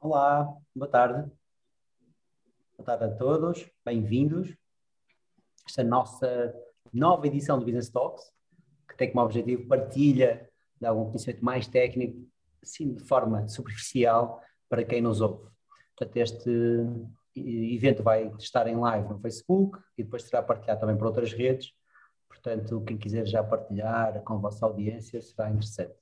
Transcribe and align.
Olá, 0.00 0.56
boa 0.76 0.88
tarde. 0.88 1.28
Boa 2.76 2.86
tarde 2.86 3.04
a 3.04 3.16
todos, 3.16 3.68
bem-vindos. 3.84 4.56
Esta 5.66 5.82
nossa 5.82 6.54
nova 6.92 7.26
edição 7.26 7.58
do 7.58 7.64
Business 7.64 7.90
Talks, 7.90 8.32
que 8.88 8.96
tem 8.96 9.10
como 9.10 9.24
objetivo 9.24 9.66
partilha 9.66 10.48
de 10.80 10.86
algum 10.86 11.06
conhecimento 11.06 11.44
mais 11.44 11.66
técnico, 11.66 12.16
assim 12.62 12.94
de 12.94 13.02
forma 13.02 13.48
superficial, 13.48 14.40
para 14.68 14.84
quem 14.84 15.02
nos 15.02 15.20
ouve. 15.20 15.50
Portanto, 15.96 16.16
este 16.16 16.48
evento 17.34 18.00
vai 18.00 18.32
estar 18.38 18.68
em 18.68 18.76
live 18.76 19.08
no 19.08 19.18
Facebook 19.18 19.80
e 19.98 20.04
depois 20.04 20.22
será 20.22 20.40
partilhado 20.44 20.78
também 20.78 20.96
para 20.96 21.08
outras 21.08 21.32
redes. 21.32 21.72
Portanto, 22.28 22.80
quem 22.86 22.96
quiser 22.96 23.26
já 23.26 23.42
partilhar 23.42 24.22
com 24.22 24.34
a 24.34 24.38
vossa 24.38 24.64
audiência 24.64 25.20
será 25.20 25.50
interessante. 25.50 25.96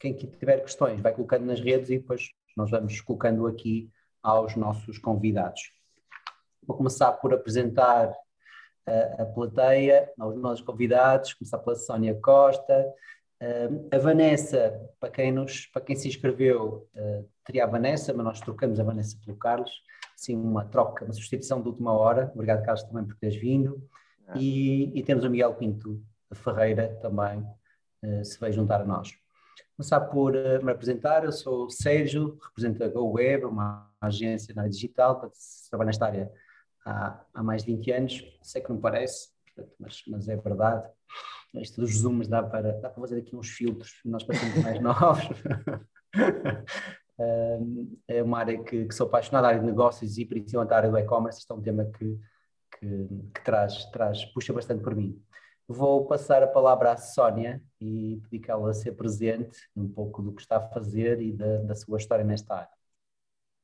Quem 0.00 0.14
tiver 0.16 0.62
questões 0.62 0.98
vai 0.98 1.12
colocando 1.12 1.44
nas 1.44 1.60
redes 1.60 1.90
e 1.90 1.98
depois 1.98 2.30
nós 2.56 2.70
vamos 2.70 3.00
colocando 3.00 3.46
aqui 3.46 3.90
aos 4.22 4.56
nossos 4.56 4.98
convidados. 4.98 5.60
Vou 6.66 6.76
começar 6.76 7.12
por 7.12 7.34
apresentar 7.34 8.12
a, 8.86 9.22
a 9.22 9.26
plateia, 9.26 10.10
aos 10.18 10.36
nossos 10.36 10.64
convidados, 10.64 11.34
começar 11.34 11.58
pela 11.58 11.76
Sónia 11.76 12.14
Costa. 12.20 12.92
Uh, 13.42 13.88
a 13.94 13.98
Vanessa, 13.98 14.80
para 14.98 15.10
quem, 15.10 15.32
nos, 15.32 15.66
para 15.66 15.82
quem 15.82 15.96
se 15.96 16.08
inscreveu, 16.08 16.88
uh, 16.94 17.28
teria 17.44 17.64
a 17.64 17.66
Vanessa, 17.66 18.14
mas 18.14 18.24
nós 18.24 18.40
trocamos 18.40 18.80
a 18.80 18.84
Vanessa 18.84 19.18
pelo 19.22 19.36
Carlos, 19.36 19.82
assim 20.14 20.36
uma 20.36 20.64
troca, 20.64 21.04
uma 21.04 21.12
substituição 21.12 21.60
de 21.60 21.68
última 21.68 21.92
hora. 21.92 22.30
Obrigado, 22.34 22.64
Carlos, 22.64 22.84
também 22.84 23.04
por 23.04 23.16
teres 23.16 23.36
vindo. 23.36 23.86
Ah. 24.26 24.34
E, 24.38 24.98
e, 24.98 25.02
temos 25.02 25.24
o 25.24 25.30
Miguel 25.30 25.54
Pinto 25.54 26.02
Ferreira 26.32 26.96
também, 27.02 27.40
uh, 28.02 28.24
se 28.24 28.38
vai 28.40 28.52
juntar 28.52 28.80
a 28.80 28.84
nós. 28.84 29.14
Começar 29.76 30.00
por 30.02 30.36
uh, 30.36 30.64
me 30.64 30.70
apresentar, 30.70 31.24
eu 31.24 31.32
sou 31.32 31.68
Sérgio, 31.68 32.38
represento 32.40 32.84
a 32.84 32.88
GoWeb, 32.88 33.44
uma 33.44 33.90
agência 34.00 34.54
na 34.54 34.62
área 34.62 34.70
digital, 34.70 35.28
trabalho 35.68 35.86
nesta 35.88 36.06
área 36.06 36.30
há, 36.86 37.20
há 37.34 37.42
mais 37.42 37.64
de 37.64 37.74
20 37.74 37.90
anos, 37.90 38.38
sei 38.40 38.62
que 38.62 38.70
não 38.70 38.80
parece, 38.80 39.30
mas, 39.80 40.02
mas 40.06 40.28
é 40.28 40.36
verdade. 40.36 40.88
Isto 41.54 41.80
dos 41.80 41.98
zooms 41.98 42.28
dá 42.28 42.40
para, 42.40 42.74
dá 42.74 42.88
para 42.88 43.00
fazer 43.00 43.18
aqui 43.18 43.34
uns 43.34 43.48
filtros, 43.48 44.00
nós 44.04 44.22
parecemos 44.22 44.62
mais 44.62 44.78
novos. 44.82 45.24
é 48.06 48.22
uma 48.22 48.38
área 48.38 48.62
que, 48.62 48.84
que, 48.84 48.94
sou 48.94 49.08
apaixonado, 49.08 49.44
a 49.44 49.48
área 49.48 49.60
de 49.60 49.66
negócios 49.66 50.18
e 50.18 50.24
principalmente 50.24 50.72
a 50.72 50.76
área 50.76 50.90
do 50.90 50.98
e-commerce, 50.98 51.40
isto 51.40 51.52
é 51.52 51.56
um 51.56 51.62
tema 51.62 51.84
que, 51.84 52.16
que, 52.78 53.08
que, 53.34 53.44
traz, 53.44 53.86
traz, 53.86 54.24
puxa 54.26 54.52
bastante 54.52 54.84
por 54.84 54.94
mim. 54.94 55.20
Vou 55.66 56.06
passar 56.06 56.42
a 56.42 56.46
palavra 56.46 56.92
à 56.92 56.96
Sónia 56.96 57.62
e 57.80 58.20
pedir 58.22 58.38
que 58.40 58.50
ela 58.50 58.72
se 58.74 58.88
apresente 58.88 59.58
um 59.74 59.88
pouco 59.88 60.22
do 60.22 60.32
que 60.32 60.42
está 60.42 60.58
a 60.58 60.68
fazer 60.68 61.20
e 61.22 61.32
da, 61.32 61.58
da 61.58 61.74
sua 61.74 61.98
história 61.98 62.24
nesta 62.24 62.54
área. 62.54 62.84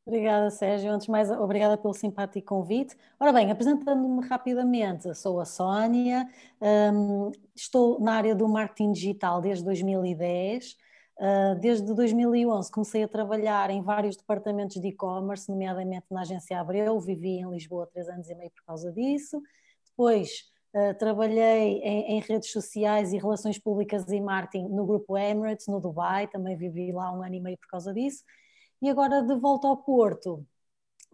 Obrigada, 0.06 0.50
Sérgio. 0.50 0.90
Antes 0.90 1.04
de 1.04 1.10
mais, 1.12 1.30
obrigada 1.30 1.76
pelo 1.76 1.94
simpático 1.94 2.48
convite. 2.48 2.96
Ora 3.18 3.32
bem, 3.32 3.50
apresentando-me 3.50 4.26
rapidamente, 4.26 5.14
sou 5.14 5.38
a 5.38 5.44
Sónia, 5.44 6.26
um, 6.60 7.30
estou 7.54 8.00
na 8.00 8.14
área 8.14 8.34
do 8.34 8.48
marketing 8.48 8.92
digital 8.92 9.40
desde 9.40 9.64
2010. 9.64 10.76
Uh, 11.16 11.54
desde 11.60 11.92
2011 11.94 12.72
comecei 12.72 13.02
a 13.02 13.08
trabalhar 13.08 13.68
em 13.68 13.82
vários 13.82 14.16
departamentos 14.16 14.80
de 14.80 14.88
e-commerce, 14.88 15.50
nomeadamente 15.50 16.06
na 16.10 16.22
agência 16.22 16.58
Abreu, 16.58 16.98
vivi 16.98 17.38
em 17.38 17.50
Lisboa 17.50 17.86
três 17.86 18.08
anos 18.08 18.28
e 18.30 18.34
meio 18.34 18.50
por 18.52 18.64
causa 18.64 18.90
disso. 18.90 19.40
Depois 19.84 20.49
Uh, 20.72 20.94
trabalhei 20.94 21.80
em, 21.82 22.16
em, 22.16 22.20
redes 22.20 22.52
sociais 22.52 23.12
e 23.12 23.18
relações 23.18 23.58
públicas 23.58 24.06
e 24.08 24.20
marketing 24.20 24.68
no 24.68 24.86
grupo 24.86 25.18
Emirates, 25.18 25.66
no 25.66 25.80
Dubai, 25.80 26.28
também 26.28 26.56
vivi 26.56 26.92
lá 26.92 27.12
um 27.12 27.24
ano 27.24 27.34
e 27.34 27.40
meio 27.40 27.58
por 27.58 27.66
causa 27.66 27.92
disso. 27.92 28.22
E 28.80 28.88
agora 28.88 29.20
de 29.20 29.34
volta 29.34 29.66
ao 29.66 29.76
Porto, 29.78 30.46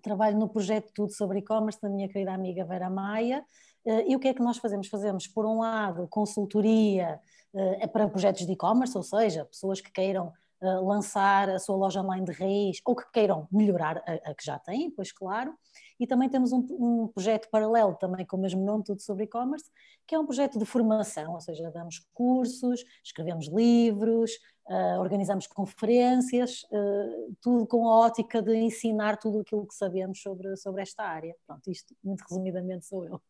trabalho 0.02 0.38
no 0.38 0.46
projeto 0.46 0.92
Tudo 0.94 1.10
sobre 1.14 1.38
e-commerce 1.38 1.80
da 1.80 1.88
minha 1.88 2.06
querida 2.06 2.34
amiga 2.34 2.66
Vera 2.66 2.90
Maia. 2.90 3.42
Uh, 3.86 4.02
e 4.06 4.14
o 4.14 4.18
que 4.20 4.28
é 4.28 4.34
que 4.34 4.42
nós 4.42 4.58
fazemos? 4.58 4.88
Fazemos, 4.88 5.26
por 5.26 5.46
um 5.46 5.60
lado, 5.60 6.06
consultoria 6.08 7.18
uh, 7.54 7.88
para 7.88 8.08
projetos 8.08 8.44
de 8.44 8.52
e-commerce, 8.52 8.94
ou 8.94 9.02
seja, 9.02 9.46
pessoas 9.46 9.80
que 9.80 9.90
queiram 9.90 10.32
lançar 10.58 11.50
a 11.50 11.58
sua 11.58 11.76
loja 11.76 12.00
online 12.00 12.24
de 12.24 12.32
raiz 12.32 12.80
ou 12.82 12.96
que 12.96 13.04
queiram 13.12 13.46
melhorar 13.52 14.02
a 14.06 14.34
que 14.34 14.42
já 14.42 14.58
têm, 14.58 14.90
pois 14.90 15.12
claro. 15.12 15.52
E 15.98 16.06
também 16.06 16.28
temos 16.28 16.52
um, 16.52 16.66
um, 16.70 17.08
projeto 17.08 17.48
paralelo, 17.50 17.94
também 17.94 18.24
com 18.26 18.36
o 18.36 18.40
mesmo 18.40 18.64
nome, 18.64 18.84
tudo 18.84 19.00
sobre 19.00 19.24
e-commerce, 19.24 19.70
que 20.06 20.14
é 20.14 20.18
um 20.18 20.26
projeto 20.26 20.58
de 20.58 20.64
formação, 20.64 21.32
ou 21.32 21.40
seja, 21.40 21.70
damos 21.70 22.06
cursos, 22.12 22.84
escrevemos 23.02 23.48
livros, 23.48 24.32
uh, 24.68 25.00
organizamos 25.00 25.46
conferências, 25.46 26.62
uh, 26.64 27.36
tudo 27.40 27.66
com 27.66 27.88
a 27.88 28.00
ótica 28.00 28.42
de 28.42 28.54
ensinar 28.56 29.16
tudo 29.16 29.40
aquilo 29.40 29.66
que 29.66 29.74
sabemos 29.74 30.20
sobre, 30.20 30.56
sobre 30.56 30.82
esta 30.82 31.04
área. 31.04 31.34
Pronto, 31.46 31.70
isto 31.70 31.94
muito 32.02 32.22
resumidamente 32.28 32.86
sou 32.86 33.04
eu. 33.04 33.20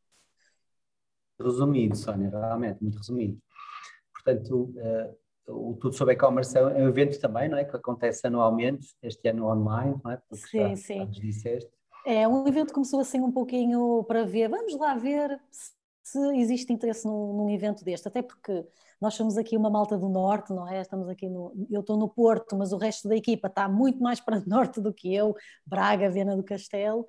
Resumido, 1.38 1.97
Sónia, 1.97 2.31
realmente, 2.31 2.82
muito 2.82 2.99
resumido. 2.99 3.38
Portanto, 4.12 4.72
uh, 4.76 5.16
o 5.49 5.75
Tudo 5.75 5.94
sobre 5.94 6.15
e-commerce 6.15 6.56
é 6.59 6.62
um 6.62 6.88
evento 6.88 7.21
também, 7.21 7.49
não 7.49 7.56
é? 7.56 7.65
Que 7.65 7.76
acontece 7.76 8.26
anualmente, 8.26 8.97
este 9.03 9.28
ano 9.28 9.47
online, 9.47 10.00
não 10.03 10.10
é? 10.10 10.16
Porque 10.28 10.47
sim, 10.47 10.59
já, 10.59 10.76
sim. 10.76 10.99
Já 10.99 11.21
disseste. 11.21 11.71
É, 12.06 12.27
um 12.28 12.47
evento 12.47 12.72
começou 12.72 13.00
assim 13.00 13.21
um 13.21 13.33
pouquinho 13.33 14.05
para 14.05 14.25
ver, 14.25 14.49
vamos 14.49 14.77
lá 14.77 14.94
ver 14.94 15.41
se 16.05 16.19
existe 16.37 16.72
interesse 16.72 17.05
num, 17.05 17.33
num, 17.33 17.50
evento 17.50 17.84
deste, 17.84 18.06
até 18.06 18.22
porque 18.22 18.65
nós 19.00 19.15
somos 19.15 19.37
aqui 19.37 19.56
uma 19.56 19.69
malta 19.69 19.99
do 19.99 20.09
norte, 20.09 20.53
não 20.53 20.69
é? 20.69 20.81
Estamos 20.81 21.09
aqui 21.09 21.28
no, 21.28 21.53
eu 21.69 21.81
estou 21.81 21.97
no 21.97 22.09
Porto, 22.09 22.56
mas 22.56 22.72
o 22.72 22.77
resto 22.77 23.09
da 23.09 23.17
equipa 23.17 23.49
está 23.49 23.69
muito 23.69 24.00
mais 24.00 24.21
para 24.21 24.39
o 24.39 24.49
norte 24.49 24.81
do 24.81 24.94
que 24.94 25.12
eu, 25.12 25.34
Braga, 25.67 26.09
Viana 26.09 26.37
do 26.37 26.44
Castelo, 26.44 27.00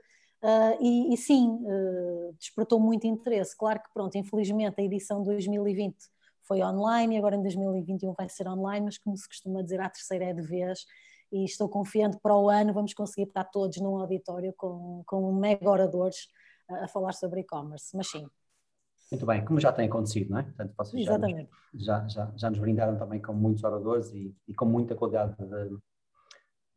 uh, 0.41 0.78
e, 0.81 1.14
e, 1.14 1.18
sim, 1.18 1.47
uh, 1.47 2.34
despertou 2.40 2.79
muito 2.79 3.06
interesse. 3.06 3.56
Claro 3.56 3.79
que 3.79 3.94
pronto, 3.94 4.18
infelizmente 4.18 4.81
a 4.81 4.84
edição 4.84 5.22
2020 5.22 5.96
foi 6.41 6.64
online 6.64 7.14
e 7.16 7.18
agora 7.19 7.35
em 7.35 7.41
2021 7.44 8.14
vai 8.14 8.28
ser 8.29 8.47
online, 8.47 8.85
mas 8.85 8.97
como 8.97 9.16
se 9.16 9.28
costuma 9.28 9.62
dizer, 9.62 9.79
a 9.79 9.90
terceira 9.90 10.25
é 10.25 10.34
de 10.34 10.41
vez, 10.41 10.88
e 11.32 11.46
estou 11.46 11.68
confiante 11.70 12.18
para 12.22 12.36
o 12.36 12.50
ano 12.50 12.74
vamos 12.74 12.94
conseguir 12.94 13.28
estar 13.28 13.44
todos 13.46 13.78
num 13.78 13.98
auditório 13.98 14.54
com, 14.58 15.04
com 15.06 15.32
mega 15.34 15.70
oradores 15.70 16.28
a, 16.70 16.86
a 16.86 16.88
falar 16.88 17.14
sobre 17.14 17.42
e-commerce, 17.42 17.96
mas 17.96 18.08
sim. 18.10 18.26
Muito 19.12 19.26
bem, 19.26 19.46
como 19.46 19.60
já 19.60 19.72
tem 19.72 19.88
acontecido, 19.88 20.32
não 20.32 20.40
é? 20.40 20.44
Portanto, 20.44 20.74
vocês 20.78 21.08
Exatamente. 21.08 21.50
Já, 21.74 22.02
nos, 22.02 22.14
já, 22.14 22.26
já, 22.26 22.34
já 22.36 22.50
nos 22.50 22.60
brindaram 22.60 22.98
também 22.98 23.22
com 23.22 23.34
muitos 23.34 23.64
oradores 23.64 24.12
e, 24.14 24.36
e 24.48 24.54
com 24.54 24.66
muita 24.66 24.96
qualidade 24.96 25.34
de, 25.38 25.80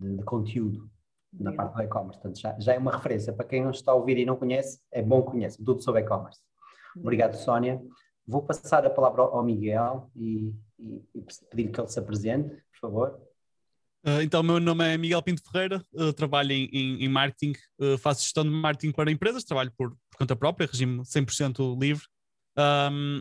de, 0.00 0.16
de 0.16 0.24
conteúdo 0.24 0.88
na 1.32 1.52
parte 1.52 1.74
do 1.74 1.82
e-commerce. 1.82 2.20
Portanto, 2.20 2.40
já, 2.40 2.58
já 2.58 2.74
é 2.74 2.78
uma 2.78 2.92
referência. 2.92 3.32
Para 3.32 3.46
quem 3.46 3.62
não 3.62 3.70
está 3.70 3.92
a 3.92 3.94
ouvir 3.94 4.18
e 4.18 4.24
não 4.24 4.36
conhece, 4.36 4.80
é 4.92 5.02
bom 5.02 5.22
que 5.22 5.32
conheça 5.32 5.62
tudo 5.64 5.82
sobre 5.82 6.02
e-commerce. 6.02 6.40
Obrigado, 6.96 7.34
Sónia. 7.34 7.80
Vou 8.26 8.42
passar 8.42 8.86
a 8.86 8.90
palavra 8.90 9.22
ao 9.22 9.42
Miguel 9.42 10.10
e, 10.14 10.54
e, 10.78 11.04
e 11.14 11.22
pedir 11.50 11.70
que 11.70 11.80
ele 11.80 11.88
se 11.88 11.98
apresente, 11.98 12.50
por 12.50 12.80
favor. 12.80 13.20
Uh, 14.04 14.22
então, 14.22 14.42
meu 14.42 14.58
nome 14.58 14.82
é 14.82 14.96
Miguel 14.96 15.22
Pinto 15.22 15.42
Ferreira, 15.42 15.84
uh, 15.92 16.12
trabalho 16.12 16.52
em, 16.52 16.70
em, 16.72 17.04
em 17.04 17.08
marketing, 17.08 17.52
uh, 17.78 17.98
faço 17.98 18.22
gestão 18.22 18.44
de 18.44 18.50
marketing 18.50 18.92
para 18.92 19.10
empresas, 19.10 19.44
trabalho 19.44 19.70
por, 19.76 19.90
por 19.90 20.18
conta 20.18 20.34
própria, 20.34 20.66
regime 20.66 21.00
100% 21.00 21.78
livre. 21.78 22.04
Um, 22.56 23.20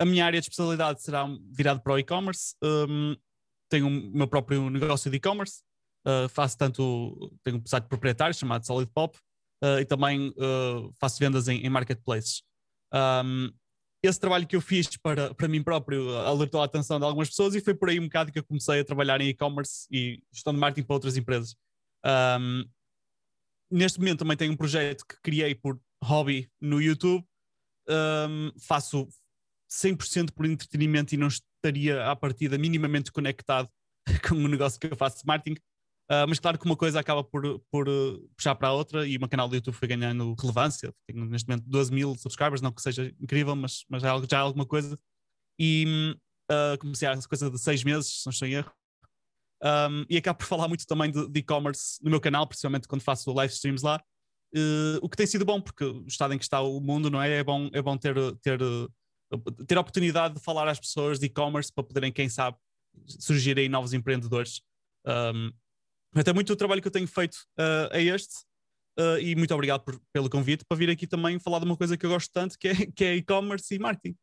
a 0.00 0.04
minha 0.04 0.24
área 0.26 0.40
de 0.40 0.44
especialidade 0.44 1.00
será 1.00 1.26
virada 1.56 1.80
para 1.80 1.92
o 1.92 1.98
e-commerce. 1.98 2.56
Um, 2.62 3.16
tenho 3.70 3.86
o 3.86 3.90
meu 3.90 4.26
próprio 4.26 4.68
negócio 4.68 5.10
de 5.10 5.16
e-commerce, 5.16 5.62
faço 6.30 6.56
tanto, 6.56 7.32
tenho 7.42 7.56
um 7.56 7.66
site 7.66 7.88
proprietário 7.88 8.32
chamado 8.32 8.64
Solid 8.64 8.88
Pop 8.94 9.18
e 9.80 9.84
também 9.84 10.32
faço 11.00 11.18
vendas 11.18 11.48
em, 11.48 11.66
em 11.66 11.68
marketplaces. 11.68 12.44
Um, 12.94 13.50
esse 14.06 14.20
trabalho 14.20 14.46
que 14.46 14.56
eu 14.56 14.60
fiz 14.60 14.88
para, 14.96 15.34
para 15.34 15.48
mim 15.48 15.62
próprio 15.62 16.16
alertou 16.18 16.60
a 16.60 16.64
atenção 16.64 16.98
de 16.98 17.04
algumas 17.04 17.28
pessoas 17.28 17.54
e 17.54 17.60
foi 17.60 17.74
por 17.74 17.88
aí 17.88 17.98
um 17.98 18.04
bocado 18.04 18.32
que 18.32 18.38
eu 18.38 18.44
comecei 18.44 18.80
a 18.80 18.84
trabalhar 18.84 19.20
em 19.20 19.28
e-commerce 19.28 19.86
e 19.90 20.22
gestão 20.32 20.52
de 20.52 20.58
marketing 20.58 20.86
para 20.86 20.94
outras 20.94 21.16
empresas. 21.16 21.56
Um, 22.04 22.64
neste 23.70 23.98
momento 23.98 24.20
também 24.20 24.36
tenho 24.36 24.52
um 24.52 24.56
projeto 24.56 25.04
que 25.06 25.20
criei 25.22 25.54
por 25.54 25.80
hobby 26.02 26.50
no 26.60 26.80
YouTube. 26.80 27.24
Um, 27.88 28.50
faço 28.60 29.08
100% 29.70 30.32
por 30.32 30.46
entretenimento 30.46 31.14
e 31.14 31.18
não 31.18 31.28
estaria 31.28 32.10
à 32.10 32.16
partida 32.16 32.58
minimamente 32.58 33.12
conectado 33.12 33.68
com 34.28 34.34
o 34.34 34.48
negócio 34.48 34.78
que 34.78 34.86
eu 34.86 34.96
faço 34.96 35.18
de 35.18 35.26
marketing. 35.26 35.60
Uh, 36.08 36.22
mas 36.28 36.38
claro 36.38 36.56
que 36.56 36.64
uma 36.64 36.76
coisa 36.76 37.00
acaba 37.00 37.24
por, 37.24 37.58
por 37.68 37.88
uh, 37.88 38.30
puxar 38.36 38.54
para 38.54 38.68
a 38.68 38.72
outra 38.72 39.06
e 39.06 39.16
o 39.16 39.20
meu 39.20 39.28
canal 39.28 39.48
do 39.48 39.56
YouTube 39.56 39.74
foi 39.74 39.88
ganhando 39.88 40.36
relevância. 40.38 40.94
Tenho 41.06 41.24
neste 41.26 41.48
momento 41.48 41.64
12 41.66 41.92
mil 41.92 42.14
subscribers, 42.14 42.60
não 42.60 42.70
que 42.70 42.80
seja 42.80 43.12
incrível, 43.20 43.56
mas, 43.56 43.84
mas 43.88 44.02
já, 44.02 44.16
já 44.30 44.38
é 44.38 44.40
alguma 44.40 44.64
coisa. 44.64 44.96
E 45.58 46.14
uh, 46.50 46.78
comecei 46.78 47.08
há 47.08 47.20
coisa 47.28 47.50
de 47.50 47.58
seis 47.58 47.82
meses, 47.82 48.20
se 48.20 48.26
não 48.26 48.30
estou 48.30 48.46
em 48.46 48.52
erro. 48.54 48.72
Um, 49.64 50.04
e 50.08 50.16
acabo 50.16 50.38
por 50.38 50.46
falar 50.46 50.68
muito 50.68 50.86
também 50.86 51.10
de 51.10 51.40
e-commerce 51.40 51.98
no 52.04 52.10
meu 52.10 52.20
canal, 52.20 52.46
principalmente 52.46 52.86
quando 52.86 53.02
faço 53.02 53.32
live 53.32 53.52
streams 53.52 53.82
lá. 53.82 54.00
o 55.02 55.08
que 55.08 55.16
tem 55.16 55.26
sido 55.26 55.44
bom, 55.44 55.60
porque 55.60 55.84
o 55.84 56.06
estado 56.06 56.34
em 56.34 56.38
que 56.38 56.44
está 56.44 56.60
o 56.60 56.78
mundo, 56.78 57.10
não 57.10 57.20
é? 57.20 57.38
É 57.38 57.42
bom, 57.42 57.68
é 57.72 57.82
bom 57.82 57.96
ter, 57.96 58.14
ter, 58.42 58.60
ter 59.66 59.76
a 59.76 59.80
oportunidade 59.80 60.34
de 60.34 60.40
falar 60.40 60.68
às 60.68 60.78
pessoas 60.78 61.18
de 61.18 61.26
e-commerce 61.26 61.72
para 61.72 61.82
poderem, 61.82 62.12
quem 62.12 62.28
sabe, 62.28 62.56
surgirem 63.06 63.68
novos 63.68 63.92
empreendedores. 63.92 64.60
Um, 65.04 65.50
Até 66.18 66.32
muito 66.32 66.52
o 66.52 66.56
trabalho 66.56 66.80
que 66.80 66.88
eu 66.88 66.92
tenho 66.92 67.06
feito 67.06 67.34
uh, 67.58 67.92
é 67.92 68.02
este. 68.02 68.34
Uh, 68.98 69.18
e 69.20 69.36
muito 69.36 69.52
obrigado 69.52 69.82
por, 69.84 70.00
pelo 70.10 70.30
convite 70.30 70.64
para 70.66 70.78
vir 70.78 70.88
aqui 70.88 71.06
também 71.06 71.38
falar 71.38 71.58
de 71.58 71.66
uma 71.66 71.76
coisa 71.76 71.98
que 71.98 72.06
eu 72.06 72.10
gosto 72.10 72.32
tanto, 72.32 72.58
que 72.58 72.68
é, 72.68 72.74
que 72.86 73.04
é 73.04 73.14
e-commerce 73.16 73.74
e 73.74 73.78
marketing. 73.78 74.16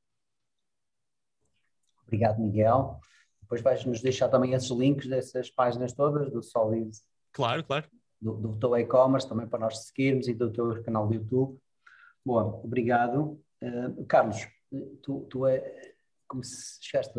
Obrigado, 2.08 2.42
Miguel. 2.42 3.00
Depois 3.44 3.62
vais-nos 3.62 4.02
deixar 4.02 4.30
também 4.30 4.54
esses 4.54 4.72
links 4.72 5.08
dessas 5.08 5.52
páginas 5.52 5.94
todas 5.94 6.32
do 6.32 6.42
Solid. 6.42 6.90
Claro, 7.32 7.64
claro. 7.64 7.88
Do, 8.20 8.34
do 8.34 8.58
teu 8.58 8.76
e-commerce 8.78 9.30
também 9.30 9.48
para 9.48 9.60
nós 9.60 9.86
seguirmos 9.86 10.28
e 10.28 10.34
do 10.34 10.52
teu 10.52 10.82
canal 10.82 11.08
do 11.08 11.14
YouTube. 11.14 11.60
Boa, 12.26 12.44
obrigado. 12.64 13.40
Uh, 13.62 14.06
Carlos, 14.08 14.48
tu, 15.04 15.28
tu 15.30 15.46
é, 15.46 15.94
como 16.28 16.44
se 16.44 16.80
chegaste 16.82 17.14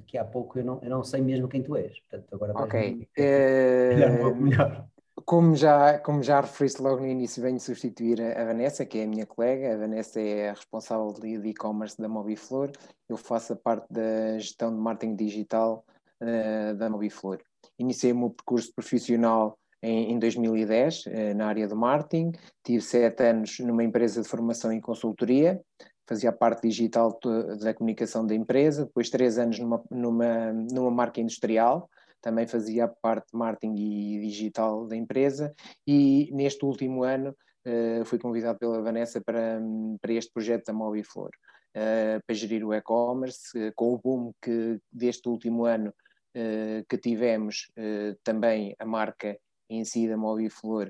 aqui 0.00 0.18
há 0.18 0.24
pouco, 0.24 0.58
eu 0.58 0.64
não, 0.64 0.78
eu 0.82 0.90
não 0.90 1.04
sei 1.04 1.20
mesmo 1.20 1.48
quem 1.48 1.62
tu 1.62 1.76
és. 1.76 1.98
Portanto, 2.00 2.34
agora 2.34 2.52
ok. 2.58 3.08
Uh, 3.18 4.34
melhor. 4.40 4.86
Como 5.24 5.54
já, 5.54 5.98
como 5.98 6.22
já 6.22 6.40
referiste 6.40 6.80
logo 6.80 7.00
no 7.00 7.06
início, 7.06 7.42
venho 7.42 7.60
substituir 7.60 8.20
a, 8.20 8.40
a 8.40 8.44
Vanessa, 8.46 8.86
que 8.86 8.98
é 8.98 9.04
a 9.04 9.06
minha 9.06 9.26
colega. 9.26 9.74
A 9.74 9.76
Vanessa 9.76 10.20
é 10.20 10.50
a 10.50 10.54
responsável 10.54 11.12
de 11.12 11.48
e-commerce 11.48 12.00
da 12.00 12.08
Mobiflor. 12.08 12.70
Eu 13.08 13.16
faço 13.16 13.52
a 13.52 13.56
parte 13.56 13.86
da 13.90 14.38
gestão 14.38 14.74
de 14.74 14.80
marketing 14.80 15.16
digital 15.16 15.84
uh, 16.22 16.74
da 16.74 16.88
Mobiflor. 16.88 17.38
Iniciei 17.78 18.12
o 18.12 18.18
meu 18.18 18.30
percurso 18.30 18.72
profissional 18.74 19.58
em, 19.82 20.12
em 20.12 20.18
2010 20.18 21.06
uh, 21.06 21.10
na 21.36 21.46
área 21.46 21.68
do 21.68 21.76
marketing. 21.76 22.32
Tive 22.64 22.82
sete 22.82 23.22
anos 23.22 23.58
numa 23.60 23.84
empresa 23.84 24.22
de 24.22 24.28
formação 24.28 24.72
e 24.72 24.80
consultoria 24.80 25.60
fazia 26.10 26.30
a 26.30 26.32
parte 26.32 26.66
digital 26.66 27.16
da 27.60 27.72
comunicação 27.72 28.26
da 28.26 28.34
empresa, 28.34 28.84
depois 28.84 29.08
três 29.08 29.38
anos 29.38 29.60
numa, 29.60 29.80
numa, 29.88 30.52
numa 30.52 30.90
marca 30.90 31.20
industrial, 31.20 31.88
também 32.20 32.48
fazia 32.48 32.86
a 32.86 32.88
parte 32.88 33.30
de 33.32 33.38
marketing 33.38 33.76
e 33.76 34.20
digital 34.20 34.88
da 34.88 34.96
empresa, 34.96 35.54
e 35.86 36.28
neste 36.32 36.64
último 36.64 37.04
ano 37.04 37.30
uh, 37.64 38.04
fui 38.04 38.18
convidado 38.18 38.58
pela 38.58 38.82
Vanessa 38.82 39.20
para, 39.20 39.60
para 40.00 40.12
este 40.12 40.32
projeto 40.32 40.66
da 40.66 40.72
Mobiflor, 40.72 41.30
uh, 41.76 42.20
para 42.26 42.34
gerir 42.34 42.64
o 42.66 42.74
e-commerce, 42.74 43.56
uh, 43.56 43.72
com 43.76 43.94
o 43.94 43.98
boom 43.98 44.32
que 44.42 44.80
deste 44.92 45.28
último 45.28 45.64
ano 45.64 45.94
que 46.88 46.96
tivemos, 46.96 47.72
também 48.22 48.76
a 48.78 48.86
marca 48.86 49.36
em 49.68 49.84
si 49.84 50.08
da 50.08 50.16
Mobiflor 50.16 50.88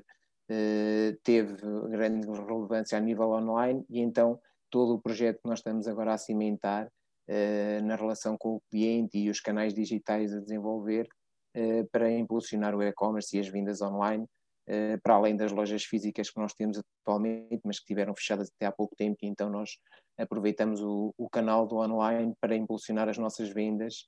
teve 1.23 1.55
grande 1.89 2.27
relevância 2.27 2.95
a 2.95 3.01
nível 3.01 3.31
online, 3.31 3.83
e 3.89 4.01
então 4.01 4.39
todo 4.71 4.95
o 4.95 5.01
projeto 5.01 5.41
que 5.41 5.49
nós 5.49 5.59
estamos 5.59 5.87
agora 5.87 6.13
a 6.13 6.17
cimentar 6.17 6.87
uh, 6.87 7.85
na 7.85 7.95
relação 7.95 8.37
com 8.37 8.55
o 8.55 8.61
cliente 8.71 9.17
e 9.17 9.29
os 9.29 9.39
canais 9.39 9.73
digitais 9.73 10.33
a 10.33 10.39
desenvolver 10.39 11.07
uh, 11.55 11.87
para 11.91 12.09
impulsionar 12.09 12.73
o 12.73 12.81
e-commerce 12.81 13.35
e 13.35 13.39
as 13.39 13.47
vendas 13.47 13.81
online, 13.81 14.23
uh, 14.23 14.99
para 15.03 15.15
além 15.15 15.35
das 15.35 15.51
lojas 15.51 15.83
físicas 15.83 16.29
que 16.31 16.39
nós 16.39 16.53
temos 16.53 16.81
atualmente, 17.03 17.61
mas 17.63 17.79
que 17.79 17.85
tiveram 17.85 18.15
fechadas 18.15 18.49
até 18.55 18.65
há 18.65 18.71
pouco 18.71 18.95
tempo, 18.95 19.17
e 19.21 19.27
então 19.27 19.49
nós 19.49 19.77
aproveitamos 20.17 20.81
o, 20.81 21.13
o 21.17 21.29
canal 21.29 21.67
do 21.67 21.75
online 21.75 22.33
para 22.39 22.55
impulsionar 22.55 23.09
as 23.09 23.17
nossas 23.17 23.49
vendas 23.49 24.07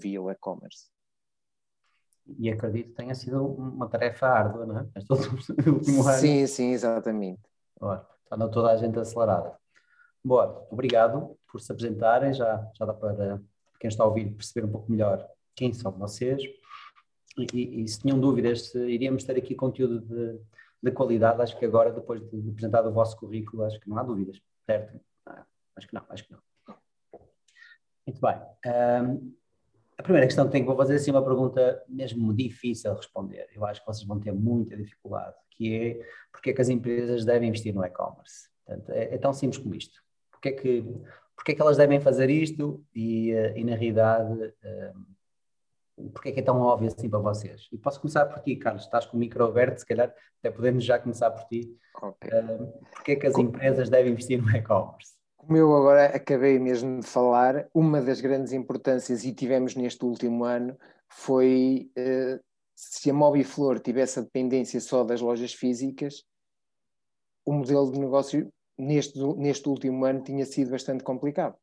via 0.00 0.22
o 0.22 0.30
e-commerce 0.30 0.86
e 2.38 2.50
acredito 2.50 2.90
que 2.90 2.94
tenha 2.94 3.14
sido 3.14 3.44
uma 3.44 3.88
tarefa 3.88 4.28
árdua, 4.28 4.66
não 4.66 4.78
é? 4.78 4.86
Este 4.94 5.12
último 5.68 6.06
ano. 6.06 6.18
Sim, 6.18 6.46
sim, 6.46 6.70
exatamente. 6.70 7.40
Ora, 7.80 8.06
Está 8.30 8.48
toda 8.48 8.70
a 8.70 8.76
gente 8.76 8.98
acelerada. 8.98 9.56
Boa, 10.22 10.66
obrigado 10.70 11.34
por 11.50 11.60
se 11.60 11.72
apresentarem. 11.72 12.34
Já, 12.34 12.70
já 12.78 12.84
dá 12.84 12.92
para 12.92 13.40
quem 13.80 13.88
está 13.88 14.04
a 14.04 14.06
ouvir 14.06 14.30
perceber 14.34 14.66
um 14.66 14.70
pouco 14.70 14.90
melhor 14.92 15.26
quem 15.56 15.72
são 15.72 15.90
vocês. 15.92 16.42
E, 17.38 17.46
e, 17.54 17.82
e 17.82 17.88
se 17.88 18.00
tinham 18.00 18.20
dúvidas 18.20 18.68
se 18.68 18.78
iríamos 18.86 19.24
ter 19.24 19.36
aqui 19.38 19.54
conteúdo 19.54 20.00
de, 20.00 20.38
de, 20.82 20.90
qualidade, 20.90 21.40
acho 21.40 21.58
que 21.58 21.64
agora, 21.64 21.90
depois 21.90 22.20
de 22.20 22.50
apresentar 22.50 22.86
o 22.86 22.92
vosso 22.92 23.16
currículo, 23.16 23.64
acho 23.64 23.80
que 23.80 23.88
não 23.88 23.96
há 23.96 24.02
dúvidas, 24.02 24.38
certo? 24.66 25.00
Ah, 25.24 25.46
acho 25.76 25.88
que 25.88 25.94
não, 25.94 26.04
acho 26.10 26.24
que 26.26 26.32
não. 26.32 26.40
Muito 28.06 28.20
bem. 28.20 28.36
Um, 28.66 29.34
a 29.96 30.02
primeira 30.02 30.26
questão 30.26 30.50
que 30.50 30.62
vou 30.62 30.76
fazer 30.76 30.96
assim 30.96 31.10
uma 31.10 31.24
pergunta 31.24 31.82
mesmo 31.88 32.34
difícil 32.34 32.90
de 32.90 32.96
responder. 32.98 33.48
Eu 33.54 33.64
acho 33.64 33.80
que 33.80 33.86
vocês 33.86 34.06
vão 34.06 34.20
ter 34.20 34.32
muita 34.32 34.76
dificuldade 34.76 35.34
que 35.58 35.74
é 35.74 36.06
porque 36.32 36.50
é 36.50 36.52
que 36.52 36.60
as 36.60 36.68
empresas 36.68 37.24
devem 37.24 37.48
investir 37.48 37.74
no 37.74 37.84
e-commerce. 37.84 38.48
É, 38.90 39.14
é, 39.14 39.18
tão 39.18 39.32
simples 39.32 39.60
como 39.60 39.74
isto. 39.74 40.00
Porque 40.30 40.48
é 40.50 40.52
que, 40.52 40.82
porque 41.34 41.52
é 41.52 41.54
que 41.54 41.60
elas 41.60 41.76
devem 41.76 42.00
fazer 42.00 42.30
isto 42.30 42.84
e, 42.94 43.32
eh, 43.32 43.58
e 43.58 43.64
na 43.64 43.74
realidade, 43.74 44.32
um, 44.32 44.44
eh, 44.62 44.92
porque 46.14 46.28
é 46.28 46.32
que 46.32 46.40
é 46.40 46.42
tão 46.42 46.60
óbvio 46.60 46.88
assim 46.88 47.10
para 47.10 47.18
vocês? 47.18 47.66
E 47.72 47.78
posso 47.78 48.00
começar 48.00 48.26
por 48.26 48.40
ti, 48.40 48.54
Carlos, 48.54 48.84
estás 48.84 49.04
com 49.06 49.16
o 49.16 49.20
micro 49.20 49.44
aberto, 49.44 49.78
se 49.78 49.86
calhar 49.86 50.14
até 50.38 50.50
podemos 50.50 50.84
já 50.84 50.98
começar 50.98 51.30
por 51.30 51.44
ti. 51.48 51.76
Okay. 52.00 52.38
Um, 52.38 52.72
porque 52.92 53.12
é 53.12 53.16
que 53.16 53.26
as 53.26 53.36
empresas 53.36 53.88
devem 53.90 54.12
investir 54.12 54.40
no 54.40 54.48
e-commerce? 54.54 55.14
Como 55.36 55.56
eu 55.56 55.74
agora 55.74 56.06
acabei 56.06 56.58
mesmo 56.58 57.00
de 57.00 57.06
falar, 57.06 57.66
uma 57.74 58.00
das 58.00 58.20
grandes 58.20 58.52
importâncias, 58.52 59.24
e 59.24 59.32
tivemos 59.32 59.74
neste 59.74 60.04
último 60.04 60.44
ano, 60.44 60.76
foi 61.08 61.90
uh, 61.98 62.38
se 62.78 63.10
a 63.10 63.12
Mobiflor 63.12 63.80
tivesse 63.80 64.20
a 64.20 64.22
dependência 64.22 64.80
só 64.80 65.02
das 65.02 65.20
lojas 65.20 65.52
físicas, 65.52 66.22
o 67.44 67.52
modelo 67.52 67.90
de 67.90 67.98
negócio 67.98 68.52
neste, 68.78 69.18
neste 69.36 69.68
último 69.68 70.04
ano 70.04 70.22
tinha 70.22 70.46
sido 70.46 70.70
bastante 70.70 71.02
complicado, 71.02 71.56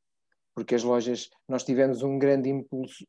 porque 0.53 0.75
as 0.75 0.83
lojas, 0.83 1.29
nós 1.47 1.63
tivemos 1.63 2.03
um 2.03 2.19
grande 2.19 2.49
impulso 2.49 3.07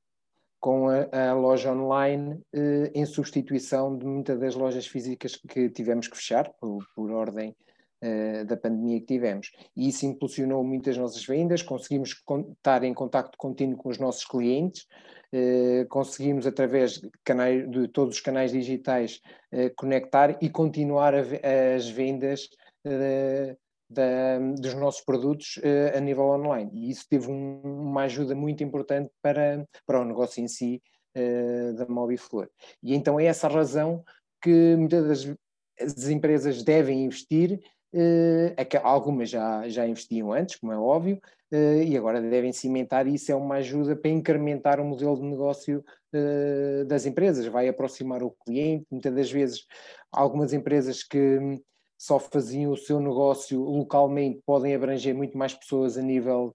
com 0.61 0.89
a, 0.89 1.31
a 1.31 1.35
loja 1.35 1.73
online 1.73 2.41
eh, 2.53 2.93
em 2.95 3.05
substituição 3.05 3.99
de 3.99 4.07
muitas 4.07 4.39
das 4.39 4.55
lojas 4.55 4.87
físicas 4.87 5.35
que 5.35 5.69
tivemos 5.69 6.07
que 6.07 6.17
fechar 6.17 6.49
por, 6.61 6.87
por 6.95 7.11
ordem 7.11 7.57
eh, 8.01 8.45
da 8.45 8.57
pandemia 8.57 9.01
que 9.01 9.07
tivemos. 9.07 9.51
E 9.77 9.89
isso 9.89 10.07
impulsionou 10.07 10.63
muitas 10.63 10.97
nossas 10.97 11.25
vendas, 11.27 11.61
conseguimos 11.61 12.11
estar 12.53 12.85
em 12.85 12.95
contacto 12.95 13.37
contínuo 13.37 13.77
com 13.77 13.89
os 13.89 13.99
nossos 13.99 14.25
clientes, 14.25 14.87
conseguimos 15.89 16.47
através 16.47 17.01
de, 17.01 17.11
canais, 17.25 17.69
de 17.71 17.89
todos 17.89 18.17
os 18.17 18.21
canais 18.21 18.53
digitais 18.53 19.21
eh, 19.53 19.71
conectar 19.71 20.39
e 20.41 20.49
continuar 20.49 21.15
as 21.15 21.89
vendas 21.89 22.49
da, 23.91 24.39
dos 24.39 24.75
nossos 24.75 25.01
produtos 25.05 25.61
a 25.95 26.01
nível 26.01 26.25
online. 26.25 26.71
E 26.73 26.91
isso 26.91 27.05
teve 27.09 27.31
um, 27.31 27.61
uma 27.63 28.03
ajuda 28.03 28.35
muito 28.35 28.63
importante 28.63 29.11
para, 29.21 29.67
para 29.85 30.01
o 30.01 30.05
negócio 30.05 30.43
em 30.43 30.49
si 30.49 30.81
da 31.77 31.87
Mobiflor. 31.89 32.49
E 32.83 32.95
então 32.95 33.19
é 33.19 33.25
essa 33.25 33.49
razão 33.49 34.05
que 34.43 34.77
muitas 34.77 35.09
das 35.09 35.37
as 35.81 36.09
empresas 36.09 36.63
devem 36.63 37.05
investir 37.05 37.61
algumas 38.83 39.31
já, 39.31 39.69
já 39.69 39.87
investiam 39.87 40.33
antes, 40.33 40.57
como 40.57 40.73
é 40.73 40.79
óbvio, 40.79 41.21
uh, 41.53 41.83
e 41.83 41.97
agora 41.97 42.21
devem 42.21 42.53
cimentar, 42.53 43.07
isso 43.07 43.31
é 43.33 43.35
uma 43.35 43.57
ajuda 43.57 43.97
para 43.97 44.11
incrementar 44.11 44.81
o 44.81 44.85
modelo 44.85 45.17
de 45.17 45.23
negócio 45.23 45.85
uh, 46.15 46.85
das 46.87 47.07
empresas, 47.07 47.47
vai 47.47 47.69
aproximar 47.69 48.23
o 48.23 48.35
cliente. 48.45 48.87
Muitas 48.91 49.15
das 49.15 49.31
vezes, 49.31 49.67
algumas 50.11 50.53
empresas 50.53 51.03
que 51.03 51.39
só 51.99 52.19
faziam 52.19 52.73
o 52.73 52.77
seu 52.77 53.01
negócio 53.01 53.61
localmente 53.63 54.43
podem 54.45 54.75
abranger 54.75 55.15
muito 55.15 55.37
mais 55.39 55.55
pessoas 55.55 55.97
a 55.97 56.03
nível 56.03 56.55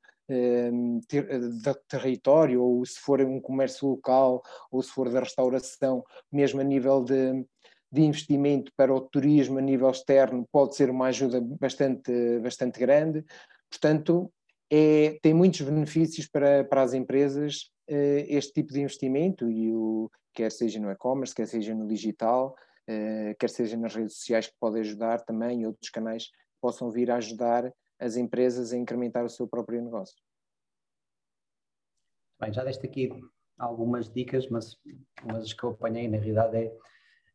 ter, 1.07 1.27
de 1.27 1.73
território, 1.89 2.63
ou 2.63 2.85
se 2.85 2.99
for 2.99 3.21
um 3.21 3.41
comércio 3.41 3.87
local, 3.87 4.41
ou 4.71 4.81
se 4.81 4.89
for 4.89 5.09
da 5.09 5.19
restauração, 5.19 6.03
mesmo 6.31 6.61
a 6.61 6.63
nível 6.63 7.03
de 7.03 7.45
de 7.91 8.01
investimento 8.01 8.71
para 8.75 8.93
o 8.93 9.01
turismo 9.01 9.59
a 9.59 9.61
nível 9.61 9.89
externo 9.89 10.47
pode 10.51 10.75
ser 10.75 10.89
uma 10.89 11.07
ajuda 11.07 11.41
bastante, 11.41 12.39
bastante 12.39 12.79
grande. 12.79 13.25
Portanto, 13.69 14.31
é, 14.71 15.19
tem 15.21 15.33
muitos 15.33 15.61
benefícios 15.61 16.27
para, 16.27 16.63
para 16.63 16.81
as 16.81 16.93
empresas 16.93 17.71
eh, 17.93 18.25
este 18.29 18.53
tipo 18.53 18.71
de 18.71 18.79
investimento, 18.79 19.51
e 19.51 19.73
o, 19.73 20.09
quer 20.33 20.49
seja 20.49 20.79
no 20.79 20.89
e-commerce, 20.89 21.35
quer 21.35 21.45
seja 21.45 21.75
no 21.75 21.85
digital, 21.85 22.55
eh, 22.87 23.35
quer 23.37 23.49
seja 23.49 23.75
nas 23.75 23.93
redes 23.93 24.15
sociais, 24.15 24.47
que 24.47 24.55
podem 24.57 24.79
ajudar 24.79 25.19
também, 25.25 25.61
e 25.61 25.67
outros 25.67 25.89
canais 25.89 26.29
possam 26.61 26.89
vir 26.89 27.11
a 27.11 27.17
ajudar 27.17 27.69
as 27.99 28.15
empresas 28.15 28.71
a 28.71 28.77
incrementar 28.77 29.25
o 29.25 29.29
seu 29.29 29.45
próprio 29.45 29.81
negócio. 29.81 30.15
Bem, 32.39 32.53
já 32.53 32.63
deste 32.63 32.87
aqui 32.87 33.11
algumas 33.57 34.09
dicas, 34.09 34.47
mas 34.47 34.77
umas 35.23 35.51
que 35.51 35.63
eu 35.63 35.71
apanhei 35.71 36.07
na 36.07 36.17
realidade 36.17 36.55
é 36.55 36.77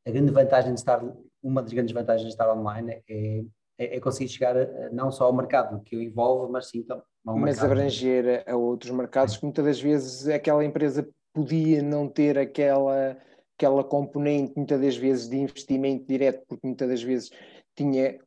a 0.07 0.11
grande 0.11 0.31
vantagem 0.31 0.73
de 0.73 0.81
estar, 0.81 1.03
uma 1.43 1.63
das 1.63 1.73
grandes 1.73 1.93
vantagens 1.93 2.29
de 2.29 2.33
estar 2.33 2.53
online 2.53 3.03
é, 3.09 3.41
é, 3.79 3.97
é 3.97 4.01
conseguir 4.01 4.31
chegar 4.31 4.57
a, 4.57 4.91
não 4.91 5.11
só 5.11 5.25
ao 5.25 5.33
mercado 5.33 5.83
que 5.83 5.97
o 5.97 6.03
envolve, 6.03 6.51
mas 6.53 6.69
sim 6.69 6.83
também 6.83 7.05
ao 7.27 7.37
Mas 7.37 7.63
abranger 7.63 8.45
a 8.47 8.57
outros 8.57 8.93
mercados 8.93 9.37
que 9.37 9.45
muitas 9.45 9.65
das 9.65 9.81
vezes 9.81 10.29
aquela 10.29 10.65
empresa 10.65 11.07
podia 11.35 11.83
não 11.83 12.09
ter 12.09 12.39
aquela, 12.39 13.17
aquela 13.59 13.83
componente, 13.83 14.55
muitas 14.57 14.81
das 14.81 14.97
vezes, 14.97 15.29
de 15.29 15.37
investimento 15.37 16.07
direto, 16.07 16.45
porque 16.47 16.67
muitas 16.67 16.89
das 16.89 17.03
vezes 17.03 17.31
tinha, 17.75 18.19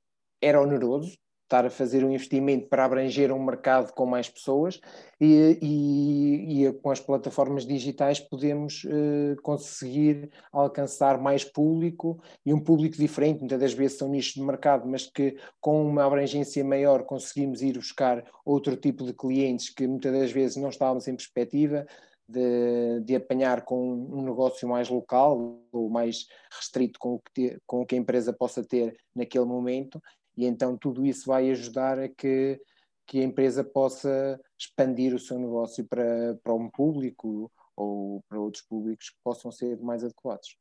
era 0.41 0.61
oneroso, 0.61 1.17
estar 1.49 1.65
a 1.65 1.69
fazer 1.71 2.03
um 2.05 2.11
investimento 2.11 2.67
para 2.67 2.85
abranger 2.85 3.31
um 3.31 3.43
mercado 3.43 3.91
com 3.93 4.05
mais 4.05 4.29
pessoas 4.29 4.79
e, 5.19 5.57
e, 5.59 6.67
e 6.67 6.73
com 6.73 6.91
as 6.91 6.99
plataformas 6.99 7.65
digitais 7.65 8.19
podemos 8.19 8.83
uh, 8.83 9.41
conseguir 9.41 10.29
alcançar 10.51 11.19
mais 11.19 11.43
público 11.43 12.21
e 12.45 12.53
um 12.53 12.59
público 12.59 12.95
diferente, 12.95 13.39
muitas 13.39 13.59
das 13.59 13.73
vezes 13.73 13.97
são 13.97 14.09
nichos 14.09 14.35
de 14.35 14.43
mercado, 14.43 14.87
mas 14.87 15.07
que 15.07 15.37
com 15.59 15.83
uma 15.83 16.05
abrangência 16.05 16.63
maior 16.63 17.03
conseguimos 17.03 17.63
ir 17.63 17.73
buscar 17.73 18.23
outro 18.45 18.77
tipo 18.77 19.03
de 19.03 19.13
clientes 19.13 19.73
que 19.73 19.87
muitas 19.87 20.13
das 20.13 20.31
vezes 20.31 20.55
não 20.55 20.69
estávamos 20.69 21.07
em 21.07 21.15
perspectiva, 21.15 21.85
de, 22.27 22.99
de, 23.05 23.15
apanhar 23.15 23.63
com 23.63 23.91
um 23.91 24.21
negócio 24.21 24.69
mais 24.69 24.87
local 24.87 25.59
ou 25.71 25.89
mais 25.89 26.27
restrito 26.51 26.99
com 26.99 27.15
o, 27.15 27.21
que 27.33 27.57
com 27.65 27.81
o 27.81 27.85
que 27.87 27.95
a 27.95 27.97
empresa 27.97 28.31
possa 28.31 28.63
ter 28.63 28.95
naquele 29.15 29.45
momento 29.45 29.99
e 30.39 30.45
então 30.45 30.77
tudo 30.77 31.05
isso 31.05 31.27
vai 31.27 31.51
ajudar 31.51 31.99
a 31.99 32.07
que, 32.07 32.61
que 33.05 33.19
a 33.19 33.23
empresa 33.25 33.61
possa 33.61 34.39
expandir 34.57 35.13
o 35.13 35.19
seu 35.19 35.37
negócio 35.37 35.85
para, 35.85 36.39
para 36.41 36.53
um 36.53 36.69
público 36.69 37.51
ou 37.75 38.23
para 38.29 38.39
outros 38.39 38.63
públicos 38.63 39.09
que 39.09 39.17
possam 39.21 39.51
ser 39.51 39.77
mais 39.81 40.01
adequados. 40.01 40.57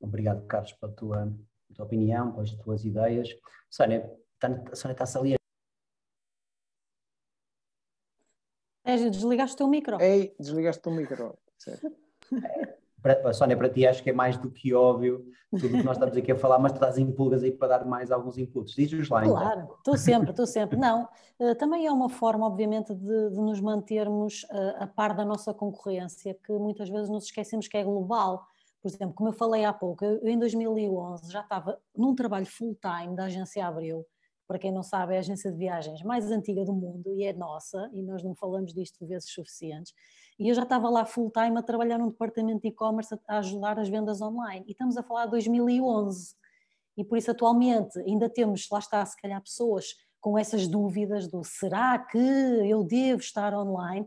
Obrigado, 0.00 0.44
Carlos, 0.48 0.72
pela 0.72 0.92
tua, 0.92 1.32
tua 1.72 1.84
opinião, 1.84 2.32
pelas 2.32 2.50
tuas 2.56 2.84
ideias. 2.84 3.28
Sónia, 3.70 4.12
tá, 4.40 4.48
a 4.48 4.74
Sónia 4.74 4.94
está-se 4.94 5.16
ali. 5.16 5.34
Sérgio, 8.84 9.10
desligaste 9.12 9.54
o 9.54 9.58
teu 9.58 9.68
micro. 9.68 10.00
Ei, 10.00 10.34
desligaste 10.40 10.88
o 10.88 10.92
micro. 10.92 11.38
Certo. 11.56 11.96
para, 13.04 13.34
Sónia, 13.34 13.54
para 13.54 13.68
ti 13.68 13.86
acho 13.86 14.02
que 14.02 14.08
é 14.08 14.12
mais 14.14 14.38
do 14.38 14.50
que 14.50 14.72
óbvio 14.72 15.26
tudo 15.50 15.66
o 15.66 15.78
que 15.78 15.84
nós 15.84 15.96
estamos 15.96 16.16
aqui 16.16 16.32
a 16.32 16.36
falar, 16.36 16.58
mas 16.58 16.72
tu 16.72 16.76
estás 16.76 16.96
em 16.96 17.12
pulgas 17.12 17.42
aí 17.42 17.52
para 17.52 17.78
dar 17.78 17.84
mais 17.84 18.10
alguns 18.10 18.38
inputs. 18.38 18.74
Diz-nos 18.74 19.10
lá 19.10 19.22
então. 19.22 19.36
Claro, 19.36 19.68
estou 19.76 19.96
sempre, 19.96 20.30
estou 20.30 20.46
sempre. 20.46 20.78
Não, 20.78 21.06
uh, 21.38 21.54
também 21.56 21.86
é 21.86 21.92
uma 21.92 22.08
forma, 22.08 22.46
obviamente, 22.46 22.94
de, 22.94 23.30
de 23.30 23.36
nos 23.36 23.60
mantermos 23.60 24.44
uh, 24.44 24.82
a 24.82 24.86
par 24.86 25.14
da 25.14 25.24
nossa 25.24 25.52
concorrência, 25.52 26.34
que 26.42 26.52
muitas 26.54 26.88
vezes 26.88 27.10
nos 27.10 27.26
esquecemos 27.26 27.68
que 27.68 27.76
é 27.76 27.84
global. 27.84 28.46
Por 28.82 28.88
exemplo, 28.88 29.14
como 29.14 29.28
eu 29.28 29.34
falei 29.34 29.64
há 29.66 29.72
pouco, 29.72 30.02
eu, 30.02 30.26
em 30.26 30.38
2011 30.38 31.30
já 31.30 31.42
estava 31.42 31.78
num 31.94 32.14
trabalho 32.14 32.46
full-time 32.46 33.14
da 33.14 33.24
agência 33.24 33.66
Abril, 33.66 34.04
para 34.46 34.58
quem 34.58 34.72
não 34.72 34.82
sabe, 34.82 35.14
é 35.14 35.16
a 35.16 35.20
agência 35.20 35.52
de 35.52 35.58
viagens 35.58 36.02
mais 36.02 36.30
antiga 36.30 36.64
do 36.64 36.72
mundo 36.72 37.14
e 37.14 37.24
é 37.24 37.32
nossa, 37.32 37.90
e 37.92 38.02
nós 38.02 38.22
não 38.22 38.34
falamos 38.34 38.74
disto 38.74 39.06
vezes 39.06 39.30
suficientes. 39.30 39.94
E 40.38 40.48
eu 40.48 40.54
já 40.54 40.62
estava 40.62 40.88
lá 40.90 41.04
full 41.04 41.30
time 41.30 41.58
a 41.58 41.62
trabalhar 41.62 41.98
num 41.98 42.08
departamento 42.08 42.62
de 42.62 42.68
e-commerce 42.68 43.14
a 43.28 43.38
ajudar 43.38 43.78
as 43.78 43.88
vendas 43.88 44.20
online. 44.20 44.64
E 44.66 44.72
estamos 44.72 44.96
a 44.96 45.02
falar 45.02 45.26
de 45.26 45.32
2011. 45.32 46.34
E 46.96 47.04
por 47.04 47.18
isso, 47.18 47.30
atualmente, 47.30 47.98
ainda 48.00 48.28
temos, 48.28 48.68
lá 48.70 48.78
está, 48.78 49.04
se 49.04 49.16
calhar, 49.16 49.40
pessoas 49.42 49.96
com 50.20 50.38
essas 50.38 50.66
dúvidas 50.66 51.28
do 51.28 51.44
será 51.44 51.98
que 51.98 52.18
eu 52.18 52.82
devo 52.82 53.20
estar 53.20 53.52
online? 53.54 54.06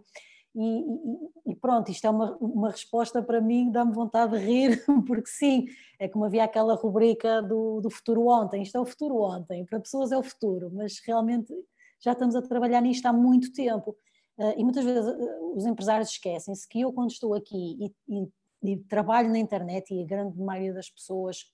E, 0.56 0.80
e, 0.80 1.52
e, 1.52 1.56
pronto, 1.56 1.92
isto 1.92 2.06
é 2.06 2.10
uma, 2.10 2.36
uma 2.38 2.72
resposta 2.72 3.22
para 3.22 3.40
mim, 3.40 3.72
dá-me 3.72 3.94
vontade 3.94 4.32
de 4.32 4.44
rir, 4.44 4.84
porque 5.06 5.28
sim, 5.28 5.68
é 6.00 6.08
como 6.08 6.26
havia 6.26 6.44
aquela 6.44 6.74
rubrica 6.74 7.44
do, 7.44 7.80
do 7.80 7.92
futuro 7.92 8.26
ontem, 8.26 8.64
isto 8.64 8.76
é 8.76 8.82
o 8.82 8.86
futuro 8.86 9.22
ontem, 9.22 9.64
para 9.66 9.80
pessoas 9.80 10.12
é 10.12 10.18
o 10.18 10.24
futuro, 10.24 10.72
mas 10.74 11.00
realmente 11.06 11.54
já 12.00 12.14
estamos 12.14 12.36
a 12.36 12.42
trabalhar 12.42 12.82
nisto 12.82 13.06
há 13.06 13.14
muito 13.14 13.54
tempo. 13.54 13.96
Uh, 14.38 14.54
e 14.56 14.64
muitas 14.64 14.86
vezes 14.86 15.04
uh, 15.04 15.58
os 15.58 15.66
empresários 15.66 16.10
esquecem-se 16.10 16.68
que 16.68 16.82
eu, 16.82 16.94
quando 16.94 17.10
estou 17.10 17.34
aqui 17.34 17.76
e, 17.80 17.96
e, 18.08 18.72
e, 18.72 18.78
trabalho 18.84 19.30
na 19.30 19.40
internet, 19.40 19.92
e 19.92 20.04
a 20.04 20.06
grande 20.06 20.40
maioria 20.40 20.74
das 20.74 20.92
pessoas 20.92 21.52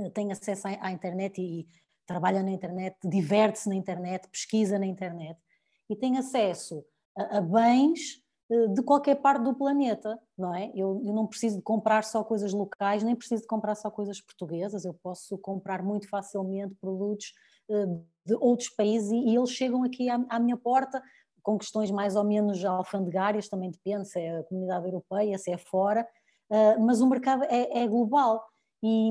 uh, 0.00 0.10
tem 0.10 0.32
acesso 0.32 0.66
à, 0.66 0.76
à, 0.80 0.90
internet 0.90 1.40
e, 1.40 1.60
e 1.60 1.68
trabalha 2.04 2.42
na 2.42 2.50
internet, 2.50 2.96
diverte-se 3.04 3.68
na 3.68 3.76
internet, 3.76 4.28
pesquisa 4.28 4.80
na 4.80 4.86
internet, 4.86 5.38
e 5.88 5.94
tem 5.94 6.18
acesso 6.18 6.84
a, 7.16 7.38
a 7.38 7.40
bens 7.40 8.20
de 8.74 8.82
qualquer 8.82 9.16
parte 9.16 9.42
do 9.42 9.54
planeta, 9.54 10.18
não 10.36 10.54
é? 10.54 10.72
Eu, 10.74 11.02
eu, 11.04 11.12
não 11.12 11.26
preciso 11.26 11.58
de 11.58 11.62
comprar 11.62 12.02
só 12.02 12.24
coisas 12.24 12.54
locais, 12.54 13.02
nem 13.02 13.14
preciso 13.14 13.42
de 13.42 13.46
comprar 13.46 13.74
só 13.74 13.90
coisas 13.90 14.22
portuguesas, 14.22 14.86
eu 14.86 14.94
posso 14.94 15.36
comprar 15.36 15.82
muito 15.82 16.08
facilmente 16.08 16.74
produtos 16.76 17.34
de 18.24 18.34
outros 18.36 18.70
países 18.70 19.10
e, 19.10 19.16
e 19.16 19.36
eles 19.36 19.50
chegam 19.50 19.84
aqui 19.84 20.08
à, 20.08 20.24
à 20.30 20.40
minha 20.40 20.56
porta 20.56 21.02
com 21.48 21.56
questões 21.56 21.90
mais 21.90 22.14
ou 22.14 22.24
menos 22.24 22.62
alfandegárias, 22.62 23.48
também 23.48 23.70
depende 23.70 24.06
se 24.06 24.20
é 24.20 24.40
a 24.40 24.42
comunidade 24.42 24.84
europeia, 24.84 25.38
se 25.38 25.50
é 25.50 25.56
fora, 25.56 26.06
uh, 26.50 26.84
mas 26.84 27.00
o 27.00 27.08
mercado 27.08 27.42
é, 27.44 27.84
é 27.84 27.88
global 27.88 28.44
e, 28.82 29.08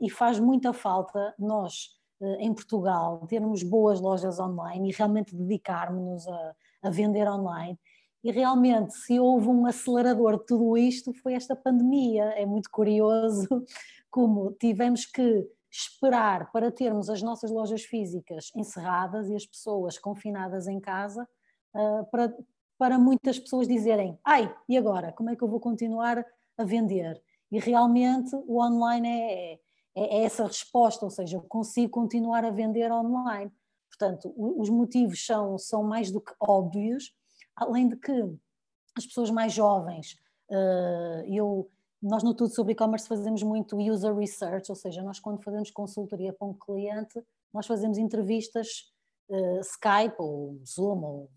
e, 0.00 0.08
faz 0.08 0.38
muita 0.38 0.72
falta 0.72 1.34
nós, 1.36 1.88
uh, 2.20 2.36
em 2.38 2.54
Portugal, 2.54 3.26
termos 3.26 3.64
boas 3.64 4.00
lojas 4.00 4.38
online 4.38 4.88
e 4.88 4.92
realmente 4.92 5.34
dedicarmos-nos 5.34 6.28
a, 6.28 6.54
a 6.84 6.90
vender 6.90 7.28
online. 7.28 7.76
E 8.22 8.30
realmente, 8.30 8.94
se 8.94 9.18
houve 9.18 9.48
um 9.48 9.66
acelerador 9.66 10.38
de 10.38 10.46
tudo 10.46 10.78
isto, 10.78 11.12
foi 11.14 11.32
esta 11.32 11.56
pandemia. 11.56 12.22
É 12.36 12.46
muito 12.46 12.70
curioso 12.70 13.48
como 14.08 14.52
tivemos 14.60 15.06
que 15.06 15.44
esperar 15.68 16.52
para 16.52 16.70
termos 16.70 17.10
as 17.10 17.20
nossas 17.20 17.50
lojas 17.50 17.82
físicas 17.82 18.52
encerradas 18.54 19.28
e 19.28 19.34
as 19.34 19.44
pessoas 19.44 19.98
confinadas 19.98 20.68
em 20.68 20.78
casa 20.78 21.26
uh, 21.74 22.04
para, 22.10 22.34
para 22.78 22.98
muitas 22.98 23.38
pessoas 23.38 23.68
dizerem: 23.68 24.18
ai, 24.24 24.54
e 24.68 24.76
agora? 24.76 25.12
Como 25.12 25.30
é 25.30 25.36
que 25.36 25.42
eu 25.42 25.48
vou 25.48 25.60
continuar 25.60 26.24
a 26.56 26.64
vender? 26.64 27.20
E 27.50 27.58
realmente 27.58 28.34
o 28.46 28.60
online 28.60 29.08
é, 29.08 29.52
é, 29.52 29.58
é 29.94 30.22
essa 30.24 30.46
resposta, 30.46 31.04
ou 31.04 31.10
seja, 31.10 31.36
eu 31.36 31.42
consigo 31.42 31.90
continuar 31.90 32.44
a 32.44 32.50
vender 32.50 32.92
online. 32.92 33.50
Portanto, 33.88 34.32
os 34.36 34.70
motivos 34.70 35.26
são, 35.26 35.58
são 35.58 35.82
mais 35.82 36.10
do 36.10 36.20
que 36.20 36.32
óbvios, 36.40 37.12
além 37.56 37.88
de 37.88 37.96
que 37.96 38.12
as 38.96 39.06
pessoas 39.06 39.30
mais 39.30 39.52
jovens, 39.52 40.16
uh, 40.50 41.24
eu, 41.26 41.68
nós 42.02 42.22
no 42.22 42.34
Tudo 42.34 42.54
sobre 42.54 42.72
E-Commerce 42.72 43.06
fazemos 43.06 43.42
muito 43.42 43.76
user 43.76 44.14
research, 44.14 44.70
ou 44.70 44.76
seja, 44.76 45.02
nós 45.02 45.20
quando 45.20 45.42
fazemos 45.42 45.70
consultoria 45.70 46.32
para 46.32 46.46
um 46.46 46.54
cliente, 46.54 47.20
nós 47.52 47.66
fazemos 47.66 47.98
entrevistas 47.98 48.92
uh, 49.28 49.60
Skype 49.60 50.16
ou 50.18 50.58
Zoom 50.64 51.02
ou 51.02 51.30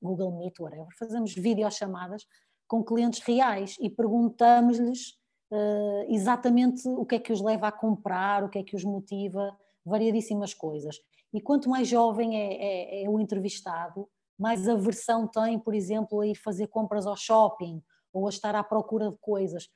Google 0.00 0.36
Meet, 0.38 0.58
whatever, 0.58 0.86
fazemos 0.98 1.34
videochamadas 1.34 2.26
com 2.66 2.84
clientes 2.84 3.20
reais 3.20 3.76
e 3.80 3.88
perguntamos-lhes 3.88 5.10
uh, 5.50 6.06
exatamente 6.08 6.88
o 6.88 7.04
que 7.04 7.16
é 7.16 7.18
que 7.18 7.32
os 7.32 7.40
leva 7.40 7.68
a 7.68 7.72
comprar, 7.72 8.44
o 8.44 8.48
que 8.48 8.58
é 8.58 8.62
que 8.62 8.76
os 8.76 8.84
motiva, 8.84 9.56
variadíssimas 9.84 10.52
coisas. 10.52 10.98
E 11.32 11.40
quanto 11.40 11.68
mais 11.68 11.88
jovem 11.88 12.36
é, 12.36 12.54
é, 12.54 13.04
é 13.04 13.08
o 13.08 13.20
entrevistado, 13.20 14.08
mais 14.38 14.68
aversão 14.68 15.26
tem, 15.26 15.58
por 15.58 15.74
exemplo, 15.74 16.20
a 16.20 16.26
ir 16.26 16.34
fazer 16.34 16.66
compras 16.66 17.06
ao 17.06 17.16
shopping 17.16 17.82
ou 18.12 18.26
a 18.26 18.30
estar 18.30 18.54
à 18.54 18.62
procura 18.62 19.10
de 19.10 19.16
coisas. 19.18 19.68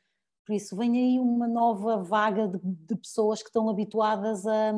Por 0.45 0.55
isso, 0.55 0.77
vem 0.77 0.97
aí 0.97 1.19
uma 1.19 1.47
nova 1.47 2.03
vaga 2.03 2.49
de, 2.49 2.59
de 2.59 2.97
pessoas 2.97 3.43
que 3.43 3.49
estão 3.49 3.69
habituadas 3.69 4.47
a, 4.47 4.73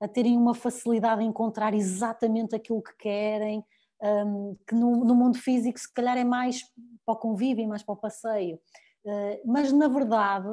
a 0.00 0.08
terem 0.08 0.36
uma 0.36 0.54
facilidade 0.54 1.22
em 1.22 1.28
encontrar 1.28 1.74
exatamente 1.74 2.54
aquilo 2.54 2.82
que 2.82 2.96
querem, 2.96 3.64
um, 4.02 4.56
que 4.66 4.74
no, 4.74 5.04
no, 5.04 5.14
mundo 5.14 5.38
físico 5.38 5.78
se 5.78 5.92
calhar 5.92 6.16
é 6.16 6.24
mais 6.24 6.62
para 7.04 7.14
o 7.14 7.16
convívio 7.16 7.64
e 7.64 7.66
mais 7.66 7.82
para 7.82 7.94
o 7.94 7.96
passeio. 7.96 8.56
Uh, 9.04 9.40
mas 9.44 9.72
na 9.72 9.88
verdade 9.88 10.48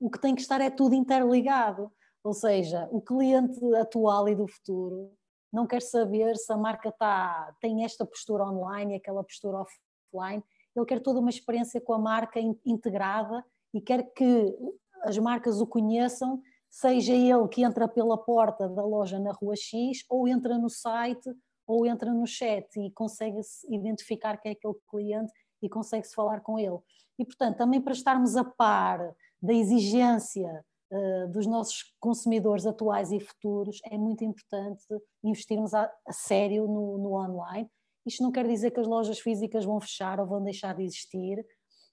o 0.00 0.08
que 0.08 0.20
tem 0.20 0.34
que 0.34 0.40
estar 0.40 0.60
é 0.60 0.70
tudo 0.70 0.94
interligado, 0.94 1.90
ou 2.22 2.32
seja, 2.32 2.88
o 2.92 3.00
cliente 3.00 3.58
atual 3.74 4.28
e 4.28 4.34
do 4.34 4.46
futuro 4.46 5.12
não 5.52 5.66
quer 5.66 5.82
saber 5.82 6.36
se 6.36 6.52
a 6.52 6.56
marca 6.56 6.92
tá, 6.92 7.54
tem 7.60 7.84
esta 7.84 8.04
postura 8.04 8.44
online 8.44 8.92
e 8.92 8.96
aquela 8.96 9.24
postura 9.24 9.58
offline, 9.58 10.44
ele 10.76 10.86
quer 10.86 11.00
toda 11.00 11.20
uma 11.20 11.30
experiência 11.30 11.80
com 11.80 11.92
a 11.92 11.98
marca 11.98 12.38
integrada 12.64 13.44
e 13.74 13.80
quer 13.80 14.12
que 14.12 14.54
as 15.02 15.18
marcas 15.18 15.60
o 15.60 15.66
conheçam, 15.66 16.40
seja 16.70 17.14
ele 17.14 17.48
que 17.48 17.62
entra 17.62 17.88
pela 17.88 18.18
porta 18.18 18.68
da 18.68 18.84
loja 18.84 19.18
na 19.18 19.32
rua 19.32 19.56
X 19.56 20.04
ou 20.08 20.28
entra 20.28 20.58
no 20.58 20.68
site 20.68 21.30
ou 21.68 21.84
entra 21.84 22.12
no 22.14 22.26
chat 22.26 22.66
e 22.80 22.90
consegue-se 22.92 23.66
identificar 23.72 24.38
quem 24.38 24.50
é 24.50 24.54
aquele 24.54 24.74
cliente 24.90 25.30
e 25.62 25.68
consegue-se 25.68 26.14
falar 26.14 26.40
com 26.40 26.58
ele. 26.58 26.78
E, 27.18 27.24
portanto, 27.26 27.58
também 27.58 27.80
para 27.80 27.92
estarmos 27.92 28.36
a 28.36 28.44
par 28.44 29.14
da 29.42 29.52
exigência 29.52 30.64
uh, 30.90 31.28
dos 31.28 31.46
nossos 31.46 31.94
consumidores 32.00 32.64
atuais 32.64 33.12
e 33.12 33.20
futuros, 33.20 33.80
é 33.84 33.98
muito 33.98 34.24
importante 34.24 34.86
investirmos 35.22 35.74
a, 35.74 35.92
a 36.06 36.12
sério 36.12 36.66
no, 36.66 36.96
no, 36.96 37.12
online. 37.12 37.68
Isto 38.06 38.22
não 38.22 38.32
quer 38.32 38.46
dizer 38.46 38.70
que 38.70 38.80
as 38.80 38.86
lojas 38.86 39.18
físicas 39.18 39.66
vão 39.66 39.78
fechar 39.78 40.18
ou 40.20 40.26
vão 40.26 40.42
deixar 40.42 40.74
de 40.74 40.84
existir. 40.84 41.40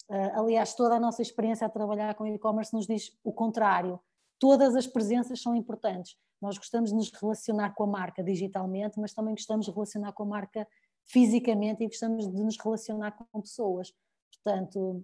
Uh, 0.09 0.39
aliás, 0.39 0.73
toda 0.73 0.95
a 0.95 0.99
nossa 0.99 1.21
experiência 1.21 1.67
a 1.67 1.69
trabalhar 1.69 2.15
com 2.15 2.25
e-commerce 2.25 2.73
nos 2.73 2.87
diz 2.87 3.11
o 3.25 3.33
contrário. 3.33 3.99
Todas 4.39 4.75
as 4.75 4.87
presenças 4.87 5.41
são 5.41 5.55
importantes. 5.55 6.15
Nós 6.41 6.57
gostamos 6.57 6.89
de 6.89 6.95
nos 6.95 7.11
relacionar 7.11 7.73
com 7.73 7.83
a 7.83 7.87
marca 7.87 8.23
digitalmente, 8.23 8.99
mas 8.99 9.13
também 9.13 9.33
gostamos 9.33 9.65
de 9.65 9.71
relacionar 9.71 10.11
com 10.13 10.23
a 10.23 10.27
marca 10.27 10.67
fisicamente 11.05 11.83
e 11.83 11.87
gostamos 11.87 12.27
de 12.29 12.43
nos 12.43 12.57
relacionar 12.57 13.11
com 13.31 13.41
pessoas. 13.41 13.93
Portanto, 14.43 15.03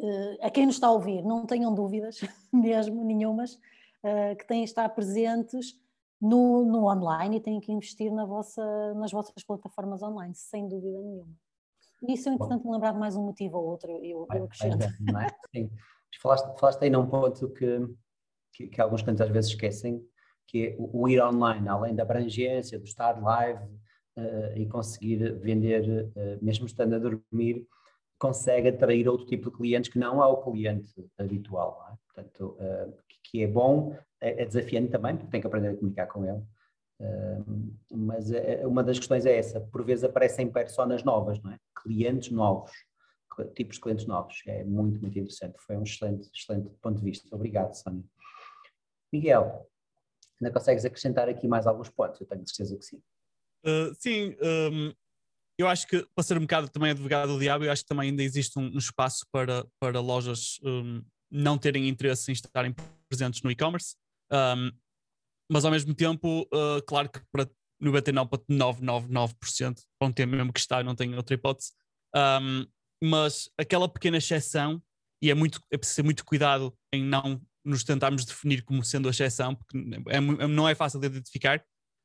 eh, 0.00 0.38
a 0.40 0.50
quem 0.50 0.66
nos 0.66 0.76
está 0.76 0.88
a 0.88 0.92
ouvir, 0.92 1.22
não 1.22 1.46
tenham 1.46 1.74
dúvidas, 1.74 2.20
mesmo 2.52 3.04
nenhumas, 3.04 3.58
eh, 4.02 4.34
que 4.34 4.46
têm 4.46 4.64
de 4.64 4.70
estar 4.70 4.88
presentes 4.90 5.78
no, 6.20 6.64
no 6.64 6.86
online 6.86 7.36
e 7.36 7.40
têm 7.40 7.60
que 7.60 7.72
investir 7.72 8.12
na 8.12 8.24
vossa, 8.24 8.94
nas 8.94 9.12
vossas 9.12 9.42
plataformas 9.44 10.02
online, 10.02 10.34
sem 10.34 10.66
dúvida 10.68 10.98
nenhuma. 11.00 11.34
Isso 12.08 12.28
é 12.28 12.32
importante 12.32 12.64
me 12.64 12.72
lembrar 12.72 12.92
de 12.92 12.98
mais 12.98 13.16
um 13.16 13.24
motivo 13.24 13.58
ou 13.58 13.66
outro, 13.66 13.90
eu, 14.04 14.26
eu 14.32 14.44
acrescento. 14.44 14.84
é? 14.84 15.28
Sim. 15.54 15.70
Falaste, 16.20 16.58
falaste 16.58 16.82
aí 16.82 16.90
num 16.90 17.06
ponto 17.06 17.48
que, 17.50 17.80
que, 18.56 18.66
que 18.68 18.80
alguns 18.80 19.02
clientes 19.02 19.20
às 19.20 19.30
vezes 19.30 19.50
esquecem, 19.50 20.02
que 20.46 20.68
é 20.68 20.76
o, 20.78 21.02
o 21.02 21.08
ir 21.08 21.20
online, 21.22 21.68
além 21.68 21.94
da 21.94 22.02
abrangência, 22.02 22.78
do 22.78 22.84
estar 22.84 23.20
live 23.22 23.62
uh, 24.16 24.56
e 24.56 24.66
conseguir 24.66 25.34
vender, 25.38 26.10
uh, 26.16 26.44
mesmo 26.44 26.66
estando 26.66 26.94
a 26.94 26.98
dormir, 26.98 27.66
consegue 28.18 28.68
atrair 28.68 29.06
outro 29.08 29.26
tipo 29.26 29.50
de 29.50 29.56
clientes 29.56 29.90
que 29.90 29.98
não 29.98 30.22
é 30.22 30.26
o 30.26 30.38
cliente 30.38 30.88
habitual. 31.18 31.86
É? 31.92 31.96
Portanto, 32.06 32.56
uh, 32.58 32.94
que 33.24 33.42
é 33.42 33.46
bom, 33.46 33.94
é, 34.20 34.42
é, 34.42 34.46
desafiante 34.46 34.90
também, 34.90 35.16
porque 35.16 35.30
tem 35.30 35.40
que 35.40 35.46
aprender 35.46 35.68
a 35.68 35.76
comunicar 35.76 36.06
com 36.06 36.24
ele. 36.24 36.42
Mas 37.90 38.30
uma 38.64 38.82
das 38.82 38.98
questões 38.98 39.26
é 39.26 39.36
essa, 39.36 39.60
por 39.60 39.84
vezes 39.84 40.02
aparecem 40.02 40.50
personas 40.50 41.04
novas, 41.04 41.38
não 41.42 41.52
é? 41.52 41.58
Clientes 41.82 42.30
novos, 42.30 42.70
tipos 43.54 43.76
de 43.76 43.82
clientes 43.82 44.06
novos. 44.06 44.42
É 44.46 44.64
muito, 44.64 44.98
muito 45.02 45.18
interessante. 45.18 45.56
Foi 45.58 45.76
um 45.76 45.82
excelente, 45.82 46.30
excelente 46.34 46.70
ponto 46.80 46.98
de 46.98 47.04
vista. 47.04 47.28
Obrigado, 47.34 47.74
Sónia. 47.74 48.02
Miguel, 49.16 49.66
ainda 50.40 50.52
consegues 50.52 50.84
acrescentar 50.84 51.28
aqui 51.28 51.48
mais 51.48 51.66
alguns 51.66 51.88
pontos? 51.88 52.20
Eu 52.20 52.26
tenho 52.26 52.46
certeza 52.46 52.76
que 52.76 52.84
sim. 52.84 53.02
Uh, 53.64 53.94
sim, 53.98 54.36
um, 54.40 54.92
eu 55.58 55.66
acho 55.66 55.86
que, 55.86 56.06
para 56.14 56.22
ser 56.22 56.36
um 56.36 56.42
bocado 56.42 56.68
também 56.68 56.90
advogado 56.90 57.32
do 57.32 57.38
diabo, 57.38 57.64
eu 57.64 57.72
acho 57.72 57.82
que 57.82 57.88
também 57.88 58.10
ainda 58.10 58.22
existe 58.22 58.58
um, 58.58 58.74
um 58.74 58.78
espaço 58.78 59.26
para, 59.32 59.66
para 59.80 60.00
lojas 60.00 60.60
um, 60.62 61.02
não 61.30 61.56
terem 61.58 61.88
interesse 61.88 62.30
em 62.30 62.34
estarem 62.34 62.74
presentes 63.08 63.42
no 63.42 63.50
e-commerce, 63.50 63.96
mas 65.50 65.64
ao 65.64 65.70
mesmo 65.70 65.94
tempo, 65.94 66.42
uh, 66.42 66.82
claro 66.86 67.08
que 67.08 67.20
para 67.32 67.48
99,999% 67.82 69.80
vão 70.00 70.12
ter 70.12 70.26
mesmo 70.26 70.52
que 70.52 70.60
estar, 70.60 70.84
não 70.84 70.94
tem 70.94 71.14
outra 71.14 71.34
hipótese. 71.34 71.72
Mas 73.02 73.50
aquela 73.58 73.88
pequena 73.88 74.16
exceção, 74.18 74.82
e 75.22 75.30
é, 75.30 75.34
muito, 75.34 75.60
é 75.70 75.76
preciso 75.76 75.96
ter 75.96 76.02
muito 76.02 76.24
cuidado 76.24 76.76
em 76.92 77.04
não 77.04 77.40
nos 77.66 77.84
tentarmos 77.84 78.24
definir 78.24 78.62
como 78.62 78.84
sendo 78.84 79.08
a 79.08 79.10
exceção, 79.10 79.54
porque 79.54 79.76
é, 80.08 80.16
é 80.16 80.46
não 80.46 80.68
é 80.68 80.74
fácil 80.74 81.00
de 81.00 81.06
identificar, 81.06 81.58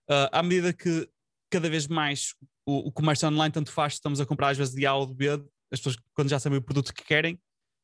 uh, 0.10 0.30
à 0.32 0.42
medida 0.42 0.74
que 0.74 1.08
cada 1.52 1.70
vez 1.70 1.88
mais 1.88 2.34
o, 2.66 2.88
o, 2.88 2.92
comércio 2.92 3.28
online 3.28 3.52
tanto 3.52 3.72
faz, 3.72 3.94
estamos 3.94 4.20
a 4.20 4.26
comprar 4.26 4.50
às 4.50 4.58
vezes 4.58 4.74
de 4.74 4.86
A 4.86 4.96
ou 4.96 5.06
de 5.06 5.14
B, 5.14 5.30
as 5.72 5.80
pessoas 5.80 5.98
quando 6.14 6.30
já 6.30 6.40
sabem 6.40 6.58
o 6.58 6.62
produto 6.62 6.94
que 6.94 7.04
querem, 7.04 7.40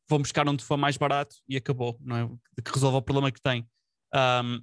vão 0.10 0.20
buscar 0.20 0.48
onde 0.48 0.64
for 0.64 0.78
mais 0.78 0.98
barato 0.98 1.36
e 1.48 1.58
acabou, 1.58 1.98
não 2.02 2.18
é? 2.18 2.62
Que 2.62 2.72
resolva 2.72 2.98
o 2.98 3.02
problema 3.02 3.32
que 3.32 3.42
tem. 3.42 3.68
Um, 4.14 4.62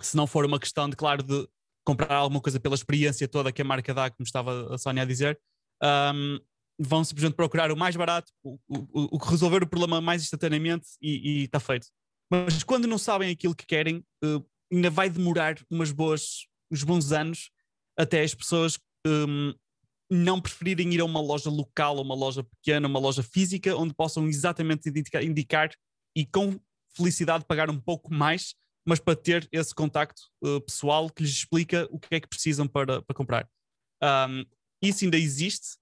se 0.00 0.16
não 0.16 0.26
for 0.26 0.44
uma 0.44 0.58
questão 0.58 0.88
de, 0.88 0.96
claro, 0.96 1.22
de 1.22 1.48
comprar 1.84 2.14
alguma 2.14 2.40
coisa 2.40 2.58
pela 2.58 2.74
experiência 2.74 3.28
toda 3.28 3.52
que 3.52 3.60
a 3.60 3.64
marca 3.64 3.92
dá, 3.92 4.10
como 4.10 4.24
estava 4.24 4.74
a 4.74 4.78
Sónia 4.78 5.02
a 5.02 5.06
dizer, 5.06 5.38
um, 5.82 6.38
vão 6.78 7.04
simplesmente 7.04 7.34
procurar 7.34 7.70
o 7.70 7.76
mais 7.76 7.94
barato, 7.94 8.32
o, 8.42 8.58
o, 8.68 9.16
o 9.16 9.18
resolver 9.18 9.62
o 9.62 9.68
problema 9.68 10.00
mais 10.00 10.22
instantaneamente 10.22 10.86
e 11.02 11.44
está 11.44 11.60
feito. 11.60 11.88
Mas 12.30 12.62
quando 12.62 12.86
não 12.86 12.98
sabem 12.98 13.30
aquilo 13.30 13.54
que 13.54 13.66
querem, 13.66 14.04
uh, 14.24 14.44
ainda 14.72 14.88
vai 14.88 15.10
demorar 15.10 15.56
umas 15.68 15.90
boas, 15.90 16.46
uns 16.70 16.84
bons 16.84 17.10
anos 17.10 17.50
até 17.98 18.22
as 18.22 18.34
pessoas 18.34 18.78
um, 19.06 19.52
não 20.10 20.40
preferirem 20.40 20.94
ir 20.94 21.00
a 21.00 21.04
uma 21.04 21.20
loja 21.20 21.50
local, 21.50 21.98
a 21.98 22.02
uma 22.02 22.14
loja 22.14 22.44
pequena, 22.44 22.88
uma 22.88 22.98
loja 22.98 23.22
física, 23.22 23.76
onde 23.76 23.94
possam 23.94 24.28
exatamente 24.28 24.88
indicar, 24.88 25.22
indicar 25.22 25.70
e 26.16 26.24
com 26.24 26.58
felicidade 26.96 27.44
pagar 27.44 27.68
um 27.68 27.80
pouco 27.80 28.12
mais, 28.12 28.54
mas 28.86 28.98
para 28.98 29.16
ter 29.16 29.48
esse 29.52 29.74
contacto 29.74 30.22
uh, 30.42 30.60
pessoal 30.60 31.10
que 31.10 31.22
lhes 31.22 31.32
explica 31.32 31.86
o 31.90 31.98
que 31.98 32.14
é 32.14 32.20
que 32.20 32.28
precisam 32.28 32.66
para, 32.66 33.02
para 33.02 33.14
comprar. 33.14 33.48
Um, 34.02 34.44
isso 34.82 35.04
ainda 35.04 35.18
existe, 35.18 35.76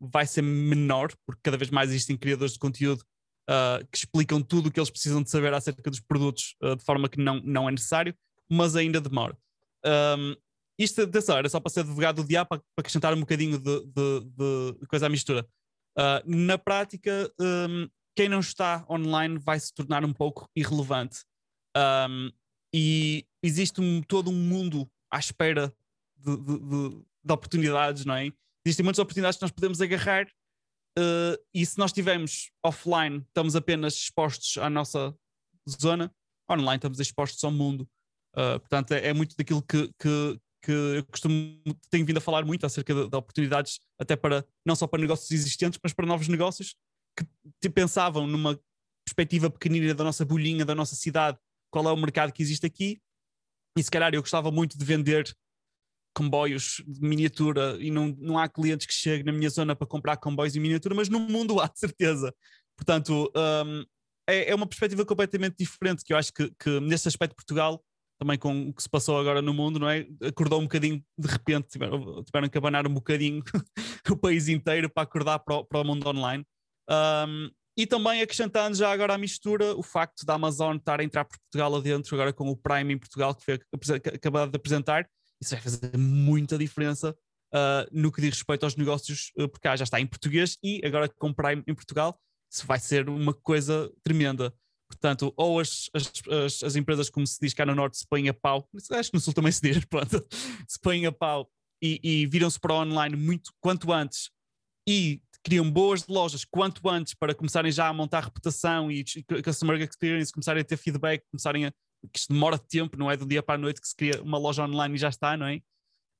vai 0.00 0.26
ser 0.26 0.42
menor, 0.42 1.12
porque 1.26 1.40
cada 1.42 1.56
vez 1.56 1.70
mais 1.70 1.90
existem 1.90 2.16
criadores 2.16 2.52
de 2.52 2.58
conteúdo 2.58 3.04
uh, 3.48 3.86
que 3.90 3.98
explicam 3.98 4.40
tudo 4.42 4.68
o 4.68 4.70
que 4.70 4.78
eles 4.78 4.90
precisam 4.90 5.22
de 5.22 5.30
saber 5.30 5.52
acerca 5.52 5.90
dos 5.90 6.00
produtos 6.00 6.56
uh, 6.62 6.76
de 6.76 6.84
forma 6.84 7.08
que 7.08 7.20
não, 7.20 7.40
não 7.40 7.68
é 7.68 7.72
necessário, 7.72 8.14
mas 8.48 8.76
ainda 8.76 9.00
demora. 9.00 9.36
Um, 9.84 10.34
isto, 10.78 11.02
atenção, 11.02 11.36
era 11.36 11.48
só 11.48 11.60
para 11.60 11.70
ser 11.70 11.80
advogado 11.80 12.22
do 12.22 12.28
diabo, 12.28 12.48
para, 12.48 12.62
acrescentar 12.76 13.14
um 13.14 13.20
bocadinho 13.20 13.58
de, 13.58 13.80
de, 13.86 14.74
de 14.80 14.86
coisa 14.88 15.06
à 15.06 15.08
mistura. 15.08 15.46
Uh, 15.96 16.22
na 16.24 16.58
prática, 16.58 17.30
um, 17.40 17.88
quem 18.16 18.28
não 18.28 18.40
está 18.40 18.84
online 18.88 19.38
vai 19.38 19.58
se 19.58 19.72
tornar 19.72 20.04
um 20.04 20.12
pouco 20.12 20.48
irrelevante. 20.56 21.20
Um, 21.76 22.30
e 22.72 23.24
existe 23.42 23.80
um, 23.80 24.02
todo 24.02 24.30
um 24.30 24.34
mundo 24.34 24.90
à 25.10 25.18
espera 25.18 25.72
de, 26.16 26.36
de, 26.36 26.58
de, 26.58 27.32
oportunidades, 27.32 28.04
não 28.04 28.14
é? 28.14 28.32
Existem 28.64 28.82
muitas 28.82 28.98
oportunidades 28.98 29.38
que 29.38 29.42
nós 29.42 29.52
podemos 29.52 29.80
agarrar 29.80 30.26
uh, 30.98 31.44
e 31.52 31.64
se 31.64 31.78
nós 31.78 31.90
estivermos 31.90 32.50
offline, 32.64 33.18
estamos 33.18 33.56
apenas 33.56 33.94
expostos 33.94 34.58
à 34.58 34.68
nossa 34.68 35.16
zona, 35.80 36.14
online 36.50 36.76
estamos 36.76 37.00
expostos 37.00 37.42
ao 37.44 37.50
mundo. 37.50 37.88
Uh, 38.36 38.58
portanto, 38.60 38.92
é, 38.92 39.08
é, 39.08 39.12
muito 39.12 39.36
daquilo 39.36 39.62
que, 39.62 39.88
que, 39.98 40.40
que 40.62 40.72
eu 40.72 41.04
costumo, 41.06 41.60
tenho 41.90 42.04
vindo 42.04 42.18
a 42.18 42.20
falar 42.20 42.44
muito 42.44 42.66
acerca 42.66 42.92
de, 42.92 43.08
de, 43.08 43.16
oportunidades, 43.16 43.78
até 43.98 44.16
para, 44.16 44.44
não 44.66 44.74
só 44.74 44.86
para 44.86 45.00
negócios 45.00 45.30
existentes, 45.30 45.78
mas 45.82 45.92
para 45.92 46.06
novos 46.06 46.28
negócios 46.28 46.74
que 47.60 47.70
pensavam 47.70 48.26
numa 48.26 48.58
perspectiva 49.06 49.48
pequenina 49.50 49.94
da 49.94 50.02
nossa 50.02 50.24
bolhinha, 50.24 50.64
da 50.64 50.74
nossa 50.74 50.96
cidade, 50.96 51.38
qual 51.70 51.88
é 51.88 51.92
o 51.92 51.96
mercado 51.96 52.32
que 52.32 52.42
existe 52.42 52.66
aqui. 52.66 53.00
E 53.76 53.82
se 53.82 53.90
calhar 53.90 54.14
eu 54.14 54.20
gostava 54.20 54.50
muito 54.50 54.78
de 54.78 54.84
vender 54.84 55.36
comboios 56.14 56.82
de 56.86 57.00
miniatura 57.00 57.76
e 57.80 57.90
não, 57.90 58.14
não 58.18 58.38
há 58.38 58.48
clientes 58.48 58.86
que 58.86 58.94
cheguem 58.94 59.24
na 59.24 59.32
minha 59.32 59.50
zona 59.50 59.74
para 59.74 59.86
comprar 59.86 60.16
comboios 60.16 60.54
em 60.54 60.60
miniatura, 60.60 60.94
mas 60.94 61.08
no 61.08 61.18
mundo 61.18 61.60
há 61.60 61.66
de 61.66 61.78
certeza. 61.78 62.32
Portanto, 62.76 63.30
um, 63.36 63.84
é, 64.28 64.50
é, 64.50 64.54
uma 64.54 64.66
perspectiva 64.66 65.04
completamente 65.04 65.56
diferente 65.58 66.04
que 66.04 66.12
eu 66.12 66.16
acho 66.16 66.32
que, 66.32 66.50
que 66.58 66.80
nesse 66.80 67.08
aspecto 67.08 67.36
Portugal, 67.36 67.82
também 68.18 68.38
com 68.38 68.68
o 68.68 68.72
que 68.72 68.82
se 68.82 68.88
passou 68.88 69.18
agora 69.18 69.42
no 69.42 69.52
mundo, 69.52 69.78
não 69.78 69.88
é? 69.88 70.06
Acordou 70.22 70.60
um 70.60 70.64
bocadinho, 70.64 71.04
de 71.18 71.28
repente, 71.28 71.68
tiveram, 71.68 72.22
tiveram 72.24 72.48
que 72.48 72.58
abanar 72.58 72.86
um 72.86 72.94
bocadinho 72.94 73.42
o 74.10 74.16
país 74.16 74.48
inteiro 74.48 74.88
para 74.88 75.02
acordar 75.02 75.40
para 75.40 75.56
o, 75.56 75.64
para 75.64 75.80
o 75.80 75.84
mundo 75.84 76.08
online. 76.08 76.44
Um, 76.88 77.50
e 77.76 77.86
também 77.86 78.22
acrescentando 78.22 78.76
já 78.76 78.92
agora 78.92 79.14
a 79.14 79.18
mistura, 79.18 79.74
o 79.74 79.82
facto 79.82 80.24
da 80.24 80.34
Amazon 80.34 80.76
estar 80.76 81.00
a 81.00 81.04
entrar 81.04 81.24
por 81.24 81.36
Portugal 81.38 81.74
adentro, 81.74 82.14
agora 82.14 82.32
com 82.32 82.48
o 82.48 82.56
Prime 82.56 82.94
em 82.94 82.98
Portugal, 82.98 83.34
que 83.34 83.44
foi 83.44 83.54
acabado 84.14 84.50
de 84.50 84.56
apresentar, 84.56 85.08
isso 85.44 85.54
vai 85.54 85.62
fazer 85.62 85.96
muita 85.96 86.58
diferença 86.58 87.16
uh, 87.54 87.88
no 87.92 88.10
que 88.10 88.20
diz 88.20 88.30
respeito 88.30 88.64
aos 88.64 88.76
negócios, 88.76 89.30
uh, 89.38 89.48
porque 89.48 89.76
já 89.76 89.84
está 89.84 90.00
em 90.00 90.06
português 90.06 90.58
e 90.62 90.80
agora 90.84 91.08
com 91.08 91.32
Prime 91.32 91.62
em 91.66 91.74
Portugal, 91.74 92.18
isso 92.50 92.66
vai 92.66 92.78
ser 92.78 93.08
uma 93.08 93.32
coisa 93.32 93.92
tremenda. 94.02 94.52
Portanto, 94.88 95.32
ou 95.36 95.58
as, 95.58 95.90
as, 95.94 96.62
as, 96.62 96.76
empresas, 96.76 97.10
como 97.10 97.26
se 97.26 97.38
diz 97.40 97.52
cá 97.52 97.66
no 97.66 97.74
Norte, 97.74 97.98
se 97.98 98.06
põem 98.06 98.28
a 98.28 98.34
pau, 98.34 98.68
acho 98.92 99.10
que 99.10 99.16
no 99.16 99.20
Sul 99.20 99.32
também 99.32 99.50
se 99.50 99.60
diz, 99.60 99.82
pronto, 99.86 100.24
se 100.68 100.78
põem 100.80 101.06
a 101.06 101.12
pau 101.12 101.50
e, 101.82 102.00
e 102.02 102.26
viram-se 102.26 102.60
para 102.60 102.74
o 102.74 102.82
online 102.82 103.16
muito 103.16 103.50
quanto 103.60 103.92
antes 103.92 104.30
e 104.88 105.20
criam 105.42 105.70
boas 105.70 106.06
lojas 106.06 106.44
quanto 106.44 106.88
antes 106.88 107.14
para 107.14 107.34
começarem 107.34 107.70
já 107.70 107.86
a 107.88 107.92
montar 107.92 108.24
reputação 108.24 108.90
e 108.90 109.04
customer 109.44 109.80
experience, 109.82 110.32
começarem 110.32 110.62
a 110.62 110.64
ter 110.64 110.76
feedback, 110.76 111.22
começarem 111.30 111.66
a. 111.66 111.72
que 112.12 112.18
isto 112.18 112.32
demora 112.32 112.58
tempo, 112.58 112.96
não 112.96 113.10
é 113.10 113.16
do 113.16 113.26
dia 113.26 113.42
para 113.42 113.54
a 113.54 113.58
noite 113.58 113.80
que 113.80 113.88
se 113.88 113.96
cria 113.96 114.22
uma 114.22 114.38
loja 114.38 114.64
online 114.64 114.94
e 114.94 114.98
já 114.98 115.08
está, 115.08 115.36
não 115.36 115.46
é? 115.46 115.60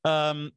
Um, 0.07 0.51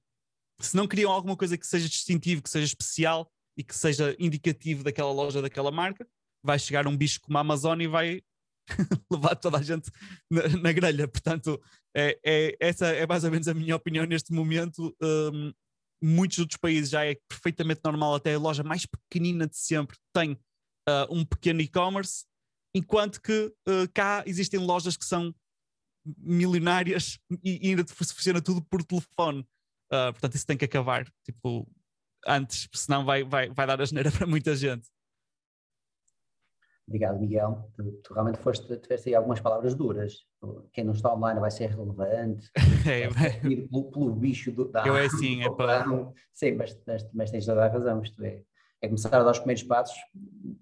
se 0.59 0.75
não 0.75 0.87
criam 0.87 1.11
alguma 1.11 1.37
coisa 1.37 1.57
que 1.57 1.67
seja 1.67 1.87
distintivo, 1.87 2.41
que 2.41 2.49
seja 2.49 2.65
especial 2.65 3.31
e 3.57 3.63
que 3.63 3.75
seja 3.75 4.15
indicativo 4.19 4.83
daquela 4.83 5.11
loja, 5.11 5.41
daquela 5.41 5.71
marca, 5.71 6.07
vai 6.43 6.57
chegar 6.59 6.87
um 6.87 6.97
bicho 6.97 7.19
como 7.21 7.37
a 7.37 7.41
Amazon 7.41 7.79
e 7.81 7.87
vai 7.87 8.21
levar 9.11 9.35
toda 9.35 9.57
a 9.57 9.61
gente 9.61 9.91
na, 10.29 10.47
na 10.47 10.71
grelha. 10.71 11.07
Portanto, 11.07 11.61
é, 11.95 12.19
é, 12.23 12.57
essa 12.59 12.87
é 12.87 13.05
mais 13.05 13.23
ou 13.23 13.31
menos 13.31 13.47
a 13.47 13.53
minha 13.53 13.75
opinião 13.75 14.05
neste 14.05 14.31
momento. 14.33 14.95
Um, 15.01 15.53
muitos 16.01 16.37
outros 16.39 16.57
países 16.57 16.89
já 16.89 17.05
é 17.05 17.17
perfeitamente 17.27 17.81
normal, 17.83 18.15
até 18.15 18.33
a 18.35 18.39
loja 18.39 18.63
mais 18.63 18.85
pequenina 18.85 19.47
de 19.47 19.57
sempre 19.57 19.97
tem 20.13 20.33
uh, 20.33 21.07
um 21.09 21.25
pequeno 21.25 21.61
e-commerce, 21.61 22.25
enquanto 22.73 23.21
que 23.21 23.53
uh, 23.67 23.91
cá 23.93 24.23
existem 24.25 24.59
lojas 24.59 24.95
que 24.97 25.05
são 25.05 25.33
milionárias 26.17 27.19
e, 27.43 27.67
e 27.67 27.69
ainda 27.69 27.85
funciona 27.85 28.41
tudo 28.41 28.61
por 28.63 28.83
telefone. 28.83 29.41
Uh, 29.91 30.11
portanto, 30.11 30.35
isso 30.35 30.45
tem 30.45 30.57
que 30.57 30.65
acabar, 30.65 31.05
tipo, 31.23 31.67
antes, 32.25 32.67
senão 32.73 33.05
vai, 33.05 33.23
vai, 33.23 33.49
vai 33.49 33.67
dar 33.67 33.81
a 33.81 33.85
geneira 33.85 34.11
para 34.11 34.27
muita 34.27 34.55
gente. 34.55 34.87
Obrigado, 36.87 37.19
Miguel. 37.19 37.69
Tu, 37.75 37.83
tu 38.03 38.13
realmente 38.13 38.39
foste, 38.39 38.77
tiveste 38.77 39.09
aí 39.09 39.15
algumas 39.15 39.41
palavras 39.41 39.75
duras. 39.75 40.25
Quem 40.71 40.85
não 40.85 40.93
está 40.93 41.13
online 41.13 41.39
vai 41.39 41.51
ser 41.51 41.69
relevante. 41.69 42.49
É, 42.87 43.09
vai 43.09 43.37
pelo, 43.41 43.91
pelo, 43.91 44.15
bicho 44.15 44.49
do, 44.49 44.69
da 44.69 44.87
Eu 44.87 44.95
é 44.95 45.07
assim, 45.07 45.43
é 45.43 45.49
para. 45.51 45.85
Sim, 46.31 46.53
mas, 46.53 46.79
mas, 46.87 47.13
mas, 47.13 47.31
tens 47.31 47.45
toda 47.45 47.65
a 47.65 47.67
razão. 47.67 48.01
Isto 48.01 48.23
é, 48.23 48.41
é 48.81 48.87
começar 48.87 49.13
a 49.13 49.23
dar 49.23 49.31
os 49.31 49.39
primeiros 49.39 49.63
passos. 49.63 49.97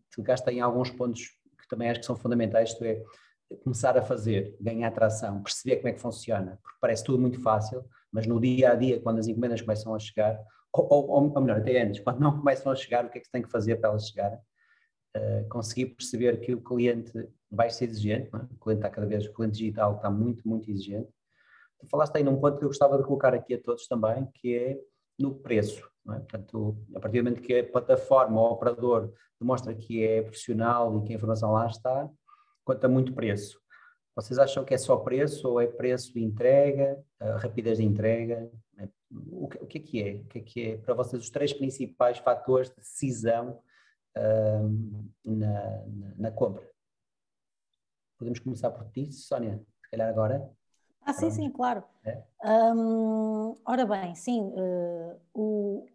Tu 0.10 0.16
tocaste 0.16 0.50
em 0.50 0.60
alguns 0.60 0.90
pontos 0.90 1.22
que 1.66 1.70
também 1.70 1.90
acho 1.90 2.00
que 2.00 2.06
são 2.06 2.16
fundamentais. 2.16 2.70
Isto 2.70 2.84
é, 2.86 3.02
começar 3.64 3.98
a 3.98 4.02
fazer, 4.02 4.56
ganhar 4.60 4.88
atração, 4.88 5.42
perceber 5.44 5.78
como 5.78 5.90
é 5.90 5.94
que 5.94 6.00
funciona, 6.00 6.60
porque 6.64 6.78
parece 6.80 7.04
tudo 7.04 7.20
muito 7.20 7.42
fácil, 7.42 7.86
mas 8.12 8.26
no 8.26 8.40
dia 8.40 8.72
a 8.72 8.76
dia, 8.76 9.00
quando 9.02 9.20
as 9.20 9.28
encomendas 9.28 9.62
começam 9.62 9.94
a 9.94 10.00
chegar, 10.00 10.40
ou, 10.74 10.88
ou, 10.90 11.34
ou 11.34 11.42
melhor, 11.42 11.60
até 11.60 11.82
antes, 11.82 12.02
quando 12.02 12.20
não 12.20 12.38
começam 12.38 12.72
a 12.72 12.76
chegar, 12.76 13.06
o 13.06 13.10
que 13.10 13.18
é 13.18 13.22
que 13.22 13.28
se 13.28 13.32
tem 13.32 13.42
que 13.42 13.52
fazer 13.52 13.76
para 13.78 13.90
elas 13.90 14.08
chegarem? 14.08 14.40
Uh, 15.16 15.48
conseguir 15.48 15.88
perceber 15.88 16.42
que 16.42 16.54
o 16.54 16.62
cliente 16.62 17.14
vai 17.50 17.70
ser 17.70 17.86
exigente, 17.86 18.30
é? 18.34 18.38
o 18.38 18.60
cliente 18.60 18.80
está 18.80 18.90
cada 18.90 19.08
vez, 19.08 19.26
o 19.26 19.34
cliente 19.34 19.58
digital 19.58 19.96
está 19.96 20.10
muito, 20.10 20.48
muito 20.48 20.70
exigente. 20.70 21.10
Tu 21.80 21.88
falaste 21.88 22.18
aí 22.18 22.24
num 22.24 22.40
ponto 22.40 22.58
que 22.58 22.66
eu 22.66 22.70
gostava 22.70 22.98
de 22.98 23.04
colocar 23.04 23.34
aqui 23.34 23.54
a 23.54 23.62
todos 23.62 23.88
também, 23.88 24.28
que 24.34 24.56
é 24.56 24.78
no 25.18 25.36
preço. 25.36 25.90
É? 26.10 26.20
Portanto, 26.20 26.78
a 26.96 27.00
partir 27.00 27.22
do 27.22 27.24
momento 27.24 27.42
que 27.42 27.60
a 27.60 27.72
plataforma 27.72 28.40
ou 28.40 28.50
o 28.50 28.54
operador 28.54 29.12
demonstra 29.40 29.74
que 29.74 30.06
é 30.06 30.22
profissional 30.22 30.98
e 30.98 31.04
que 31.04 31.14
a 31.14 31.16
informação 31.16 31.52
lá 31.52 31.68
está, 31.68 32.10
conta 32.64 32.88
muito 32.88 33.14
preço. 33.14 33.60
Vocês 34.16 34.40
acham 34.40 34.64
que 34.64 34.74
é 34.74 34.78
só 34.78 34.96
preço 34.98 35.50
ou 35.50 35.60
é 35.60 35.68
preço 35.68 36.18
e 36.18 36.24
entrega, 36.24 37.04
rapidez 37.40 37.80
de 37.80 37.84
entrega? 37.84 38.50
O 39.32 39.48
que, 39.48 39.58
o 39.58 39.68
que, 39.68 39.78
é 39.78 39.82
que 39.82 40.04
é? 40.04 40.14
O 40.16 40.26
que 40.26 40.40
é 40.40 40.42
que 40.42 40.72
é 40.72 40.78
para 40.78 40.94
vocês 40.94 41.22
os 41.22 41.30
três 41.30 41.54
principais 41.54 42.18
fatores 42.18 42.70
de 42.70 42.78
decisão 42.78 43.62
uh, 44.18 45.04
na, 45.24 45.86
na, 45.86 46.16
na, 46.18 46.32
compra? 46.32 46.68
Podemos 48.18 48.40
começar 48.40 48.72
por 48.72 48.90
ti, 48.90 49.12
Sónia, 49.12 49.62
se 49.84 49.90
calhar 49.90 50.10
agora. 50.10 50.50
Ah, 51.02 51.14
sim, 51.14 51.30
sim, 51.30 51.50
claro. 51.52 51.84
É? 52.04 52.24
Um, 52.44 53.56
ora 53.66 53.86
bem, 53.86 54.16
sim, 54.16 54.42
uh, 54.42 55.20
o, 55.34 55.88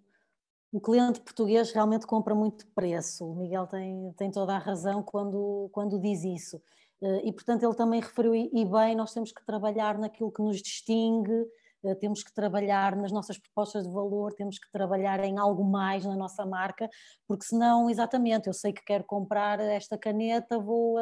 o 0.73 0.81
cliente 0.81 1.21
português 1.21 1.73
realmente 1.73 2.07
compra 2.07 2.35
muito 2.35 2.67
preço. 2.69 3.27
O 3.27 3.35
Miguel 3.35 3.67
tem, 3.67 4.13
tem 4.17 4.31
toda 4.31 4.55
a 4.55 4.59
razão 4.59 5.03
quando, 5.03 5.69
quando 5.73 6.01
diz 6.01 6.25
isso. 6.25 6.63
Eh, 7.03 7.29
e, 7.29 7.33
portanto, 7.33 7.65
ele 7.65 7.75
também 7.75 8.01
referiu, 8.01 8.35
e 8.35 8.65
bem, 8.65 8.95
nós 8.95 9.13
temos 9.13 9.33
que 9.33 9.45
trabalhar 9.45 9.99
naquilo 9.99 10.31
que 10.31 10.43
nos 10.43 10.63
distingue, 10.63 11.47
eh, 11.85 11.95
temos 11.97 12.23
que 12.23 12.33
trabalhar 12.33 12.95
nas 12.95 13.11
nossas 13.11 13.39
propostas 13.39 13.85
de 13.87 13.93
valor, 13.93 14.33
temos 14.35 14.59
que 14.59 14.71
trabalhar 14.71 15.19
em 15.25 15.39
algo 15.39 15.65
mais 15.65 16.05
na 16.05 16.15
nossa 16.15 16.47
marca, 16.47 16.89
porque 17.27 17.45
senão, 17.45 17.91
exatamente, 17.91 18.47
eu 18.47 18.53
sei 18.55 18.73
que 18.73 18.85
quero 18.85 19.05
comprar 19.05 19.59
esta 19.61 19.99
caneta, 19.99 20.59
vou 20.59 20.97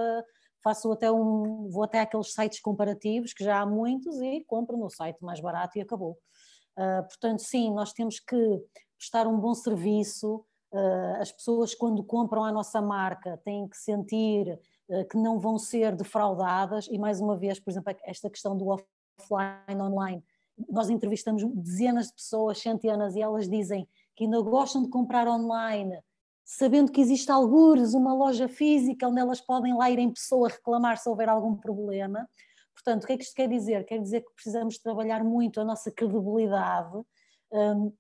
faço 0.62 0.90
até 0.92 1.11
um, 1.11 1.68
vou 1.70 1.85
até 1.85 2.00
aqueles 2.00 2.33
sites 2.33 2.61
comparativos, 2.61 3.33
que 3.33 3.44
já 3.44 3.61
há 3.61 3.66
muitos, 3.66 4.20
e 4.20 4.44
compro 4.46 4.76
no 4.76 4.90
site 4.90 5.18
mais 5.22 5.40
barato 5.40 5.78
e 5.78 5.81
acabou. 5.81 6.18
Uh, 6.78 7.02
portanto, 7.09 7.40
sim, 7.40 7.72
nós 7.72 7.92
temos 7.92 8.20
que 8.20 8.37
prestar 8.98 9.26
um 9.26 9.38
bom 9.38 9.54
serviço. 9.54 10.44
Uh, 10.72 11.20
as 11.20 11.32
pessoas, 11.32 11.74
quando 11.74 12.02
compram 12.02 12.44
a 12.44 12.52
nossa 12.52 12.82
marca, 12.82 13.40
têm 13.44 13.66
que 13.68 13.76
sentir 13.76 14.58
uh, 14.88 15.08
que 15.08 15.16
não 15.16 15.38
vão 15.38 15.58
ser 15.58 15.94
defraudadas. 15.96 16.88
E, 16.90 16.98
mais 16.98 17.20
uma 17.20 17.37
vez, 17.37 17.58
por 17.58 17.70
exemplo, 17.70 17.94
esta 18.04 18.28
questão 18.28 18.56
do 18.56 18.68
offline, 18.68 19.80
online. 19.80 20.24
Nós 20.68 20.90
entrevistamos 20.90 21.44
dezenas 21.54 22.08
de 22.08 22.14
pessoas, 22.14 22.58
centenas, 22.58 23.14
e 23.14 23.22
elas 23.22 23.48
dizem 23.48 23.88
que 24.16 24.24
ainda 24.24 24.40
gostam 24.42 24.82
de 24.82 24.90
comprar 24.90 25.28
online, 25.28 26.02
sabendo 26.44 26.90
que 26.90 27.00
existe 27.00 27.30
algures 27.30 27.94
uma 27.94 28.12
loja 28.12 28.48
física 28.48 29.06
onde 29.06 29.20
elas 29.20 29.40
podem 29.40 29.76
lá 29.76 29.88
ir 29.90 30.00
em 30.00 30.11
pessoa 30.11 30.48
reclamar 30.48 30.98
se 30.98 31.08
houver 31.08 31.28
algum 31.28 31.54
problema. 31.54 32.28
Portanto, 32.74 33.04
o 33.04 33.06
que 33.06 33.12
é 33.12 33.16
que 33.16 33.22
isto 33.22 33.34
quer 33.34 33.48
dizer? 33.48 33.84
Quer 33.84 34.00
dizer 34.00 34.22
que 34.22 34.32
precisamos 34.34 34.78
trabalhar 34.78 35.22
muito 35.22 35.61
a 35.61 35.64
nossa 35.64 35.90
credibilidade. 35.90 37.00
Um, 37.52 37.92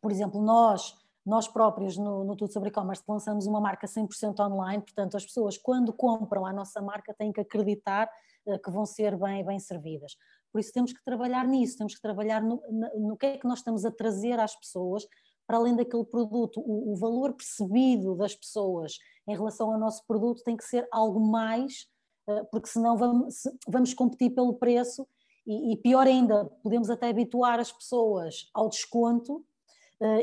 por 0.00 0.10
exemplo, 0.10 0.40
nós, 0.40 0.94
nós 1.24 1.48
próprios 1.48 1.96
no, 1.96 2.24
no 2.24 2.36
Tudo 2.36 2.52
Sobre 2.52 2.68
E-Commerce 2.68 3.02
lançamos 3.06 3.46
uma 3.46 3.60
marca 3.60 3.86
100% 3.86 4.38
online, 4.40 4.82
portanto 4.82 5.16
as 5.16 5.24
pessoas 5.24 5.58
quando 5.58 5.92
compram 5.92 6.46
a 6.46 6.52
nossa 6.52 6.80
marca 6.80 7.14
têm 7.14 7.32
que 7.32 7.40
acreditar 7.40 8.08
uh, 8.46 8.58
que 8.58 8.70
vão 8.70 8.86
ser 8.86 9.16
bem, 9.16 9.44
bem 9.44 9.58
servidas. 9.58 10.16
Por 10.52 10.60
isso 10.60 10.72
temos 10.72 10.92
que 10.92 11.04
trabalhar 11.04 11.46
nisso, 11.46 11.76
temos 11.78 11.94
que 11.94 12.00
trabalhar 12.00 12.42
no, 12.42 12.62
no, 12.70 13.08
no 13.08 13.16
que 13.16 13.26
é 13.26 13.38
que 13.38 13.46
nós 13.46 13.58
estamos 13.58 13.84
a 13.84 13.90
trazer 13.90 14.38
às 14.38 14.54
pessoas, 14.54 15.06
para 15.46 15.58
além 15.58 15.76
daquele 15.76 16.04
produto, 16.04 16.60
o, 16.60 16.92
o 16.92 16.96
valor 16.96 17.34
percebido 17.34 18.14
das 18.16 18.34
pessoas 18.34 18.98
em 19.28 19.34
relação 19.34 19.72
ao 19.72 19.78
nosso 19.78 20.04
produto 20.06 20.42
tem 20.42 20.56
que 20.56 20.64
ser 20.64 20.88
algo 20.90 21.20
mais, 21.20 21.86
uh, 22.28 22.44
porque 22.50 22.68
senão 22.68 22.96
vamos, 22.96 23.42
vamos 23.68 23.92
competir 23.94 24.30
pelo 24.30 24.54
preço 24.54 25.06
e, 25.46 25.72
e 25.72 25.76
pior 25.76 26.06
ainda, 26.06 26.44
podemos 26.62 26.90
até 26.90 27.08
habituar 27.08 27.60
as 27.60 27.70
pessoas 27.70 28.48
ao 28.52 28.68
desconto 28.68 29.44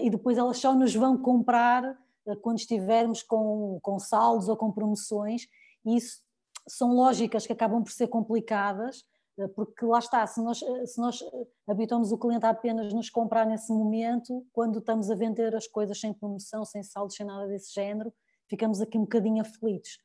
e 0.02 0.10
depois 0.10 0.38
elas 0.38 0.58
só 0.58 0.74
nos 0.76 0.94
vão 0.94 1.18
comprar 1.18 1.84
uh, 2.26 2.36
quando 2.42 2.60
estivermos 2.60 3.24
com, 3.24 3.80
com 3.82 4.00
saldos 4.00 4.48
ou 4.48 4.56
com 4.56 4.72
promoções, 4.72 5.48
e 5.86 5.98
isso 5.98 6.22
são 6.68 6.94
lógicas 6.94 7.46
que 7.46 7.54
acabam 7.54 7.84
por 7.84 7.92
ser 7.92 8.08
complicadas, 8.08 9.04
uh, 9.38 9.50
porque 9.50 9.86
lá 9.86 10.00
está, 10.00 10.26
se 10.28 10.42
nós, 10.42 10.60
se 10.60 11.00
nós 11.00 11.20
habituamos 11.68 12.12
o 12.12 12.18
cliente 12.18 12.46
a 12.46 12.50
apenas 12.50 12.94
nos 12.94 13.10
comprar 13.10 13.46
nesse 13.46 13.72
momento, 13.74 14.46
quando 14.54 14.80
estamos 14.80 15.10
a 15.10 15.16
vender 15.16 15.56
as 15.56 15.68
coisas 15.68 16.00
sem 16.00 16.14
promoção, 16.14 16.64
sem 16.64 16.84
saldos, 16.84 17.16
sem 17.16 17.26
nada 17.26 17.48
desse 17.48 17.74
género, 17.74 18.14
ficamos 18.48 18.80
aqui 18.82 18.98
um 18.98 19.02
bocadinho 19.02 19.42
aflitos. 19.42 19.98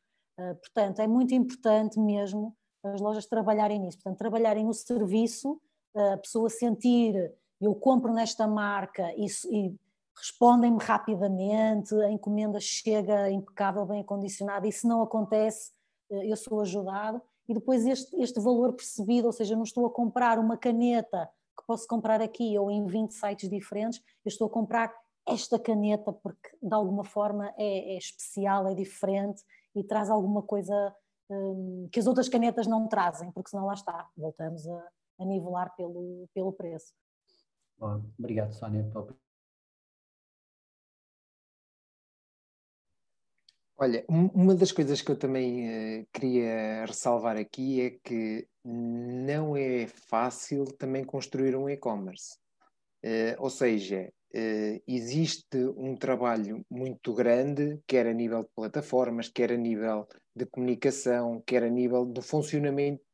Portanto, 0.62 1.00
é 1.00 1.06
muito 1.08 1.34
importante 1.34 1.98
mesmo 1.98 2.56
as 2.84 3.00
lojas 3.00 3.26
trabalharem 3.26 3.80
nisso, 3.80 3.98
portanto, 3.98 4.18
trabalharem 4.18 4.68
o 4.68 4.72
serviço, 4.72 5.60
a 5.94 6.16
pessoa 6.16 6.48
sentir 6.48 7.34
eu 7.60 7.74
compro 7.74 8.12
nesta 8.12 8.46
marca 8.46 9.12
e, 9.16 9.26
e 9.50 9.74
respondem-me 10.16 10.78
rapidamente, 10.80 11.94
a 11.94 12.10
encomenda 12.10 12.60
chega 12.60 13.30
impecável, 13.30 13.86
bem 13.86 14.00
acondicionada, 14.00 14.66
e 14.66 14.72
se 14.72 14.86
não 14.86 15.02
acontece, 15.02 15.72
eh, 16.10 16.30
eu 16.30 16.36
sou 16.36 16.60
ajudado. 16.60 17.20
E 17.48 17.54
depois 17.54 17.86
este, 17.86 18.14
este 18.20 18.40
valor 18.40 18.74
percebido, 18.74 19.26
ou 19.26 19.32
seja, 19.32 19.56
não 19.56 19.62
estou 19.62 19.86
a 19.86 19.90
comprar 19.90 20.38
uma 20.38 20.56
caneta 20.56 21.30
que 21.58 21.66
posso 21.66 21.86
comprar 21.88 22.20
aqui 22.20 22.58
ou 22.58 22.70
em 22.70 22.86
20 22.86 23.12
sites 23.12 23.48
diferentes, 23.48 24.00
eu 24.24 24.28
estou 24.28 24.46
a 24.46 24.50
comprar 24.50 24.94
esta 25.26 25.58
caneta 25.58 26.12
porque 26.12 26.50
de 26.62 26.74
alguma 26.74 27.04
forma 27.04 27.52
é, 27.56 27.94
é 27.94 27.98
especial, 27.98 28.66
é 28.68 28.74
diferente 28.74 29.42
e 29.74 29.82
traz 29.82 30.08
alguma 30.10 30.42
coisa 30.42 30.94
hum, 31.30 31.88
que 31.90 31.98
as 31.98 32.06
outras 32.06 32.28
canetas 32.28 32.66
não 32.66 32.86
trazem, 32.86 33.30
porque 33.32 33.50
senão 33.50 33.66
lá 33.66 33.74
está, 33.74 34.08
voltamos 34.16 34.66
a, 34.68 34.88
a 35.20 35.24
nivelar 35.24 35.74
pelo, 35.74 36.28
pelo 36.34 36.52
preço. 36.52 36.92
Obrigado, 37.78 38.52
Sónia. 38.52 38.84
Olha, 43.80 44.04
uma 44.08 44.56
das 44.56 44.72
coisas 44.72 45.00
que 45.00 45.12
eu 45.12 45.16
também 45.16 46.00
uh, 46.00 46.06
queria 46.12 46.84
ressalvar 46.84 47.36
aqui 47.36 47.80
é 47.80 47.90
que 47.90 48.48
não 48.64 49.56
é 49.56 49.86
fácil 49.86 50.64
também 50.76 51.04
construir 51.04 51.54
um 51.54 51.70
e-commerce. 51.70 52.36
Uh, 53.04 53.38
ou 53.38 53.48
seja, 53.48 54.12
uh, 54.34 54.82
existe 54.84 55.56
um 55.76 55.94
trabalho 55.94 56.66
muito 56.68 57.14
grande, 57.14 57.80
quer 57.86 58.08
a 58.08 58.12
nível 58.12 58.42
de 58.42 58.48
plataformas, 58.52 59.28
quer 59.28 59.52
a 59.52 59.56
nível 59.56 60.08
de 60.34 60.44
comunicação, 60.46 61.40
quer 61.46 61.62
a 61.62 61.70
nível 61.70 62.04
do 62.04 62.20
funcionamento 62.20 63.07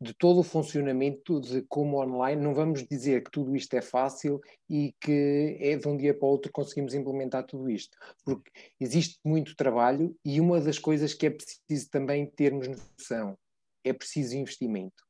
de 0.00 0.12
todo 0.12 0.40
o 0.40 0.44
funcionamento 0.44 1.40
de 1.40 1.62
como 1.62 2.02
online, 2.02 2.40
não 2.40 2.54
vamos 2.54 2.86
dizer 2.86 3.24
que 3.24 3.30
tudo 3.30 3.56
isto 3.56 3.74
é 3.74 3.80
fácil 3.80 4.40
e 4.68 4.94
que 5.00 5.56
é 5.60 5.76
de 5.76 5.88
um 5.88 5.96
dia 5.96 6.12
para 6.12 6.26
o 6.26 6.30
outro 6.30 6.52
conseguimos 6.52 6.94
implementar 6.94 7.44
tudo 7.46 7.70
isto, 7.70 7.96
porque 8.24 8.50
existe 8.78 9.18
muito 9.24 9.56
trabalho 9.56 10.14
e 10.24 10.40
uma 10.40 10.60
das 10.60 10.78
coisas 10.78 11.14
que 11.14 11.26
é 11.26 11.30
preciso 11.30 11.90
também 11.90 12.26
termos 12.26 12.68
noção 12.68 13.36
é 13.84 13.92
preciso 13.92 14.36
investimento. 14.36 15.04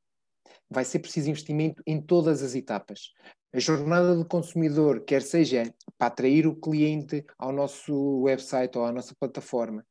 Vai 0.71 0.85
ser 0.85 1.01
preciso 1.01 1.31
investimento 1.31 1.83
em 1.87 2.01
todas 2.01 2.43
as 2.43 2.55
etapas. 2.55 3.13
A 3.53 3.59
jornada 3.59 4.15
do 4.15 4.25
consumidor, 4.25 5.05
quer 5.05 5.23
seja 5.23 5.73
para 5.97 6.09
atrair 6.09 6.47
o 6.47 6.55
cliente 6.55 7.25
ao 7.39 7.53
nosso 7.53 8.21
website 8.21 8.77
ou 8.77 8.85
à 8.85 8.93
nossa 8.93 9.15
plataforma, 9.19 9.85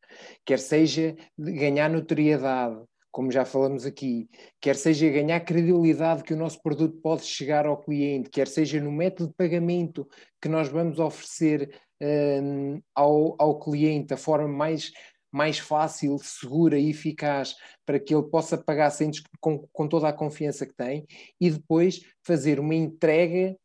quer 0.45 0.59
seja 0.59 1.15
ganhar 1.37 1.89
notoriedade, 1.89 2.79
como 3.15 3.31
já 3.31 3.45
falamos 3.45 3.85
aqui, 3.85 4.29
quer 4.59 4.75
seja 4.75 5.09
ganhar 5.09 5.39
credibilidade 5.39 6.21
que 6.21 6.33
o 6.33 6.37
nosso 6.37 6.61
produto 6.61 6.99
pode 7.01 7.23
chegar 7.23 7.65
ao 7.65 7.77
cliente, 7.77 8.29
quer 8.29 8.45
seja 8.45 8.81
no 8.81 8.91
método 8.91 9.29
de 9.29 9.35
pagamento 9.37 10.05
que 10.41 10.49
nós 10.49 10.67
vamos 10.67 10.99
oferecer 10.99 11.73
um, 12.03 12.81
ao, 12.93 13.33
ao 13.39 13.57
cliente, 13.57 14.13
a 14.13 14.17
forma 14.17 14.49
mais, 14.49 14.91
mais 15.31 15.57
fácil, 15.57 16.17
segura 16.21 16.77
e 16.77 16.89
eficaz 16.89 17.55
para 17.85 18.01
que 18.01 18.13
ele 18.13 18.23
possa 18.23 18.57
pagar 18.57 18.89
sem, 18.89 19.09
com, 19.39 19.65
com 19.71 19.87
toda 19.87 20.09
a 20.09 20.13
confiança 20.13 20.65
que 20.65 20.75
tem, 20.75 21.05
e 21.39 21.49
depois 21.49 22.01
fazer 22.21 22.59
uma 22.59 22.75
entrega 22.75 23.55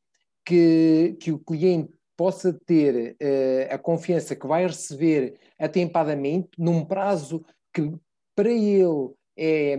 que, 0.46 1.16
que 1.20 1.32
o 1.32 1.40
cliente 1.40 1.92
possa 2.16 2.52
ter 2.52 3.16
uh, 3.20 3.74
a 3.74 3.78
confiança 3.78 4.36
que 4.36 4.46
vai 4.46 4.64
receber 4.64 5.40
atempadamente, 5.58 6.50
num 6.56 6.84
prazo 6.84 7.44
que 7.74 7.92
para 8.36 8.52
ele 8.52 9.10
é, 9.40 9.76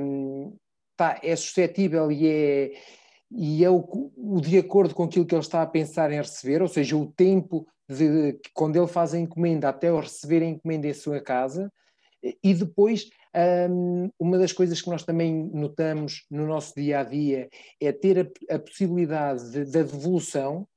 tá, 0.98 1.20
é 1.24 1.36
suscetível 1.36 2.12
e 2.12 2.28
é, 2.28 2.72
e 3.32 3.64
é 3.64 3.70
o, 3.70 4.12
o, 4.18 4.42
de 4.42 4.58
acordo 4.58 4.94
com 4.94 5.04
aquilo 5.04 5.26
que 5.26 5.36
ele 5.36 5.42
está 5.42 5.62
a 5.62 5.68
pensar 5.68 6.12
em 6.12 6.18
receber, 6.18 6.62
ou 6.62 6.68
seja, 6.68 6.98
o 6.98 7.12
tempo 7.12 7.68
de 7.88 8.40
quando 8.54 8.76
ele 8.76 8.88
faz 8.88 9.14
a 9.14 9.20
encomenda 9.20 9.70
até 9.70 9.90
eu 9.90 10.00
receber 10.00 10.42
a 10.42 10.46
encomenda 10.46 10.88
em 10.88 10.94
sua 10.94 11.22
casa, 11.22 11.72
E 12.44 12.54
depois, 12.54 13.10
um, 13.70 14.10
uma 14.20 14.38
das 14.38 14.52
coisas 14.52 14.82
que 14.82 14.90
nós 14.90 15.04
também 15.04 15.50
notamos 15.54 16.26
no 16.30 16.46
nosso 16.46 16.76
dia 16.76 17.00
a 17.00 17.04
dia 17.04 17.50
é 17.80 17.92
ter 17.92 18.20
a, 18.50 18.56
a 18.56 18.60
possibilidade 18.60 19.44
da 19.52 19.64
de, 19.64 19.72
devolução 19.72 20.62
uh, 20.62 20.68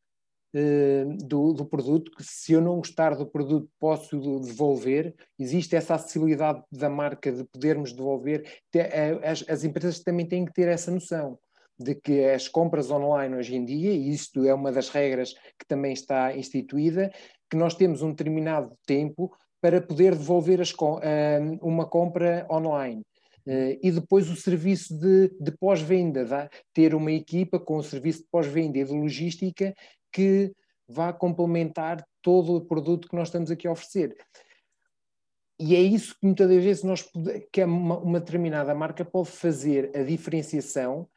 do, 1.26 1.52
do, 1.52 1.64
produto, 1.66 2.12
que 2.12 2.22
se 2.22 2.52
eu 2.52 2.60
não 2.60 2.76
gostar 2.76 3.16
do 3.16 3.26
produto 3.26 3.68
posso 3.78 4.40
devolver, 4.40 5.14
existe 5.38 5.74
essa 5.74 5.96
acessibilidade 5.96 6.62
da 6.70 6.88
marca 6.88 7.32
de 7.32 7.44
podermos 7.44 7.92
devolver. 7.92 8.48
As, 9.24 9.44
as 9.48 9.64
empresas 9.64 10.00
também 10.00 10.26
têm 10.26 10.44
que 10.44 10.52
ter 10.52 10.68
essa 10.68 10.92
noção 10.92 11.36
de 11.78 11.94
que 11.94 12.24
as 12.24 12.48
compras 12.48 12.90
online 12.90 13.34
hoje 13.34 13.56
em 13.56 13.64
dia, 13.64 13.90
e 13.90 14.10
isto 14.10 14.44
é 14.44 14.54
uma 14.54 14.70
das 14.70 14.88
regras 14.88 15.32
que 15.58 15.66
também 15.66 15.92
está 15.92 16.36
instituída, 16.36 17.10
que 17.50 17.56
nós 17.56 17.74
temos 17.74 18.02
um 18.02 18.10
determinado 18.10 18.72
tempo 18.86 19.32
para 19.60 19.80
poder 19.80 20.14
devolver 20.14 20.60
as, 20.60 20.70
uh, 20.72 21.58
uma 21.62 21.86
compra 21.86 22.46
online. 22.50 23.02
Uh, 23.46 23.76
e 23.82 23.90
depois 23.90 24.30
o 24.30 24.36
serviço 24.36 24.98
de, 24.98 25.30
de 25.40 25.52
pós-venda, 25.52 26.48
ter 26.72 26.94
uma 26.94 27.12
equipa 27.12 27.58
com 27.58 27.76
o 27.76 27.82
serviço 27.82 28.20
de 28.20 28.28
pós-venda 28.30 28.78
e 28.78 28.84
de 28.84 28.92
logística 28.92 29.74
que 30.14 30.53
vá 30.88 31.12
complementar 31.12 32.07
todo 32.22 32.55
o 32.55 32.64
produto 32.64 33.09
que 33.09 33.16
nós 33.16 33.29
estamos 33.29 33.50
aqui 33.50 33.66
a 33.66 33.72
oferecer. 33.72 34.16
E 35.59 35.74
é 35.74 35.81
isso 35.81 36.14
que 36.14 36.27
muitas 36.27 36.48
das 36.48 36.62
vezes 36.62 36.83
nós, 36.85 37.09
que 37.53 37.64
uma, 37.64 37.98
uma 37.98 38.20
determinada 38.20 38.74
marca 38.74 39.05
pode 39.05 39.31
fazer 39.31 39.90
a 39.96 40.03
diferenciação 40.03 41.09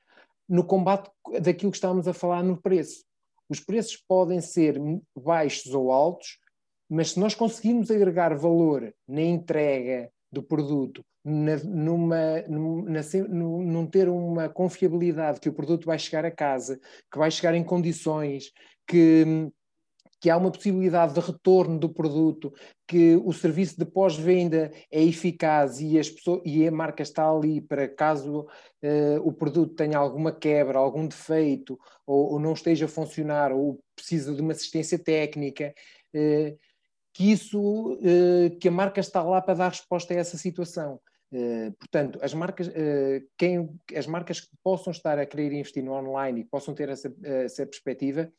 no 0.49 0.63
combate 0.63 1.11
daquilo 1.41 1.71
que 1.71 1.77
estávamos 1.77 2.07
a 2.07 2.13
falar 2.13 2.43
no 2.43 2.59
preço. 2.59 3.05
Os 3.49 3.59
preços 3.59 3.97
podem 4.07 4.41
ser 4.41 4.79
baixos 5.15 5.73
ou 5.73 5.91
altos, 5.91 6.39
mas 6.89 7.11
se 7.11 7.19
nós 7.19 7.35
conseguirmos 7.35 7.91
agregar 7.91 8.35
valor 8.35 8.93
na 9.07 9.21
entrega 9.21 10.09
do 10.31 10.43
produto, 10.43 11.03
na, 11.23 11.57
numa, 11.57 12.41
numa, 12.47 13.01
num 13.29 13.85
ter 13.85 14.07
uma 14.07 14.47
confiabilidade 14.47 15.39
que 15.39 15.49
o 15.49 15.53
produto 15.53 15.85
vai 15.85 15.99
chegar 15.99 16.25
a 16.25 16.31
casa, 16.31 16.79
que 17.11 17.17
vai 17.17 17.31
chegar 17.31 17.53
em 17.55 17.63
condições, 17.63 18.51
que 18.87 19.51
que 20.19 20.29
há 20.29 20.37
uma 20.37 20.51
possibilidade 20.51 21.13
de 21.13 21.19
retorno 21.19 21.77
do 21.77 21.89
produto, 21.89 22.53
que 22.87 23.15
o 23.23 23.31
serviço 23.31 23.77
de 23.77 23.85
pós-venda 23.85 24.71
é 24.91 25.03
eficaz 25.03 25.79
e, 25.79 25.99
as 25.99 26.09
pessoas, 26.09 26.41
e 26.43 26.67
a 26.67 26.71
marca 26.71 27.03
está 27.03 27.29
ali 27.29 27.61
para 27.61 27.87
caso 27.87 28.41
uh, 28.41 29.21
o 29.23 29.31
produto 29.31 29.75
tenha 29.75 29.97
alguma 29.97 30.31
quebra, 30.31 30.79
algum 30.79 31.07
defeito, 31.07 31.79
ou, 32.05 32.33
ou, 32.33 32.39
não 32.39 32.53
esteja 32.53 32.85
a 32.85 32.89
funcionar, 32.89 33.51
ou 33.51 33.79
precisa 33.95 34.33
de 34.33 34.41
uma 34.41 34.53
assistência 34.53 34.97
técnica, 34.97 35.73
uh, 36.15 36.57
que 37.13 37.31
isso, 37.31 37.93
uh, 37.93 38.57
que 38.59 38.67
a 38.67 38.71
marca 38.71 38.99
está 38.99 39.21
lá 39.21 39.39
para 39.41 39.53
dar 39.53 39.69
resposta 39.69 40.13
a 40.13 40.17
essa 40.17 40.37
situação. 40.37 40.99
Portanto, 41.77 42.19
as 42.21 42.33
marcas, 42.33 42.71
quem, 43.37 43.69
as 43.93 44.07
marcas 44.07 44.39
que 44.39 44.47
possam 44.63 44.91
estar 44.91 45.19
a 45.19 45.25
querer 45.25 45.51
investir 45.51 45.83
no 45.83 45.91
online 45.91 46.39
e 46.39 46.45
possam 46.45 46.73
ter 46.73 46.87
essa, 46.87 47.13
essa 47.21 47.65
perspectiva, 47.65 48.31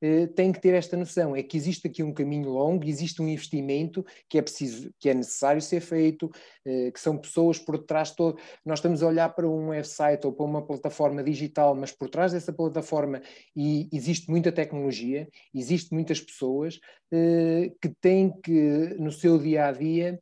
eh, 0.00 0.26
tem 0.28 0.52
que 0.52 0.60
ter 0.60 0.74
esta 0.74 0.96
noção, 0.96 1.34
é 1.34 1.42
que 1.42 1.56
existe 1.56 1.86
aqui 1.86 2.02
um 2.02 2.12
caminho 2.12 2.50
longo, 2.50 2.84
existe 2.84 3.22
um 3.22 3.28
investimento 3.28 4.04
que 4.28 4.38
é 4.38 4.42
preciso, 4.42 4.90
que 4.98 5.08
é 5.08 5.14
necessário 5.14 5.60
ser 5.62 5.80
feito, 5.80 6.30
eh, 6.64 6.90
que 6.90 7.00
são 7.00 7.16
pessoas 7.16 7.58
por 7.58 7.78
trás 7.78 8.10
todo. 8.10 8.38
Nós 8.64 8.78
estamos 8.78 9.02
a 9.02 9.06
olhar 9.06 9.30
para 9.30 9.48
um 9.48 9.68
website 9.68 10.26
ou 10.26 10.32
para 10.32 10.44
uma 10.44 10.66
plataforma 10.66 11.22
digital, 11.22 11.74
mas 11.74 11.92
por 11.92 12.08
trás 12.08 12.32
dessa 12.32 12.52
plataforma 12.52 13.22
existe 13.54 14.30
muita 14.30 14.52
tecnologia, 14.52 15.28
existe 15.54 15.92
muitas 15.94 16.20
pessoas 16.20 16.78
eh, 17.12 17.72
que 17.80 17.88
têm 18.00 18.32
que 18.40 18.96
no 18.98 19.10
seu 19.12 19.38
dia 19.38 19.66
a 19.68 19.72
dia 19.72 20.20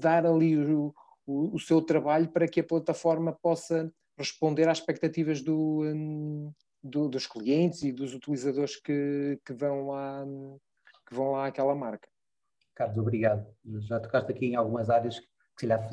dar 0.00 0.24
ali 0.24 0.56
o, 0.56 0.94
o, 1.26 1.54
o 1.56 1.58
seu 1.58 1.82
trabalho 1.82 2.28
para 2.28 2.48
que 2.48 2.60
a 2.60 2.64
plataforma 2.64 3.36
possa 3.42 3.92
responder 4.18 4.68
às 4.68 4.78
expectativas 4.78 5.42
do, 5.42 5.82
hum, 5.82 6.52
do, 6.82 7.08
dos 7.08 7.26
clientes 7.26 7.82
e 7.82 7.92
dos 7.92 8.14
utilizadores 8.14 8.76
que, 8.80 9.38
que, 9.44 9.52
vão 9.52 9.88
lá, 9.88 10.24
que 11.08 11.14
vão 11.14 11.32
lá 11.32 11.46
àquela 11.46 11.74
marca. 11.74 12.08
Carlos, 12.74 12.98
obrigado. 12.98 13.46
Já 13.80 14.00
tocaste 14.00 14.32
aqui 14.32 14.46
em 14.46 14.56
algumas 14.56 14.88
áreas 14.88 15.18
que 15.18 15.26
se 15.26 15.66
calhar, 15.66 15.90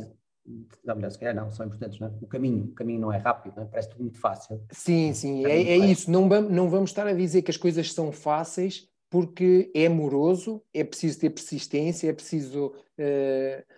não, 0.83 0.95
melhor, 0.95 1.11
se 1.11 1.19
calhar 1.19 1.35
não, 1.35 1.51
são 1.51 1.65
importantes. 1.65 1.99
Não 1.99 2.07
é? 2.07 2.11
O 2.21 2.27
caminho, 2.27 2.65
o 2.65 2.73
caminho 2.73 3.01
não 3.01 3.11
é 3.11 3.17
rápido, 3.17 3.55
não 3.57 3.63
é? 3.63 3.65
parece 3.65 3.89
tudo 3.89 4.03
muito 4.03 4.19
fácil. 4.19 4.63
Sim, 4.71 5.13
sim, 5.13 5.45
é, 5.45 5.61
é 5.61 5.77
isso. 5.77 6.09
Não 6.09 6.29
vamos, 6.29 6.51
não 6.51 6.69
vamos 6.69 6.89
estar 6.89 7.05
a 7.05 7.13
dizer 7.13 7.41
que 7.41 7.51
as 7.51 7.57
coisas 7.57 7.91
são 7.91 8.11
fáceis 8.11 8.87
porque 9.09 9.71
é 9.73 9.87
moroso, 9.87 10.61
é 10.73 10.83
preciso 10.83 11.19
ter 11.19 11.29
persistência, 11.29 12.09
é 12.09 12.13
preciso 12.13 12.67
uh, 12.67 13.73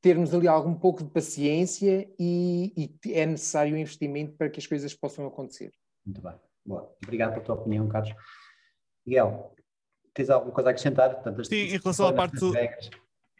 termos 0.00 0.34
ali 0.34 0.48
algum 0.48 0.74
pouco 0.74 1.02
de 1.02 1.10
paciência 1.10 2.08
e, 2.18 2.72
e 3.04 3.12
é 3.12 3.26
necessário 3.26 3.74
um 3.74 3.78
investimento 3.78 4.36
para 4.36 4.50
que 4.50 4.58
as 4.58 4.66
coisas 4.66 4.94
possam 4.94 5.26
acontecer. 5.26 5.72
Muito 6.04 6.20
bem. 6.20 6.34
Boa. 6.64 6.94
Obrigado 7.02 7.32
pela 7.32 7.44
tua 7.44 7.54
opinião, 7.56 7.88
Carlos. 7.88 8.14
Miguel, 9.06 9.54
tens 10.14 10.30
alguma 10.30 10.52
coisa 10.52 10.70
a 10.70 10.72
acrescentar? 10.72 11.14
Portanto, 11.14 11.44
Sim, 11.44 11.56
em 11.56 11.78
relação 11.78 12.06
à 12.06 12.12
parte, 12.12 12.38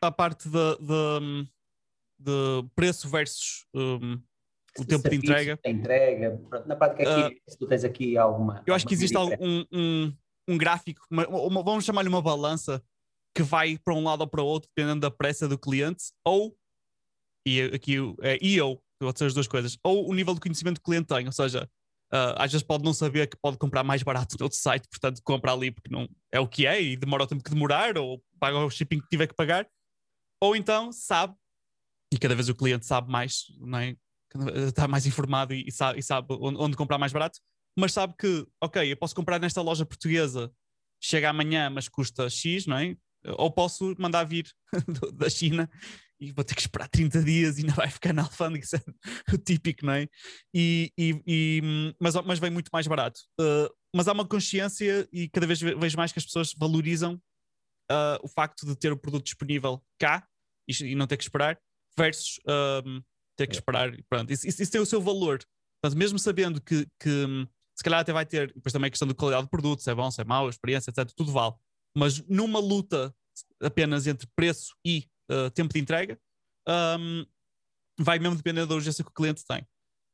à 0.00 0.10
parte 0.10 0.48
de, 0.48 0.76
de, 0.78 1.48
de 2.18 2.68
preço 2.74 3.08
versus 3.08 3.66
um, 3.74 4.20
o 4.78 4.84
tempo 4.84 5.08
de 5.08 5.16
entrega. 5.16 5.58
entrega. 5.64 6.40
Na 6.66 6.76
prática, 6.76 7.02
aqui, 7.02 7.34
uh, 7.34 7.50
se 7.50 7.58
tu 7.58 7.66
tens 7.66 7.84
aqui 7.84 8.16
alguma. 8.16 8.62
Eu 8.66 8.74
acho 8.74 8.86
que 8.86 8.94
existe 8.94 9.16
um, 9.16 9.66
um, 9.72 10.12
um, 10.48 10.58
gráfico, 10.58 11.00
uma, 11.10 11.26
uma, 11.28 11.62
vamos 11.62 11.84
chamar-lhe 11.84 12.08
uma 12.08 12.22
balança, 12.22 12.82
que 13.34 13.42
vai 13.42 13.78
para 13.78 13.94
um 13.94 14.02
lado 14.02 14.22
ou 14.22 14.26
para 14.26 14.42
o 14.42 14.46
outro, 14.46 14.68
dependendo 14.74 15.00
da 15.00 15.10
pressa 15.10 15.46
do 15.48 15.58
cliente, 15.58 16.12
ou, 16.24 16.56
e 17.46 17.62
aqui 17.62 17.96
é 18.22 18.38
e 18.42 18.60
ou, 18.60 18.82
pode 18.98 19.18
ser 19.18 19.26
as 19.26 19.34
duas 19.34 19.48
coisas, 19.48 19.78
ou 19.82 20.08
o 20.08 20.14
nível 20.14 20.34
de 20.34 20.40
conhecimento 20.40 20.76
que 20.76 20.82
o 20.82 20.90
cliente 20.90 21.08
tem, 21.08 21.26
ou 21.26 21.32
seja, 21.32 21.68
Uh, 22.12 22.36
às 22.36 22.52
vezes 22.52 22.66
pode 22.66 22.84
não 22.84 22.92
saber 22.92 23.26
que 23.26 23.38
pode 23.40 23.56
comprar 23.56 23.82
mais 23.82 24.02
barato 24.02 24.36
no 24.38 24.44
outro 24.44 24.58
site, 24.58 24.86
portanto 24.88 25.22
compra 25.24 25.52
ali 25.52 25.70
porque 25.70 25.90
não 25.90 26.06
é 26.30 26.38
o 26.38 26.46
que 26.46 26.66
é 26.66 26.80
e 26.80 26.94
demora 26.94 27.24
o 27.24 27.26
tempo 27.26 27.42
que 27.42 27.50
demorar 27.50 27.96
ou 27.96 28.22
paga 28.38 28.58
o 28.58 28.70
shipping 28.70 29.00
que 29.00 29.08
tiver 29.08 29.26
que 29.26 29.34
pagar. 29.34 29.66
Ou 30.40 30.54
então 30.54 30.92
sabe, 30.92 31.34
e 32.12 32.18
cada 32.18 32.34
vez 32.34 32.48
o 32.48 32.54
cliente 32.54 32.84
sabe 32.84 33.10
mais, 33.10 33.44
não 33.58 33.78
é? 33.78 33.96
está 34.68 34.88
mais 34.88 35.06
informado 35.06 35.54
e, 35.54 35.70
sabe, 35.70 35.98
e 35.98 36.02
sabe 36.02 36.26
onde, 36.30 36.58
onde, 36.58 36.76
comprar 36.76 36.98
mais 36.98 37.12
barato, 37.12 37.38
mas 37.76 37.92
sabe 37.92 38.14
que, 38.18 38.46
ok, 38.62 38.90
eu 38.90 38.96
posso 38.96 39.14
comprar 39.14 39.38
nesta 39.38 39.62
loja 39.62 39.86
portuguesa, 39.86 40.50
chega 41.00 41.30
amanhã, 41.30 41.70
mas 41.70 41.88
custa 41.88 42.28
X, 42.28 42.66
não 42.66 42.76
é? 42.76 42.96
Ou 43.24 43.50
posso 43.50 43.94
mandar 43.98 44.24
vir 44.24 44.46
da 45.14 45.30
China 45.30 45.70
e 46.22 46.30
vou 46.30 46.44
ter 46.44 46.54
que 46.54 46.60
esperar 46.60 46.88
30 46.88 47.20
dias 47.24 47.58
e 47.58 47.62
ainda 47.62 47.72
vai 47.72 47.90
ficar 47.90 48.12
na 48.12 48.22
alfândega, 48.22 48.62
isso 48.64 48.76
é 48.76 48.80
o 49.34 49.36
típico, 49.36 49.84
não 49.84 49.92
é? 49.92 50.08
E, 50.54 50.92
e, 50.96 51.22
e, 51.26 51.94
mas, 52.00 52.14
mas 52.24 52.38
vem 52.38 52.50
muito 52.50 52.70
mais 52.72 52.86
barato. 52.86 53.20
Uh, 53.40 53.68
mas 53.94 54.06
há 54.06 54.12
uma 54.12 54.26
consciência 54.26 55.08
e 55.12 55.28
cada 55.28 55.48
vez 55.48 55.60
vejo 55.60 55.96
mais 55.96 56.12
que 56.12 56.20
as 56.20 56.24
pessoas 56.24 56.54
valorizam 56.56 57.20
uh, 57.90 58.18
o 58.22 58.28
facto 58.28 58.64
de 58.64 58.76
ter 58.76 58.92
o 58.92 58.96
produto 58.96 59.24
disponível 59.24 59.82
cá 59.98 60.24
e, 60.68 60.92
e 60.92 60.94
não 60.94 61.08
ter 61.08 61.16
que 61.16 61.24
esperar, 61.24 61.58
versus 61.98 62.38
ter 63.36 63.48
que 63.48 63.54
esperar. 63.54 63.92
Pronto, 64.08 64.32
isso, 64.32 64.46
isso, 64.46 64.62
isso, 64.62 64.70
tem 64.70 64.80
o 64.80 64.86
seu 64.86 65.02
valor. 65.02 65.40
Portanto, 65.82 65.98
mesmo 65.98 66.18
sabendo 66.20 66.60
que, 66.60 66.86
que 67.00 67.26
se 67.76 67.82
calhar 67.82 67.98
até 67.98 68.12
vai 68.12 68.24
ter, 68.24 68.52
depois 68.54 68.72
também 68.72 68.86
a 68.86 68.90
questão 68.90 69.08
da 69.08 69.14
qualidade 69.14 69.46
do 69.46 69.50
produto, 69.50 69.82
se 69.82 69.90
é 69.90 69.94
bom, 69.94 70.08
se 70.08 70.20
é 70.20 70.24
mau, 70.24 70.46
a 70.46 70.50
experiência, 70.50 70.90
etc., 70.90 71.12
tudo 71.16 71.32
vale. 71.32 71.54
Mas 71.96 72.20
numa 72.28 72.60
luta 72.60 73.12
apenas 73.60 74.06
entre 74.06 74.28
preço 74.36 74.74
e 74.86 75.06
uh, 75.32 75.50
tempo 75.50 75.72
de 75.72 75.80
entrega, 75.80 76.18
um, 76.68 77.24
vai 77.98 78.18
mesmo 78.18 78.36
depender 78.36 78.66
da 78.66 78.74
urgência 78.74 79.02
que 79.02 79.10
o 79.10 79.14
cliente 79.14 79.44
tem. 79.46 79.62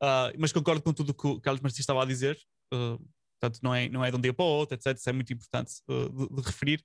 Uh, 0.03 0.31
mas 0.39 0.53
concordo 0.53 0.83
com 0.83 0.93
tudo 0.93 1.13
que 1.13 1.27
o 1.27 1.41
Carlos 1.41 1.61
Martins 1.61 1.81
estava 1.81 2.03
a 2.03 2.07
dizer, 2.07 2.39
uh, 2.73 2.99
portanto, 3.41 3.61
não 3.63 3.75
é, 3.75 3.89
não 3.89 4.05
é 4.05 4.11
de 4.11 4.17
um 4.17 4.21
dia 4.21 4.33
para 4.33 4.45
o 4.45 4.49
outro, 4.49 4.75
etc. 4.75 4.97
Isso 4.97 5.11
é 5.11 5.13
muito 5.13 5.33
importante 5.33 5.73
de, 5.89 6.29
de, 6.37 6.43
referir, 6.43 6.85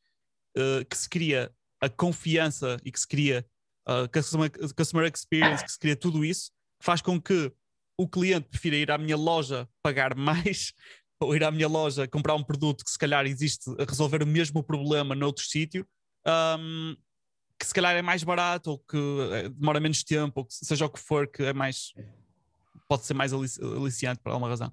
que 0.88 0.96
se 0.96 1.10
cria 1.10 1.52
a 1.82 1.90
confiança 1.90 2.78
e 2.86 2.92
que 2.92 3.00
se 3.00 3.08
cria 3.08 3.44
a 3.88 4.08
customer, 4.08 4.52
customer 4.76 5.12
experience, 5.12 5.64
que 5.64 5.72
se 5.72 5.80
cria 5.80 5.96
tudo 5.96 6.24
isso, 6.24 6.52
faz 6.80 7.02
com 7.02 7.20
que 7.20 7.52
o 7.98 8.08
cliente 8.08 8.50
prefira 8.50 8.76
ir 8.76 8.92
à 8.92 8.98
minha 8.98 9.18
loja 9.18 9.68
pagar 9.82 10.16
mais 10.16 10.74
ou 11.22 11.36
ir 11.36 11.44
à 11.44 11.52
minha 11.52 11.68
loja 11.68 12.08
comprar 12.08 12.36
um 12.36 12.44
produto 12.44 12.84
que 12.84 12.92
se 12.92 12.98
calhar 12.98 13.26
existe 13.26 13.70
a 13.80 13.86
resolver 13.86 14.22
o 14.22 14.28
mesmo 14.28 14.64
problema 14.64 15.16
noutro 15.16 15.44
sítio 15.44 15.88
um, 16.28 16.96
que 17.64 17.68
se 17.68 17.74
calhar 17.74 17.96
é 17.96 18.02
mais 18.02 18.24
barato 18.24 18.72
ou 18.72 18.78
que 18.78 18.98
eh, 19.32 19.50
demora 19.50 19.80
menos 19.80 20.04
tempo, 20.04 20.42
ou 20.42 20.46
que 20.46 20.54
seja 20.54 20.86
o 20.86 20.90
que 20.90 21.00
for, 21.00 21.28
que 21.28 21.44
é 21.44 21.54
mais 21.54 21.94
pode 22.90 23.06
ser 23.06 23.14
mais 23.14 23.32
aliciante 23.34 24.20
por 24.20 24.32
alguma 24.32 24.50
razão. 24.50 24.72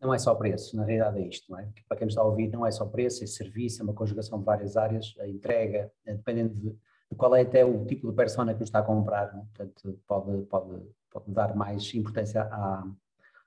Não 0.00 0.12
é 0.12 0.18
só 0.18 0.34
preço, 0.34 0.76
na 0.76 0.84
realidade 0.84 1.18
é 1.18 1.26
isto, 1.26 1.50
não 1.50 1.58
é? 1.58 1.66
Para 1.88 1.96
quem 1.96 2.04
nos 2.04 2.12
está 2.12 2.20
a 2.20 2.26
ouvir, 2.26 2.48
não 2.48 2.66
é 2.66 2.70
só 2.70 2.84
preço, 2.84 3.24
é 3.24 3.26
serviço, 3.26 3.80
é 3.80 3.84
uma 3.84 3.94
conjugação 3.94 4.38
de 4.38 4.44
várias 4.44 4.76
áreas, 4.76 5.14
a 5.18 5.26
entrega, 5.26 5.90
é 6.04 6.12
dependendo 6.12 6.54
de, 6.54 6.70
de, 6.70 7.16
qual 7.16 7.34
é 7.34 7.40
até 7.40 7.64
o 7.64 7.86
tipo 7.86 8.10
de 8.10 8.14
persona 8.14 8.52
que 8.52 8.60
nos 8.60 8.68
está 8.68 8.80
a 8.80 8.82
comprar, 8.82 9.32
não? 9.32 9.40
É? 9.40 9.44
portanto 9.56 9.98
pode, 10.06 10.42
pode, 10.42 10.82
pode 11.10 11.30
dar 11.30 11.56
mais 11.56 11.94
importância 11.94 12.42
à, 12.42 12.86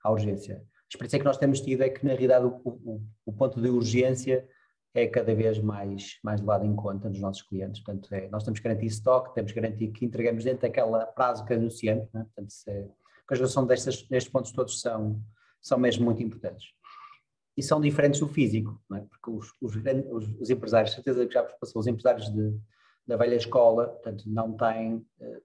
à 0.02 0.10
urgência. 0.10 0.56
A 0.56 0.88
experiência 0.90 1.18
que 1.20 1.24
nós 1.24 1.36
temos 1.36 1.60
tido 1.60 1.82
é 1.82 1.88
que 1.88 2.04
na 2.04 2.10
realidade 2.10 2.46
o, 2.46 2.60
o, 2.64 3.02
o 3.24 3.32
ponto 3.32 3.60
de 3.60 3.68
urgência 3.68 4.44
é 4.94 5.06
cada 5.06 5.34
vez 5.34 5.58
mais, 5.58 6.18
mais 6.22 6.40
levado 6.40 6.64
em 6.64 6.74
conta 6.74 7.08
nos 7.08 7.20
nossos 7.20 7.42
clientes. 7.42 7.82
Portanto, 7.82 8.12
é, 8.12 8.28
nós 8.28 8.42
temos 8.44 8.58
que 8.58 8.64
garantir 8.64 8.86
estoque, 8.86 9.34
temos 9.34 9.52
que 9.52 9.60
garantir 9.60 9.88
que 9.88 10.04
entregamos 10.04 10.44
dentro 10.44 10.62
daquela 10.62 11.06
prazo 11.06 11.44
que 11.44 11.54
anunciamos. 11.54 12.10
Né? 12.12 12.24
Portanto, 12.24 12.54
é, 12.68 12.80
a 12.80 13.28
conjugação 13.28 13.66
destes, 13.66 14.02
destes 14.08 14.32
pontos 14.32 14.52
todos 14.52 14.80
são, 14.80 15.20
são 15.60 15.78
mesmo 15.78 16.04
muito 16.04 16.22
importantes. 16.22 16.68
E 17.56 17.62
são 17.62 17.80
diferentes 17.80 18.20
do 18.20 18.28
físico, 18.28 18.80
é? 18.94 19.00
porque 19.00 19.30
os, 19.30 19.52
os, 19.60 19.74
os, 19.74 20.40
os, 20.40 20.50
empresários, 20.50 20.94
certeza 20.94 21.26
que 21.26 21.34
já 21.34 21.42
passou, 21.42 21.80
os 21.80 21.86
empresários 21.86 22.32
de, 22.32 22.56
da 23.06 23.16
velha 23.16 23.34
escola, 23.34 23.88
portanto, 23.88 24.24
não 24.26 24.52
têm, 24.56 25.04
eh, 25.20 25.40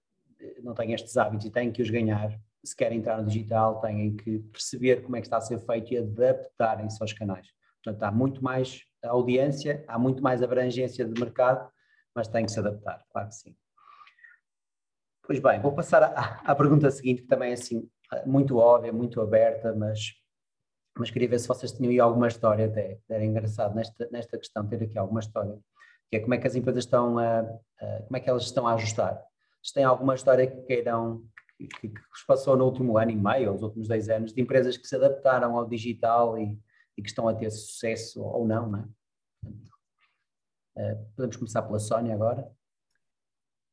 não 0.62 0.74
têm 0.74 0.92
estes 0.92 1.16
hábitos 1.16 1.46
e 1.46 1.50
têm 1.50 1.72
que 1.72 1.82
os 1.82 1.90
ganhar. 1.90 2.38
Se 2.62 2.74
querem 2.74 2.98
entrar 2.98 3.20
no 3.20 3.26
digital, 3.26 3.80
têm 3.80 4.14
que 4.14 4.38
perceber 4.38 5.02
como 5.02 5.16
é 5.16 5.20
que 5.20 5.26
está 5.26 5.38
a 5.38 5.40
ser 5.40 5.58
feito 5.58 5.92
e 5.92 5.98
adaptarem-se 5.98 7.02
aos 7.02 7.12
canais. 7.12 7.48
Portanto, 7.82 8.02
há 8.04 8.12
muito 8.12 8.42
mais 8.42 8.84
audiência, 9.10 9.84
há 9.88 9.98
muito 9.98 10.22
mais 10.22 10.42
abrangência 10.42 11.04
de 11.04 11.20
mercado, 11.20 11.70
mas 12.14 12.28
tem 12.28 12.44
que 12.44 12.52
se 12.52 12.58
adaptar, 12.58 13.04
claro 13.10 13.28
que 13.28 13.34
sim. 13.34 13.56
Pois 15.26 15.38
bem, 15.40 15.60
vou 15.60 15.72
passar 15.72 16.02
à, 16.02 16.42
à 16.44 16.54
pergunta 16.54 16.90
seguinte, 16.90 17.22
que 17.22 17.28
também 17.28 17.50
é 17.50 17.54
assim, 17.54 17.88
muito 18.26 18.58
óbvia, 18.58 18.92
muito 18.92 19.20
aberta, 19.20 19.74
mas, 19.74 20.12
mas 20.98 21.10
queria 21.10 21.28
ver 21.28 21.38
se 21.38 21.48
vocês 21.48 21.72
tinham 21.72 21.90
aí 21.90 21.98
alguma 21.98 22.28
história 22.28 22.66
até, 22.66 22.98
era 23.08 23.24
engraçado 23.24 23.74
nesta, 23.74 24.08
nesta 24.10 24.38
questão 24.38 24.66
ter 24.66 24.82
aqui 24.82 24.98
alguma 24.98 25.20
história, 25.20 25.58
que 26.10 26.16
é 26.16 26.20
como 26.20 26.34
é 26.34 26.38
que 26.38 26.46
as 26.46 26.54
empresas 26.54 26.84
estão 26.84 27.18
a, 27.18 27.40
a 27.40 28.02
como 28.02 28.16
é 28.16 28.20
que 28.20 28.28
elas 28.28 28.44
estão 28.44 28.66
a 28.66 28.74
ajustar. 28.74 29.20
Se 29.62 29.72
têm 29.72 29.84
alguma 29.84 30.14
história 30.14 30.46
que 30.46 30.60
queiram, 30.62 31.22
que, 31.56 31.66
que, 31.68 31.88
que 31.88 32.00
vos 32.10 32.22
passou 32.26 32.56
no 32.56 32.66
último 32.66 32.98
ano 32.98 33.10
e 33.10 33.16
meio, 33.16 33.48
ou 33.48 33.54
nos 33.54 33.62
últimos 33.62 33.88
10 33.88 34.08
anos, 34.10 34.34
de 34.34 34.42
empresas 34.42 34.76
que 34.76 34.86
se 34.86 34.94
adaptaram 34.94 35.56
ao 35.56 35.66
digital 35.66 36.38
e, 36.38 36.58
e 36.96 37.02
que 37.02 37.08
estão 37.08 37.28
a 37.28 37.34
ter 37.34 37.50
sucesso 37.50 38.22
ou 38.22 38.46
não, 38.46 38.68
não 38.68 38.78
é? 38.78 38.88
Portanto, 39.42 39.70
uh, 40.76 41.06
podemos 41.16 41.36
começar 41.36 41.62
pela 41.62 41.78
Sónia 41.78 42.14
agora. 42.14 42.50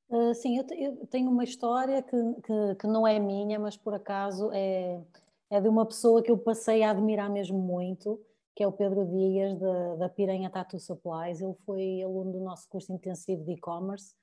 Uh, 0.10 0.34
sim, 0.34 0.58
eu, 0.58 0.66
eu, 0.78 1.08
tenho 1.08 1.30
uma 1.30 1.44
história 1.44 2.02
que, 2.02 2.18
que, 2.42 2.76
que, 2.80 2.88
não 2.88 3.08
é 3.08 3.18
minha, 3.18 3.58
mas 3.58 3.78
por 3.78 3.94
acaso 3.94 4.52
é, 4.52 5.02
é 5.50 5.62
de 5.62 5.70
uma 5.70 5.86
pessoa 5.86 6.22
que 6.22 6.30
eu 6.30 6.38
passei 6.38 6.84
a 6.84 6.92
admirar 6.92 7.30
mesmo 7.30 7.58
muito, 7.58 8.22
que 8.54 8.64
é 8.64 8.68
o 8.68 8.74
Pedro 8.74 9.06
Dias, 9.08 9.58
da, 9.58 9.96
da 9.96 10.10
Piranha 10.10 10.50
Tattoo 10.50 10.80
Supplies. 10.80 11.42
Ele 11.42 11.56
foi 11.66 12.02
aluno 12.02 12.34
do 12.34 12.40
nosso 12.42 12.68
curso 12.68 12.92
intensivo 12.92 13.46
de 13.46 13.54
e-commerce 13.54 14.14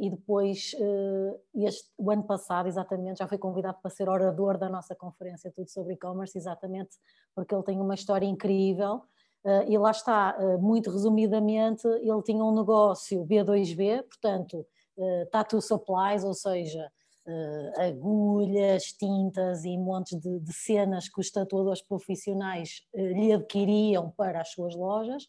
e 0.00 0.10
depois, 0.10 0.74
uh, 0.74 1.64
este, 1.64 1.90
o 1.96 2.10
ano 2.10 2.24
passado, 2.24 2.68
exatamente, 2.68 3.20
já 3.20 3.28
foi 3.28 3.38
convidado 3.38 3.78
para 3.80 3.90
ser 3.90 4.06
orador 4.08 4.58
da 4.58 4.68
nossa 4.68 4.94
conferência 4.94 5.50
Tudo 5.50 5.70
sobre 5.70 5.94
E-Commerce, 5.94 6.36
exatamente, 6.36 6.90
porque 7.34 7.54
ele 7.54 7.62
tem 7.62 7.80
uma 7.80 7.94
história 7.94 8.26
incrível. 8.26 9.02
Uh, 9.42 9.64
e 9.66 9.78
lá 9.78 9.90
está, 9.90 10.36
muito 10.60 10.90
resumidamente, 10.90 11.86
ele 11.88 12.22
tinha 12.22 12.44
um 12.44 12.54
negócio 12.54 13.24
B2B, 13.24 14.02
portanto, 14.02 14.66
tattoo 15.30 15.60
supplies, 15.60 16.22
ou 16.22 16.34
seja, 16.34 16.92
agulhas, 17.78 18.84
tintas 18.92 19.64
e 19.64 19.76
montes 19.78 20.20
de, 20.20 20.38
de, 20.38 20.52
cenas 20.52 21.08
que 21.08 21.18
os 21.18 21.30
tatuadores 21.30 21.80
profissionais 21.80 22.82
lhe 22.94 23.32
adquiriam 23.32 24.10
para 24.10 24.42
as 24.42 24.50
suas 24.50 24.76
lojas. 24.76 25.26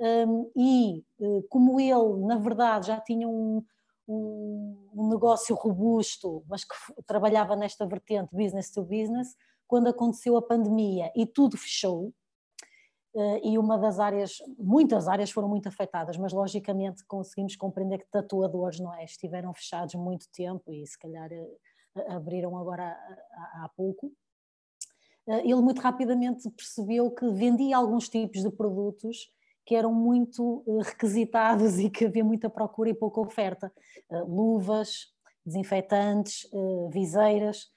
Um, 0.00 0.50
e 0.56 1.04
como 1.48 1.78
ele, 1.78 2.26
na 2.26 2.38
verdade, 2.38 2.88
já 2.88 2.98
tinha 2.98 3.28
um, 3.28 3.62
um, 4.08 5.08
negócio 5.08 5.54
robusto, 5.54 6.44
mas 6.48 6.64
que 6.64 6.74
trabalhava 7.06 7.56
nesta 7.56 7.86
vertente 7.86 8.34
business 8.34 8.70
to 8.70 8.82
business, 8.82 9.36
quando 9.66 9.88
aconteceu 9.88 10.36
a 10.36 10.42
pandemia 10.42 11.10
e 11.16 11.26
tudo 11.26 11.56
fechou, 11.56 12.12
Uh, 13.14 13.38
e 13.44 13.58
uma 13.58 13.76
das 13.76 14.00
áreas, 14.00 14.38
muitas 14.58 15.06
áreas 15.06 15.30
foram 15.30 15.46
muito 15.46 15.68
afetadas, 15.68 16.16
mas 16.16 16.32
logicamente 16.32 17.04
conseguimos 17.04 17.54
compreender 17.54 17.98
que 17.98 18.10
tatuadores 18.10 18.80
não 18.80 18.94
é, 18.94 19.04
estiveram 19.04 19.52
fechados 19.52 19.94
muito 19.96 20.26
tempo 20.32 20.72
e 20.72 20.86
se 20.86 20.98
calhar 20.98 21.30
uh, 21.30 22.12
abriram 22.12 22.56
agora 22.56 22.98
há, 23.56 23.70
pouco. 23.76 24.06
Uh, 25.26 25.40
ele 25.44 25.56
muito 25.56 25.82
rapidamente 25.82 26.48
percebeu 26.52 27.10
que 27.10 27.28
vendia 27.28 27.76
alguns 27.76 28.08
tipos 28.08 28.42
de 28.42 28.50
produtos 28.50 29.30
que 29.64 29.74
eram 29.74 29.92
muito 29.92 30.64
eh, 30.66 30.82
requisitados 30.82 31.78
e 31.80 31.90
que 31.90 32.06
havia 32.06 32.24
muita 32.24 32.50
procura 32.50 32.90
e 32.90 32.94
pouca 32.94 33.20
oferta. 33.20 33.72
Eh, 34.10 34.22
luvas, 34.22 35.12
desinfetantes, 35.44 36.48
eh, 36.52 36.88
viseiras, 36.90 37.70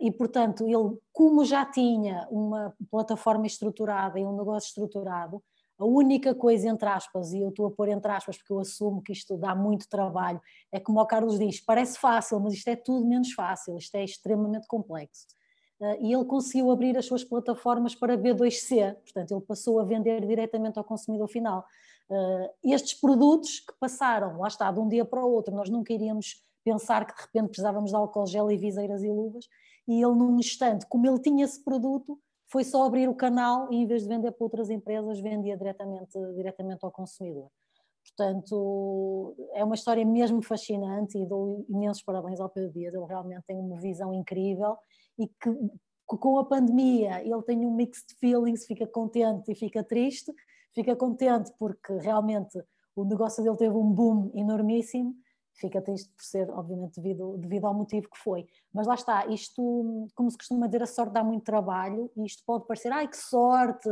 e 0.00 0.10
portanto 0.10 0.66
ele, 0.66 0.96
como 1.12 1.44
já 1.44 1.62
tinha 1.66 2.26
uma 2.30 2.74
plataforma 2.90 3.46
estruturada 3.46 4.18
e 4.18 4.24
um 4.24 4.34
negócio 4.34 4.68
estruturado, 4.68 5.42
a 5.78 5.84
única 5.84 6.34
coisa, 6.34 6.68
entre 6.68 6.88
aspas, 6.88 7.32
e 7.32 7.40
eu 7.40 7.50
estou 7.50 7.66
a 7.66 7.70
pôr 7.70 7.88
entre 7.90 8.10
aspas 8.10 8.38
porque 8.38 8.52
eu 8.52 8.60
assumo 8.60 9.02
que 9.02 9.12
isto 9.12 9.36
dá 9.36 9.54
muito 9.54 9.86
trabalho, 9.88 10.40
é 10.72 10.80
como 10.80 10.98
o 11.00 11.06
Carlos 11.06 11.38
diz, 11.38 11.60
parece 11.60 11.98
fácil, 11.98 12.40
mas 12.40 12.54
isto 12.54 12.68
é 12.68 12.76
tudo 12.76 13.06
menos 13.06 13.32
fácil, 13.32 13.76
isto 13.76 13.94
é 13.96 14.04
extremamente 14.04 14.66
complexo. 14.66 15.26
Eh, 15.80 15.98
e 16.02 16.12
ele 16.12 16.24
conseguiu 16.24 16.70
abrir 16.70 16.96
as 16.96 17.06
suas 17.06 17.22
plataformas 17.24 17.94
para 17.94 18.16
B2C, 18.16 18.94
portanto, 18.94 19.32
ele 19.32 19.40
passou 19.42 19.78
a 19.78 19.84
vender 19.84 20.26
diretamente 20.26 20.78
ao 20.78 20.84
consumidor 20.84 21.28
final. 21.28 21.64
Eh, 22.10 22.52
estes 22.64 22.94
produtos 22.94 23.60
que 23.60 23.74
passaram, 23.78 24.38
lá 24.38 24.48
está, 24.48 24.70
de 24.70 24.80
um 24.80 24.88
dia 24.88 25.04
para 25.04 25.24
o 25.24 25.30
outro, 25.30 25.54
nós 25.54 25.68
nunca 25.68 25.92
iríamos 25.92 26.42
pensar 26.64 27.06
que 27.06 27.14
de 27.14 27.22
repente 27.22 27.48
precisávamos 27.48 27.90
de 27.90 27.96
álcool 27.96 28.26
gel 28.26 28.50
e 28.50 28.56
viseiras 28.56 29.02
e 29.02 29.08
luvas, 29.08 29.46
e 29.86 30.02
ele 30.02 30.14
num 30.14 30.38
instante, 30.38 30.86
como 30.86 31.06
ele 31.06 31.20
tinha 31.20 31.44
esse 31.44 31.62
produto, 31.62 32.18
foi 32.48 32.64
só 32.64 32.84
abrir 32.84 33.08
o 33.08 33.14
canal 33.14 33.72
e 33.72 33.76
em 33.76 33.86
vez 33.86 34.02
de 34.02 34.08
vender 34.08 34.32
para 34.32 34.44
outras 34.44 34.70
empresas, 34.70 35.20
vendia 35.20 35.56
diretamente, 35.56 36.18
diretamente 36.34 36.84
ao 36.84 36.92
consumidor. 36.92 37.50
Portanto, 38.04 39.34
é 39.52 39.64
uma 39.64 39.74
história 39.74 40.04
mesmo 40.04 40.40
fascinante 40.40 41.18
e 41.18 41.26
dou 41.26 41.64
imensos 41.68 42.02
parabéns 42.02 42.40
ao 42.40 42.48
Pedro 42.48 42.70
Dias, 42.72 42.94
ele 42.94 43.04
realmente 43.04 43.42
tem 43.46 43.58
uma 43.58 43.80
visão 43.80 44.14
incrível 44.14 44.76
e 45.18 45.28
que 45.28 45.50
com 46.06 46.38
a 46.38 46.44
pandemia 46.44 47.22
ele 47.22 47.42
tem 47.42 47.66
um 47.66 47.74
mix 47.74 48.04
de 48.08 48.14
feelings, 48.16 48.64
fica 48.64 48.86
contente 48.86 49.50
e 49.50 49.54
fica 49.54 49.82
triste, 49.82 50.32
fica 50.74 50.94
contente 50.94 51.52
porque 51.58 51.92
realmente 51.94 52.62
o 52.94 53.04
negócio 53.04 53.42
dele 53.42 53.56
teve 53.56 53.74
um 53.74 53.90
boom 53.90 54.30
enormíssimo, 54.34 55.14
fica 55.54 55.80
triste 55.82 56.10
por 56.14 56.22
ser, 56.22 56.50
obviamente, 56.50 57.00
devido, 57.00 57.36
devido 57.38 57.66
ao 57.66 57.74
motivo 57.74 58.08
que 58.08 58.18
foi. 58.18 58.46
Mas 58.72 58.86
lá 58.86 58.94
está, 58.94 59.26
isto, 59.26 60.08
como 60.14 60.30
se 60.30 60.36
costuma 60.36 60.66
dizer, 60.66 60.82
a 60.82 60.86
sorte 60.86 61.12
dá 61.12 61.24
muito 61.24 61.44
trabalho 61.44 62.10
e 62.16 62.24
isto 62.24 62.42
pode 62.46 62.66
parecer, 62.66 62.92
ai 62.92 63.08
que 63.08 63.16
sorte! 63.16 63.88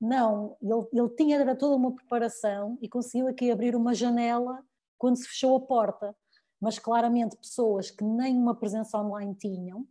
Não, 0.00 0.56
ele, 0.62 0.86
ele 0.92 1.08
tinha 1.10 1.38
era 1.38 1.54
toda 1.54 1.76
uma 1.76 1.94
preparação 1.94 2.78
e 2.80 2.88
conseguiu 2.88 3.28
aqui 3.28 3.50
abrir 3.50 3.76
uma 3.76 3.92
janela 3.92 4.64
quando 4.96 5.16
se 5.16 5.28
fechou 5.28 5.56
a 5.56 5.60
porta. 5.60 6.16
Mas 6.60 6.78
claramente 6.78 7.36
pessoas 7.36 7.90
que 7.90 8.04
nem 8.04 8.36
uma 8.36 8.54
presença 8.54 8.98
online 8.98 9.34
tinham, 9.34 9.86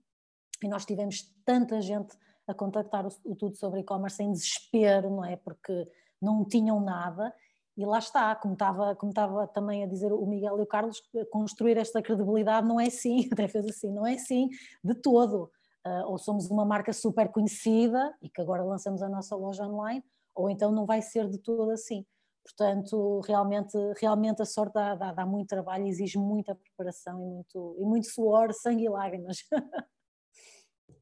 e 0.62 0.68
nós 0.68 0.86
tivemos 0.86 1.34
tanta 1.46 1.82
gente 1.82 2.16
a 2.48 2.54
contactar 2.54 3.06
o, 3.06 3.10
o 3.26 3.36
Tudo 3.36 3.56
sobre 3.56 3.82
e-commerce 3.82 4.22
em 4.24 4.32
desespero, 4.32 5.10
não 5.10 5.24
é? 5.24 5.36
Porque 5.36 5.88
não 6.22 6.44
tinham 6.46 6.80
nada. 6.80 7.34
E 7.78 7.86
lá 7.86 8.00
está, 8.00 8.36
como 8.36 8.54
estava, 8.54 8.96
como 8.96 9.12
estava 9.12 9.48
também 9.48 9.84
a 9.84 9.88
dizer 9.88 10.12
o 10.12 10.26
Miguel 10.26 10.60
e 10.60 10.62
o 10.62 10.66
Carlos, 10.66 11.02
construir 11.32 11.78
esta 11.78 12.02
credibilidade 12.02 12.68
não 12.68 12.80
é 12.80 12.88
assim, 12.88 13.30
até 13.32 13.48
fez 13.48 13.66
assim, 13.66 13.92
não 13.94 14.06
é 14.06 14.16
assim 14.16 14.50
de 14.84 14.96
todo. 14.96 15.50
Uh, 15.86 16.06
ou 16.08 16.18
somos 16.18 16.50
uma 16.50 16.66
marca 16.66 16.92
super 16.92 17.30
conhecida 17.30 18.14
e 18.22 18.30
que 18.30 18.42
agora 18.42 18.64
lançamos 18.64 19.02
a 19.02 19.08
nossa 19.08 19.34
loja 19.36 19.66
online, 19.66 20.04
ou 20.36 20.50
então 20.50 20.72
não 20.74 20.86
vai 20.86 21.02
ser 21.02 21.30
de 21.30 21.38
todo 21.38 21.72
assim. 21.72 22.06
Portanto, 22.44 23.22
realmente, 23.22 23.78
realmente 23.98 24.42
a 24.42 24.46
sorte 24.46 24.74
dá, 24.74 24.96
dá, 24.96 25.14
dá 25.14 25.26
muito 25.26 25.48
trabalho, 25.48 25.88
exige 25.88 26.18
muita 26.18 26.56
preparação 26.56 27.22
e 27.22 27.26
muito, 27.26 27.76
e 27.80 27.86
muito 27.86 28.08
suor, 28.08 28.52
sangue 28.54 28.86
e 28.86 28.90
lágrimas. 28.90 29.38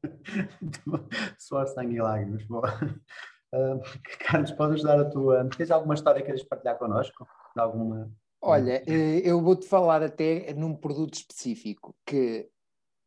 Suor, 1.38 1.68
sangue 1.68 1.96
e 1.96 2.02
lágrimas. 2.02 2.44
Uh, 2.44 3.82
Carlos, 4.20 4.52
podes 4.52 4.84
dar 4.84 5.00
a 5.00 5.10
tua. 5.10 5.50
Tens 5.56 5.72
alguma 5.72 5.94
história 5.94 6.22
que 6.22 6.28
queres 6.28 6.44
partilhar 6.44 6.78
connosco? 6.78 7.28
De 7.56 7.62
alguma. 7.62 8.12
Olha, 8.42 8.84
eh, 8.88 9.22
eu 9.24 9.42
vou-te 9.42 9.68
falar 9.68 10.04
até 10.04 10.54
num 10.54 10.76
produto 10.76 11.16
específico 11.16 11.96
que, 12.06 12.48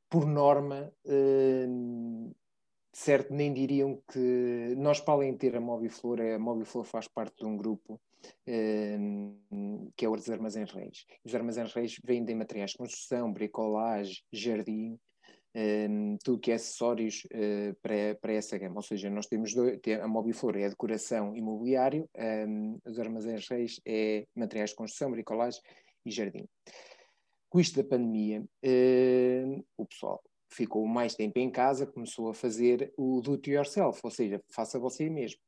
por 0.08 0.26
norma, 0.26 0.92
eh, 1.06 1.66
certo, 2.92 3.32
nem 3.32 3.52
diriam 3.54 4.02
que 4.12 4.74
nós, 4.76 5.00
para 5.00 5.14
além 5.14 5.32
de 5.32 5.38
ter 5.38 5.56
a 5.56 5.60
Mobiflor, 5.60 6.20
a 6.20 6.38
Mobiflor 6.38 6.84
faz 6.84 7.06
parte 7.06 7.36
de 7.38 7.46
um 7.46 7.56
grupo 7.56 8.00
eh, 8.46 8.98
que 9.96 10.04
é 10.04 10.08
os 10.08 10.28
Armazéns 10.28 10.72
Reis. 10.72 11.06
Os 11.24 11.34
Armazéns 11.34 11.72
Reis 11.72 11.96
vendem 12.04 12.36
materiais 12.36 12.72
de 12.72 12.78
construção, 12.78 13.32
bricolagem, 13.32 14.16
jardim, 14.32 14.98
um, 15.54 16.16
tudo 16.22 16.40
que 16.40 16.52
é 16.52 16.54
acessórios 16.54 17.24
uh, 17.26 17.74
para, 17.82 18.14
para 18.20 18.32
essa 18.32 18.56
gama. 18.58 18.76
Ou 18.76 18.82
seja, 18.82 19.10
nós 19.10 19.26
temos 19.26 19.54
dois, 19.54 19.78
a 20.00 20.08
Mobiflor 20.08 20.56
é 20.56 20.66
a 20.66 20.68
decoração 20.68 21.36
imobiliário, 21.36 22.08
um, 22.46 22.78
os 22.84 22.98
armazéns 22.98 23.48
reis 23.48 23.80
é 23.86 24.24
materiais 24.34 24.70
de 24.70 24.76
construção, 24.76 25.10
bricolagem 25.10 25.60
e 26.04 26.10
jardim. 26.10 26.46
Com 27.48 27.60
isto 27.60 27.82
da 27.82 27.88
pandemia, 27.88 28.40
uh, 28.40 29.64
o 29.76 29.86
pessoal 29.86 30.22
ficou 30.52 30.86
mais 30.86 31.14
tempo 31.14 31.38
em 31.38 31.50
casa, 31.50 31.86
começou 31.86 32.28
a 32.28 32.34
fazer 32.34 32.92
o 32.96 33.20
do 33.20 33.32
it 33.32 33.50
yourself, 33.50 34.00
ou 34.02 34.10
seja, 34.10 34.40
faça 34.52 34.78
você 34.78 35.08
mesmo. 35.08 35.40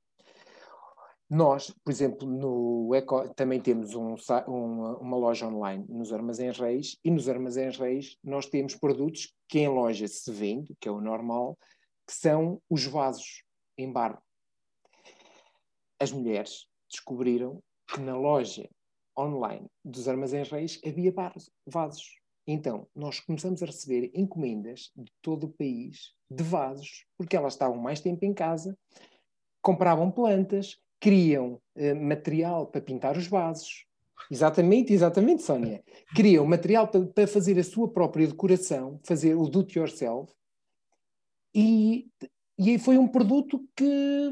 Nós, 1.34 1.70
por 1.82 1.90
exemplo, 1.90 2.28
no 2.28 2.94
Eco, 2.94 3.26
também 3.32 3.58
temos 3.58 3.94
um, 3.94 4.16
uma, 4.46 4.98
uma, 4.98 5.16
loja 5.16 5.46
online 5.46 5.82
nos 5.88 6.12
Armazéns 6.12 6.58
Reis 6.58 6.98
e 7.02 7.10
nos 7.10 7.26
Armazéns 7.26 7.78
Reis 7.78 8.18
nós 8.22 8.44
temos 8.44 8.76
produtos 8.76 9.34
que 9.48 9.60
em 9.60 9.68
loja 9.68 10.06
se 10.06 10.30
vende, 10.30 10.76
que 10.78 10.86
é 10.86 10.92
o 10.92 11.00
normal, 11.00 11.58
que 12.06 12.12
são 12.12 12.60
os 12.68 12.84
vasos 12.84 13.44
em 13.78 13.90
barro. 13.90 14.18
As 15.98 16.12
mulheres 16.12 16.66
descobriram 16.90 17.62
que 17.88 17.98
na 17.98 18.14
loja 18.14 18.68
online 19.18 19.66
dos 19.82 20.08
Armazéns 20.08 20.50
Reis 20.50 20.78
havia 20.84 21.14
vasos. 21.66 22.14
Então, 22.46 22.86
nós 22.94 23.20
começamos 23.20 23.62
a 23.62 23.66
receber 23.66 24.10
encomendas 24.14 24.92
de 24.94 25.10
todo 25.22 25.44
o 25.44 25.52
país 25.54 26.12
de 26.30 26.42
vasos, 26.42 27.06
porque 27.16 27.34
elas 27.34 27.54
estavam 27.54 27.78
mais 27.78 28.00
tempo 28.00 28.22
em 28.22 28.34
casa, 28.34 28.76
compravam 29.62 30.10
plantas, 30.10 30.76
criam 31.02 31.60
uh, 31.76 31.96
material 31.96 32.68
para 32.68 32.80
pintar 32.80 33.16
os 33.16 33.26
vasos. 33.26 33.84
Exatamente, 34.30 34.92
exatamente, 34.92 35.42
Sónia. 35.42 35.82
Criam 36.14 36.46
material 36.46 36.86
para, 36.86 37.04
para 37.06 37.26
fazer 37.26 37.58
a 37.58 37.64
sua 37.64 37.92
própria 37.92 38.28
decoração, 38.28 39.00
fazer 39.02 39.34
o 39.34 39.48
do-it-yourself. 39.48 40.32
E, 41.52 42.06
e 42.56 42.78
foi 42.78 42.96
um 42.98 43.08
produto 43.08 43.60
que, 43.76 44.30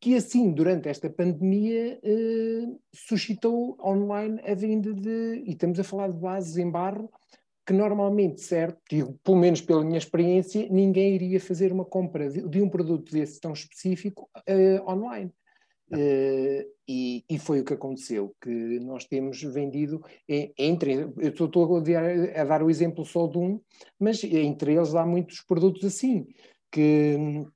que 0.00 0.16
assim, 0.16 0.50
durante 0.50 0.88
esta 0.88 1.08
pandemia, 1.08 2.00
uh, 2.02 2.80
suscitou 2.92 3.78
online 3.80 4.40
a 4.44 4.52
venda 4.52 4.92
de. 4.92 5.44
E 5.46 5.52
estamos 5.52 5.78
a 5.78 5.84
falar 5.84 6.10
de 6.10 6.18
vasos 6.18 6.58
em 6.58 6.68
barro, 6.68 7.08
que 7.64 7.72
normalmente, 7.72 8.40
certo, 8.40 8.80
digo, 8.90 9.16
pelo 9.22 9.38
menos 9.38 9.60
pela 9.60 9.84
minha 9.84 9.98
experiência, 9.98 10.68
ninguém 10.68 11.14
iria 11.14 11.38
fazer 11.38 11.72
uma 11.72 11.84
compra 11.84 12.28
de, 12.28 12.48
de 12.48 12.60
um 12.60 12.68
produto 12.68 13.12
desse 13.12 13.40
tão 13.40 13.52
específico 13.52 14.28
uh, 14.36 14.90
online. 14.90 15.32
Uh, 15.92 16.64
e, 16.88 17.24
e, 17.28 17.38
foi 17.38 17.60
o 17.60 17.64
que 17.64 17.74
aconteceu, 17.74 18.34
que 18.40 18.80
nós 18.80 19.04
temos 19.04 19.42
vendido 19.42 20.02
entre, 20.28 21.12
eu 21.18 21.28
estou 21.28 21.76
a, 21.76 22.40
a 22.40 22.44
dar 22.44 22.62
o 22.62 22.70
exemplo 22.70 23.04
só 23.04 23.26
de 23.26 23.38
um, 23.38 23.60
mas 23.98 24.22
entre 24.24 24.74
eles 24.74 24.94
há 24.94 25.04
muitos 25.04 25.40
produtos 25.42 25.84
assim, 25.84 26.26
que 26.70 27.16
hum, 27.18 27.46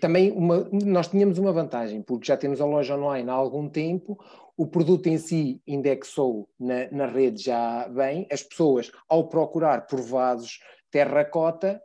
também 0.00 0.32
uma, 0.32 0.68
nós 0.72 1.08
tínhamos 1.08 1.38
uma 1.38 1.52
vantagem, 1.52 2.02
porque 2.02 2.26
já 2.26 2.36
temos 2.36 2.60
a 2.60 2.66
loja 2.66 2.96
online 2.96 3.28
há 3.30 3.34
algum 3.34 3.68
tempo, 3.68 4.18
o 4.56 4.66
produto 4.66 5.06
em 5.06 5.18
si 5.18 5.60
indexou 5.66 6.48
na, 6.58 6.90
na 6.90 7.06
rede 7.06 7.42
já 7.42 7.88
bem, 7.88 8.26
as 8.30 8.42
pessoas 8.42 8.90
ao 9.08 9.28
procurar 9.28 9.86
por 9.86 10.00
vasos 10.00 10.60
terracota 10.90 11.80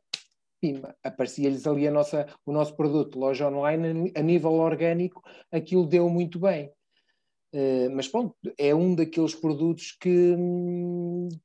pimba, 0.62 0.96
aparecia-lhes 1.04 1.66
ali 1.66 1.88
a 1.88 1.92
nossa, 1.92 2.28
o 2.46 2.54
nosso 2.54 2.76
produto, 2.76 3.20
loja 3.20 3.50
online, 3.50 4.14
a 4.16 4.22
nível 4.22 4.54
orgânico, 4.54 5.22
aquilo 5.52 5.88
deu 5.88 6.08
muito 6.08 6.40
bem. 6.40 6.72
Uh, 7.54 7.90
mas 7.94 8.08
pronto, 8.08 8.34
é 8.58 8.74
um 8.74 8.96
daqueles 8.96 9.36
produtos 9.36 9.98
que, 10.00 10.38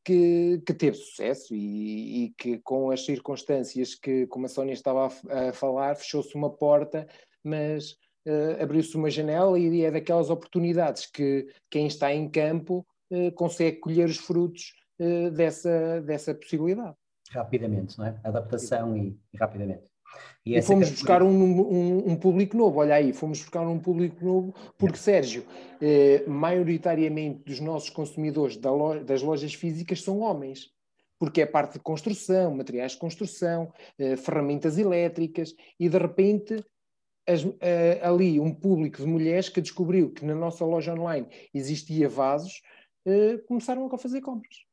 que, 0.05 0.62
que 0.64 0.73
teve 0.73 0.97
sucesso 0.97 1.53
e, 1.53 2.27
e, 2.27 2.31
que 2.39 2.59
com 2.59 2.93
as 2.93 3.05
circunstâncias 3.05 3.97
que, 3.97 4.25
como 4.29 4.47
a 4.47 4.49
Sónia 4.49 4.73
estava 4.73 5.09
a, 5.29 5.49
a 5.49 5.53
falar, 5.53 5.97
fechou-se 5.97 6.33
uma 6.37 6.49
porta, 6.49 7.09
mas 7.43 7.93
uh, 8.29 8.62
abriu-se 8.62 8.97
uma 8.97 9.11
janela 9.11 9.59
e 9.59 9.83
é 9.83 9.91
daquelas 9.91 10.31
oportunidades 10.31 11.07
que 11.07 11.49
quem 11.69 11.89
está 11.89 12.14
em 12.14 12.31
campo 12.31 12.87
uh, 13.11 13.33
consegue 13.33 13.79
colher 13.79 14.09
os 14.09 14.19
frutos 14.19 14.75
dessa, 15.35 16.01
dessa 16.01 16.35
possibilidade 16.35 16.97
rapidamente, 17.31 17.99
não 17.99 18.07
é? 18.07 18.20
Adaptação 18.24 18.97
e, 18.97 19.18
e 19.33 19.37
rapidamente. 19.39 19.85
E, 20.45 20.57
e 20.57 20.62
fomos 20.62 20.91
buscar 20.91 21.22
um, 21.22 21.29
um, 21.29 22.12
um, 22.12 22.16
público 22.16 22.57
novo, 22.57 22.81
olha 22.81 22.95
aí, 22.95 23.12
fomos 23.12 23.41
buscar 23.41 23.66
um 23.66 23.79
público 23.79 24.24
novo, 24.24 24.55
porque, 24.79 24.97
Sérgio, 24.97 25.45
eh, 25.81 26.24
maioritariamente 26.27 27.43
dos 27.45 27.61
nossos 27.61 27.91
consumidores 27.91 28.57
da 28.57 28.70
loja, 28.70 29.05
das 29.05 29.22
lojas 29.22 29.53
físicas 29.55 30.03
são 30.03 30.20
homens, 30.20 30.70
porque 31.18 31.43
é 31.43 31.47
parte 31.47 31.74
de 31.74 31.81
construção, 31.81 32.55
materiais 32.55 32.93
de 32.93 32.99
construção, 32.99 33.72
eh, 33.99 34.16
ferramentas 34.16 34.79
elétricas, 34.79 35.55
e 35.79 35.89
de 35.89 35.99
repente 35.99 36.64
as, 37.27 37.45
eh, 37.61 38.01
ali 38.03 38.39
um 38.39 38.55
público 38.55 38.99
de 38.99 39.07
mulheres 39.07 39.49
que 39.49 39.61
descobriu 39.61 40.12
que 40.12 40.24
na 40.24 40.35
nossa 40.35 40.64
loja 40.64 40.95
online 40.95 41.27
existia 41.53 42.09
vasos, 42.09 42.62
eh, 43.05 43.39
começaram 43.49 43.89
a 43.93 43.99
fazer 43.99 44.20
compras. 44.20 44.66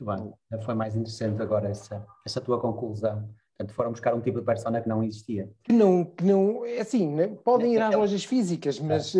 Muito 0.00 0.04
bem. 0.04 0.60
Foi 0.62 0.74
mais 0.74 0.94
interessante 0.94 1.40
agora 1.42 1.68
essa, 1.68 2.04
essa 2.24 2.40
tua 2.40 2.60
conclusão. 2.60 3.28
Portanto, 3.56 3.74
foram 3.74 3.90
buscar 3.90 4.14
um 4.14 4.20
tipo 4.20 4.40
de 4.40 4.46
persona 4.46 4.80
que 4.80 4.88
não 4.88 5.04
existia. 5.04 5.48
Que 5.62 5.72
não, 5.72 6.04
que 6.04 6.24
não 6.24 6.64
é 6.64 6.80
assim, 6.80 7.08
né? 7.14 7.28
podem 7.44 7.74
ir 7.74 7.82
às 7.82 7.94
lojas 7.94 8.24
físicas, 8.24 8.80
mas 8.80 9.14
uh, 9.14 9.18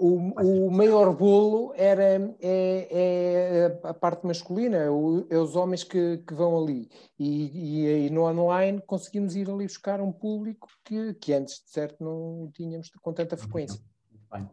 o, 0.00 0.66
o 0.66 0.70
maior 0.70 1.14
bolo 1.14 1.72
era 1.76 2.34
é, 2.40 2.88
é 2.90 3.80
a 3.84 3.92
parte 3.92 4.26
masculina, 4.26 4.90
o, 4.90 5.26
é 5.28 5.36
os 5.36 5.54
homens 5.54 5.84
que, 5.84 6.18
que 6.26 6.34
vão 6.34 6.60
ali. 6.60 6.88
E, 7.18 7.84
e, 7.84 8.06
e, 8.06 8.10
no 8.10 8.22
online 8.22 8.82
conseguimos 8.86 9.36
ir 9.36 9.50
ali 9.50 9.64
buscar 9.64 10.00
um 10.00 10.12
público 10.12 10.66
que, 10.84 11.14
que 11.14 11.34
antes, 11.34 11.62
de 11.62 11.70
certo, 11.70 12.02
não 12.02 12.50
tínhamos 12.54 12.90
com 13.02 13.12
tanta 13.12 13.36
frequência. 13.36 13.78
Muito 14.10 14.26
bem. 14.32 14.48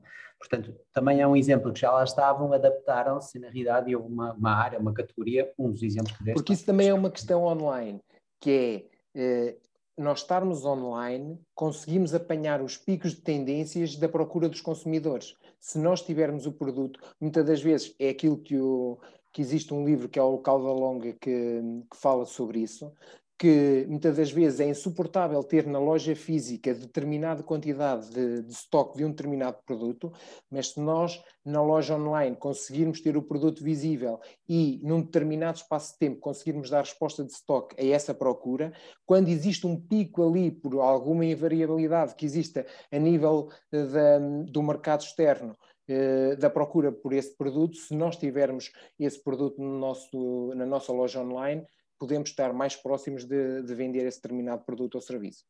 Portanto, 0.48 0.76
também 0.94 1.22
é 1.22 1.28
um 1.28 1.36
exemplo 1.36 1.74
que 1.74 1.80
já 1.80 1.92
lá 1.92 2.04
estavam, 2.04 2.54
adaptaram-se 2.54 3.40
na 3.40 3.48
realidade 3.48 3.90
e 3.90 3.96
houve 3.96 4.08
uma, 4.08 4.34
uma, 4.34 4.52
área, 4.52 4.80
uma 4.80 4.94
categoria, 4.94 5.52
um 5.58 5.72
dos 5.72 5.82
exemplos 5.82 6.16
que 6.16 6.24
deste. 6.24 6.36
Porque 6.36 6.54
isso 6.54 6.66
também 6.66 6.88
é 6.88 6.94
uma 6.94 7.10
questão 7.10 7.44
online, 7.44 8.00
que 8.40 8.88
é 9.16 9.20
eh, 9.20 9.58
nós 9.98 10.20
estarmos 10.20 10.64
online, 10.64 11.40
conseguimos 11.56 12.14
apanhar 12.14 12.62
os 12.62 12.78
picos 12.78 13.16
de 13.16 13.22
tendências 13.22 13.96
da 13.96 14.08
procura 14.08 14.48
dos 14.48 14.62
consumidores. 14.62 15.36
Se 15.60 15.80
nós 15.80 16.04
tivermos 16.04 16.46
o 16.46 16.52
produto, 16.52 17.00
muitas 17.20 17.44
das 17.44 17.62
vezes 17.62 17.96
é 17.98 18.10
aquilo 18.10 18.38
que, 18.38 18.56
o, 18.56 19.00
que 19.34 19.42
existe 19.42 19.74
um 19.74 19.84
livro 19.84 20.08
que 20.08 20.20
é 20.20 20.22
o 20.22 20.32
Local 20.32 20.62
da 20.62 20.72
Longa 20.72 21.14
que, 21.14 21.62
que 21.90 21.98
fala 21.98 22.26
sobre 22.26 22.60
isso, 22.60 22.94
que 23.38 23.86
muitas 23.90 24.16
das 24.16 24.32
vezes 24.32 24.60
é 24.62 24.66
insuportável 24.66 25.44
ter 25.44 25.68
na 25.68 25.78
loja 25.78 26.16
física 26.16 26.74
determinada 26.74 27.44
quantidade 27.44 28.10
de, 28.10 28.42
de 28.42 28.52
estoque 28.52 28.98
de 28.98 29.04
um 29.04 29.10
determinado 29.10 29.58
produto, 29.66 30.12
mas 30.50 30.70
se 30.70 30.80
nós 30.80 31.22
na 31.44 31.62
loja 31.62 31.96
online 31.96 32.36
conseguirmos 32.36 33.02
ter 33.02 33.18
o 33.18 33.22
produto 33.22 33.62
visível 33.62 34.20
e 34.48 34.80
num 34.84 35.02
determinado 35.02 35.58
espaço 35.58 35.94
de 35.94 36.00
tempo 36.00 36.22
conseguirmos 36.22 36.70
dar 36.70 36.80
resposta 36.80 37.26
de 37.26 37.32
estoque 37.32 37.76
a 37.80 37.86
essa 37.86 38.14
procura, 38.14 38.72
quando 39.06 39.28
existe 39.28 39.68
um 39.68 39.80
pico 39.80 40.26
ali 40.26 40.50
por 40.50 40.80
alguma 40.80 41.26
invariabilidade 41.26 42.16
que 42.16 42.26
exista 42.26 42.66
a 42.92 42.98
nível 42.98 43.50
eh, 43.72 43.84
da, 43.84 44.20
do 44.50 44.64
mercado 44.64 45.02
externo, 45.02 45.58
eh, 45.88 46.36
da 46.38 46.50
procura 46.50 46.92
por 46.92 47.14
esse 47.14 47.36
produto, 47.36 47.76
se 47.76 47.94
nós 47.94 48.16
tivermos 48.16 48.72
esse 48.98 49.22
produto 49.22 49.62
no 49.62 49.78
nosso, 49.78 50.54
na 50.56 50.66
nossa 50.66 50.92
loja 50.92 51.22
online, 51.22 51.66
podemos 52.06 52.30
estar 52.30 52.54
mais 52.54 52.76
próximos 52.76 53.26
de, 53.26 53.64
de 53.64 53.76
vender 53.76 54.06
esse 54.06 54.22
determinado 54.22 54.64
produto 54.64 54.96
ou 54.96 55.02
serviço. 55.02 55.44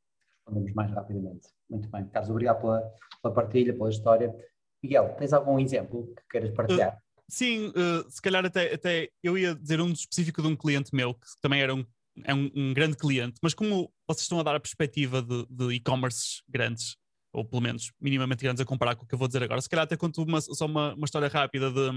Respondemos 0.47 0.73
mais 0.73 0.91
rapidamente. 0.91 1.49
Muito 1.69 1.89
bem. 1.89 2.07
Carlos, 2.07 2.31
obrigado 2.31 2.61
pela, 2.61 2.81
pela 3.21 3.33
partilha, 3.33 3.73
pela 3.73 3.89
história. 3.89 4.33
Miguel, 4.81 5.15
tens 5.17 5.33
algum 5.33 5.59
exemplo 5.59 6.13
que 6.15 6.23
queiras 6.29 6.55
partilhar? 6.55 6.95
Uh, 6.95 7.23
sim, 7.27 7.67
uh, 7.67 8.09
se 8.09 8.21
calhar 8.21 8.45
até, 8.45 8.73
até 8.73 9.09
eu 9.21 9.37
ia 9.37 9.53
dizer 9.53 9.81
um 9.81 9.91
específico 9.91 10.41
de 10.41 10.47
um 10.47 10.55
cliente 10.55 10.95
meu, 10.95 11.13
que 11.13 11.27
também 11.41 11.61
era 11.61 11.75
um, 11.75 11.85
é 12.23 12.33
um, 12.33 12.49
um 12.55 12.73
grande 12.73 12.95
cliente, 12.95 13.37
mas 13.43 13.53
como 13.53 13.91
vocês 14.07 14.21
estão 14.21 14.39
a 14.39 14.43
dar 14.43 14.55
a 14.55 14.59
perspectiva 14.59 15.21
de, 15.21 15.45
de 15.49 15.73
e-commerce 15.73 16.41
grandes, 16.47 16.95
ou 17.33 17.43
pelo 17.43 17.61
menos 17.61 17.91
minimamente 17.99 18.43
grandes 18.43 18.61
a 18.61 18.65
comparar 18.65 18.95
com 18.95 19.03
o 19.03 19.07
que 19.07 19.13
eu 19.13 19.19
vou 19.19 19.27
dizer 19.27 19.43
agora, 19.43 19.59
se 19.59 19.67
calhar 19.67 19.83
até 19.83 19.97
conto 19.97 20.23
uma, 20.23 20.39
só 20.39 20.65
uma, 20.65 20.93
uma 20.93 21.05
história 21.05 21.27
rápida 21.27 21.69
de 21.69 21.89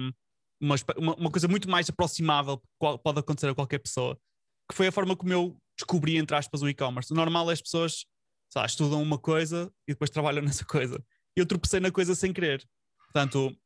uma, 0.61 0.75
uma, 0.97 1.15
uma 1.15 1.31
coisa 1.31 1.47
muito 1.47 1.71
mais 1.71 1.89
aproximável 1.89 2.59
que 2.59 2.99
pode 3.05 3.21
acontecer 3.21 3.49
a 3.49 3.55
qualquer 3.55 3.79
pessoa 3.79 4.19
que 4.69 4.75
foi 4.75 4.89
a 4.89 4.93
forma 4.93 5.17
como 5.17 5.33
eu 5.33 5.57
descobri, 5.77 6.17
entre 6.17 6.37
aspas, 6.37 6.63
o 6.63 6.69
e-commerce. 6.69 7.13
O 7.13 7.17
normal 7.17 7.51
é 7.51 7.53
as 7.55 7.63
pessoas 7.63 8.07
lá, 8.55 8.67
estudam 8.67 9.03
uma 9.03 9.19
coisa 9.19 9.73
e 9.87 9.93
depois 9.93 10.11
trabalham 10.11 10.43
nessa 10.45 10.65
coisa. 10.65 11.03
Eu 11.37 11.47
tropecei 11.47 11.81
na 11.81 11.91
coisa 11.91 12.15
sem 12.15 12.33
querer. 12.33 12.67
Portanto, 13.05 13.57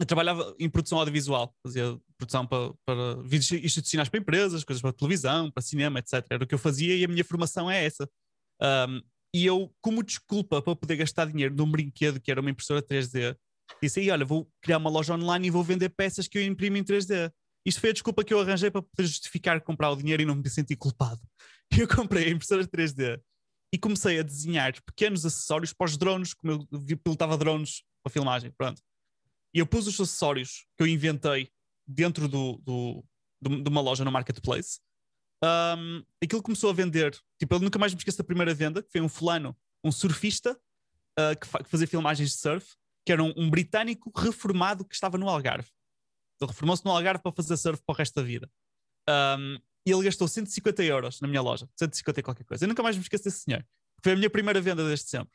eu 0.00 0.06
trabalhava 0.06 0.54
em 0.58 0.68
produção 0.68 0.98
audiovisual, 0.98 1.54
fazia 1.62 1.98
produção 2.16 2.46
para, 2.46 2.72
para 2.84 3.22
vídeos 3.22 3.50
institucionais 3.52 4.08
para 4.08 4.20
empresas, 4.20 4.64
coisas 4.64 4.80
para 4.80 4.92
televisão, 4.92 5.50
para 5.50 5.62
cinema, 5.62 5.98
etc. 5.98 6.24
Era 6.30 6.44
o 6.44 6.46
que 6.46 6.54
eu 6.54 6.58
fazia 6.58 6.94
e 6.94 7.04
a 7.04 7.08
minha 7.08 7.24
formação 7.24 7.70
é 7.70 7.84
essa. 7.84 8.08
Um, 8.60 9.00
e 9.34 9.44
eu, 9.44 9.72
como 9.80 10.02
desculpa 10.02 10.62
para 10.62 10.76
poder 10.76 10.96
gastar 10.96 11.26
dinheiro 11.26 11.54
num 11.54 11.70
brinquedo 11.70 12.20
que 12.20 12.30
era 12.30 12.40
uma 12.40 12.50
impressora 12.50 12.82
3D, 12.82 13.36
disse 13.82 14.00
aí: 14.00 14.10
olha, 14.10 14.24
vou 14.24 14.48
criar 14.62 14.78
uma 14.78 14.90
loja 14.90 15.14
online 15.14 15.48
e 15.48 15.50
vou 15.50 15.62
vender 15.62 15.90
peças 15.90 16.28
que 16.28 16.38
eu 16.38 16.44
imprimo 16.44 16.76
em 16.76 16.84
3D. 16.84 17.30
Isto 17.68 17.82
foi 17.82 17.90
a 17.90 17.92
desculpa 17.92 18.24
que 18.24 18.32
eu 18.32 18.40
arranjei 18.40 18.70
para 18.70 18.80
poder 18.80 19.06
justificar 19.06 19.60
comprar 19.60 19.90
o 19.90 19.96
dinheiro 19.96 20.22
e 20.22 20.24
não 20.24 20.34
me 20.34 20.48
sentir 20.48 20.74
culpado. 20.74 21.20
Eu 21.78 21.86
comprei 21.86 22.26
a 22.26 22.30
impressora 22.30 22.66
3D 22.66 23.20
e 23.70 23.76
comecei 23.76 24.18
a 24.18 24.22
desenhar 24.22 24.72
pequenos 24.82 25.26
acessórios 25.26 25.74
para 25.74 25.84
os 25.84 25.98
drones, 25.98 26.32
como 26.32 26.66
eu 26.72 26.96
pilotava 26.96 27.36
drones 27.36 27.82
para 28.02 28.10
filmagem, 28.10 28.50
pronto. 28.50 28.80
E 29.52 29.58
eu 29.58 29.66
pus 29.66 29.86
os 29.86 30.00
acessórios 30.00 30.66
que 30.74 30.82
eu 30.82 30.86
inventei 30.86 31.50
dentro 31.86 32.26
do, 32.26 32.56
do, 32.64 33.04
do 33.38 33.62
de 33.62 33.68
uma 33.68 33.82
loja 33.82 34.02
no 34.02 34.10
Marketplace. 34.10 34.80
Um, 35.44 36.02
aquilo 36.24 36.42
começou 36.42 36.70
a 36.70 36.72
vender. 36.72 37.14
Tipo, 37.38 37.56
eu 37.56 37.60
nunca 37.60 37.78
mais 37.78 37.92
me 37.92 37.98
esqueço 37.98 38.16
da 38.16 38.24
primeira 38.24 38.54
venda, 38.54 38.82
que 38.82 38.90
foi 38.90 39.02
um 39.02 39.08
fulano, 39.10 39.54
um 39.84 39.92
surfista, 39.92 40.58
uh, 41.18 41.38
que, 41.38 41.64
que, 41.64 41.70
fazia 41.70 41.86
filmagens 41.86 42.30
de 42.30 42.36
surf, 42.38 42.74
que 43.04 43.12
era 43.12 43.22
um, 43.22 43.34
um 43.36 43.50
britânico 43.50 44.10
reformado 44.18 44.86
que 44.86 44.94
estava 44.94 45.18
no 45.18 45.28
Algarve. 45.28 45.68
Ele 46.40 46.50
reformou-se 46.50 46.84
no 46.84 46.90
Algarve 46.90 47.22
para 47.22 47.32
fazer 47.32 47.56
surf 47.56 47.82
para 47.84 47.92
o 47.92 47.96
resto 47.96 48.14
da 48.14 48.22
vida. 48.22 48.50
Um, 49.08 49.58
e 49.86 49.90
ele 49.90 50.04
gastou 50.04 50.28
150 50.28 50.84
euros 50.84 51.20
na 51.20 51.28
minha 51.28 51.40
loja, 51.40 51.68
150 51.76 52.20
e 52.20 52.22
qualquer 52.22 52.44
coisa. 52.44 52.64
Eu 52.64 52.68
nunca 52.68 52.82
mais 52.82 52.96
me 52.96 53.02
esqueço 53.02 53.24
desse 53.24 53.40
senhor. 53.40 53.66
Foi 54.02 54.12
a 54.12 54.16
minha 54.16 54.30
primeira 54.30 54.60
venda 54.60 54.86
desde 54.86 55.08
sempre. 55.08 55.32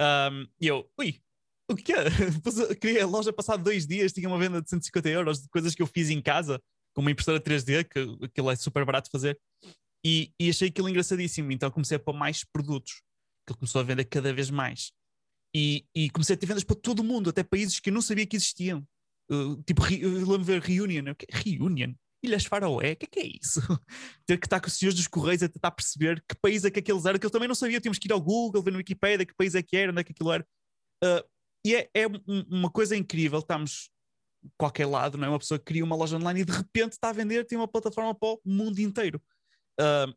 Um, 0.00 0.46
e 0.60 0.66
eu, 0.66 0.90
ui, 0.98 1.22
o 1.70 1.76
que 1.76 1.92
é? 1.92 2.04
Criei 2.80 3.00
a 3.00 3.06
loja 3.06 3.32
passado 3.32 3.62
dois 3.62 3.86
dias, 3.86 4.12
tinha 4.12 4.28
uma 4.28 4.38
venda 4.38 4.60
de 4.60 4.68
150 4.68 5.08
euros 5.08 5.42
de 5.42 5.48
coisas 5.48 5.74
que 5.74 5.82
eu 5.82 5.86
fiz 5.86 6.10
em 6.10 6.20
casa, 6.20 6.60
com 6.94 7.00
uma 7.00 7.10
impressora 7.10 7.40
3D, 7.40 7.84
que 7.84 8.24
aquilo 8.24 8.50
é 8.50 8.56
super 8.56 8.84
barato 8.84 9.06
de 9.06 9.12
fazer. 9.12 9.38
E, 10.04 10.32
e 10.38 10.50
achei 10.50 10.68
aquilo 10.68 10.88
engraçadíssimo. 10.88 11.52
Então 11.52 11.70
comecei 11.70 11.96
a 11.96 12.00
pôr 12.00 12.12
mais 12.12 12.44
produtos. 12.44 13.02
Ele 13.48 13.58
começou 13.58 13.80
a 13.80 13.84
vender 13.84 14.04
cada 14.04 14.32
vez 14.32 14.50
mais. 14.50 14.92
E, 15.54 15.86
e, 15.94 16.08
comecei 16.10 16.34
a 16.34 16.36
ter 16.36 16.46
vendas 16.46 16.64
para 16.64 16.76
todo 16.76 17.00
o 17.00 17.04
mundo, 17.04 17.28
até 17.28 17.42
países 17.42 17.78
que 17.78 17.90
eu 17.90 17.94
não 17.94 18.00
sabia 18.00 18.26
que 18.26 18.36
existiam. 18.36 18.86
Uh, 19.32 19.62
tipo, 19.62 19.82
lembro 19.82 20.44
ver 20.44 20.60
Reunion. 20.60 21.14
Reunion? 21.30 21.94
Ilhas 22.22 22.44
Faroé? 22.44 22.92
O 22.92 22.96
que 22.96 23.06
é 23.06 23.08
que 23.08 23.20
é 23.20 23.26
isso? 23.26 23.60
ter 24.26 24.38
que 24.38 24.46
estar 24.46 24.60
com 24.60 24.68
os 24.68 24.74
senhores 24.74 24.96
dos 24.96 25.08
Correios 25.08 25.42
a 25.42 25.48
tentar 25.48 25.70
perceber 25.70 26.22
que 26.28 26.36
país 26.40 26.64
é 26.64 26.70
que 26.70 26.78
aqueles 26.78 27.04
eram, 27.04 27.18
que 27.18 27.26
eu 27.26 27.30
também 27.30 27.48
não 27.48 27.54
sabia. 27.54 27.80
Tínhamos 27.80 27.98
que 27.98 28.06
ir 28.06 28.12
ao 28.12 28.20
Google, 28.20 28.62
ver 28.62 28.70
no 28.70 28.78
Wikipedia 28.78 29.24
que 29.24 29.34
país 29.34 29.54
é 29.54 29.62
que 29.62 29.76
era, 29.76 29.90
onde 29.90 30.00
é 30.00 30.04
que 30.04 30.12
aquilo 30.12 30.32
era. 30.32 30.46
Uh, 31.02 31.24
e 31.64 31.74
é, 31.74 31.90
é, 31.94 32.06
uma 32.48 32.70
coisa 32.70 32.96
incrível. 32.96 33.38
Estamos 33.38 33.90
qualquer 34.58 34.86
lado, 34.86 35.16
não 35.16 35.26
é? 35.26 35.28
Uma 35.30 35.38
pessoa 35.38 35.58
que 35.58 35.64
cria 35.64 35.84
uma 35.84 35.96
loja 35.96 36.16
online 36.16 36.40
e 36.40 36.44
de 36.44 36.52
repente 36.52 36.92
está 36.92 37.08
a 37.08 37.12
vender, 37.12 37.46
tem 37.46 37.56
uma 37.56 37.68
plataforma 37.68 38.14
para 38.14 38.28
o 38.28 38.40
mundo 38.44 38.78
inteiro. 38.80 39.22
Uh, 39.80 40.12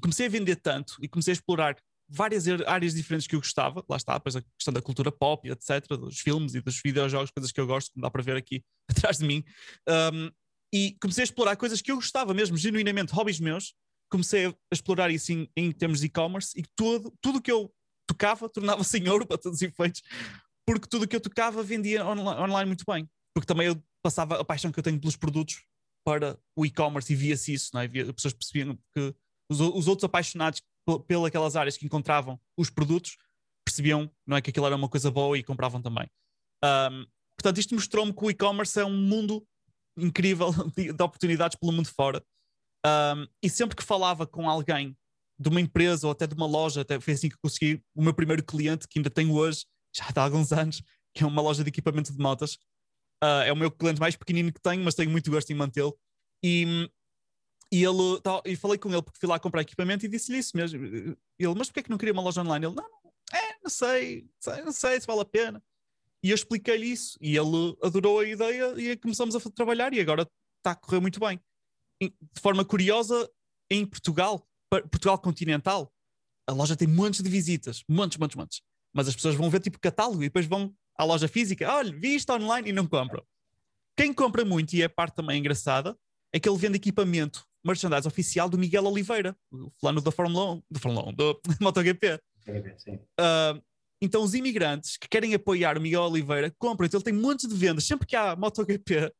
comecei 0.00 0.26
a 0.26 0.28
vender 0.28 0.56
tanto 0.56 0.96
e 1.00 1.08
comecei 1.08 1.32
a 1.32 1.36
explorar 1.36 1.76
várias 2.08 2.46
áreas 2.66 2.94
diferentes 2.94 3.26
que 3.26 3.34
eu 3.34 3.40
gostava, 3.40 3.84
lá 3.88 3.96
está, 3.96 4.14
depois 4.14 4.36
a 4.36 4.42
questão 4.42 4.72
da 4.72 4.82
cultura 4.82 5.10
pop, 5.10 5.48
etc., 5.48 5.86
dos 5.88 6.20
filmes 6.20 6.54
e 6.54 6.60
dos 6.60 6.80
videojogos, 6.84 7.30
coisas 7.30 7.50
que 7.50 7.60
eu 7.60 7.66
gosto, 7.66 7.92
como 7.92 8.02
dá 8.02 8.10
para 8.10 8.22
ver 8.22 8.36
aqui 8.36 8.62
atrás 8.88 9.18
de 9.18 9.26
mim. 9.26 9.44
Um, 9.88 10.30
e 10.72 10.96
comecei 11.00 11.22
a 11.22 11.24
explorar 11.24 11.56
coisas 11.56 11.80
que 11.80 11.92
eu 11.92 11.96
gostava 11.96 12.34
mesmo, 12.34 12.56
genuinamente, 12.56 13.12
hobbies 13.12 13.38
meus. 13.38 13.74
Comecei 14.10 14.46
a 14.46 14.54
explorar 14.72 15.10
isso 15.10 15.32
em, 15.32 15.48
em 15.56 15.72
termos 15.72 16.00
de 16.00 16.06
e-commerce 16.06 16.58
e 16.58 16.64
todo, 16.76 17.12
tudo 17.20 17.40
que 17.40 17.50
eu 17.50 17.72
tocava 18.06 18.48
tornava-se 18.48 18.98
em 18.98 19.08
ouro 19.08 19.26
para 19.26 19.38
todos 19.38 19.58
os 19.58 19.62
efeitos, 19.62 20.02
porque 20.66 20.88
tudo 20.88 21.06
que 21.06 21.16
eu 21.16 21.20
tocava 21.20 21.62
vendia 21.62 22.04
online, 22.04 22.40
online 22.42 22.66
muito 22.66 22.84
bem. 22.86 23.08
Porque 23.34 23.46
também 23.46 23.68
eu 23.68 23.82
passava 24.02 24.40
a 24.40 24.44
paixão 24.44 24.70
que 24.70 24.78
eu 24.78 24.82
tenho 24.82 25.00
pelos 25.00 25.16
produtos 25.16 25.62
para 26.04 26.38
o 26.56 26.66
e-commerce 26.66 27.12
e 27.12 27.16
via-se 27.16 27.54
isso, 27.54 27.70
não 27.72 27.80
é? 27.80 27.88
Via, 27.88 28.04
as 28.04 28.12
pessoas 28.12 28.34
percebiam 28.34 28.78
que 28.92 29.14
os, 29.50 29.60
os 29.60 29.88
outros 29.88 30.04
apaixonados 30.04 30.60
pelas 31.06 31.56
áreas 31.56 31.76
que 31.76 31.86
encontravam 31.86 32.38
os 32.56 32.70
produtos 32.70 33.16
percebiam 33.64 34.10
não 34.26 34.36
é 34.36 34.42
que 34.42 34.50
aquilo 34.50 34.66
era 34.66 34.76
uma 34.76 34.88
coisa 34.88 35.10
boa 35.10 35.36
e 35.38 35.42
compravam 35.42 35.80
também. 35.80 36.08
Um, 36.62 37.06
portanto, 37.36 37.58
isto 37.58 37.74
mostrou-me 37.74 38.12
que 38.12 38.24
o 38.24 38.30
e-commerce 38.30 38.78
é 38.78 38.84
um 38.84 38.96
mundo 38.96 39.44
incrível 39.96 40.50
de, 40.76 40.92
de 40.92 41.02
oportunidades 41.02 41.58
pelo 41.58 41.72
mundo 41.72 41.88
fora. 41.88 42.22
Um, 42.86 43.26
e 43.42 43.48
sempre 43.48 43.74
que 43.74 43.82
falava 43.82 44.26
com 44.26 44.48
alguém 44.48 44.96
de 45.38 45.48
uma 45.48 45.60
empresa 45.60 46.06
ou 46.06 46.12
até 46.12 46.26
de 46.26 46.34
uma 46.34 46.46
loja, 46.46 46.82
até 46.82 47.00
foi 47.00 47.14
assim 47.14 47.28
que 47.28 47.36
consegui 47.38 47.82
o 47.94 48.02
meu 48.02 48.14
primeiro 48.14 48.44
cliente, 48.44 48.86
que 48.86 48.98
ainda 48.98 49.10
tenho 49.10 49.32
hoje, 49.32 49.64
já 49.94 50.04
há 50.14 50.22
alguns 50.22 50.52
anos, 50.52 50.82
que 51.14 51.24
é 51.24 51.26
uma 51.26 51.42
loja 51.42 51.64
de 51.64 51.68
equipamento 51.68 52.12
de 52.12 52.18
motas. 52.18 52.54
Uh, 53.22 53.42
é 53.46 53.52
o 53.52 53.56
meu 53.56 53.70
cliente 53.70 54.00
mais 54.00 54.14
pequenino 54.14 54.52
que 54.52 54.60
tenho, 54.60 54.84
mas 54.84 54.94
tenho 54.94 55.10
muito 55.10 55.30
gosto 55.30 55.50
em 55.50 55.54
mantê-lo. 55.54 55.96
E 56.42 56.90
e 57.74 57.84
ele 57.84 58.20
tá, 58.22 58.40
e 58.44 58.54
falei 58.54 58.78
com 58.78 58.88
ele 58.88 59.02
porque 59.02 59.18
fui 59.18 59.28
lá 59.28 59.36
comprar 59.36 59.62
equipamento 59.62 60.06
e 60.06 60.08
disse-lhe 60.08 60.38
isso 60.38 60.56
mesmo. 60.56 60.78
Ele, 60.84 61.54
mas 61.56 61.66
porquê 61.66 61.80
é 61.80 61.82
que 61.82 61.90
não 61.90 61.98
queria 61.98 62.12
uma 62.12 62.22
loja 62.22 62.40
online? 62.40 62.66
Ele, 62.66 62.74
não, 62.76 62.84
é, 63.32 63.58
não 63.60 63.68
sei, 63.68 64.30
não 64.64 64.70
sei 64.70 65.00
se 65.00 65.06
vale 65.08 65.22
a 65.22 65.24
pena. 65.24 65.60
E 66.22 66.30
eu 66.30 66.36
expliquei-lhe 66.36 66.86
isso 66.86 67.18
e 67.20 67.36
ele 67.36 67.76
adorou 67.82 68.20
a 68.20 68.24
ideia 68.24 68.74
e 68.78 68.96
começamos 68.96 69.34
a 69.34 69.40
trabalhar 69.50 69.92
e 69.92 69.98
agora 69.98 70.22
está 70.58 70.70
a 70.70 70.74
correr 70.76 71.00
muito 71.00 71.18
bem. 71.18 71.40
De 72.00 72.40
forma 72.40 72.64
curiosa, 72.64 73.28
em 73.68 73.84
Portugal, 73.84 74.48
Portugal 74.70 75.18
continental, 75.18 75.92
a 76.46 76.52
loja 76.52 76.76
tem 76.76 76.86
montes 76.86 77.22
de 77.22 77.28
visitas, 77.28 77.82
montes, 77.88 78.18
montes, 78.18 78.36
montes. 78.36 78.62
Mas 78.92 79.08
as 79.08 79.16
pessoas 79.16 79.34
vão 79.34 79.50
ver 79.50 79.60
tipo 79.60 79.80
catálogo 79.80 80.22
e 80.22 80.28
depois 80.28 80.46
vão 80.46 80.72
à 80.96 81.02
loja 81.02 81.26
física, 81.26 81.68
olha, 81.74 81.92
vi 81.92 82.14
isto 82.14 82.32
online 82.32 82.70
e 82.70 82.72
não 82.72 82.86
compram. 82.86 83.26
Quem 83.96 84.14
compra 84.14 84.44
muito, 84.44 84.74
e 84.74 84.82
é 84.82 84.84
a 84.84 84.88
parte 84.88 85.16
também 85.16 85.40
engraçada, 85.40 85.98
é 86.32 86.38
que 86.38 86.48
ele 86.48 86.58
vende 86.58 86.76
equipamento 86.76 87.44
merchandise 87.64 88.06
oficial 88.06 88.48
do 88.48 88.58
Miguel 88.58 88.84
Oliveira, 88.84 89.36
o 89.50 89.70
fulano 89.80 90.00
da 90.00 90.10
Fórmula 90.10 90.54
1, 90.54 90.62
do 90.70 90.80
Fórmula 90.80 91.08
1, 91.08 91.12
do 91.14 91.40
MotoGP. 91.60 92.20
Sim. 92.76 92.94
Uh, 93.18 93.62
então 94.02 94.22
os 94.22 94.34
imigrantes 94.34 94.96
que 94.96 95.08
querem 95.08 95.34
apoiar 95.34 95.78
o 95.78 95.80
Miguel 95.80 96.02
Oliveira 96.02 96.54
compram, 96.58 96.86
então 96.86 96.98
ele 96.98 97.04
tem 97.04 97.14
montes 97.14 97.48
de 97.48 97.54
vendas, 97.54 97.84
sempre 97.84 98.06
que 98.06 98.16
há 98.16 98.36
MotoGP, 98.36 99.12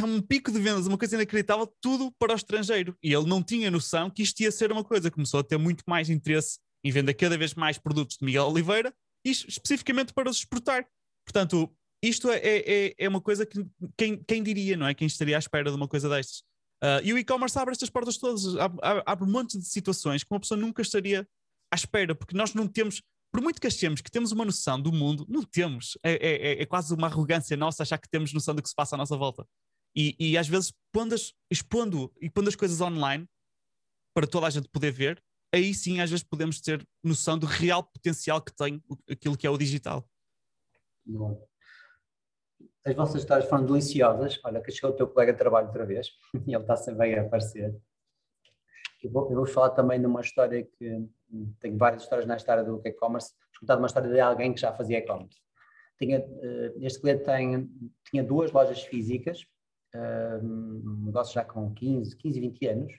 é 0.00 0.04
um 0.04 0.20
pico 0.20 0.52
de 0.52 0.60
vendas, 0.60 0.86
uma 0.86 0.98
coisa 0.98 1.14
inacreditável, 1.16 1.66
tudo 1.80 2.12
para 2.18 2.32
o 2.32 2.36
estrangeiro. 2.36 2.96
E 3.02 3.12
ele 3.12 3.26
não 3.26 3.42
tinha 3.42 3.70
noção 3.70 4.10
que 4.10 4.22
isto 4.22 4.40
ia 4.40 4.52
ser 4.52 4.70
uma 4.70 4.84
coisa, 4.84 5.10
começou 5.10 5.40
a 5.40 5.44
ter 5.44 5.56
muito 5.56 5.82
mais 5.86 6.10
interesse 6.10 6.58
em 6.84 6.90
vender 6.90 7.14
cada 7.14 7.38
vez 7.38 7.54
mais 7.54 7.78
produtos 7.78 8.18
de 8.18 8.24
Miguel 8.24 8.46
Oliveira, 8.46 8.92
e 9.24 9.30
especificamente 9.30 10.12
para 10.12 10.30
os 10.30 10.36
exportar. 10.36 10.86
Portanto, 11.24 11.74
isto 12.02 12.30
é, 12.30 12.40
é, 12.44 12.94
é 12.96 13.08
uma 13.08 13.20
coisa 13.20 13.44
que 13.44 13.66
quem, 13.96 14.22
quem 14.22 14.42
diria, 14.42 14.76
não 14.76 14.86
é? 14.86 14.94
Quem 14.94 15.06
estaria 15.06 15.36
à 15.36 15.38
espera 15.38 15.70
de 15.70 15.76
uma 15.76 15.88
coisa 15.88 16.08
destas? 16.08 16.44
Uh, 16.82 17.00
e 17.02 17.12
o 17.12 17.18
e-commerce 17.18 17.58
abre 17.58 17.72
estas 17.72 17.88
portas 17.88 18.18
todas, 18.18 18.54
abre, 18.56 19.02
abre, 19.06 19.24
um 19.24 19.30
monte 19.30 19.58
de 19.58 19.64
situações 19.64 20.22
que 20.22 20.30
uma 20.30 20.40
pessoa 20.40 20.60
nunca 20.60 20.82
estaria 20.82 21.26
à 21.72 21.74
espera, 21.74 22.14
porque 22.14 22.36
nós 22.36 22.52
não 22.52 22.68
temos, 22.68 23.02
por 23.32 23.40
muito 23.40 23.60
que 23.60 23.66
achemos 23.66 24.00
que 24.00 24.10
temos 24.10 24.30
uma 24.30 24.44
noção 24.44 24.80
do 24.80 24.92
mundo, 24.92 25.24
não 25.28 25.42
temos. 25.42 25.96
É, 26.02 26.12
é, 26.12 26.52
é, 26.52 26.62
é 26.62 26.66
quase 26.66 26.92
uma 26.94 27.06
arrogância 27.06 27.56
nossa 27.56 27.82
achar 27.82 27.98
que 27.98 28.08
temos 28.08 28.32
noção 28.32 28.54
do 28.54 28.62
que 28.62 28.68
se 28.68 28.74
passa 28.74 28.94
à 28.94 28.98
nossa 28.98 29.16
volta. 29.16 29.46
E, 29.94 30.14
e 30.18 30.36
às 30.36 30.46
vezes, 30.46 30.72
as, 31.12 31.32
expondo 31.50 32.12
e 32.20 32.28
pondo 32.28 32.48
as 32.48 32.56
coisas 32.56 32.80
online 32.80 33.26
para 34.14 34.26
toda 34.26 34.46
a 34.46 34.50
gente 34.50 34.68
poder 34.68 34.90
ver, 34.90 35.22
aí 35.54 35.72
sim 35.72 36.00
às 36.00 36.10
vezes 36.10 36.22
podemos 36.22 36.60
ter 36.60 36.86
noção 37.02 37.38
do 37.38 37.46
real 37.46 37.82
potencial 37.82 38.42
que 38.42 38.54
tem 38.54 38.82
aquilo 39.10 39.36
que 39.36 39.46
é 39.46 39.50
o 39.50 39.56
digital. 39.56 40.06
Bom 41.06 41.46
as 42.86 42.94
vossas 42.94 43.22
histórias 43.22 43.48
foram 43.48 43.66
deliciosas. 43.66 44.40
Olha, 44.44 44.60
que 44.60 44.70
chegou 44.70 44.90
o 44.90 44.94
teu 44.94 45.08
colega 45.08 45.32
de 45.32 45.38
trabalho 45.38 45.66
outra 45.66 45.84
vez 45.84 46.08
e 46.46 46.54
ele 46.54 46.62
está 46.62 46.76
sempre 46.76 47.14
a 47.16 47.22
aparecer. 47.22 47.76
Eu 49.02 49.10
vou, 49.10 49.30
eu 49.30 49.36
vou 49.36 49.46
falar 49.46 49.70
também 49.70 50.00
de 50.00 50.06
uma 50.06 50.20
história 50.20 50.64
que 50.64 51.08
tenho 51.60 51.76
várias 51.76 52.02
histórias 52.02 52.26
nesta 52.26 52.52
área 52.52 52.64
do 52.64 52.80
e-commerce. 52.84 53.34
Vou 53.60 53.76
uma 53.76 53.86
história 53.86 54.08
de 54.08 54.20
alguém 54.20 54.54
que 54.54 54.60
já 54.60 54.72
fazia 54.72 54.98
e-commerce. 54.98 55.38
Uh, 56.00 56.84
este 56.84 57.00
cliente 57.00 57.24
tem, 57.24 57.70
tinha 58.08 58.22
duas 58.22 58.52
lojas 58.52 58.82
físicas, 58.82 59.40
uh, 59.94 60.44
um 60.44 61.06
negócio 61.06 61.34
já 61.34 61.44
com 61.44 61.72
15, 61.72 62.16
15, 62.16 62.40
20 62.40 62.66
anos, 62.66 62.92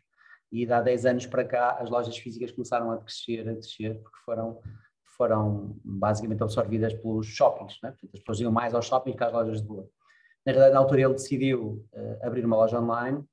e 0.51 0.71
há 0.71 0.81
10 0.81 1.05
anos 1.05 1.25
para 1.27 1.45
cá 1.45 1.77
as 1.79 1.89
lojas 1.89 2.17
físicas 2.17 2.51
começaram 2.51 2.91
a 2.91 2.97
crescer, 2.97 3.47
a 3.47 3.53
descer, 3.53 3.99
porque 4.01 4.17
foram 4.25 4.59
foram 5.17 5.75
basicamente 5.83 6.43
absorvidas 6.43 6.93
pelos 6.93 7.25
shoppings, 7.25 7.77
né? 7.81 7.93
As 8.13 8.19
pessoas 8.19 8.39
iam 8.39 8.51
mais 8.51 8.73
aos 8.73 8.85
shoppings 8.85 9.17
que 9.17 9.23
às 9.23 9.33
lojas 9.33 9.61
de 9.61 9.67
boa. 9.67 9.87
Na 10.45 10.53
verdade, 10.53 10.73
na 10.73 10.79
altura 10.79 11.01
ele 11.01 11.13
decidiu 11.13 11.85
uh, 11.93 12.25
abrir 12.25 12.45
uma 12.45 12.55
loja 12.55 12.79
online 12.79 13.23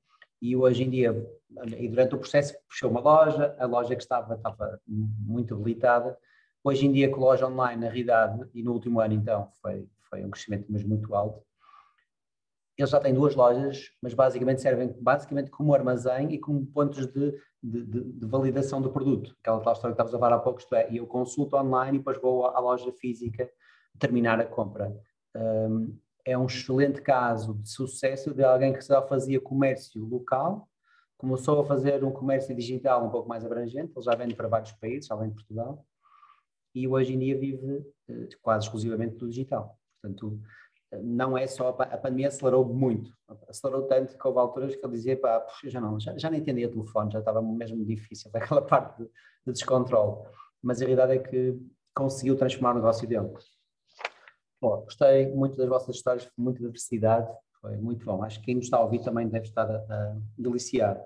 e 0.40 0.56
hoje 0.56 0.82
em 0.82 0.90
dia, 0.90 1.14
e 1.78 1.88
durante 1.88 2.14
o 2.14 2.18
processo 2.18 2.54
puxou 2.68 2.90
uma 2.90 3.00
loja, 3.00 3.54
a 3.58 3.66
loja 3.66 3.94
que 3.94 4.02
estava 4.02 4.34
estava 4.34 4.80
muito 4.86 5.54
debilitada. 5.56 6.18
Hoje 6.62 6.86
em 6.86 6.92
dia, 6.92 7.10
com 7.10 7.20
loja 7.20 7.46
online, 7.46 7.80
na 7.80 7.88
realidade, 7.88 8.44
e 8.52 8.62
no 8.62 8.72
último 8.72 9.00
ano 9.00 9.14
então, 9.14 9.50
foi, 9.62 9.88
foi 10.08 10.24
um 10.24 10.30
crescimento 10.30 10.70
mesmo 10.70 10.88
muito 10.88 11.14
alto, 11.14 11.42
ele 12.76 12.88
já 12.88 12.98
tem 12.98 13.14
duas 13.14 13.34
lojas, 13.34 13.90
mas 14.02 14.14
basicamente 14.14 14.60
servem 14.60 14.92
basicamente 15.00 15.50
como 15.50 15.74
armazém 15.74 16.32
e 16.32 16.38
como 16.38 16.66
pontos 16.66 17.06
de, 17.06 17.30
de, 17.62 17.84
de, 17.84 18.12
de 18.12 18.26
validação 18.26 18.82
do 18.82 18.90
produto. 18.90 19.34
Aquela 19.40 19.60
tal 19.60 19.72
história 19.72 19.94
que 19.94 20.02
estavas 20.02 20.14
a 20.14 20.18
falar 20.18 20.36
há 20.36 20.40
pouco, 20.40 20.58
isto 20.58 20.74
é, 20.74 20.88
eu 20.92 21.06
consulto 21.06 21.56
online 21.56 21.96
e 21.96 21.98
depois 21.98 22.20
vou 22.20 22.46
à, 22.46 22.58
loja 22.58 22.92
física 22.92 23.48
terminar 23.98 24.40
a 24.40 24.44
compra. 24.44 24.92
Um, 25.36 25.96
é 26.24 26.36
um 26.36 26.46
excelente 26.46 27.00
caso 27.00 27.54
de 27.54 27.68
sucesso 27.68 28.34
de 28.34 28.42
alguém 28.42 28.72
que 28.72 28.80
já 28.80 29.00
fazia 29.02 29.40
comércio 29.40 30.04
local, 30.04 30.68
começou 31.16 31.60
a 31.60 31.64
fazer 31.64 32.02
um 32.02 32.10
comércio 32.10 32.54
digital 32.56 33.06
um 33.06 33.10
pouco 33.10 33.28
mais 33.28 33.44
abrangente, 33.44 33.92
ele 33.94 34.04
já 34.04 34.14
vende 34.16 34.34
para 34.34 34.48
vários 34.48 34.72
países, 34.72 35.10
além 35.10 35.28
de 35.28 35.36
Portugal, 35.36 35.86
e 36.74 36.88
hoje 36.88 37.14
em 37.14 37.18
dia 37.18 37.38
vive 37.38 37.76
uh, 38.08 38.28
quase 38.42 38.66
exclusivamente 38.66 39.16
do 39.16 39.28
digital. 39.28 39.78
Portanto, 40.02 40.40
não 41.02 41.36
é 41.36 41.46
só 41.46 41.68
a 41.68 41.98
pandemia 41.98 42.28
acelerou 42.28 42.64
muito, 42.64 43.12
acelerou 43.48 43.82
tanto 43.86 44.16
que 44.16 44.26
houve 44.26 44.38
alturas 44.38 44.76
que 44.76 44.84
ele 44.84 44.92
dizia, 44.92 45.18
pá, 45.18 45.40
puxa, 45.40 45.70
já 45.70 45.80
não, 45.80 45.98
já, 45.98 46.16
já 46.16 46.34
entendia 46.34 46.68
o 46.68 46.70
telefone, 46.70 47.12
já 47.12 47.18
estava 47.18 47.42
mesmo 47.42 47.84
difícil, 47.84 48.30
aquela 48.34 48.62
parte 48.62 49.02
de, 49.02 49.10
de 49.46 49.52
descontrole, 49.52 50.26
mas 50.62 50.80
a 50.80 50.84
realidade 50.84 51.12
é 51.12 51.18
que 51.18 51.58
conseguiu 51.94 52.36
transformar 52.36 52.72
o 52.72 52.76
negócio 52.76 53.06
dele. 53.06 53.30
Bom, 54.60 54.82
gostei 54.82 55.30
muito 55.32 55.56
das 55.56 55.68
vossas 55.68 55.96
histórias, 55.96 56.28
muita 56.36 56.60
diversidade, 56.60 57.28
foi 57.60 57.76
muito 57.76 58.04
bom, 58.04 58.22
acho 58.22 58.40
que 58.40 58.46
quem 58.46 58.56
nos 58.56 58.64
está 58.64 58.78
a 58.78 58.82
ouvir 58.82 59.00
também 59.00 59.28
deve 59.28 59.46
estar 59.46 59.70
a, 59.70 59.76
a 59.76 60.16
deliciar. 60.36 61.02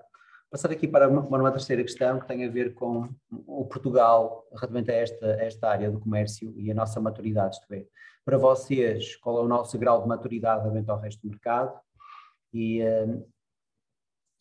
Passar 0.51 0.71
aqui 0.71 0.87
para 0.87 1.07
uma, 1.07 1.21
uma 1.21 1.51
terceira 1.51 1.83
questão 1.83 2.19
que 2.19 2.27
tem 2.27 2.43
a 2.43 2.49
ver 2.49 2.73
com 2.73 3.07
o 3.45 3.65
Portugal 3.65 4.47
relativamente 4.51 4.89
a 4.89 4.95
esta, 4.95 5.25
esta 5.43 5.69
área 5.69 5.91
do 5.91 5.99
comércio 5.99 6.51
e 6.57 6.71
a 6.71 6.73
nossa 6.73 6.99
maturidade, 6.99 7.55
isto 7.55 7.71
é, 7.71 7.85
para 8.25 8.37
vocês, 8.37 9.15
qual 9.17 9.37
é 9.37 9.41
o 9.41 9.47
nosso 9.47 9.77
grau 9.77 10.01
de 10.01 10.07
maturidade 10.07 10.61
relativamente 10.61 10.89
ao 10.89 10.99
resto 10.99 11.21
do 11.21 11.29
mercado 11.29 11.79
e, 12.51 12.83
um, 12.83 13.27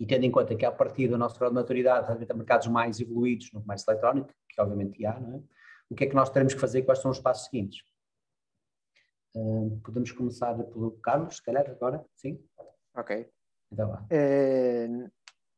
e 0.01 0.07
tendo 0.07 0.25
em 0.25 0.31
conta 0.31 0.57
que 0.57 0.65
a 0.65 0.73
partir 0.73 1.09
do 1.09 1.19
nosso 1.19 1.39
grau 1.39 1.51
de 1.51 1.57
maturidade 1.57 2.07
relativamente 2.07 2.33
a 2.33 2.35
mercados 2.35 2.67
mais 2.69 3.01
evoluídos 3.01 3.53
no 3.53 3.61
comércio 3.61 3.91
eletrónico, 3.91 4.33
que 4.49 4.61
obviamente 4.61 5.05
há, 5.05 5.21
não 5.21 5.37
é? 5.37 5.43
o 5.91 5.95
que 5.95 6.05
é 6.05 6.07
que 6.07 6.15
nós 6.15 6.31
teremos 6.31 6.55
que 6.55 6.61
fazer, 6.61 6.83
quais 6.83 7.01
são 7.01 7.11
os 7.11 7.21
passos 7.21 7.45
seguintes? 7.47 7.83
Uh, 9.35 9.79
podemos 9.85 10.11
começar 10.13 10.55
pelo 10.55 10.93
Carlos, 11.03 11.37
se 11.37 11.43
calhar 11.43 11.69
agora, 11.69 12.03
sim? 12.17 12.43
Ok. 12.95 13.29
Então 13.71 13.91
lá. 13.91 14.07
Uh, 14.11 15.11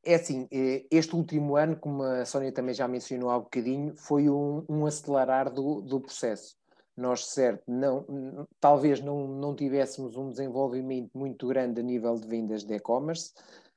é 0.05 0.14
assim, 0.14 0.48
eh, 0.51 0.86
este 0.90 1.14
último 1.14 1.57
ano, 1.57 1.76
como 1.76 2.03
a 2.03 2.24
Sónia 2.24 2.53
também 2.53 2.74
já 2.74 2.88
mencionou 2.88 3.30
há 3.30 3.38
bocadinho, 3.38 3.94
foi 3.96 4.28
um, 4.30 4.64
um 4.68 4.86
acelerar 4.86 5.53
do, 5.53 5.80
do 5.82 6.01
processo. 6.01 6.57
Nós, 6.96 7.26
certo, 7.26 7.62
não, 7.66 8.46
talvez 8.59 9.01
não, 9.01 9.26
não 9.26 9.55
tivéssemos 9.55 10.16
um 10.16 10.30
desenvolvimento 10.30 11.11
muito 11.14 11.46
grande 11.46 11.80
a 11.80 11.82
nível 11.82 12.14
de 12.14 12.26
vendas 12.26 12.64
de 12.64 12.74
e-commerce. 12.74 13.32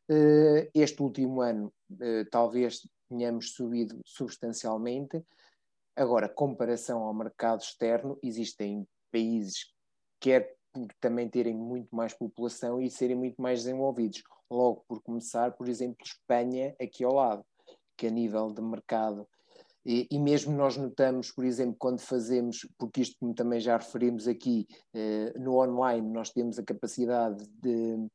Eh, 0.09 0.69
este 0.73 1.01
último 1.01 1.41
ano, 1.41 1.71
eh, 2.01 2.25
talvez 2.31 2.87
tenhamos 3.09 3.53
subido 3.53 3.99
substancialmente. 4.05 5.23
Agora, 5.95 6.27
comparação 6.27 7.03
ao 7.03 7.13
mercado 7.13 7.61
externo, 7.61 8.17
existem 8.23 8.87
países, 9.11 9.71
quer 10.19 10.55
por 10.73 10.87
também 10.99 11.29
terem 11.29 11.53
muito 11.53 11.95
mais 11.95 12.13
população 12.13 12.81
e 12.81 12.89
serem 12.89 13.15
muito 13.15 13.39
mais 13.39 13.63
desenvolvidos 13.63 14.23
logo 14.53 14.83
por 14.87 15.01
começar, 15.01 15.51
por 15.53 15.67
exemplo, 15.67 15.97
Espanha 16.03 16.75
aqui 16.81 17.03
ao 17.03 17.13
lado, 17.13 17.45
que 17.97 18.07
a 18.07 18.11
nível 18.11 18.51
de 18.51 18.61
mercado 18.61 19.27
e, 19.85 20.07
e, 20.09 20.19
mesmo 20.19 20.55
nós 20.55 20.77
notamos, 20.77 21.31
por 21.31 21.43
exemplo, 21.43 21.75
quando 21.77 21.99
fazemos, 21.99 22.65
porque 22.77 23.01
isto 23.01 23.17
como 23.19 23.33
também 23.33 23.59
já 23.59 23.75
referimos 23.77 24.27
aqui, 24.27 24.65
eh, 24.93 25.33
no 25.37 25.57
online 25.59 26.09
nós 26.09 26.29
temos 26.29 26.57
a 26.57 26.63
capacidade 26.63 27.43
de, 27.61 28.07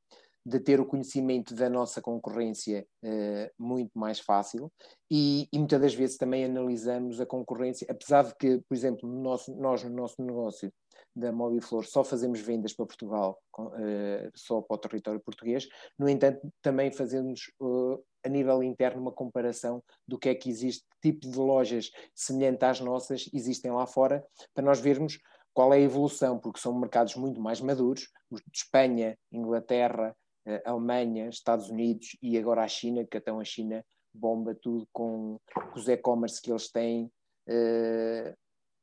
de 0.46 0.60
ter 0.60 0.80
o 0.80 0.86
conhecimento 0.86 1.54
da 1.54 1.68
nossa 1.68 2.00
concorrência 2.00 2.86
eh, 3.02 3.52
muito 3.58 3.98
mais 3.98 4.18
fácil 4.18 4.72
e, 5.10 5.46
e, 5.52 5.58
muitas 5.58 5.80
das 5.80 5.94
vezes 5.94 6.16
também 6.16 6.44
analisamos 6.46 7.20
a 7.20 7.26
concorrência, 7.26 7.86
apesar 7.90 8.24
de 8.24 8.34
que, 8.36 8.62
por 8.66 8.74
exemplo, 8.74 9.06
no 9.06 9.20
nosso, 9.20 9.54
nós 9.54 9.84
no 9.84 9.90
nosso 9.90 10.22
negócio 10.22 10.72
da 11.18 11.32
Mobiflor 11.32 11.84
só 11.84 12.04
fazemos 12.04 12.40
vendas 12.40 12.72
para 12.72 12.86
Portugal, 12.86 13.38
uh, 13.58 14.30
só 14.34 14.62
para 14.62 14.74
o 14.74 14.78
território 14.78 15.20
português. 15.20 15.68
No 15.98 16.08
entanto, 16.08 16.40
também 16.62 16.92
fazemos 16.92 17.52
uh, 17.60 18.02
a 18.24 18.28
nível 18.28 18.62
interno 18.62 19.00
uma 19.00 19.12
comparação 19.12 19.82
do 20.06 20.18
que 20.18 20.28
é 20.28 20.34
que 20.34 20.48
existe, 20.48 20.84
que 20.84 21.10
tipo 21.10 21.28
de 21.28 21.38
lojas 21.38 21.90
semelhantes 22.14 22.62
às 22.62 22.80
nossas 22.80 23.28
existem 23.32 23.70
lá 23.70 23.86
fora, 23.86 24.24
para 24.54 24.64
nós 24.64 24.80
vermos 24.80 25.18
qual 25.52 25.74
é 25.74 25.78
a 25.78 25.80
evolução, 25.80 26.38
porque 26.38 26.60
são 26.60 26.78
mercados 26.78 27.16
muito 27.16 27.40
mais 27.40 27.60
maduros, 27.60 28.08
os 28.30 28.40
de 28.40 28.58
Espanha, 28.58 29.18
Inglaterra, 29.32 30.14
uh, 30.46 30.70
Alemanha, 30.70 31.28
Estados 31.28 31.68
Unidos 31.68 32.16
e 32.22 32.38
agora 32.38 32.62
a 32.62 32.68
China, 32.68 33.04
que 33.04 33.16
até 33.16 33.32
a 33.32 33.44
China 33.44 33.84
bomba 34.14 34.54
tudo 34.54 34.86
com 34.92 35.38
os 35.74 35.88
e-commerce 35.88 36.40
que 36.40 36.50
eles 36.50 36.70
têm. 36.70 37.10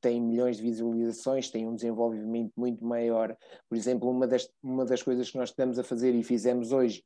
Tem 0.05 0.21
milhões 0.21 0.57
de 0.57 0.61
visualizações, 0.61 1.49
tem 1.49 1.67
um 1.67 1.73
desenvolvimento 1.73 2.51
muito 2.55 2.85
maior. 2.85 3.35
Por 3.67 3.75
exemplo, 3.75 4.07
uma 4.07 4.27
das, 4.27 4.47
uma 4.61 4.85
das 4.85 5.01
coisas 5.01 5.31
que 5.31 5.37
nós 5.39 5.49
estamos 5.49 5.79
a 5.79 5.83
fazer 5.83 6.13
e 6.13 6.21
fizemos 6.21 6.71
hoje 6.71 7.03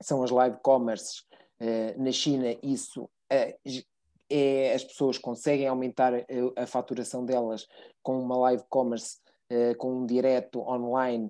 são 0.00 0.22
as 0.22 0.30
live 0.30 0.56
commerce 0.62 1.20
uh, 1.60 2.02
na 2.02 2.10
China. 2.10 2.46
Isso 2.62 3.02
uh, 3.04 3.82
é, 4.30 4.72
as 4.72 4.82
pessoas 4.82 5.18
conseguem 5.18 5.68
aumentar 5.68 6.14
a, 6.14 6.62
a, 6.62 6.66
faturação 6.66 7.26
delas 7.26 7.66
com 8.02 8.18
uma 8.18 8.38
live 8.38 8.62
commerce, 8.70 9.18
uh, 9.52 9.76
com 9.76 9.94
um 9.94 10.06
direto 10.06 10.60
online 10.60 11.28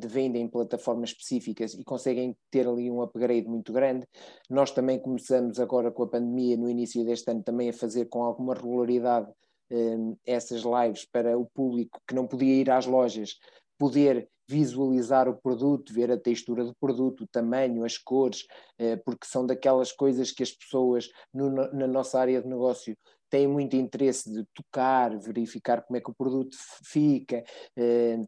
de 0.00 0.08
venda 0.08 0.36
em 0.36 0.48
plataformas 0.48 1.10
específicas 1.10 1.74
e 1.74 1.84
conseguem 1.84 2.36
ter 2.50 2.66
ali 2.66 2.90
um 2.90 3.00
upgrade 3.00 3.46
muito 3.46 3.72
grande. 3.72 4.04
Nós 4.50 4.72
também 4.72 4.98
começamos 4.98 5.60
agora 5.60 5.92
com 5.92 6.02
a 6.02 6.08
pandemia, 6.08 6.56
no 6.56 6.68
início 6.68 7.04
deste 7.04 7.30
ano, 7.30 7.40
também 7.40 7.68
a 7.68 7.72
fazer 7.72 8.06
com 8.06 8.24
alguma 8.24 8.52
regularidade 8.52 9.30
um, 9.70 10.16
essas 10.26 10.62
lives 10.62 11.04
para 11.04 11.38
o 11.38 11.46
público 11.46 12.00
que 12.06 12.14
não 12.14 12.26
podia 12.26 12.54
ir 12.54 12.70
às 12.70 12.86
lojas 12.86 13.38
poder 13.78 14.28
visualizar 14.48 15.28
o 15.28 15.36
produto, 15.36 15.92
ver 15.92 16.10
a 16.10 16.18
textura 16.18 16.64
do 16.64 16.74
produto, 16.74 17.24
o 17.24 17.26
tamanho, 17.26 17.84
as 17.84 17.96
cores, 17.96 18.46
eh, 18.78 18.96
porque 18.96 19.26
são 19.26 19.46
daquelas 19.46 19.90
coisas 19.90 20.30
que 20.30 20.42
as 20.42 20.52
pessoas 20.52 21.08
no, 21.32 21.50
na 21.50 21.86
nossa 21.86 22.18
área 22.20 22.42
de 22.42 22.48
negócio 22.48 22.96
têm 23.30 23.48
muito 23.48 23.74
interesse 23.74 24.30
de 24.30 24.44
tocar, 24.54 25.18
verificar 25.18 25.82
como 25.82 25.96
é 25.96 26.00
que 26.00 26.10
o 26.10 26.14
produto 26.14 26.56
fica, 26.84 27.42
eh, 27.76 28.20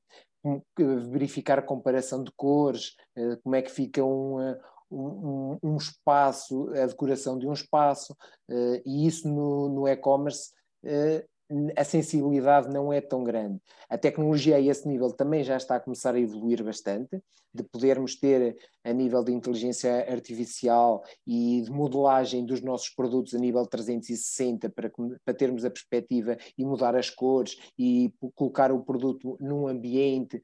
verificar 1.10 1.58
a 1.58 1.62
comparação 1.62 2.22
de 2.24 2.32
cores, 2.34 2.94
eh, 3.16 3.36
como 3.42 3.54
é 3.54 3.62
que 3.62 3.70
fica 3.70 4.02
um, 4.02 4.38
um, 4.90 5.58
um, 5.62 5.76
espaço, 5.76 6.70
a 6.70 6.86
decoração 6.86 7.38
de 7.38 7.46
um 7.46 7.52
espaço, 7.52 8.16
e 8.84 9.06
isso 9.06 9.28
no, 9.28 9.68
no 9.68 9.88
e-commerce 9.88 10.52
a 11.76 11.84
sensibilidade 11.84 12.68
não 12.68 12.92
é 12.92 13.00
tão 13.00 13.22
grande. 13.22 13.60
A 13.88 13.96
tecnologia 13.96 14.56
a 14.56 14.60
esse 14.60 14.86
nível 14.88 15.12
também 15.12 15.44
já 15.44 15.56
está 15.56 15.76
a 15.76 15.80
começar 15.80 16.14
a 16.14 16.20
evoluir 16.20 16.62
bastante, 16.64 17.22
de 17.54 17.62
podermos 17.62 18.16
ter 18.16 18.56
a 18.84 18.92
nível 18.92 19.22
de 19.22 19.32
inteligência 19.32 20.12
artificial 20.12 21.02
e 21.26 21.62
de 21.62 21.70
modelagem 21.70 22.44
dos 22.44 22.60
nossos 22.60 22.90
produtos 22.90 23.34
a 23.34 23.38
nível 23.38 23.64
360 23.64 24.68
para, 24.70 24.90
para 25.24 25.34
termos 25.34 25.64
a 25.64 25.70
perspectiva 25.70 26.36
e 26.58 26.64
mudar 26.64 26.96
as 26.96 27.08
cores 27.08 27.56
e 27.78 28.12
colocar 28.34 28.72
o 28.72 28.84
produto 28.84 29.36
num 29.40 29.68
ambiente. 29.68 30.42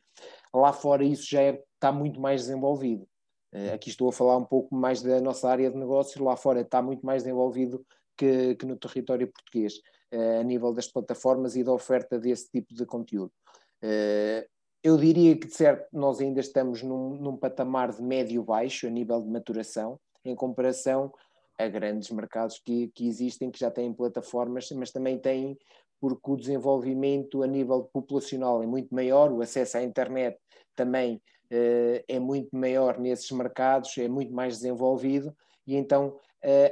Lá 0.55 0.73
fora 0.73 1.05
isso 1.05 1.27
já 1.29 1.43
é, 1.43 1.63
está 1.75 1.93
muito 1.93 2.21
mais 2.21 2.43
desenvolvido. 2.43 3.07
Eh, 3.53 3.73
aqui 3.73 3.91
estou 3.91 4.09
a 4.09 4.13
falar 4.13 4.37
um 4.37 4.45
pouco 4.45 4.75
mais 4.75 5.03
da 5.03 5.21
nossa 5.21 5.49
área 5.49 5.71
de 5.71 5.77
negócios, 5.77 6.17
lá 6.17 6.37
fora 6.37 6.63
está 6.63 6.81
muito 6.81 7.05
mais 7.05 7.25
desenvolvido 7.25 7.85
que, 8.17 8.55
que 8.55 8.65
no 8.65 8.77
território 8.77 9.31
português. 9.31 9.75
Eh, 10.13 10.41
a 10.41 10.43
nível 10.43 10.75
das 10.75 10.87
plataformas 10.87 11.57
e 11.57 11.65
da 11.65 11.73
oferta 11.73 12.19
desse 12.19 12.51
tipo 12.51 12.75
de 12.75 12.85
conteúdo. 12.85 13.33
Eh, 13.81 14.47
eu 14.83 14.99
diria 14.99 15.35
que, 15.35 15.47
de 15.47 15.55
certo, 15.55 15.89
nós 15.91 16.21
ainda 16.21 16.39
estamos 16.39 16.83
num, 16.83 17.17
num 17.17 17.35
patamar 17.35 17.91
de 17.93 18.03
médio-baixo 18.03 18.87
a 18.87 18.91
nível 18.91 19.23
de 19.23 19.31
maturação, 19.31 19.99
em 20.23 20.35
comparação 20.35 21.11
a 21.59 21.67
grandes 21.67 22.11
mercados 22.11 22.61
que, 22.63 22.89
que 22.89 23.09
existem, 23.09 23.51
que 23.51 23.59
já 23.59 23.71
têm 23.71 23.91
plataformas, 23.91 24.71
mas 24.73 24.91
também 24.91 25.19
têm, 25.19 25.57
porque 25.99 26.31
o 26.31 26.37
desenvolvimento 26.37 27.43
a 27.43 27.47
nível 27.47 27.85
populacional 27.91 28.63
é 28.63 28.67
muito 28.67 28.95
maior, 28.95 29.33
o 29.33 29.41
acesso 29.41 29.79
à 29.79 29.83
internet 29.83 30.37
também 30.77 31.23
uh, 31.51 32.05
é 32.07 32.19
muito 32.19 32.55
maior 32.55 32.99
nesses 32.99 33.31
mercados, 33.31 33.97
é 33.97 34.09
muito 34.09 34.33
mais 34.33 34.57
desenvolvido, 34.59 35.35
e 35.67 35.75
então 35.75 36.19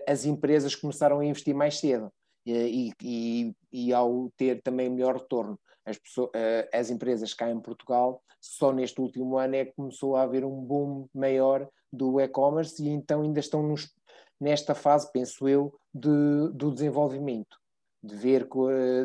as 0.05 0.25
empresas 0.25 0.75
começaram 0.75 1.21
a 1.21 1.25
investir 1.25 1.55
mais 1.55 1.79
cedo 1.79 2.11
e, 2.47 2.93
e, 3.03 3.55
e 3.73 3.93
ao 3.93 4.31
ter 4.37 4.63
também 4.63 4.89
melhor 4.89 5.17
retorno. 5.17 5.59
As, 5.85 5.99
pessoas, 5.99 6.31
eh, 6.35 6.69
as 6.73 6.91
empresas 6.91 7.35
cá 7.35 7.51
em 7.51 7.61
Portugal, 7.61 8.23
só 8.41 8.73
neste 8.73 9.01
último 9.01 9.39
ano 9.39 9.57
é 9.57 9.65
que 9.65 9.73
começou 9.73 10.17
a 10.17 10.23
haver 10.23 10.45
um 10.45 10.61
boom 10.61 11.07
maior 11.15 11.69
do 11.93 12.21
e-commerce 12.21 12.83
e 12.83 12.89
então 12.89 13.23
ainda 13.23 13.41
estão 13.41 13.63
nos, 13.63 13.93
nesta 14.41 14.75
fase, 14.75 15.11
penso 15.13 15.49
eu, 15.49 15.75
de, 15.93 16.09
do 16.53 16.71
desenvolvimento 16.71 17.61
de 18.03 18.17
ver 18.17 18.49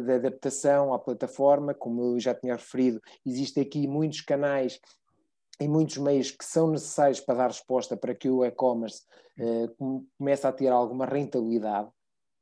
da 0.05 0.15
adaptação 0.15 0.93
à 0.93 0.99
plataforma, 0.99 1.73
como 1.73 2.01
eu 2.01 2.19
já 2.19 2.33
tinha 2.33 2.55
referido, 2.55 3.01
existem 3.25 3.63
aqui 3.63 3.87
muitos 3.87 4.21
canais 4.21 4.79
e 5.59 5.67
muitos 5.67 5.97
meios 5.97 6.31
que 6.31 6.45
são 6.45 6.71
necessários 6.71 7.19
para 7.19 7.35
dar 7.35 7.47
resposta 7.47 7.97
para 7.97 8.15
que 8.15 8.29
o 8.29 8.45
e-commerce 8.45 9.03
uh, 9.39 10.05
comece 10.17 10.47
a 10.47 10.51
ter 10.51 10.69
alguma 10.69 11.05
rentabilidade 11.05 11.89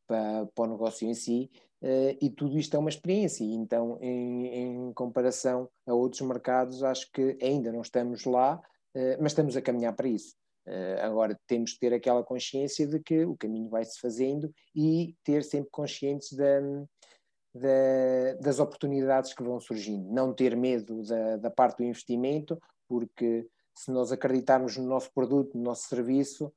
para, 0.07 0.45
para 0.47 0.63
o 0.63 0.67
negócio 0.67 1.07
em 1.07 1.13
si, 1.13 1.49
uh, 1.81 2.17
e 2.21 2.29
tudo 2.29 2.57
isto 2.57 2.75
é 2.75 2.79
uma 2.79 2.89
experiência. 2.89 3.43
Então, 3.43 3.97
em, 4.01 4.47
em, 4.47 4.93
comparação 4.93 5.69
a 5.87 5.93
outros 5.93 6.21
mercados, 6.21 6.83
acho 6.83 7.11
que 7.11 7.37
ainda 7.41 7.71
não 7.71 7.81
estamos 7.81 8.25
lá, 8.25 8.61
uh, 8.95 9.17
mas 9.21 9.31
estamos 9.31 9.55
a 9.55 9.61
caminhar 9.61 9.95
para 9.95 10.07
isso. 10.07 10.35
Uh, 10.67 11.01
agora, 11.01 11.37
temos 11.45 11.71
de 11.71 11.79
ter 11.79 11.93
aquela 11.93 12.23
consciência 12.23 12.87
de 12.87 12.99
que 12.99 13.25
o 13.25 13.35
caminho 13.35 13.69
vai-se 13.69 13.99
fazendo 13.99 14.53
e 14.75 15.15
ter 15.23 15.43
sempre 15.43 15.69
conscientes 15.69 16.31
da, 16.33 16.61
da, 17.53 18.33
das 18.41 18.59
oportunidades 18.59 19.33
que 19.33 19.43
vão 19.43 19.59
surgindo. 19.59 20.09
Não 20.11 20.33
ter 20.33 20.55
medo 20.55 21.03
da, 21.03 21.37
da 21.37 21.51
parte 21.51 21.77
do 21.77 21.83
investimento, 21.83 22.57
porque 22.87 23.45
se 23.75 23.91
nós 23.91 24.11
acreditarmos 24.11 24.77
no 24.77 24.85
nosso 24.85 25.11
produto, 25.13 25.57
no 25.57 25.63
nosso 25.63 25.87
serviço, 25.87 26.53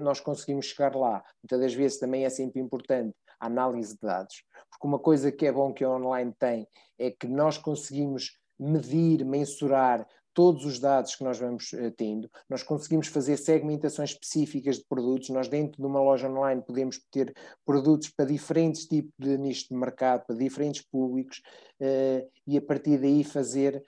nós 0.00 0.20
conseguimos 0.20 0.66
chegar 0.66 0.94
lá. 0.94 1.24
Muitas 1.42 1.60
das 1.60 1.74
vezes 1.74 1.98
também 1.98 2.24
é 2.24 2.30
sempre 2.30 2.60
importante 2.60 3.14
a 3.40 3.46
análise 3.46 3.94
de 3.94 4.00
dados, 4.00 4.44
porque 4.70 4.86
uma 4.86 4.98
coisa 4.98 5.32
que 5.32 5.46
é 5.46 5.52
bom 5.52 5.72
que 5.72 5.84
a 5.84 5.90
online 5.90 6.32
tem 6.38 6.66
é 6.98 7.10
que 7.10 7.26
nós 7.26 7.58
conseguimos 7.58 8.38
medir, 8.58 9.24
mensurar 9.24 10.06
todos 10.34 10.64
os 10.64 10.80
dados 10.80 11.14
que 11.14 11.22
nós 11.22 11.38
vamos 11.38 11.72
uh, 11.72 11.90
tendo, 11.96 12.28
nós 12.50 12.62
conseguimos 12.62 13.06
fazer 13.06 13.36
segmentações 13.36 14.10
específicas 14.10 14.78
de 14.78 14.84
produtos. 14.84 15.30
Nós, 15.30 15.48
dentro 15.48 15.80
de 15.80 15.86
uma 15.86 16.02
loja 16.02 16.28
online, 16.28 16.60
podemos 16.60 17.00
ter 17.10 17.32
produtos 17.64 18.08
para 18.08 18.26
diferentes 18.26 18.84
tipos 18.86 19.12
de 19.18 19.38
nicho 19.38 19.68
de 19.68 19.76
mercado, 19.76 20.26
para 20.26 20.36
diferentes 20.36 20.82
públicos, 20.82 21.40
uh, 21.80 22.28
e 22.46 22.58
a 22.58 22.62
partir 22.62 22.98
daí 22.98 23.22
fazer 23.22 23.82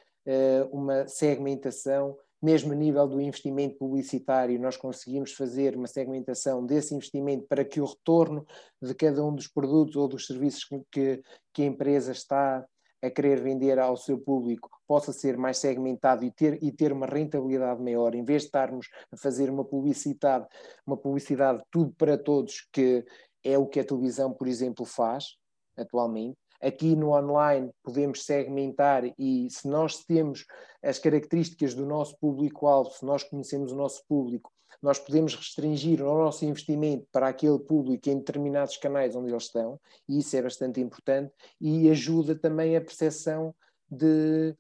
uma 0.73 1.07
segmentação. 1.07 2.19
Mesmo 2.47 2.73
a 2.73 2.77
nível 2.77 3.09
do 3.09 3.21
investimento 3.21 3.77
publicitário, 3.77 4.57
nós 4.61 4.77
conseguimos 4.77 5.33
fazer 5.33 5.75
uma 5.75 5.89
segmentação 5.89 6.65
desse 6.65 6.95
investimento 6.95 7.45
para 7.49 7.65
que 7.65 7.81
o 7.81 7.85
retorno 7.85 8.47
de 8.81 8.95
cada 8.95 9.25
um 9.25 9.35
dos 9.35 9.49
produtos 9.49 9.97
ou 9.97 10.07
dos 10.07 10.29
serviços 10.29 10.63
que, 10.93 11.21
que 11.53 11.63
a 11.63 11.67
empresa 11.67 12.13
está 12.13 12.65
a 13.03 13.11
querer 13.11 13.43
vender 13.43 13.81
ao 13.81 13.97
seu 13.97 14.17
público 14.17 14.71
possa 14.87 15.13
ser 15.13 15.37
mais 15.37 15.59
segmentado 15.59 16.25
e 16.25 16.31
ter, 16.31 16.63
e 16.63 16.71
ter 16.71 16.93
uma 16.93 17.07
rentabilidade 17.07 17.83
maior, 17.83 18.15
em 18.15 18.23
vez 18.23 18.43
de 18.43 18.47
estarmos 18.47 18.87
a 19.11 19.17
fazer 19.17 19.51
uma 19.51 19.65
publicidade, 19.65 20.47
uma 20.87 20.97
publicidade 20.97 21.61
tudo 21.69 21.93
para 21.99 22.17
todos, 22.17 22.69
que 22.73 23.05
é 23.43 23.59
o 23.59 23.67
que 23.67 23.81
a 23.81 23.85
televisão, 23.85 24.33
por 24.33 24.47
exemplo, 24.47 24.87
faz 24.87 25.37
atualmente. 25.77 26.39
Aqui 26.67 26.97
no 26.97 27.11
online 27.11 27.71
podemos 27.81 28.25
segmentar 28.25 29.05
e 29.17 29.49
se 29.49 29.69
nós 29.69 30.03
temos 30.05 30.45
as 30.83 30.99
características 30.99 31.75
do 31.75 31.87
nosso 31.87 32.19
público-alvo, 32.19 32.91
se 32.91 33.05
nós 33.05 33.23
conhecemos 33.23 33.71
o 33.71 33.77
nosso 33.77 34.03
público, 34.09 34.51
nós 34.83 34.99
podemos 34.99 35.37
restringir 35.37 36.03
o 36.03 36.19
nosso 36.19 36.45
investimento 36.45 37.07
para 37.13 37.29
aquele 37.29 37.61
público 37.61 38.11
em 38.11 38.19
determinados 38.19 38.77
canais 38.79 39.15
onde 39.15 39.31
eles 39.31 39.45
estão, 39.45 39.79
e 40.09 40.19
isso 40.19 40.37
é 40.37 40.43
bastante 40.43 40.81
importante, 40.81 41.33
e 41.61 41.89
ajuda 41.89 42.35
também 42.35 42.77
a 42.77 42.81
percepção 42.81 43.55
de, 43.89 44.53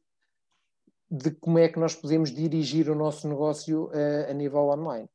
de 1.10 1.32
como 1.32 1.58
é 1.58 1.68
que 1.68 1.80
nós 1.80 1.96
podemos 1.96 2.30
dirigir 2.30 2.88
o 2.88 2.94
nosso 2.94 3.28
negócio 3.28 3.90
a, 3.92 4.30
a 4.30 4.32
nível 4.32 4.68
online. 4.68 5.08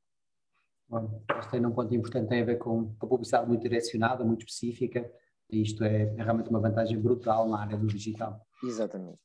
Bom, 0.89 1.23
este 1.39 1.55
é 1.55 1.65
um 1.65 1.71
ponto 1.71 1.95
importante, 1.95 2.27
tem 2.27 2.41
a 2.41 2.45
ver 2.45 2.57
com 2.57 2.93
a 2.99 3.07
publicidade 3.07 3.47
muito 3.47 3.61
direcionada, 3.61 4.25
muito 4.25 4.41
específica, 4.41 5.09
isto 5.51 5.83
é, 5.83 6.03
é 6.17 6.23
realmente 6.23 6.49
uma 6.49 6.59
vantagem 6.59 6.99
brutal 6.99 7.47
na 7.47 7.59
área 7.59 7.77
do 7.77 7.87
digital. 7.87 8.39
Exatamente. 8.63 9.19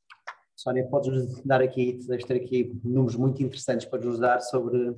Sónia, 0.55 0.87
podes-nos 0.89 1.43
dar 1.43 1.61
aqui, 1.61 1.99
deves 2.07 2.25
ter 2.25 2.37
aqui 2.37 2.81
números 2.83 3.17
muito 3.17 3.43
interessantes 3.43 3.87
para 3.87 4.05
nos 4.05 4.19
dar 4.19 4.41
sobre 4.41 4.97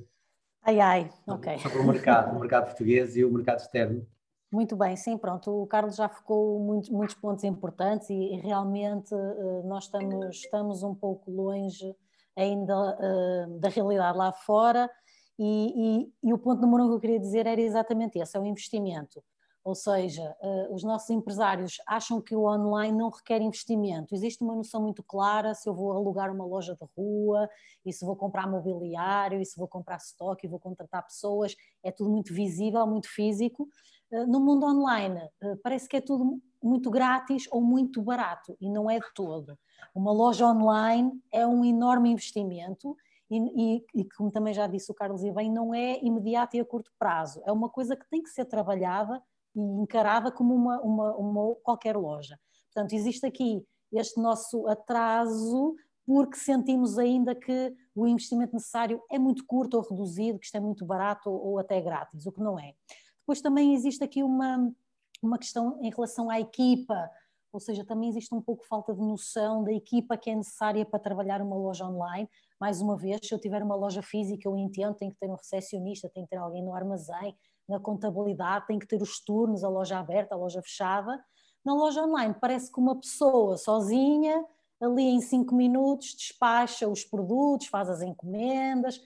Ai, 0.61 0.79
ai, 0.79 1.09
ok. 1.27 1.57
Sobre 1.59 1.79
o 1.79 1.87
mercado, 1.87 2.35
o 2.35 2.39
mercado 2.39 2.65
português 2.65 3.15
e 3.15 3.23
o 3.23 3.31
mercado 3.31 3.59
externo. 3.59 4.05
Muito 4.51 4.75
bem, 4.75 4.95
sim, 4.95 5.17
pronto. 5.17 5.51
O 5.51 5.67
Carlos 5.67 5.95
já 5.95 6.09
focou 6.09 6.59
muitos, 6.59 6.89
muitos 6.89 7.15
pontos 7.15 7.43
importantes 7.43 8.09
e, 8.09 8.13
e 8.13 8.35
realmente 8.37 9.13
uh, 9.13 9.63
nós 9.65 9.85
estamos, 9.85 10.35
estamos 10.35 10.83
um 10.83 10.93
pouco 10.93 11.31
longe 11.31 11.95
ainda 12.35 12.75
uh, 12.75 13.59
da 13.59 13.69
realidade 13.69 14.17
lá 14.17 14.31
fora. 14.33 14.89
E, 15.37 16.03
e, 16.03 16.13
e, 16.23 16.33
o 16.33 16.37
ponto 16.37 16.61
número 16.61 16.83
um 16.83 16.89
que 16.89 16.95
eu 16.95 16.99
queria 16.99 17.19
dizer 17.19 17.45
era 17.47 17.61
exatamente 17.61 18.19
esse: 18.19 18.35
é 18.35 18.39
o 18.39 18.45
investimento. 18.45 19.23
Ou 19.63 19.75
seja, 19.75 20.35
uh, 20.41 20.73
os 20.73 20.83
nossos 20.83 21.09
empresários 21.09 21.77
acham 21.85 22.21
que 22.21 22.35
o 22.35 22.45
online 22.45 22.97
não 22.97 23.09
requer 23.09 23.41
investimento. 23.41 24.15
Existe 24.15 24.43
uma 24.43 24.55
noção 24.55 24.81
muito 24.81 25.03
clara 25.03 25.53
se 25.53 25.67
eu 25.67 25.73
vou 25.73 25.91
alugar 25.91 26.31
uma 26.33 26.45
loja 26.45 26.75
de 26.75 26.87
rua, 26.97 27.49
e 27.85 27.91
se 27.91 28.05
vou 28.05 28.15
comprar 28.15 28.49
mobiliário, 28.49 29.41
e 29.41 29.45
se 29.45 29.57
vou 29.57 29.67
comprar 29.67 29.97
estoque, 29.97 30.47
e 30.47 30.49
vou 30.49 30.59
contratar 30.59 31.03
pessoas. 31.03 31.55
É 31.83 31.91
tudo 31.91 32.09
muito 32.09 32.33
visível, 32.33 32.85
muito 32.87 33.09
físico. 33.09 33.67
Uh, 34.11 34.25
no 34.25 34.39
mundo 34.39 34.65
online, 34.65 35.19
uh, 35.43 35.57
parece 35.61 35.87
que 35.89 35.97
é 35.97 36.01
tudo 36.01 36.41
muito 36.63 36.89
grátis 36.89 37.47
ou 37.51 37.61
muito 37.61 38.01
barato, 38.01 38.55
e 38.59 38.69
não 38.69 38.89
é 38.89 38.99
de 38.99 39.13
todo. 39.13 39.57
Uma 39.93 40.11
loja 40.11 40.45
online 40.45 41.11
é 41.31 41.45
um 41.45 41.63
enorme 41.63 42.09
investimento 42.09 42.95
e, 43.29 43.37
e, 43.37 43.85
e, 43.95 44.09
como 44.17 44.31
também 44.31 44.53
já 44.53 44.65
disse 44.67 44.91
o 44.91 44.95
Carlos 44.95 45.23
e 45.23 45.31
bem, 45.31 45.51
não 45.51 45.73
é 45.73 45.99
imediato 46.03 46.57
e 46.57 46.59
a 46.59 46.65
curto 46.65 46.91
prazo. 46.97 47.41
É 47.45 47.51
uma 47.51 47.69
coisa 47.69 47.95
que 47.95 48.09
tem 48.09 48.23
que 48.23 48.29
ser 48.29 48.45
trabalhada 48.45 49.21
e 49.55 49.61
encarada 49.61 50.31
como 50.31 50.53
uma, 50.53 50.81
uma, 50.81 51.15
uma 51.15 51.55
qualquer 51.63 51.97
loja. 51.97 52.39
Portanto, 52.73 52.93
existe 52.93 53.25
aqui 53.25 53.65
este 53.91 54.21
nosso 54.21 54.67
atraso 54.67 55.75
porque 56.05 56.37
sentimos 56.37 56.97
ainda 56.97 57.35
que 57.35 57.71
o 57.95 58.07
investimento 58.07 58.53
necessário 58.53 58.99
é 59.11 59.19
muito 59.19 59.45
curto 59.45 59.77
ou 59.77 59.83
reduzido, 59.87 60.39
que 60.39 60.45
isto 60.45 60.55
é 60.55 60.59
muito 60.59 60.83
barato 60.83 61.29
ou, 61.29 61.59
até 61.59 61.79
grátis, 61.79 62.25
o 62.25 62.31
que 62.31 62.39
não 62.39 62.57
é. 62.57 62.73
Depois 63.19 63.41
também 63.41 63.75
existe 63.75 64.03
aqui 64.03 64.23
uma, 64.23 64.73
uma 65.21 65.37
questão 65.37 65.79
em 65.83 65.91
relação 65.91 66.27
à 66.27 66.39
equipa, 66.39 67.11
ou 67.53 67.59
seja, 67.59 67.85
também 67.85 68.09
existe 68.09 68.33
um 68.33 68.41
pouco 68.41 68.65
falta 68.65 68.91
de 68.91 68.99
noção 68.99 69.63
da 69.63 69.71
equipa 69.71 70.17
que 70.17 70.31
é 70.31 70.35
necessária 70.35 70.83
para 70.83 70.99
trabalhar 70.99 71.43
uma 71.43 71.55
loja 71.55 71.85
online. 71.85 72.27
Mais 72.59 72.81
uma 72.81 72.97
vez, 72.97 73.19
se 73.23 73.31
eu 73.31 73.39
tiver 73.39 73.61
uma 73.61 73.75
loja 73.75 74.01
física, 74.01 74.47
eu 74.47 74.57
entendo, 74.57 74.95
tem 74.95 75.11
que 75.11 75.17
ter 75.19 75.29
um 75.29 75.35
recepcionista, 75.35 76.09
tem 76.09 76.23
que 76.23 76.29
ter 76.29 76.37
alguém 76.37 76.63
no 76.63 76.73
armazém, 76.73 77.35
na 77.69 77.79
contabilidade, 77.79 78.67
tem 78.67 78.79
que 78.79 78.87
ter 78.87 79.01
os 79.01 79.19
turnos, 79.23 79.63
a 79.63 79.69
loja 79.69 79.99
aberta, 79.99 80.33
a 80.33 80.37
loja 80.37 80.61
fechada. 80.61 81.23
Na 81.63 81.73
loja 81.73 82.03
online, 82.03 82.35
parece 82.39 82.71
que 82.71 82.79
uma 82.79 82.99
pessoa 82.99 83.57
sozinha, 83.57 84.43
ali 84.81 85.03
em 85.03 85.21
cinco 85.21 85.53
minutos, 85.53 86.15
despacha 86.15 86.87
os 86.87 87.03
produtos, 87.03 87.67
faz 87.67 87.89
as 87.89 88.01
encomendas 88.01 88.99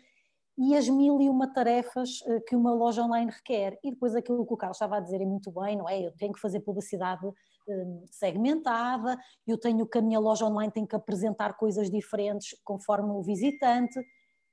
e 0.58 0.76
as 0.76 0.88
mil 0.88 1.20
e 1.20 1.28
uma 1.28 1.52
tarefas 1.52 2.22
eh, 2.28 2.40
que 2.42 2.56
uma 2.56 2.74
loja 2.74 3.04
online 3.04 3.32
requer. 3.32 3.80
E 3.84 3.92
depois 3.92 4.16
aquilo 4.16 4.46
que 4.46 4.54
o 4.54 4.58
Carlos 4.58 4.78
estava 4.78 4.98
a 4.98 5.00
dizer 5.00 5.20
é 5.20 5.26
muito 5.26 5.52
bem, 5.52 5.76
não 5.76 5.90
é? 5.90 6.00
Eu 6.00 6.12
tenho 6.12 6.32
que 6.32 6.40
fazer 6.40 6.60
publicidade 6.60 7.26
eh, 7.68 7.86
segmentada, 8.12 9.18
eu 9.48 9.58
tenho 9.58 9.86
que 9.88 9.98
a 9.98 10.02
minha 10.02 10.20
loja 10.20 10.46
online 10.46 10.72
tem 10.72 10.86
que 10.86 10.96
apresentar 10.96 11.58
coisas 11.58 11.90
diferentes 11.90 12.56
conforme 12.64 13.12
o 13.12 13.24
visitante 13.24 14.00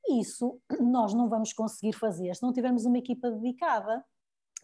isso 0.09 0.61
nós 0.81 1.15
não 1.15 1.29
vamos 1.29 1.53
conseguir 1.53 1.93
fazer 1.93 2.35
se 2.35 2.43
não 2.43 2.53
tivermos 2.53 2.85
uma 2.85 2.99
equipa 2.99 3.31
dedicada 3.31 4.05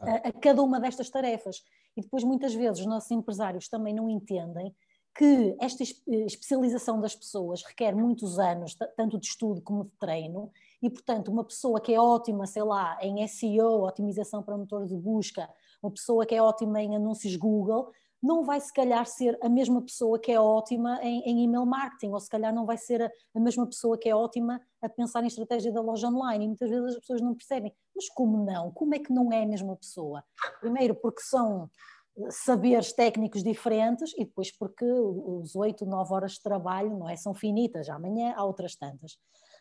a, 0.01 0.29
a 0.29 0.33
cada 0.33 0.63
uma 0.63 0.81
destas 0.81 1.11
tarefas. 1.11 1.63
E 1.97 2.03
depois, 2.03 2.25
muitas 2.25 2.55
vezes, 2.55 2.81
os 2.81 2.87
nossos 2.87 3.11
empresários 3.11 3.69
também 3.69 3.95
não 3.95 4.09
entendem 4.09 4.75
que 5.17 5.57
esta 5.59 5.83
especialização 5.83 7.01
das 7.01 7.15
pessoas 7.15 7.63
requer 7.63 7.95
muitos 7.95 8.39
anos, 8.39 8.77
tanto 8.97 9.19
de 9.19 9.27
estudo 9.27 9.63
como 9.63 9.85
de 9.85 9.93
treino, 9.99 10.53
e, 10.83 10.91
portanto, 10.91 11.33
uma 11.33 11.43
pessoa 11.43 11.81
que 11.81 11.95
é 11.95 11.99
ótima, 11.99 12.47
sei 12.47 12.63
lá, 12.63 12.99
em 13.01 13.27
SEO, 13.27 13.83
otimização 13.85 14.43
para 14.43 14.59
motor 14.59 14.87
de 14.87 14.95
busca, 14.95 15.49
uma 15.83 15.91
pessoa 15.91 16.27
que 16.27 16.35
é 16.35 16.43
ótima 16.43 16.83
em 16.83 16.95
anúncios 16.95 17.35
Google, 17.35 17.91
não 18.27 18.43
vai 18.43 18.61
se 18.61 18.73
calhar 18.73 19.07
ser 19.07 19.39
a 19.41 19.49
mesma 19.49 19.81
pessoa 19.81 20.19
que 20.19 20.33
é 20.33 20.41
ótima 20.41 20.99
em, 21.03 21.21
em 21.23 21.45
email 21.45 21.65
marketing, 21.65 22.13
ou 22.13 22.21
se 22.21 22.29
calhar 22.29 22.53
não 22.53 22.67
vai 22.67 22.77
ser 22.77 23.03
a, 23.03 23.11
a, 23.35 23.41
mesma 23.41 23.67
pessoa 23.67 23.97
que 23.97 24.09
é 24.09 24.15
ótima 24.15 24.61
a 24.83 24.89
pensar 24.89 25.23
em 25.23 25.29
estratégia 25.29 25.73
da 25.73 25.81
loja 25.81 26.09
online. 26.09 26.45
E 26.45 26.49
muitas 26.49 26.69
vezes 26.69 26.89
as 26.89 26.99
pessoas 26.99 27.21
não 27.21 27.35
percebem. 27.35 27.73
Mas 27.95 28.09
como 28.09 28.45
não? 28.45 28.73
Como 28.73 28.95
é 28.95 28.99
que 28.99 29.13
não 29.13 29.33
é 29.33 29.45
a 29.45 29.47
mesma 29.47 29.77
pessoa? 29.77 30.25
Primeiro, 30.61 30.95
porque 30.97 31.23
são 31.23 31.71
eh, 32.19 32.31
saberes 32.31 32.93
técnicos 32.93 33.43
diferentes 33.43 34.13
e 34.17 34.25
depois 34.25 34.51
porque 34.51 34.85
os 34.85 35.55
oito, 35.55 35.87
nove 35.87 36.13
horas 36.13 36.33
de 36.33 36.43
trabalho 36.43 36.99
não 36.99 37.09
é, 37.09 37.17
são 37.17 37.33
finitas, 37.33 37.89
amanhã 37.89 38.35
há 38.37 38.45
outras 38.45 38.75
tantas. 38.75 39.13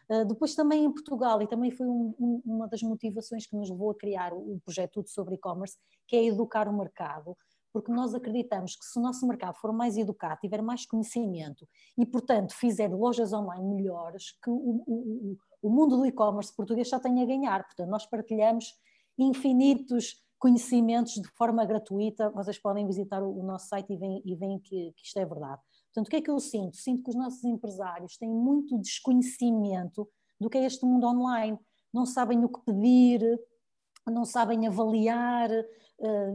Uh, 0.07 0.23
depois 0.23 0.53
também 0.53 0.85
em 0.85 0.91
Portugal, 0.91 1.41
e 1.41 1.47
também 1.47 1.71
foi 1.71 1.87
um, 1.87 2.13
um, 2.19 2.41
uma 2.45 2.67
das 2.67 2.83
motivações 2.83 3.47
que 3.47 3.55
nos 3.55 3.71
levou 3.71 3.89
a 3.89 3.95
criar 3.95 4.33
o, 4.33 4.37
o 4.37 4.59
projeto 4.63 4.93
Tudo 4.93 5.09
sobre 5.09 5.33
e-commerce, 5.33 5.77
que 6.07 6.15
é 6.15 6.25
educar 6.25 6.67
o 6.67 6.77
mercado 6.77 7.35
porque 7.75 7.91
nós 7.91 8.15
acreditamos 8.15 8.73
que 8.77 8.85
se 8.85 8.97
o 8.97 9.01
nosso 9.01 9.27
mercado 9.27 9.57
for 9.57 9.73
mais 9.73 9.97
educado, 9.97 10.39
tiver 10.39 10.61
mais 10.61 10.85
conhecimento 10.85 11.67
e, 11.97 12.05
portanto, 12.05 12.53
fizer 12.53 12.87
lojas 12.87 13.33
online 13.33 13.65
melhores, 13.65 14.31
que 14.41 14.49
o, 14.49 14.81
o, 14.87 15.37
o 15.61 15.69
mundo 15.69 15.97
do 15.97 16.05
e-commerce 16.05 16.55
português 16.55 16.87
já 16.87 17.01
tem 17.01 17.21
a 17.21 17.25
ganhar. 17.25 17.65
Portanto, 17.65 17.89
nós 17.89 18.05
partilhamos 18.05 18.73
infinitos 19.19 20.23
conhecimentos 20.39 21.15
de 21.15 21.27
forma 21.31 21.65
gratuita. 21.65 22.29
Vocês 22.29 22.57
podem 22.57 22.87
visitar 22.87 23.21
o, 23.21 23.41
o 23.41 23.43
nosso 23.43 23.67
site 23.67 23.91
e 23.91 23.97
veem, 23.97 24.21
e 24.23 24.35
veem 24.37 24.57
que, 24.57 24.93
que 24.93 25.03
isto 25.03 25.19
é 25.19 25.25
verdade. 25.25 25.61
Portanto, 25.93 26.07
o 26.07 26.09
que 26.09 26.15
é 26.15 26.21
que 26.21 26.31
eu 26.31 26.39
sinto? 26.39 26.77
Sinto 26.77 27.03
que 27.03 27.09
os 27.09 27.15
nossos 27.17 27.43
empresários 27.43 28.15
têm 28.15 28.29
muito 28.29 28.79
desconhecimento 28.79 30.07
do 30.39 30.49
que 30.49 30.57
é 30.57 30.65
este 30.65 30.85
mundo 30.85 31.07
online. 31.07 31.59
Não 31.93 32.05
sabem 32.05 32.41
o 32.45 32.47
que 32.47 32.61
pedir, 32.61 33.19
não 34.07 34.23
sabem 34.23 34.65
avaliar, 34.65 35.49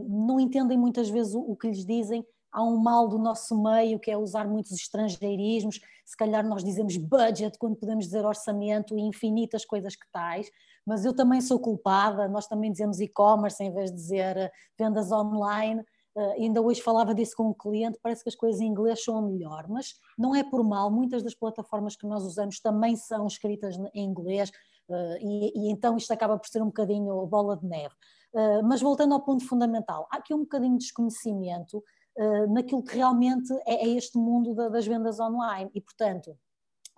não 0.07 0.39
entendem 0.39 0.77
muitas 0.77 1.09
vezes 1.09 1.35
o 1.35 1.55
que 1.55 1.67
lhes 1.67 1.85
dizem. 1.85 2.25
Há 2.51 2.63
um 2.63 2.77
mal 2.77 3.07
do 3.07 3.17
nosso 3.17 3.61
meio 3.61 3.99
que 3.99 4.11
é 4.11 4.17
usar 4.17 4.45
muitos 4.47 4.71
estrangeirismos. 4.73 5.79
Se 6.05 6.17
calhar 6.17 6.45
nós 6.45 6.63
dizemos 6.63 6.97
budget 6.97 7.57
quando 7.57 7.77
podemos 7.77 8.05
dizer 8.05 8.25
orçamento 8.25 8.97
e 8.97 9.01
infinitas 9.01 9.63
coisas 9.63 9.95
que 9.95 10.05
tais, 10.11 10.49
mas 10.85 11.05
eu 11.05 11.15
também 11.15 11.39
sou 11.39 11.59
culpada. 11.59 12.27
Nós 12.27 12.47
também 12.47 12.71
dizemos 12.71 12.99
e-commerce 12.99 13.63
em 13.63 13.71
vez 13.71 13.89
de 13.89 13.95
dizer 13.95 14.35
eh, 14.35 14.51
vendas 14.77 15.11
online. 15.11 15.81
Uh, 16.13 16.31
ainda 16.33 16.61
hoje 16.61 16.81
falava 16.81 17.15
disso 17.15 17.37
com 17.37 17.51
um 17.51 17.53
cliente, 17.53 17.97
parece 18.03 18.21
que 18.21 18.27
as 18.27 18.35
coisas 18.35 18.59
em 18.59 18.67
inglês 18.67 19.01
são 19.01 19.21
melhor, 19.21 19.65
mas 19.69 19.93
não 20.17 20.35
é 20.35 20.43
por 20.43 20.61
mal, 20.61 20.91
muitas 20.91 21.23
das 21.23 21.33
plataformas 21.33 21.95
que 21.95 22.05
nós 22.05 22.25
usamos 22.25 22.59
também 22.59 22.97
são 22.97 23.25
escritas 23.27 23.77
em 23.93 24.03
inglês, 24.03 24.51
Uh, 24.89 25.15
e, 25.21 25.53
e, 25.55 25.71
então 25.71 25.95
isto 25.95 26.11
acaba 26.11 26.37
por 26.37 26.49
ser 26.49 26.61
um 26.61 26.65
bocadinho 26.65 27.25
bola 27.25 27.55
de 27.55 27.65
neve. 27.65 27.95
Uh, 28.33 28.63
mas 28.63 28.81
voltando 28.81 29.13
ao 29.13 29.21
ponto 29.21 29.45
fundamental, 29.45 30.07
há 30.11 30.17
aqui 30.17 30.33
um 30.33 30.39
bocadinho 30.39 30.77
de 30.77 30.85
desconhecimento 30.85 31.83
uh, 32.17 32.53
naquilo 32.53 32.83
que 32.83 32.95
realmente 32.95 33.51
é, 33.65 33.85
é 33.85 33.87
este 33.89 34.17
mundo 34.17 34.53
da, 34.53 34.69
das 34.69 34.87
vendas 34.87 35.19
online 35.19 35.69
e, 35.75 35.81
portanto, 35.81 36.37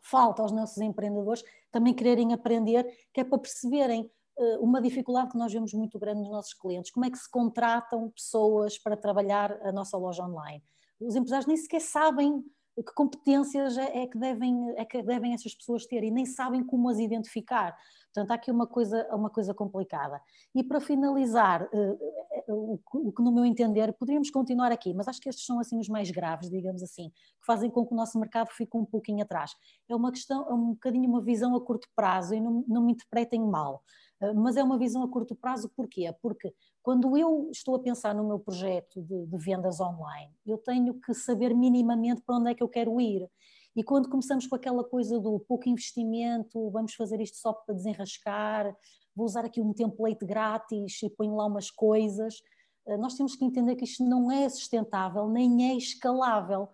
falta 0.04 0.42
aos 0.42 0.52
nossos 0.52 0.78
empreendedores 0.78 1.44
também 1.72 1.94
quererem 1.94 2.34
aprender, 2.34 2.86
que 3.14 3.22
é 3.22 3.24
para 3.24 3.40
perceberem 3.40 4.12
uh, 4.38 4.64
uma 4.64 4.82
dificuldade 4.82 5.32
que 5.32 5.38
nós 5.38 5.52
vemos 5.52 5.74
muito 5.74 5.98
grande 5.98 6.22
nos 6.22 6.30
nossos 6.30 6.54
clientes, 6.54 6.92
como 6.92 7.06
é 7.06 7.10
que 7.10 7.18
se 7.18 7.30
contratam 7.30 8.12
pessoas 8.12 8.78
para 8.78 8.96
trabalhar 8.96 9.58
a 9.64 9.72
nossa 9.72 9.98
loja 9.98 10.24
online. 10.24 10.64
Os 11.00 11.16
empresários 11.16 11.48
nem 11.48 11.58
sequer 11.58 11.82
sabem 11.82 12.44
que 12.82 12.94
competências 12.94 13.78
é, 13.78 14.04
é, 14.04 14.08
que 14.08 14.18
devem, 14.18 14.74
é 14.78 14.86
que 14.86 15.02
devem 15.04 15.34
essas 15.34 15.54
pessoas 15.54 15.86
ter 15.86 16.04
e 16.04 16.10
nem 16.10 16.26
sabem 16.26 16.64
como 16.64 16.90
as 16.90 16.98
identificar. 16.98 17.78
Portanto, 18.14 18.32
há 18.32 18.36
aqui 18.36 18.52
uma 18.52 18.66
coisa, 18.66 19.08
uma 19.12 19.30
coisa 19.30 19.54
complicada. 19.54 20.22
E 20.56 20.64
para 20.64 20.80
finalizar, 20.80 21.64
uh, 21.64 22.00
o, 22.48 22.80
o, 22.94 23.12
que 23.12 23.22
no 23.22 23.32
meu 23.32 23.46
entender, 23.46 23.94
poderíamos 23.94 24.30
continuar 24.30 24.72
aqui, 24.72 24.94
mas 24.94 25.08
acho 25.08 25.20
que 25.20 25.30
estes 25.30 25.46
são 25.46 25.60
assim 25.60 25.80
os 25.80 25.88
mais 25.88 26.10
graves, 26.12 26.50
digamos 26.50 26.82
assim, 26.84 27.10
que 27.10 27.46
fazem 27.46 27.70
com 27.70 27.86
que 27.86 27.94
o 27.94 27.98
nosso 27.98 28.20
mercado 28.20 28.50
fique 28.52 28.76
um 28.76 28.86
pouquinho 28.86 29.24
atrás. 29.24 29.56
É 29.90 29.96
uma 29.96 30.12
questão, 30.12 30.48
é 30.50 30.54
um 30.54 30.72
bocadinho 30.72 31.10
uma 31.10 31.22
visão 31.22 31.56
a 31.56 31.62
curto 31.62 31.88
prazo 31.96 32.34
e 32.34 32.42
não, 32.42 32.64
não 32.68 32.84
me 32.84 32.94
interpretem 32.94 33.42
mal. 33.42 33.84
Uh, 34.22 34.34
mas 34.36 34.58
é 34.58 34.64
uma 34.64 34.78
visão 34.78 35.04
a 35.04 35.10
curto 35.10 35.36
prazo, 35.36 35.70
porquê? 35.76 36.14
Porque 36.22 36.54
quando 36.84 37.18
eu 37.18 37.50
estou 37.50 37.76
a 37.76 37.80
pensar 37.80 38.14
no 38.14 38.28
meu 38.28 38.38
projeto 38.38 39.02
de, 39.02 39.26
de, 39.26 39.38
vendas 39.38 39.80
online, 39.80 40.34
eu 40.46 40.58
tenho 40.58 40.94
que 40.96 41.14
saber 41.14 41.56
minimamente 41.56 42.22
para 42.22 42.36
onde 42.36 42.52
é 42.52 42.54
que 42.54 42.62
eu 42.62 42.68
quero 42.68 43.00
ir. 43.00 43.26
E 43.74 43.82
quando 43.82 44.10
começamos 44.10 44.46
com 44.46 44.56
aquela 44.56 44.84
coisa 44.84 45.18
do 45.18 45.40
pouco 45.40 45.70
investimento, 45.70 46.70
vamos 46.70 46.94
fazer 46.94 47.22
isto 47.22 47.38
só 47.38 47.54
para 47.54 47.74
desenrascar, 47.74 48.76
vou 49.16 49.26
usar 49.26 49.46
aqui 49.46 49.62
um 49.62 49.74
template 49.74 50.26
grátis 50.26 51.02
e 51.02 51.10
ponho 51.10 51.36
lá 51.38 51.46
umas 51.46 51.72
coisas, 51.72 52.42
eh, 52.86 52.98
nós 52.98 53.16
temos 53.16 53.34
que 53.36 53.46
entender 53.46 53.78
que 53.78 53.86
isto 53.86 54.04
não 54.04 54.30
é 54.30 54.48
sustentável, 54.50 55.30
nem 55.30 55.72
é 55.72 55.76
escalável. 55.76 56.68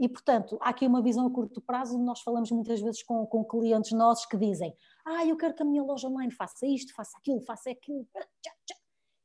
E, 0.00 0.08
portanto, 0.08 0.56
há 0.62 0.70
aqui 0.70 0.86
uma 0.86 1.02
visão 1.02 1.26
a 1.26 1.30
curto 1.30 1.60
prazo. 1.60 1.98
Nós 1.98 2.22
falamos 2.22 2.50
muitas 2.50 2.80
vezes 2.80 3.02
com, 3.02 3.26
com 3.26 3.44
clientes 3.44 3.92
nossos 3.92 4.24
que 4.24 4.38
dizem: 4.38 4.74
Ah, 5.04 5.26
eu 5.26 5.36
quero 5.36 5.52
que 5.52 5.62
a 5.62 5.66
minha 5.66 5.82
loja 5.82 6.08
online 6.08 6.32
faça 6.32 6.66
isto, 6.66 6.94
faça 6.94 7.18
aquilo, 7.18 7.42
faça 7.42 7.70
aquilo 7.70 8.08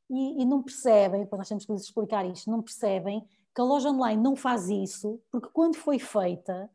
e, 0.10 0.42
e 0.42 0.46
não 0.46 0.62
percebem, 0.62 1.26
quando 1.26 1.40
nós 1.40 1.50
temos 1.50 1.66
que 1.66 1.72
lhes 1.72 1.84
explicar 1.84 2.26
isto, 2.26 2.50
não 2.50 2.62
percebem 2.62 3.28
que 3.54 3.62
a 3.62 3.64
loja 3.64 3.90
online 3.90 4.22
não 4.22 4.36
faz 4.36 4.70
isso 4.70 5.20
porque 5.32 5.50
quando 5.52 5.76
foi 5.76 6.00
feita 6.00 6.70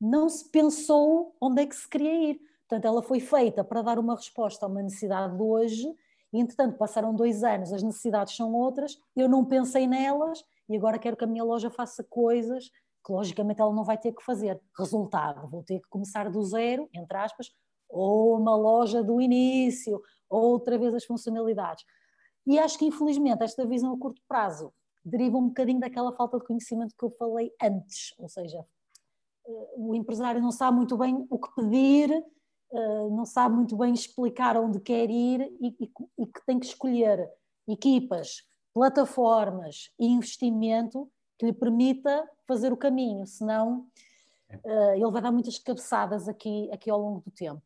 não 0.00 0.28
se 0.28 0.48
pensou 0.48 1.34
onde 1.40 1.62
é 1.62 1.66
que 1.66 1.74
se 1.74 1.88
queria 1.88 2.30
ir. 2.30 2.40
Portanto, 2.68 2.84
ela 2.84 3.02
foi 3.02 3.18
feita 3.18 3.64
para 3.64 3.82
dar 3.82 3.98
uma 3.98 4.14
resposta 4.14 4.64
a 4.64 4.68
uma 4.68 4.82
necessidade 4.82 5.36
de 5.36 5.42
hoje 5.42 5.94
e, 6.32 6.38
entretanto, 6.38 6.76
passaram 6.76 7.14
dois 7.14 7.42
anos, 7.42 7.72
as 7.72 7.82
necessidades 7.82 8.36
são 8.36 8.54
outras, 8.54 8.98
eu 9.16 9.28
não 9.28 9.44
pensei 9.44 9.86
nelas 9.86 10.44
e 10.68 10.76
agora 10.76 10.98
quero 10.98 11.16
que 11.16 11.24
a 11.24 11.26
minha 11.26 11.42
loja 11.42 11.70
faça 11.70 12.04
coisas 12.04 12.70
que, 13.04 13.12
logicamente, 13.12 13.60
ela 13.60 13.72
não 13.72 13.84
vai 13.84 13.96
ter 13.96 14.12
que 14.12 14.22
fazer. 14.22 14.60
Resultado, 14.78 15.48
vou 15.48 15.62
ter 15.62 15.80
que 15.80 15.88
começar 15.88 16.30
do 16.30 16.42
zero, 16.44 16.88
entre 16.92 17.16
aspas, 17.16 17.50
ou 17.88 18.38
uma 18.38 18.54
loja 18.54 19.02
do 19.02 19.20
início, 19.20 20.00
outra 20.28 20.76
vez 20.76 20.94
as 20.94 21.04
funcionalidades. 21.04 21.84
E 22.48 22.58
acho 22.58 22.78
que, 22.78 22.86
infelizmente, 22.86 23.44
esta 23.44 23.66
visão 23.66 23.92
a 23.92 23.98
curto 23.98 24.22
prazo 24.26 24.72
deriva 25.04 25.36
um 25.36 25.48
bocadinho 25.48 25.80
daquela 25.80 26.12
falta 26.12 26.38
de 26.38 26.46
conhecimento 26.46 26.94
que 26.98 27.04
eu 27.04 27.10
falei 27.10 27.52
antes, 27.62 28.14
ou 28.18 28.26
seja, 28.26 28.64
eh, 29.46 29.74
o 29.76 29.94
empresário 29.94 30.40
não 30.40 30.50
sabe 30.50 30.78
muito 30.78 30.96
bem 30.96 31.26
o 31.28 31.38
que 31.38 31.54
pedir, 31.54 32.10
eh, 32.10 33.08
não 33.10 33.26
sabe 33.26 33.54
muito 33.54 33.76
bem 33.76 33.92
explicar 33.92 34.56
onde 34.56 34.80
quer 34.80 35.10
ir 35.10 35.42
e, 35.60 35.76
e, 35.78 35.92
e 36.22 36.26
que 36.26 36.46
tem 36.46 36.58
que 36.58 36.64
escolher 36.64 37.30
equipas, 37.68 38.42
plataformas 38.72 39.92
e 39.98 40.06
investimento 40.06 41.06
que 41.38 41.44
lhe 41.44 41.52
permita 41.52 42.26
fazer 42.46 42.72
o 42.72 42.78
caminho, 42.78 43.26
senão 43.26 43.86
uh, 44.64 44.94
ele 44.94 45.10
vai 45.10 45.20
dar 45.20 45.30
muitas 45.30 45.58
cabeçadas 45.58 46.28
aqui, 46.28 46.70
aqui 46.72 46.90
ao 46.90 46.98
longo 46.98 47.20
do 47.20 47.30
tempo. 47.30 47.62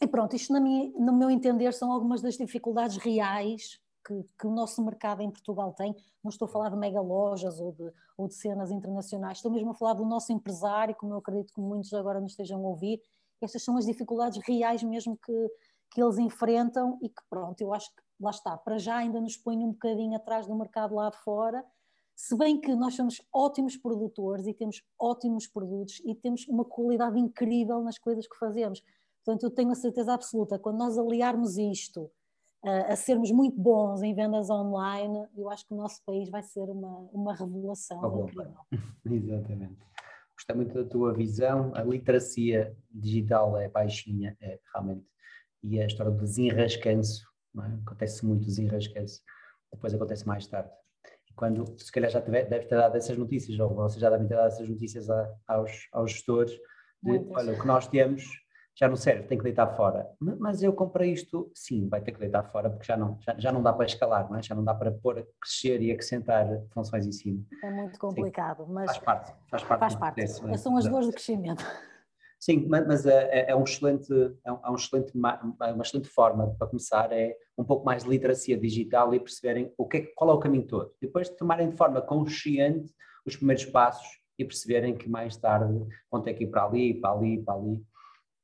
E 0.00 0.06
pronto, 0.06 0.36
isto 0.36 0.52
minha, 0.60 0.92
no 0.98 1.12
meu 1.12 1.30
entender 1.30 1.72
são 1.72 1.90
algumas 1.90 2.20
das 2.20 2.36
dificuldades 2.36 2.98
reais 2.98 3.80
que, 4.06 4.24
que, 4.38 4.46
o 4.46 4.50
nosso 4.50 4.84
mercado 4.84 5.22
em 5.22 5.30
Portugal 5.30 5.72
tem. 5.72 5.94
Não 6.22 6.28
estou 6.28 6.46
a 6.46 6.48
falar 6.48 6.68
de 6.68 6.76
mega 6.76 7.00
lojas 7.00 7.58
ou 7.58 7.72
de, 7.72 7.90
ou 8.16 8.28
de 8.28 8.34
cenas 8.34 8.70
internacionais, 8.70 9.38
estou 9.38 9.50
mesmo 9.50 9.70
a 9.70 9.74
falar 9.74 9.94
do 9.94 10.04
nosso 10.04 10.32
empresário, 10.32 10.94
como 10.94 11.14
eu 11.14 11.18
acredito 11.18 11.52
que 11.52 11.60
muitos 11.60 11.92
agora 11.94 12.20
nos 12.20 12.32
estejam 12.32 12.64
a 12.64 12.68
ouvir. 12.68 13.00
Estas 13.40 13.62
são 13.62 13.76
as 13.76 13.86
dificuldades 13.86 14.40
reais 14.46 14.82
mesmo 14.82 15.16
que, 15.16 15.50
que 15.90 16.02
eles 16.02 16.18
enfrentam 16.18 16.98
e 17.02 17.08
que, 17.08 17.22
pronto, 17.28 17.60
eu 17.60 17.72
acho 17.72 17.88
que 17.94 18.02
lá 18.20 18.30
está, 18.30 18.56
para 18.56 18.78
já 18.78 18.96
ainda 18.96 19.20
nos 19.20 19.36
põe 19.36 19.56
um 19.56 19.72
bocadinho 19.72 20.16
atrás 20.16 20.46
do 20.46 20.54
mercado 20.54 20.94
lá 20.94 21.10
de 21.10 21.18
fora. 21.18 21.64
Se 22.14 22.36
bem 22.36 22.60
que 22.60 22.74
nós 22.76 22.94
somos 22.94 23.20
ótimos 23.32 23.76
produtores 23.76 24.46
e 24.46 24.54
temos 24.54 24.82
ótimos 24.98 25.48
produtos 25.48 26.00
e 26.04 26.14
temos 26.14 26.46
uma 26.46 26.64
qualidade 26.64 27.18
incrível 27.18 27.82
nas 27.82 27.98
coisas 27.98 28.26
que 28.28 28.38
fazemos. 28.38 28.82
Portanto, 29.24 29.42
eu 29.44 29.50
tenho 29.50 29.70
a 29.70 29.74
certeza 29.74 30.12
absoluta, 30.12 30.58
quando 30.58 30.78
nós 30.78 30.96
aliarmos 30.96 31.56
isto 31.56 32.10
a 32.64 32.96
sermos 32.96 33.30
muito 33.30 33.60
bons 33.60 34.02
em 34.02 34.14
vendas 34.14 34.48
online, 34.48 35.26
eu 35.36 35.50
acho 35.50 35.66
que 35.66 35.74
o 35.74 35.76
nosso 35.76 36.02
país 36.04 36.30
vai 36.30 36.42
ser 36.42 36.62
uma, 36.62 37.08
uma 37.12 37.34
revelação 37.34 38.00
oh, 38.02 38.24
incrível. 38.24 38.54
Exatamente. 39.04 39.78
Gostei 40.34 40.56
muito 40.56 40.74
da 40.74 40.88
tua 40.88 41.12
visão. 41.12 41.72
A 41.74 41.82
literacia 41.82 42.76
digital 42.90 43.56
é 43.58 43.68
baixinha, 43.68 44.36
é, 44.40 44.58
realmente. 44.72 45.06
E 45.62 45.80
a 45.80 45.86
história 45.86 46.10
do 46.10 46.24
desenrascanço, 46.24 47.26
é? 47.58 47.66
acontece 47.86 48.24
muito 48.26 48.44
desenrascanço, 48.44 49.20
depois 49.72 49.94
acontece 49.94 50.26
mais 50.26 50.46
tarde. 50.46 50.70
E 51.30 51.34
quando, 51.34 51.78
se 51.78 51.90
calhar 51.92 52.10
já 52.10 52.20
tiver, 52.20 52.48
deve 52.48 52.66
ter 52.66 52.76
dado 52.76 52.96
essas 52.96 53.16
notícias, 53.16 53.58
ou 53.58 53.74
vocês 53.74 54.00
já 54.00 54.10
devem 54.10 54.26
ter 54.26 54.36
dado 54.36 54.48
essas 54.48 54.68
notícias 54.68 55.08
a, 55.08 55.34
aos, 55.46 55.88
aos 55.92 56.12
gestores, 56.12 56.52
de, 57.02 57.18
olha, 57.30 57.52
o 57.52 57.60
que 57.60 57.66
nós 57.66 57.86
temos 57.86 58.24
já 58.76 58.88
não 58.88 58.96
serve, 58.96 59.22
tem 59.24 59.38
que 59.38 59.44
deitar 59.44 59.68
fora. 59.76 60.08
Mas 60.20 60.62
eu 60.62 60.72
comprei 60.72 61.12
isto, 61.12 61.50
sim, 61.54 61.88
vai 61.88 62.00
ter 62.00 62.12
que 62.12 62.18
deitar 62.18 62.42
fora, 62.50 62.68
porque 62.68 62.84
já 62.84 62.96
não, 62.96 63.16
já, 63.20 63.38
já 63.38 63.52
não 63.52 63.62
dá 63.62 63.72
para 63.72 63.86
escalar, 63.86 64.28
não 64.28 64.38
é? 64.38 64.42
já 64.42 64.54
não 64.54 64.64
dá 64.64 64.74
para 64.74 64.90
pôr, 64.90 65.26
crescer 65.40 65.80
e 65.80 65.92
acrescentar 65.92 66.46
funções 66.72 67.06
em 67.06 67.12
cima. 67.12 67.44
É 67.62 67.70
muito 67.70 67.98
complicado, 67.98 68.64
sim, 68.64 68.72
mas 68.72 68.86
faz 68.86 68.98
parte. 68.98 69.32
Faz 69.48 69.62
parte. 69.62 69.80
Faz 69.80 69.94
parte. 69.94 70.20
É? 70.22 70.56
São 70.56 70.76
as 70.76 70.88
dores 70.88 71.06
de 71.06 71.12
crescimento. 71.12 71.64
Sim, 72.40 72.66
mas, 72.68 72.86
mas 72.86 73.06
é, 73.06 73.50
é, 73.50 73.56
um 73.56 73.62
excelente, 73.62 74.12
é, 74.44 74.52
um, 74.52 74.58
é 74.62 74.74
excelente, 74.74 75.12
é 75.16 75.72
uma 75.72 75.82
excelente 75.82 76.08
forma 76.08 76.54
para 76.58 76.66
começar, 76.66 77.10
é 77.10 77.34
um 77.56 77.64
pouco 77.64 77.86
mais 77.86 78.04
de 78.04 78.10
literacia 78.10 78.58
digital 78.58 79.14
e 79.14 79.20
perceberem 79.20 79.72
o 79.78 79.86
que 79.86 79.96
é, 79.96 80.00
qual 80.14 80.30
é 80.30 80.34
o 80.34 80.38
caminho 80.38 80.66
todo. 80.66 80.92
Depois 81.00 81.30
de 81.30 81.36
tomarem 81.36 81.70
de 81.70 81.76
forma 81.76 82.02
consciente 82.02 82.92
os 83.24 83.36
primeiros 83.36 83.64
passos 83.64 84.20
e 84.38 84.44
perceberem 84.44 84.94
que 84.94 85.08
mais 85.08 85.36
tarde 85.38 85.72
vão 86.10 86.20
ter 86.20 86.34
que 86.34 86.44
ir 86.44 86.48
para 86.48 86.64
ali, 86.64 87.00
para 87.00 87.12
ali, 87.12 87.42
para 87.42 87.54
ali 87.54 87.82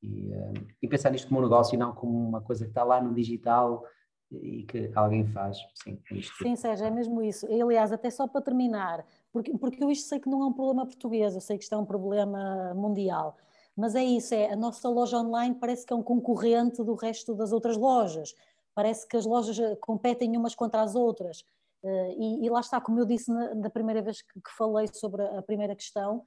e, 0.02 0.32
uh, 0.32 0.66
e, 0.82 0.88
pensar 0.88 1.10
nisto 1.10 1.28
como 1.28 1.40
um 1.40 1.42
negócio 1.44 1.74
e 1.74 1.78
não 1.78 1.92
como 1.92 2.28
uma 2.28 2.40
coisa 2.40 2.64
que 2.64 2.70
está 2.70 2.84
lá 2.84 3.00
no 3.00 3.14
digital 3.14 3.84
e 4.30 4.62
que 4.64 4.90
alguém 4.94 5.26
faz. 5.26 5.58
Sim, 5.74 5.98
é. 6.12 6.20
Sim 6.42 6.56
Sérgio, 6.56 6.86
é 6.86 6.90
mesmo 6.90 7.22
isso. 7.22 7.46
E, 7.50 7.60
aliás, 7.60 7.92
até 7.92 8.10
só 8.10 8.26
para 8.28 8.40
terminar, 8.40 9.04
porque, 9.32 9.56
porque 9.58 9.82
eu 9.82 9.90
isto 9.90 10.08
sei 10.08 10.20
que 10.20 10.28
não 10.28 10.42
é 10.42 10.46
um 10.46 10.52
problema 10.52 10.86
português, 10.86 11.34
eu 11.34 11.40
sei 11.40 11.58
que 11.58 11.64
isto 11.64 11.74
é 11.74 11.78
um 11.78 11.84
problema 11.84 12.72
mundial, 12.74 13.36
mas 13.76 13.94
é 13.94 14.04
isso, 14.04 14.34
é 14.34 14.52
a 14.52 14.56
nossa 14.56 14.88
loja 14.88 15.18
online 15.18 15.54
parece 15.54 15.84
que 15.86 15.92
é 15.92 15.96
um 15.96 16.02
concorrente 16.02 16.82
do 16.82 16.94
resto 16.94 17.34
das 17.34 17.52
outras 17.52 17.76
lojas, 17.76 18.34
parece 18.74 19.06
que 19.06 19.16
as 19.16 19.26
lojas 19.26 19.58
eh, 19.58 19.76
competem 19.76 20.36
umas 20.36 20.54
contra 20.54 20.82
as 20.82 20.94
outras. 20.94 21.44
Uh, 21.82 22.12
e, 22.18 22.46
e, 22.46 22.50
lá 22.50 22.60
está, 22.60 22.78
como 22.78 23.00
eu 23.00 23.06
disse 23.06 23.30
na, 23.32 23.70
primeira 23.70 24.02
vez 24.02 24.20
que, 24.20 24.34
que 24.34 24.50
falei 24.56 24.86
sobre 24.92 25.22
a, 25.22 25.40
primeira 25.40 25.74
questão, 25.74 26.26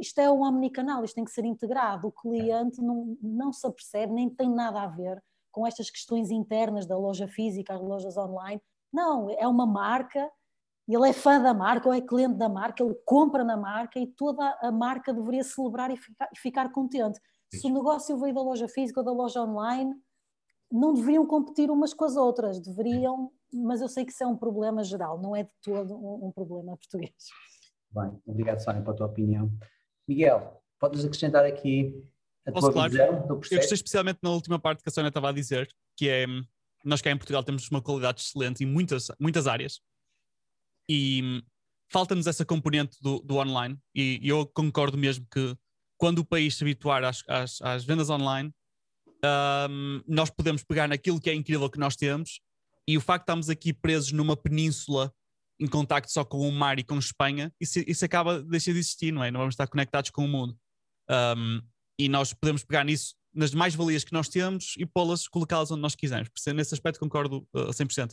isto 0.00 0.18
é 0.20 0.30
um 0.30 0.42
omnicanal, 0.42 1.04
isto 1.04 1.14
tem 1.14 1.24
que 1.24 1.30
ser 1.30 1.44
integrado. 1.44 2.08
O 2.08 2.12
cliente 2.12 2.80
não, 2.80 3.16
não 3.20 3.52
se 3.52 3.66
apercebe, 3.66 4.12
nem 4.12 4.28
tem 4.28 4.48
nada 4.48 4.82
a 4.82 4.86
ver 4.86 5.22
com 5.50 5.66
estas 5.66 5.90
questões 5.90 6.30
internas 6.30 6.86
da 6.86 6.98
loja 6.98 7.28
física, 7.28 7.74
as 7.74 7.80
lojas 7.80 8.16
online. 8.16 8.60
Não, 8.92 9.30
é 9.30 9.46
uma 9.46 9.66
marca, 9.66 10.30
ele 10.88 11.08
é 11.08 11.12
fã 11.12 11.40
da 11.40 11.54
marca 11.54 11.88
ou 11.88 11.94
é 11.94 12.00
cliente 12.00 12.36
da 12.36 12.48
marca, 12.48 12.82
ele 12.82 12.94
compra 13.04 13.44
na 13.44 13.56
marca 13.56 13.98
e 13.98 14.06
toda 14.06 14.44
a 14.60 14.72
marca 14.72 15.12
deveria 15.12 15.44
celebrar 15.44 15.90
e 15.90 15.96
ficar, 15.96 16.28
ficar 16.36 16.72
contente. 16.72 17.20
Se 17.52 17.66
o 17.66 17.70
negócio 17.70 18.18
veio 18.18 18.34
da 18.34 18.42
loja 18.42 18.68
física 18.68 19.00
ou 19.00 19.06
da 19.06 19.12
loja 19.12 19.42
online, 19.42 19.94
não 20.70 20.92
deveriam 20.92 21.24
competir 21.24 21.70
umas 21.70 21.94
com 21.94 22.04
as 22.04 22.16
outras, 22.16 22.60
deveriam, 22.60 23.30
mas 23.52 23.80
eu 23.80 23.88
sei 23.88 24.04
que 24.04 24.10
isso 24.10 24.24
é 24.24 24.26
um 24.26 24.36
problema 24.36 24.82
geral, 24.82 25.20
não 25.20 25.36
é 25.36 25.44
de 25.44 25.52
todo 25.62 25.94
um, 25.94 26.26
um 26.26 26.32
problema 26.32 26.76
português. 26.76 27.14
Bem, 27.94 28.20
obrigado, 28.26 28.60
Sónia, 28.60 28.82
pela 28.82 28.96
tua 28.96 29.06
opinião. 29.06 29.52
Miguel, 30.08 30.60
podes 30.80 31.04
acrescentar 31.04 31.44
aqui 31.44 31.94
a 32.46 32.52
Posso, 32.52 32.66
tua 32.66 32.72
claro. 32.72 32.90
visão 32.90 33.26
do 33.26 33.38
processo? 33.38 33.54
Eu 33.54 33.58
gostei 33.58 33.74
especialmente 33.76 34.18
na 34.22 34.30
última 34.30 34.58
parte 34.58 34.82
que 34.82 34.88
a 34.88 34.92
Sónia 34.92 35.08
estava 35.08 35.28
a 35.28 35.32
dizer, 35.32 35.68
que 35.96 36.08
é 36.08 36.26
nós 36.84 37.00
cá 37.00 37.10
em 37.10 37.16
Portugal 37.16 37.42
temos 37.42 37.70
uma 37.70 37.80
qualidade 37.80 38.20
excelente 38.20 38.62
em 38.62 38.66
muitas, 38.66 39.06
muitas 39.18 39.46
áreas 39.46 39.80
e 40.88 41.42
falta-nos 41.90 42.26
essa 42.26 42.44
componente 42.44 42.98
do, 43.00 43.20
do 43.20 43.36
online 43.36 43.78
e, 43.94 44.20
eu 44.22 44.46
concordo 44.46 44.98
mesmo 44.98 45.26
que 45.32 45.56
quando 45.96 46.18
o 46.18 46.24
país 46.24 46.56
se 46.56 46.64
habituar 46.64 47.02
às, 47.02 47.22
às, 47.26 47.62
às 47.62 47.84
vendas 47.84 48.10
online 48.10 48.52
um, 49.70 50.02
nós 50.06 50.28
podemos 50.28 50.62
pegar 50.62 50.86
naquilo 50.86 51.18
que 51.18 51.30
é 51.30 51.34
incrível 51.34 51.70
que 51.70 51.78
nós 51.78 51.96
temos 51.96 52.40
e 52.86 52.98
o 52.98 53.00
facto 53.00 53.22
de 53.22 53.24
estarmos 53.24 53.48
aqui 53.48 53.72
presos 53.72 54.12
numa 54.12 54.36
península 54.36 55.10
em 55.60 55.66
contacto 55.66 56.10
só 56.10 56.24
com 56.24 56.48
o 56.48 56.52
mar 56.52 56.78
e 56.78 56.84
com 56.84 56.98
Espanha, 56.98 57.52
isso, 57.60 57.80
isso 57.86 58.04
acaba, 58.04 58.42
deixa 58.42 58.72
de 58.72 58.78
existir, 58.78 59.12
não 59.12 59.22
é? 59.22 59.30
Não 59.30 59.40
vamos 59.40 59.54
estar 59.54 59.66
conectados 59.66 60.10
com 60.10 60.24
o 60.24 60.28
mundo. 60.28 60.56
Um, 61.10 61.60
e 61.98 62.08
nós 62.08 62.32
podemos 62.32 62.64
pegar 62.64 62.84
nisso, 62.84 63.14
nas 63.32 63.54
mais-valias 63.54 64.04
que 64.04 64.12
nós 64.12 64.28
temos 64.28 64.74
e 64.78 64.86
pô-las, 64.86 65.28
colocá-las 65.28 65.70
onde 65.70 65.82
nós 65.82 65.94
quisermos. 65.94 66.30
Nesse 66.54 66.74
aspecto 66.74 66.98
concordo 66.98 67.46
uh, 67.54 67.68
a 67.68 67.70
100%. 67.70 68.12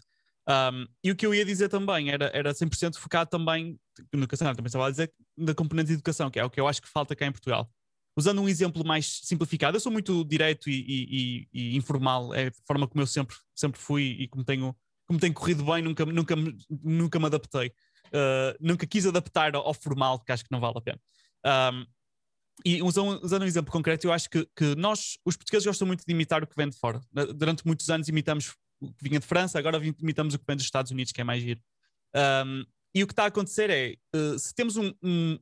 Um, 0.49 0.87
e 1.03 1.11
o 1.11 1.15
que 1.15 1.25
eu 1.25 1.33
ia 1.33 1.45
dizer 1.45 1.69
também 1.69 2.09
era, 2.09 2.31
era 2.33 2.51
100% 2.51 2.97
focado 2.97 3.29
também, 3.29 3.79
no 4.13 4.27
Castanheira 4.27 4.55
também 4.55 4.67
estava 4.67 4.87
a 4.87 4.91
dizer, 4.91 5.11
na 5.37 5.53
componente 5.53 5.87
de 5.87 5.93
educação, 5.93 6.31
que 6.31 6.39
é 6.39 6.43
o 6.43 6.49
que 6.49 6.59
eu 6.59 6.67
acho 6.67 6.81
que 6.81 6.89
falta 6.89 7.15
cá 7.15 7.25
em 7.25 7.31
Portugal. 7.31 7.69
Usando 8.17 8.41
um 8.41 8.49
exemplo 8.49 8.85
mais 8.85 9.21
simplificado, 9.23 9.77
eu 9.77 9.81
sou 9.81 9.91
muito 9.91 10.25
direto 10.25 10.69
e, 10.69 10.73
e, 10.73 11.47
e, 11.53 11.73
e 11.73 11.77
informal, 11.77 12.33
é 12.33 12.47
a 12.47 12.51
forma 12.67 12.87
como 12.87 13.01
eu 13.01 13.07
sempre, 13.07 13.35
sempre 13.55 13.79
fui 13.79 14.17
e 14.19 14.27
como 14.27 14.43
tenho, 14.43 14.75
como 15.11 15.19
tenho 15.19 15.33
corrido 15.33 15.65
bem, 15.65 15.81
nunca, 15.81 16.05
nunca, 16.05 16.35
nunca 16.69 17.19
me 17.19 17.25
adaptei. 17.25 17.67
Uh, 18.07 18.55
nunca 18.61 18.87
quis 18.87 19.05
adaptar 19.05 19.53
ao, 19.55 19.73
formal, 19.73 20.17
porque 20.17 20.31
acho 20.31 20.45
que 20.45 20.51
não 20.51 20.61
vale 20.61 20.77
a 20.77 20.81
pena. 20.81 20.99
Um, 21.45 21.85
e 22.63 22.81
usando, 22.81 23.19
um 23.21 23.43
exemplo 23.43 23.73
concreto, 23.73 24.07
eu 24.07 24.13
acho 24.13 24.29
que, 24.29 24.47
que, 24.55 24.73
nós, 24.75 25.17
os 25.25 25.35
portugueses, 25.35 25.65
gostam 25.65 25.85
muito 25.85 26.05
de 26.05 26.13
imitar 26.13 26.41
o 26.41 26.47
que 26.47 26.55
vem 26.55 26.69
de 26.69 26.77
fora. 26.77 27.01
Durante 27.35 27.65
muitos 27.65 27.89
anos 27.89 28.07
imitamos 28.07 28.55
o 28.79 28.87
que 28.93 29.03
vinha 29.03 29.19
de 29.19 29.25
França, 29.25 29.59
agora 29.59 29.81
imitamos 29.99 30.33
o 30.33 30.39
que 30.39 30.45
vem 30.47 30.55
dos 30.55 30.63
Estados 30.63 30.91
Unidos, 30.91 31.11
que 31.11 31.19
é 31.19 31.25
mais 31.25 31.41
giro. 31.41 31.59
Um, 32.15 32.63
e 32.95 33.03
o 33.03 33.07
que 33.07 33.11
está 33.11 33.23
a 33.23 33.27
acontecer 33.27 33.69
é, 33.69 33.95
uh, 34.15 34.39
se 34.39 34.55
temos 34.55 34.77
um, 34.77 34.93
um, 35.03 35.37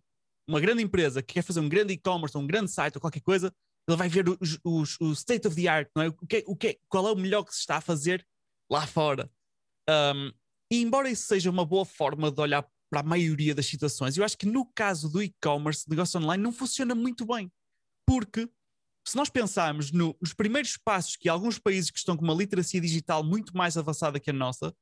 uma 0.48 0.60
grande 0.60 0.82
empresa 0.82 1.22
que 1.22 1.36
quer 1.36 1.44
fazer 1.44 1.60
um 1.60 1.70
grande 1.70 1.94
e-commerce, 1.94 2.36
um 2.36 2.48
grande 2.48 2.72
site 2.72 2.96
ou 2.96 3.02
qualquer 3.02 3.22
coisa, 3.22 3.54
ele 3.88 3.98
vai 3.98 4.10
ver 4.10 4.26
os, 4.64 4.98
o 5.00 5.12
state 5.12 5.48
of 5.48 5.56
the 5.56 5.68
art, 5.68 5.88
não 5.96 6.04
é? 6.04 6.08
O 6.08 6.14
que, 6.26 6.44
o 6.48 6.56
que, 6.56 6.80
qual 6.88 7.08
é 7.08 7.12
o 7.12 7.16
melhor 7.16 7.44
que 7.44 7.54
se 7.54 7.60
está 7.60 7.78
a 7.78 7.82
fazer 7.82 8.26
lá 8.70 8.86
fora. 8.86 9.30
Um, 9.90 10.32
e 10.72 10.82
embora 10.82 11.10
isso 11.10 11.26
seja 11.26 11.50
uma 11.50 11.66
boa 11.66 11.84
forma 11.84 12.32
de 12.32 12.40
olhar 12.40 12.64
para 12.92 13.02
a 13.02 13.04
maioria 13.04 13.56
das 13.56 13.66
situações, 13.66 14.18
eu 14.18 14.24
acho 14.24 14.38
que 14.38 14.46
no 14.46 14.66
caso 14.66 15.10
do 15.10 15.22
e-commerce, 15.22 15.90
negócio 15.90 16.20
online, 16.20 16.44
não 16.44 16.52
funciona 16.52 16.94
muito 16.94 17.26
bem. 17.26 17.52
Porque 18.06 18.48
se 19.08 19.16
nós 19.16 19.30
pensarmos 19.30 19.92
no, 19.92 20.16
nos 20.22 20.34
primeiros 20.34 20.78
passos 20.78 21.16
que 21.16 21.28
alguns 21.28 21.58
países 21.58 21.90
que 21.90 21.98
estão 21.98 22.16
com 22.16 22.24
uma 22.24 22.34
literacia 22.34 22.80
digital 22.80 23.24
muito 23.24 23.56
mais 23.58 23.78
avançada 23.78 24.20
que 24.20 24.30
a 24.30 24.34
nossa, 24.34 24.74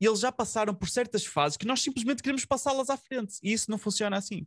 eles 0.00 0.20
já 0.20 0.32
passaram 0.32 0.74
por 0.74 0.88
certas 0.88 1.24
fases 1.24 1.56
que 1.56 1.66
nós 1.66 1.82
simplesmente 1.82 2.22
queremos 2.22 2.44
passá-las 2.44 2.90
à 2.90 2.96
frente. 2.96 3.38
E 3.42 3.52
isso 3.52 3.70
não 3.70 3.78
funciona 3.78 4.16
assim. 4.16 4.46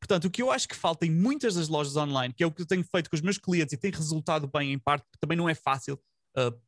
Portanto, 0.00 0.26
o 0.26 0.30
que 0.30 0.42
eu 0.42 0.50
acho 0.50 0.68
que 0.68 0.76
falta 0.76 1.06
em 1.06 1.10
muitas 1.10 1.54
das 1.54 1.68
lojas 1.68 1.96
online, 1.96 2.32
que 2.32 2.42
é 2.42 2.46
o 2.46 2.52
que 2.52 2.62
eu 2.62 2.66
tenho 2.66 2.84
feito 2.84 3.10
com 3.10 3.16
os 3.16 3.22
meus 3.22 3.36
clientes 3.36 3.72
e 3.72 3.76
tem 3.76 3.90
resultado 3.90 4.46
bem 4.46 4.72
em 4.72 4.78
parte, 4.78 5.02
porque 5.04 5.18
também 5.20 5.36
não 5.36 5.48
é 5.48 5.54
fácil, 5.54 5.94
uh, 6.36 6.60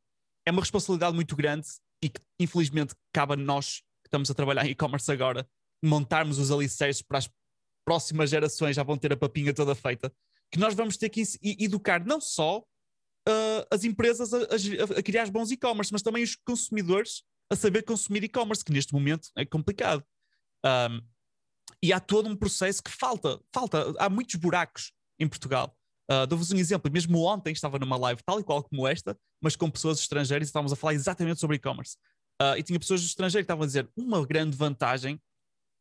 é 0.45 0.51
uma 0.51 0.61
responsabilidade 0.61 1.15
muito 1.15 1.35
grande 1.35 1.67
e 2.01 2.09
que 2.09 2.21
infelizmente 2.39 2.95
cabe 3.13 3.33
a 3.33 3.35
nós 3.35 3.81
que 4.03 4.07
estamos 4.07 4.29
a 4.29 4.33
trabalhar 4.33 4.65
em 4.65 4.71
e-commerce 4.71 5.11
agora 5.11 5.47
montarmos 5.83 6.39
os 6.39 6.51
alicerces 6.51 7.01
para 7.01 7.19
as 7.19 7.29
próximas 7.85 8.29
gerações 8.29 8.75
já 8.75 8.83
vão 8.83 8.97
ter 8.97 9.13
a 9.13 9.17
papinha 9.17 9.53
toda 9.53 9.73
feita 9.75 10.13
que 10.51 10.59
nós 10.59 10.73
vamos 10.73 10.97
ter 10.97 11.09
que 11.09 11.23
educar 11.41 12.05
não 12.05 12.19
só 12.19 12.59
uh, 13.27 13.67
as 13.71 13.83
empresas 13.83 14.33
a, 14.33 14.37
a, 14.37 14.99
a 14.99 15.03
criar 15.03 15.29
bons 15.29 15.51
e-commerce, 15.51 15.91
mas 15.91 16.01
também 16.01 16.23
os 16.23 16.35
consumidores 16.35 17.23
a 17.49 17.55
saber 17.55 17.83
consumir 17.83 18.23
e-commerce, 18.23 18.63
que 18.63 18.71
neste 18.71 18.93
momento 18.93 19.29
é 19.35 19.45
complicado. 19.45 20.03
Um, 20.65 21.01
e 21.83 21.91
há 21.91 21.99
todo 21.99 22.29
um 22.29 22.35
processo 22.35 22.81
que 22.83 22.91
falta, 22.91 23.41
falta, 23.53 23.93
há 23.97 24.09
muitos 24.09 24.35
buracos 24.35 24.93
em 25.19 25.27
Portugal. 25.27 25.75
Uh, 26.11 26.27
Dou-vos 26.27 26.51
um 26.51 26.57
exemplo, 26.57 26.91
mesmo 26.91 27.23
ontem 27.23 27.53
estava 27.53 27.79
numa 27.79 27.95
live 27.95 28.21
tal 28.23 28.37
e 28.39 28.43
qual 28.43 28.61
como 28.61 28.85
esta, 28.85 29.17
mas 29.41 29.55
com 29.55 29.71
pessoas 29.71 29.99
estrangeiras 29.99 30.47
e 30.47 30.49
estávamos 30.49 30.73
a 30.73 30.75
falar 30.75 30.93
exatamente 30.93 31.39
sobre 31.39 31.55
e-commerce. 31.55 31.95
Uh, 32.41 32.57
e 32.57 32.63
tinha 32.63 32.77
pessoas 32.77 33.01
estrangeiras 33.01 33.43
que 33.43 33.45
estavam 33.45 33.63
a 33.63 33.67
dizer 33.67 33.89
uma 33.95 34.25
grande 34.25 34.57
vantagem, 34.57 35.15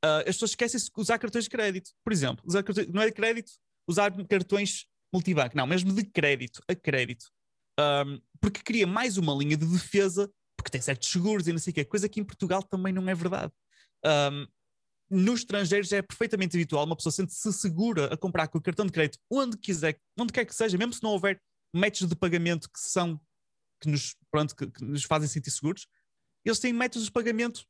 uh, 0.05 0.21
as 0.21 0.37
pessoas 0.37 0.53
esquecem-se 0.53 0.87
de 0.87 0.93
usar 0.97 1.19
cartões 1.19 1.45
de 1.45 1.51
crédito. 1.51 1.91
Por 2.05 2.13
exemplo, 2.13 2.45
usar 2.47 2.63
cartões, 2.63 2.87
não 2.89 3.03
é 3.03 3.07
de 3.07 3.13
crédito, 3.13 3.51
usar 3.89 4.13
cartões 4.29 4.87
multibanco, 5.13 5.57
não, 5.57 5.67
mesmo 5.67 5.93
de 5.93 6.05
crédito, 6.05 6.63
a 6.69 6.75
crédito. 6.75 7.27
Um, 7.81 8.21
porque 8.41 8.63
cria 8.63 8.87
mais 8.87 9.17
uma 9.17 9.35
linha 9.35 9.57
de 9.57 9.67
defesa, 9.67 10.31
porque 10.57 10.71
tem 10.71 10.81
certos 10.81 11.11
seguros 11.11 11.49
e 11.49 11.53
não 11.53 11.59
sei 11.59 11.73
o 11.73 11.75
quê, 11.75 11.85
coisa 11.85 12.09
que 12.09 12.21
em 12.21 12.25
Portugal 12.25 12.63
também 12.63 12.93
não 12.93 13.09
é 13.09 13.15
verdade. 13.15 13.53
Um, 14.05 14.47
nos 15.11 15.41
estrangeiros 15.41 15.93
é 15.93 16.01
perfeitamente 16.01 16.57
habitual 16.57 16.85
uma 16.85 16.97
pessoa 16.97 17.13
sente-se 17.13 17.53
segura 17.53 18.13
a 18.13 18.17
comprar 18.17 18.47
com 18.49 18.59
o 18.59 18.63
cartão 18.63 18.87
de 18.87 18.93
crédito 18.93 19.19
onde 19.29 19.57
quiser, 19.57 19.99
onde 20.19 20.33
quer 20.33 20.45
que 20.45 20.55
seja, 20.55 20.79
mesmo 20.79 20.93
se 20.93 21.03
não 21.03 21.11
houver 21.11 21.41
métodos 21.75 22.09
de 22.09 22.17
pagamento 22.17 22.71
que 22.71 22.79
são 22.79 23.21
que 23.81 23.89
nos, 23.89 24.15
pronto, 24.31 24.55
que, 24.55 24.71
que 24.71 24.85
nos 24.85 25.05
fazem 25.05 25.29
sentir 25.29 25.51
seguros, 25.51 25.87
eles 26.45 26.59
têm 26.59 26.73
métodos 26.73 27.07
de 27.07 27.13
pagamento, 27.13 27.65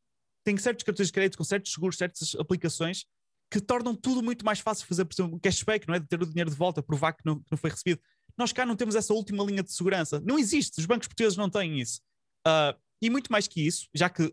têm 0.45 0.57
certos 0.57 0.85
cartões 0.85 1.09
de 1.09 1.13
crédito 1.13 1.39
com 1.39 1.45
certos 1.45 1.73
seguros, 1.73 1.97
certas 1.97 2.35
aplicações 2.35 3.05
que 3.51 3.61
tornam 3.61 3.95
tudo 3.95 4.23
muito 4.23 4.45
mais 4.45 4.61
fácil 4.61 4.87
fazer, 4.87 5.05
por 5.05 5.15
exemplo, 5.15 5.41
cashback, 5.41 5.87
não 5.87 5.95
é? 5.95 5.99
De 5.99 6.07
ter 6.07 6.23
o 6.23 6.27
dinheiro 6.27 6.51
de 6.51 6.57
volta, 6.57 6.83
provar 6.83 7.13
que 7.13 7.25
não, 7.25 7.41
que 7.41 7.51
não 7.51 7.59
foi 7.59 7.71
recebido. 7.71 8.01
Nós 8.37 8.53
cá 8.53 8.65
não 8.65 8.77
temos 8.77 8.95
essa 8.95 9.13
última 9.13 9.43
linha 9.45 9.63
de 9.63 9.73
segurança. 9.73 10.21
Não 10.21 10.39
existe, 10.39 10.79
os 10.79 10.87
bancos 10.87 11.09
portugueses 11.09 11.37
não 11.37 11.51
têm 11.51 11.81
isso. 11.81 12.01
Uh, 12.47 12.79
e 13.03 13.09
muito 13.09 13.33
mais 13.33 13.49
que 13.49 13.67
isso, 13.67 13.89
já 13.95 14.11
que 14.11 14.33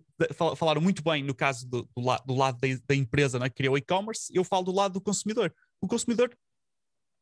falaram 0.55 0.82
muito 0.82 1.01
bem 1.01 1.24
no 1.24 1.34
caso 1.34 1.68
do, 1.68 1.89
do, 1.95 2.18
do 2.26 2.36
lado 2.36 2.59
da, 2.59 2.68
da, 2.88 2.95
empresa 2.95 3.39
né, 3.39 3.49
que 3.49 3.55
criou 3.55 3.76
o 3.76 3.78
e-commerce, 3.78 4.32
eu 4.36 4.43
falo 4.43 4.65
do 4.65 4.72
lado 4.72 4.93
do 4.93 5.01
consumidor. 5.01 5.53
O 5.80 5.88
consumidor 5.88 6.36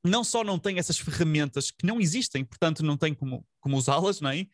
não 0.03 0.23
só 0.23 0.43
não 0.43 0.57
tem 0.57 0.79
essas 0.79 0.97
ferramentas 0.97 1.71
que 1.71 1.85
não 1.85 1.99
existem, 1.99 2.43
portanto 2.43 2.83
não 2.83 2.97
tem 2.97 3.13
como, 3.13 3.45
como 3.59 3.77
usá-las, 3.77 4.21
não 4.21 4.29
é? 4.29 4.47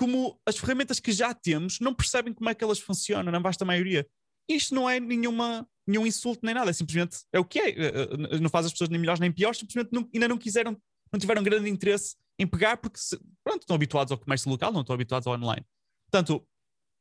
como 0.00 0.40
as 0.46 0.56
ferramentas 0.56 0.98
que 0.98 1.12
já 1.12 1.34
temos 1.34 1.78
não 1.78 1.92
percebem 1.92 2.32
como 2.32 2.48
é 2.48 2.54
que 2.54 2.64
elas 2.64 2.78
funcionam, 2.78 3.30
não 3.30 3.42
basta 3.42 3.64
a 3.64 3.66
maioria. 3.66 4.08
Isto 4.48 4.74
não 4.74 4.88
é 4.88 4.98
nenhuma, 4.98 5.68
nenhum 5.86 6.06
insulto 6.06 6.40
nem 6.42 6.54
nada, 6.54 6.70
é 6.70 6.72
simplesmente 6.72 7.18
é 7.30 7.38
o 7.38 7.44
que 7.44 7.58
é. 7.58 7.68
Eh, 7.68 8.08
eh, 8.30 8.40
não 8.40 8.48
faz 8.48 8.64
as 8.64 8.72
pessoas 8.72 8.88
nem 8.88 8.98
melhores 8.98 9.20
nem 9.20 9.30
piores, 9.30 9.58
simplesmente 9.58 9.92
não, 9.92 10.08
ainda 10.14 10.26
não 10.26 10.38
quiseram, 10.38 10.74
não 11.12 11.20
tiveram 11.20 11.42
grande 11.42 11.68
interesse 11.68 12.16
em 12.38 12.46
pegar 12.46 12.78
porque 12.78 12.98
pronto, 13.44 13.60
estão 13.60 13.76
habituados 13.76 14.10
ao 14.10 14.16
comércio 14.16 14.50
local, 14.50 14.72
não 14.72 14.80
estão 14.80 14.94
habituados 14.94 15.26
ao 15.26 15.34
online. 15.34 15.66
Portanto, 16.10 16.46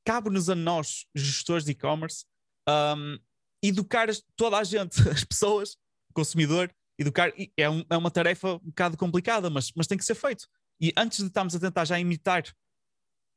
cabe-nos 0.06 0.50
a 0.50 0.56
nós, 0.56 1.06
gestores 1.16 1.66
de 1.66 1.72
e-commerce, 1.72 2.26
um, 2.68 3.18
educar 3.64 4.08
toda 4.36 4.58
a 4.58 4.64
gente, 4.64 4.98
as 5.10 5.24
pessoas, 5.24 5.76
o 6.10 6.14
consumidor, 6.14 6.72
educar. 6.98 7.32
É, 7.58 7.70
um, 7.70 7.84
é 7.90 7.98
uma 7.98 8.12
tarefa 8.12 8.56
um 8.56 8.60
bocado 8.70 8.98
complicada, 8.98 9.50
mas, 9.50 9.72
mas 9.76 9.88
tem 9.88 9.98
que 9.98 10.06
ser 10.06 10.16
feito. 10.16 10.48
E 10.80 10.94
antes 10.96 11.20
de 11.20 11.28
estarmos 11.28 11.56
a 11.56 11.60
tentar 11.60 11.86
já 11.86 12.00
imitar 12.00 12.44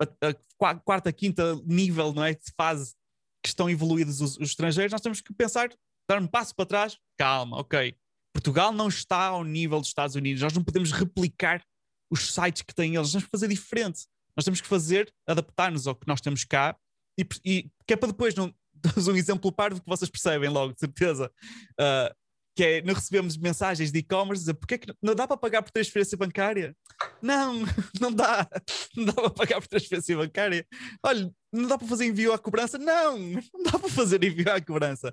a, 0.01 0.29
a 0.29 0.75
quarta, 0.81 1.13
quinta 1.13 1.57
nível 1.65 2.13
não 2.13 2.25
é, 2.25 2.35
de 2.35 2.53
fase 2.57 2.95
que 3.43 3.49
estão 3.49 3.69
evoluídos 3.69 4.21
os, 4.21 4.37
os 4.37 4.51
estrangeiros, 4.51 4.93
nós 4.93 5.01
temos 5.01 5.21
que 5.21 5.35
pensar, 5.35 5.69
dar 6.09 6.21
um 6.21 6.27
passo 6.27 6.55
para 6.55 6.67
trás, 6.67 6.99
calma, 7.19 7.59
ok. 7.59 7.97
Portugal 8.33 8.73
não 8.73 8.89
está 8.89 9.27
ao 9.27 9.45
nível 9.45 9.81
dos 9.81 9.89
Estados 9.89 10.15
Unidos, 10.15 10.43
nós 10.43 10.53
não 10.53 10.63
podemos 10.63 10.93
replicar 10.93 11.65
os 12.11 12.33
sites 12.33 12.63
que 12.63 12.75
têm 12.75 12.95
eles, 12.95 13.09
nós 13.09 13.13
temos 13.13 13.25
que 13.25 13.31
fazer 13.31 13.49
diferente. 13.49 14.07
Nós 14.37 14.45
temos 14.45 14.61
que 14.61 14.69
fazer, 14.69 15.13
adaptar-nos 15.27 15.87
ao 15.87 15.95
que 15.95 16.07
nós 16.07 16.21
temos 16.21 16.45
cá, 16.45 16.77
e, 17.19 17.27
e 17.45 17.71
que 17.87 17.95
é 17.95 17.97
para 17.97 18.09
depois 18.09 18.35
não. 18.35 18.55
um 19.09 19.17
exemplo 19.17 19.53
parvo 19.53 19.81
que 19.81 19.89
vocês 19.89 20.11
percebem 20.11 20.49
logo, 20.49 20.73
de 20.73 20.81
certeza. 20.81 21.31
Uh, 21.73 22.13
que 22.55 22.65
é, 22.65 22.83
não 22.83 22.93
recebemos 22.93 23.37
mensagens 23.37 23.91
de 23.91 23.99
e-commerce 24.01 24.43
dizer 24.43 24.55
porque 24.55 24.75
é 24.75 24.79
que 24.79 24.95
não 25.01 25.15
dá 25.15 25.27
para 25.27 25.37
pagar 25.37 25.63
por 25.63 25.71
transferência 25.71 26.19
bancária? 26.19 26.77
Não, 27.21 27.63
não 28.01 28.13
dá. 28.13 28.47
Não 28.95 29.07
dá 29.07 29.15
para 29.15 29.31
pagar 29.31 29.61
por 29.61 29.69
transferência 29.69 30.17
bancária. 30.17 30.67
Olha, 31.03 31.33
não 31.53 31.67
dá 31.67 31.79
para 31.79 31.89
fazer 31.89 32.07
envio 32.07 32.33
à 32.33 32.39
cobrança? 32.39 32.77
Não, 32.77 33.19
não 33.19 33.63
dá 33.65 33.79
para 33.79 33.89
fazer 33.89 34.23
envio 34.25 34.53
à 34.53 34.61
cobrança. 34.61 35.11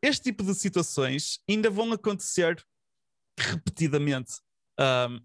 Este 0.00 0.24
tipo 0.24 0.42
de 0.42 0.54
situações 0.54 1.40
ainda 1.48 1.68
vão 1.68 1.92
acontecer 1.92 2.64
repetidamente. 3.38 4.34
Um, 4.80 5.20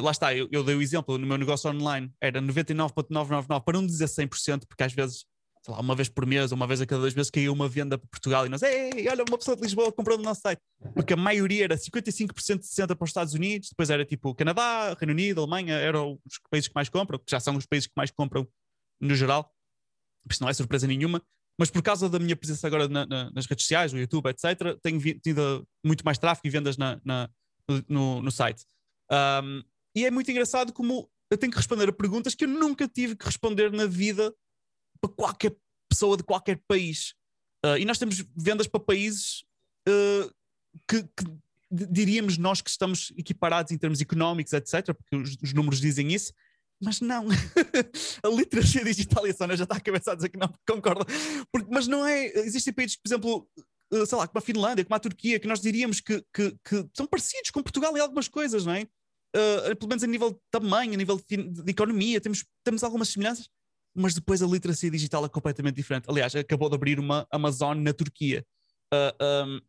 lá 0.00 0.10
está, 0.10 0.34
eu, 0.34 0.48
eu, 0.50 0.62
dei 0.64 0.74
o 0.74 0.82
exemplo 0.82 1.18
no 1.18 1.26
meu 1.26 1.38
negócio 1.38 1.70
online, 1.70 2.12
era 2.20 2.40
99,999 2.40 3.64
para 3.64 3.78
não 3.78 3.86
dizer 3.86 4.06
100%, 4.06 4.66
porque 4.66 4.82
às 4.82 4.92
vezes 4.92 5.24
sei 5.66 5.74
lá, 5.74 5.80
uma 5.80 5.96
vez 5.96 6.08
por 6.08 6.24
mês 6.24 6.52
uma 6.52 6.64
vez 6.66 6.80
a 6.80 6.86
cada 6.86 7.00
dois 7.00 7.12
meses 7.12 7.28
caiu 7.28 7.52
uma 7.52 7.68
venda 7.68 7.98
para 7.98 8.08
Portugal 8.08 8.46
e 8.46 8.48
nós, 8.48 8.62
ei, 8.62 9.08
olha, 9.08 9.24
uma 9.28 9.36
pessoa 9.36 9.56
de 9.56 9.62
Lisboa 9.62 9.90
comprou 9.90 10.16
no 10.16 10.22
nosso 10.22 10.40
site. 10.40 10.60
Porque 10.94 11.14
a 11.14 11.16
maioria 11.16 11.64
era 11.64 11.76
55% 11.76 12.60
de 12.60 12.66
60% 12.66 12.94
para 12.94 13.04
os 13.04 13.10
Estados 13.10 13.34
Unidos, 13.34 13.70
depois 13.70 13.90
era 13.90 14.04
tipo 14.04 14.32
Canadá, 14.34 14.94
Reino 14.94 15.12
Unido, 15.12 15.40
Alemanha, 15.40 15.74
eram 15.74 16.20
os 16.24 16.38
países 16.48 16.68
que 16.68 16.74
mais 16.74 16.88
compram, 16.88 17.18
que 17.18 17.30
já 17.30 17.40
são 17.40 17.56
os 17.56 17.66
países 17.66 17.88
que 17.88 17.94
mais 17.96 18.12
compram 18.12 18.46
no 19.00 19.14
geral. 19.14 19.52
Isso 20.30 20.40
não 20.40 20.48
é 20.48 20.54
surpresa 20.54 20.86
nenhuma. 20.86 21.20
Mas 21.58 21.70
por 21.70 21.82
causa 21.82 22.08
da 22.08 22.18
minha 22.18 22.36
presença 22.36 22.66
agora 22.66 22.86
na, 22.86 23.06
na, 23.06 23.30
nas 23.30 23.46
redes 23.46 23.64
sociais, 23.64 23.92
o 23.92 23.98
YouTube, 23.98 24.28
etc., 24.28 24.78
tenho 24.82 25.00
tido 25.20 25.66
muito 25.84 26.04
mais 26.04 26.18
tráfego 26.18 26.46
e 26.46 26.50
vendas 26.50 26.76
na, 26.76 27.00
no, 27.88 28.22
no, 28.22 28.30
site. 28.30 28.64
Um, 29.10 29.62
e 29.96 30.04
é 30.04 30.10
muito 30.10 30.30
engraçado 30.30 30.74
como 30.74 31.10
eu 31.30 31.38
tenho 31.38 31.50
que 31.50 31.56
responder 31.56 31.88
a 31.88 31.92
perguntas 31.92 32.34
que 32.34 32.44
eu 32.44 32.48
nunca 32.48 32.86
tive 32.86 33.16
que 33.16 33.24
responder 33.24 33.72
na 33.72 33.86
vida 33.86 34.32
para 35.00 35.10
qualquer 35.10 35.56
pessoa 35.88 36.18
de 36.18 36.22
qualquer 36.22 36.60
país. 36.68 37.14
Uh, 37.64 37.78
e 37.78 37.84
nós 37.86 37.98
temos 37.98 38.22
vendas 38.36 38.66
para 38.66 38.78
países 38.78 39.42
uh, 39.88 40.30
que, 40.86 41.02
que, 41.02 41.24
diríamos 41.70 42.36
nós 42.36 42.60
que 42.60 42.68
estamos 42.68 43.10
equiparados 43.16 43.72
em 43.72 43.78
termos 43.78 44.00
económicos, 44.00 44.52
etc., 44.52 44.94
porque 44.94 45.16
os, 45.16 45.36
os 45.42 45.52
números 45.54 45.80
dizem 45.80 46.12
isso, 46.12 46.32
mas 46.78 47.00
não. 47.00 47.26
a 48.22 48.28
literacia 48.28 48.84
digital 48.84 49.26
e 49.26 49.30
a 49.30 49.34
Sónia 49.34 49.56
já 49.56 49.64
está 49.64 49.76
a 49.76 49.80
cabeça 49.80 50.12
a 50.12 50.14
dizer 50.14 50.28
que 50.28 50.38
não 50.38 50.52
concorda. 50.68 51.06
Porque, 51.50 51.68
mas 51.70 51.88
não 51.88 52.06
é. 52.06 52.26
Existem 52.40 52.72
países, 52.72 52.96
por 52.96 53.08
exemplo, 53.08 53.48
uh, 53.92 54.06
sei 54.06 54.18
lá, 54.18 54.28
como 54.28 54.38
a 54.38 54.42
Finlândia, 54.42 54.84
como 54.84 54.94
a 54.94 55.00
Turquia, 55.00 55.40
que 55.40 55.48
nós 55.48 55.60
diríamos 55.60 56.00
que, 56.00 56.22
que, 56.34 56.54
que 56.62 56.86
são 56.92 57.06
parecidos 57.06 57.50
com 57.50 57.62
Portugal 57.62 57.96
em 57.96 58.00
algumas 58.00 58.28
coisas, 58.28 58.66
não 58.66 58.74
é? 58.74 58.86
Uh, 59.36 59.76
pelo 59.76 59.88
menos 59.88 60.02
a 60.02 60.06
nível 60.06 60.30
de 60.30 60.38
tamanho, 60.50 60.94
a 60.94 60.96
nível 60.96 61.20
de, 61.28 61.36
de, 61.36 61.70
economia, 61.70 62.20
temos, 62.20 62.44
temos 62.64 62.82
algumas 62.82 63.08
semelhanças, 63.08 63.48
mas 63.94 64.14
depois 64.14 64.42
a 64.42 64.46
literacia 64.46 64.90
digital 64.90 65.24
é 65.24 65.28
completamente 65.28 65.76
diferente. 65.76 66.06
Aliás, 66.08 66.34
acabou 66.34 66.68
de 66.68 66.74
abrir 66.74 66.98
uma 66.98 67.26
Amazon 67.30 67.78
na 67.78 67.92
Turquia. 67.92 68.44
Uh, 68.92 69.46
um, 69.46 69.60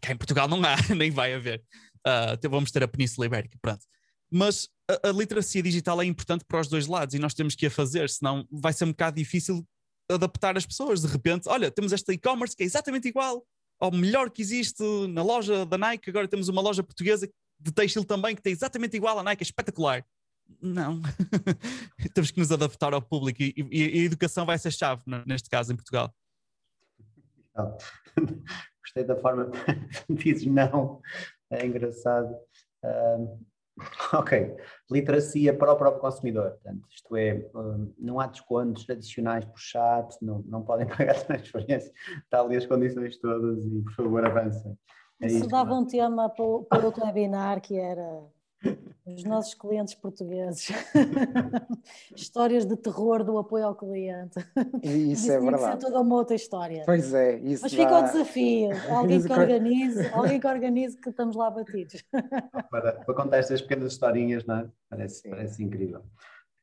cá 0.00 0.12
em 0.12 0.16
Portugal 0.16 0.48
não 0.48 0.62
há, 0.64 0.76
nem 0.96 1.10
vai 1.10 1.34
haver. 1.34 1.62
Uh, 2.06 2.48
vamos 2.48 2.70
ter 2.70 2.82
a 2.82 2.88
Península 2.88 3.26
Ibérica, 3.26 3.58
pronto. 3.60 3.84
Mas 4.30 4.68
a, 4.90 5.08
a, 5.08 5.12
literacia 5.12 5.62
digital 5.62 6.00
é 6.00 6.04
importante 6.04 6.44
para 6.44 6.60
os 6.60 6.68
dois 6.68 6.86
lados 6.86 7.14
e 7.14 7.18
nós 7.18 7.34
temos 7.34 7.54
que 7.54 7.66
a 7.66 7.70
fazer, 7.70 8.08
senão 8.08 8.46
vai 8.50 8.72
ser 8.72 8.84
um 8.84 8.88
bocado 8.88 9.16
difícil 9.16 9.66
adaptar 10.10 10.56
as 10.56 10.66
pessoas. 10.66 11.02
De 11.02 11.06
repente, 11.06 11.48
olha, 11.48 11.70
temos 11.70 11.92
esta 11.92 12.12
e-commerce 12.12 12.56
que 12.56 12.62
é 12.62 12.66
exatamente 12.66 13.08
igual 13.08 13.44
ao 13.78 13.90
melhor 13.90 14.30
que 14.30 14.40
existe 14.40 14.82
na 15.08 15.24
loja 15.24 15.66
da 15.66 15.76
Nike, 15.76 16.08
agora 16.08 16.28
temos 16.28 16.48
uma 16.48 16.62
loja 16.62 16.84
portuguesa 16.84 17.28
de 17.62 17.72
textil 17.72 18.04
também 18.04 18.34
que 18.34 18.42
tem 18.42 18.52
exatamente 18.52 18.96
igual 18.96 19.18
à 19.18 19.22
Nike, 19.22 19.42
é 19.42 19.44
espetacular. 19.44 20.04
Não, 20.60 21.00
temos 22.14 22.30
que 22.30 22.38
nos 22.38 22.52
adaptar 22.52 22.92
ao 22.92 23.00
público 23.00 23.42
e, 23.42 23.54
e, 23.56 23.98
e, 23.98 24.02
a 24.02 24.04
educação 24.04 24.44
vai 24.44 24.58
ser 24.58 24.72
chave 24.72 25.02
neste 25.26 25.48
caso 25.48 25.72
em 25.72 25.76
Portugal. 25.76 26.12
Gostei 28.82 29.04
da 29.04 29.16
forma 29.16 29.50
que 30.06 30.14
dizes 30.14 30.46
não, 30.46 31.00
é 31.50 31.64
engraçado. 31.64 32.34
ok, 34.12 34.56
literacia 34.90 35.56
para 35.56 35.72
o 35.72 35.76
próprio 35.76 36.00
consumidor, 36.00 36.50
portanto, 36.50 36.86
isto 36.90 37.16
é, 37.16 37.48
não 37.98 38.20
há 38.20 38.26
descontos 38.26 38.88
adicionais 38.90 39.44
por 39.44 39.58
chat, 39.58 40.16
não, 40.20 40.42
não 40.42 40.62
podem 40.62 40.86
pagar 40.86 41.14
transferência, 41.24 41.92
está 42.24 42.40
ali 42.40 42.56
as 42.56 42.66
condições 42.66 43.16
todas 43.18 43.64
e 43.64 43.82
por 43.82 43.94
favor 43.94 44.26
avancem. 44.26 44.76
É 45.22 45.26
Isso 45.28 45.46
dava 45.46 45.72
um 45.74 45.84
tema 45.84 46.28
para, 46.28 46.44
para 46.68 46.84
outro 46.84 47.04
webinar 47.04 47.60
que 47.60 47.78
era 47.78 48.24
os 49.06 49.22
nossos 49.22 49.54
clientes 49.54 49.94
portugueses. 49.94 50.68
Histórias 52.14 52.66
de 52.66 52.76
terror 52.76 53.22
do 53.22 53.38
apoio 53.38 53.66
ao 53.66 53.74
cliente. 53.76 54.40
Isso, 54.82 55.12
isso 55.12 55.32
é 55.32 55.38
verdade. 55.38 55.62
Isso 55.62 55.70
é 55.70 55.76
toda 55.76 56.00
uma 56.00 56.16
outra 56.16 56.34
história. 56.34 56.82
Pois 56.84 57.14
é. 57.14 57.38
Isso 57.38 57.62
Mas 57.62 57.72
dá... 57.72 57.78
fica 57.78 57.98
o 57.98 58.02
desafio. 58.02 58.70
Alguém 58.90 59.22
que 59.22 59.32
organize, 59.32 60.08
alguém 60.08 60.40
que 60.40 60.46
organize 60.46 60.96
que 60.96 61.10
estamos 61.10 61.36
lá 61.36 61.50
batidos. 61.50 62.02
Para, 62.70 62.92
para 62.92 63.14
contar 63.14 63.38
estas 63.38 63.60
pequenas 63.60 63.92
historinhas, 63.92 64.44
não 64.44 64.56
é? 64.56 64.68
Parece, 64.90 65.28
parece 65.28 65.62
incrível. 65.62 66.02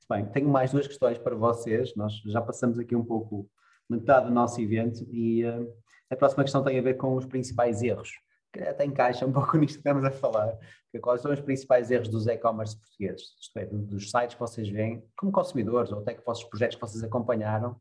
Bem, 0.09 0.25
tenho 0.25 0.49
mais 0.49 0.71
duas 0.71 0.85
questões 0.85 1.17
para 1.17 1.35
vocês. 1.35 1.95
Nós 1.95 2.13
já 2.25 2.41
passamos 2.41 2.77
aqui 2.77 2.95
um 2.95 3.05
pouco 3.05 3.49
metade 3.89 4.27
do 4.27 4.33
nosso 4.33 4.59
evento 4.59 5.05
e 5.09 5.45
uh, 5.45 5.71
a 6.09 6.15
próxima 6.15 6.43
questão 6.43 6.63
tem 6.63 6.77
a 6.77 6.81
ver 6.81 6.95
com 6.95 7.15
os 7.15 7.25
principais 7.25 7.81
erros 7.81 8.11
que 8.51 8.61
até 8.61 8.85
encaixa 8.85 9.25
um 9.25 9.31
pouco 9.31 9.55
nisto 9.57 9.75
que 9.75 9.79
estamos 9.79 10.03
a 10.03 10.11
falar, 10.11 10.57
que 10.91 10.99
quais 10.99 11.21
são 11.21 11.31
os 11.31 11.41
principais 11.41 11.91
erros 11.91 12.09
dos 12.09 12.27
e-commerce 12.27 12.77
portugueses, 12.77 13.35
isto 13.39 13.57
é, 13.57 13.65
dos 13.65 14.09
sites 14.09 14.35
que 14.35 14.39
vocês 14.39 14.67
veem 14.69 15.03
como 15.17 15.31
consumidores, 15.31 15.91
ou 15.91 15.99
até 15.99 16.13
que 16.13 16.25
vossos 16.25 16.43
projetos 16.45 16.75
que 16.75 16.81
vocês 16.81 17.03
acompanharam, 17.03 17.79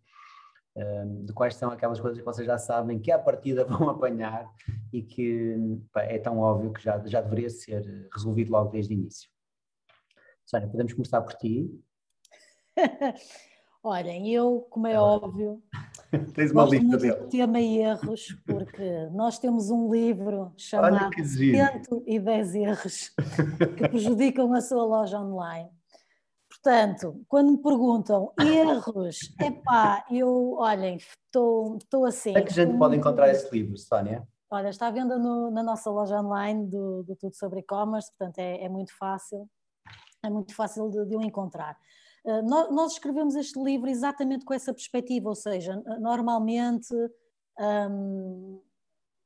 hum, 0.76 1.24
de 1.24 1.32
quais 1.32 1.54
são 1.54 1.70
aquelas 1.70 2.00
coisas 2.00 2.18
que 2.18 2.24
vocês 2.24 2.46
já 2.46 2.58
sabem 2.58 2.98
que 2.98 3.10
à 3.10 3.18
partida 3.18 3.64
vão 3.66 3.88
apanhar 3.88 4.46
e 4.92 5.02
que 5.02 5.56
pá, 5.92 6.02
é 6.02 6.18
tão 6.18 6.38
óbvio 6.38 6.72
que 6.72 6.82
já, 6.82 6.98
já 7.06 7.20
deveria 7.20 7.50
ser 7.50 8.08
resolvido 8.12 8.50
logo 8.50 8.70
desde 8.70 8.94
o 8.94 8.96
início. 8.96 9.30
Sónia, 10.44 10.68
podemos 10.68 10.92
começar 10.92 11.20
por 11.20 11.34
ti. 11.34 11.68
Olhem, 13.82 14.34
eu, 14.34 14.66
como 14.70 14.86
é 14.86 14.98
óbvio, 14.98 15.62
Tens 16.34 16.52
uma 16.52 16.66
muito 16.66 16.96
dele. 16.96 17.14
do 17.14 17.28
tema 17.28 17.60
erros, 17.60 18.36
porque 18.46 19.08
nós 19.12 19.38
temos 19.38 19.70
um 19.70 19.92
livro 19.92 20.52
chamado 20.56 21.10
110 21.14 22.54
erros 22.54 23.12
que 23.76 23.88
prejudicam 23.88 24.52
a 24.54 24.60
sua 24.60 24.84
loja 24.84 25.20
online. 25.20 25.68
Portanto, 26.48 27.24
quando 27.28 27.52
me 27.52 27.58
perguntam 27.58 28.32
erros, 28.40 29.18
epá, 29.38 30.04
eu, 30.10 30.54
olhem, 30.54 30.96
estou 30.96 32.04
assim. 32.06 32.36
É 32.36 32.40
que 32.40 32.50
a 32.50 32.64
gente 32.64 32.76
pode 32.78 32.96
encontrar 32.96 33.28
esse 33.30 33.50
livro, 33.52 33.76
Sónia? 33.76 34.26
Olha, 34.50 34.70
está 34.70 34.86
à 34.86 34.90
venda 34.90 35.18
no, 35.18 35.50
na 35.50 35.62
nossa 35.62 35.90
loja 35.90 36.18
online 36.20 36.66
do, 36.66 37.02
do 37.02 37.14
Tudo 37.16 37.36
Sobre 37.36 37.60
E-Commerce, 37.60 38.10
portanto 38.16 38.38
é, 38.38 38.64
é, 38.64 38.68
muito 38.68 38.96
fácil, 38.96 39.46
é 40.24 40.30
muito 40.30 40.54
fácil 40.54 40.88
de, 40.88 41.04
de 41.04 41.16
o 41.16 41.22
encontrar. 41.22 41.76
Eh, 42.24 42.42
nós 42.42 42.92
escrevemos 42.92 43.34
este 43.34 43.58
livro 43.62 43.88
exatamente 43.88 44.44
com 44.44 44.54
essa 44.54 44.72
perspectiva, 44.72 45.28
ou 45.28 45.34
seja, 45.34 45.82
normalmente 46.00 46.94
um, 47.58 48.60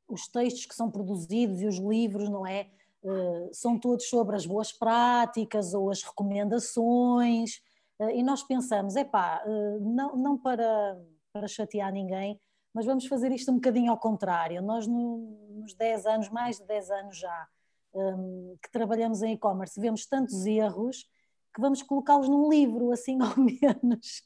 os 0.08 0.28
textos 0.28 0.66
que 0.66 0.74
são 0.74 0.90
produzidos 0.90 1.60
e 1.60 1.66
os 1.66 1.78
livros, 1.78 2.28
não 2.28 2.46
é? 2.46 2.70
Uh, 3.02 3.52
são 3.52 3.78
todos 3.78 4.08
sobre 4.08 4.36
as 4.36 4.46
boas 4.46 4.72
práticas 4.72 5.74
ou 5.74 5.90
as 5.90 6.02
recomendações, 6.02 7.60
uh, 7.98 8.10
e 8.10 8.22
nós 8.22 8.44
pensamos, 8.44 8.94
epá, 8.94 9.42
uh, 9.44 9.80
não, 9.80 10.14
não 10.14 10.38
para, 10.38 10.96
para 11.32 11.48
chatear 11.48 11.92
ninguém, 11.92 12.40
mas 12.72 12.86
vamos 12.86 13.06
fazer 13.06 13.32
isto 13.32 13.50
um 13.50 13.56
bocadinho 13.56 13.90
ao 13.90 13.98
contrário. 13.98 14.62
Nós, 14.62 14.86
no, 14.86 15.36
nos 15.50 15.74
10 15.74 16.06
anos, 16.06 16.28
mais 16.28 16.58
de 16.58 16.64
10 16.64 16.90
anos 16.90 17.18
já, 17.18 17.48
um, 17.92 18.56
que 18.62 18.70
trabalhamos 18.70 19.20
em 19.22 19.32
e-commerce, 19.32 19.80
vemos 19.80 20.06
tantos 20.06 20.46
erros 20.46 21.06
que 21.52 21.60
vamos 21.60 21.82
colocá-los 21.82 22.28
num 22.28 22.48
livro, 22.48 22.90
assim 22.92 23.18
ao 23.22 23.36
menos. 23.36 24.22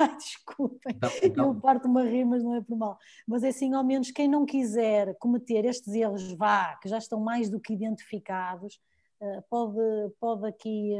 Ai, 0.00 0.16
desculpem, 0.16 0.98
eu 1.36 1.54
parto-me 1.60 2.00
a 2.00 2.04
rir, 2.04 2.24
mas 2.24 2.42
não 2.42 2.54
é 2.54 2.60
por 2.60 2.76
mal. 2.76 2.98
Mas 3.26 3.42
é 3.42 3.48
assim, 3.48 3.74
ao 3.74 3.84
menos, 3.84 4.10
quem 4.10 4.28
não 4.28 4.44
quiser 4.44 5.16
cometer 5.18 5.64
estes 5.64 5.92
erros, 5.94 6.32
vá, 6.32 6.76
que 6.76 6.88
já 6.88 6.98
estão 6.98 7.20
mais 7.20 7.48
do 7.48 7.60
que 7.60 7.72
identificados, 7.72 8.80
eh, 9.20 9.42
pode, 9.50 9.78
pode, 10.20 10.46
aqui, 10.46 10.92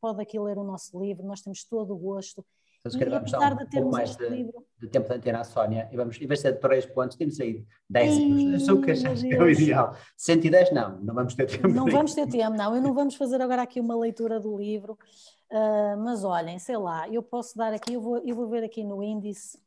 pode 0.00 0.20
aqui 0.20 0.38
ler 0.38 0.58
o 0.58 0.64
nosso 0.64 1.00
livro, 1.00 1.24
nós 1.24 1.40
temos 1.40 1.64
todo 1.64 1.94
o 1.94 1.98
gosto 1.98 2.44
então, 2.80 2.92
se 2.92 2.98
calhar 2.98 3.14
vamos 3.14 3.30
dar 3.30 3.52
um 3.52 3.66
pouco 3.66 3.90
mais 3.90 4.16
de, 4.16 4.50
de, 4.78 4.88
tempo 4.88 5.06
de 5.06 5.14
antena 5.14 5.40
à 5.40 5.44
Sónia 5.44 5.86
e 5.92 5.96
vamos, 5.96 6.16
em 6.16 6.26
vez 6.26 6.40
de 6.40 6.48
ser 6.48 6.58
3 6.58 6.86
pontos, 6.86 7.14
temos 7.14 7.38
aí 7.38 7.66
10 7.90 8.18
euros. 8.18 8.64
Sou 8.64 8.78
o 8.78 8.80
que 8.80 8.92
achaste 8.92 9.28
que 9.28 9.34
é 9.34 9.42
o 9.42 9.50
ideal. 9.50 9.94
110 10.16 10.72
não, 10.72 10.98
não 11.00 11.14
vamos 11.14 11.34
ter 11.34 11.46
tempo. 11.46 11.68
Não 11.68 11.84
vamos 11.86 12.14
ter 12.14 12.26
tempo, 12.26 12.56
não. 12.56 12.74
E 12.74 12.80
não 12.80 12.94
vamos 12.94 13.16
fazer 13.16 13.42
agora 13.42 13.62
aqui 13.62 13.80
uma 13.80 13.94
leitura 13.94 14.40
do 14.40 14.56
livro. 14.56 14.98
Uh, 15.50 15.96
mas 16.02 16.24
olhem, 16.24 16.58
sei 16.58 16.78
lá, 16.78 17.06
eu 17.08 17.22
posso 17.22 17.54
dar 17.58 17.74
aqui, 17.74 17.92
eu 17.92 18.00
vou, 18.00 18.18
eu 18.24 18.34
vou 18.34 18.48
ver 18.48 18.64
aqui 18.64 18.82
no 18.82 19.02
índice 19.02 19.60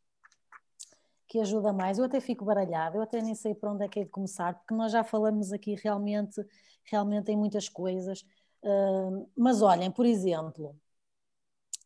que 1.28 1.40
ajuda 1.40 1.72
mais. 1.72 2.00
Eu 2.00 2.06
até 2.06 2.20
fico 2.20 2.44
baralhado, 2.44 2.98
eu 2.98 3.02
até 3.04 3.22
nem 3.22 3.36
sei 3.36 3.54
para 3.54 3.72
onde 3.72 3.86
é 3.86 3.88
que 3.88 4.00
é 4.00 4.04
de 4.06 4.10
começar, 4.10 4.56
porque 4.56 4.74
nós 4.74 4.92
já 4.92 5.04
falamos 5.04 5.54
aqui 5.54 5.76
realmente, 5.76 6.44
realmente 6.86 7.32
em 7.32 7.38
muitas 7.38 7.70
coisas. 7.70 8.26
Uh, 8.64 9.30
mas 9.38 9.62
olhem, 9.62 9.92
por 9.92 10.06
exemplo, 10.06 10.76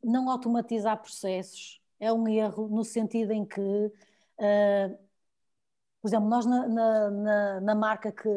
não 0.04 0.30
automatizar 0.30 1.02
processos. 1.02 1.82
É 2.00 2.12
um 2.14 2.28
erro 2.28 2.68
no 2.68 2.84
sentido 2.84 3.32
em 3.32 3.46
que, 3.46 3.62
uh, 3.62 4.98
por 6.02 6.08
exemplo, 6.08 6.30
nós 6.30 6.46
na, 6.46 6.68
na, 6.68 7.62
na, 7.62 7.76
marca 7.76 8.12
que, 8.12 8.30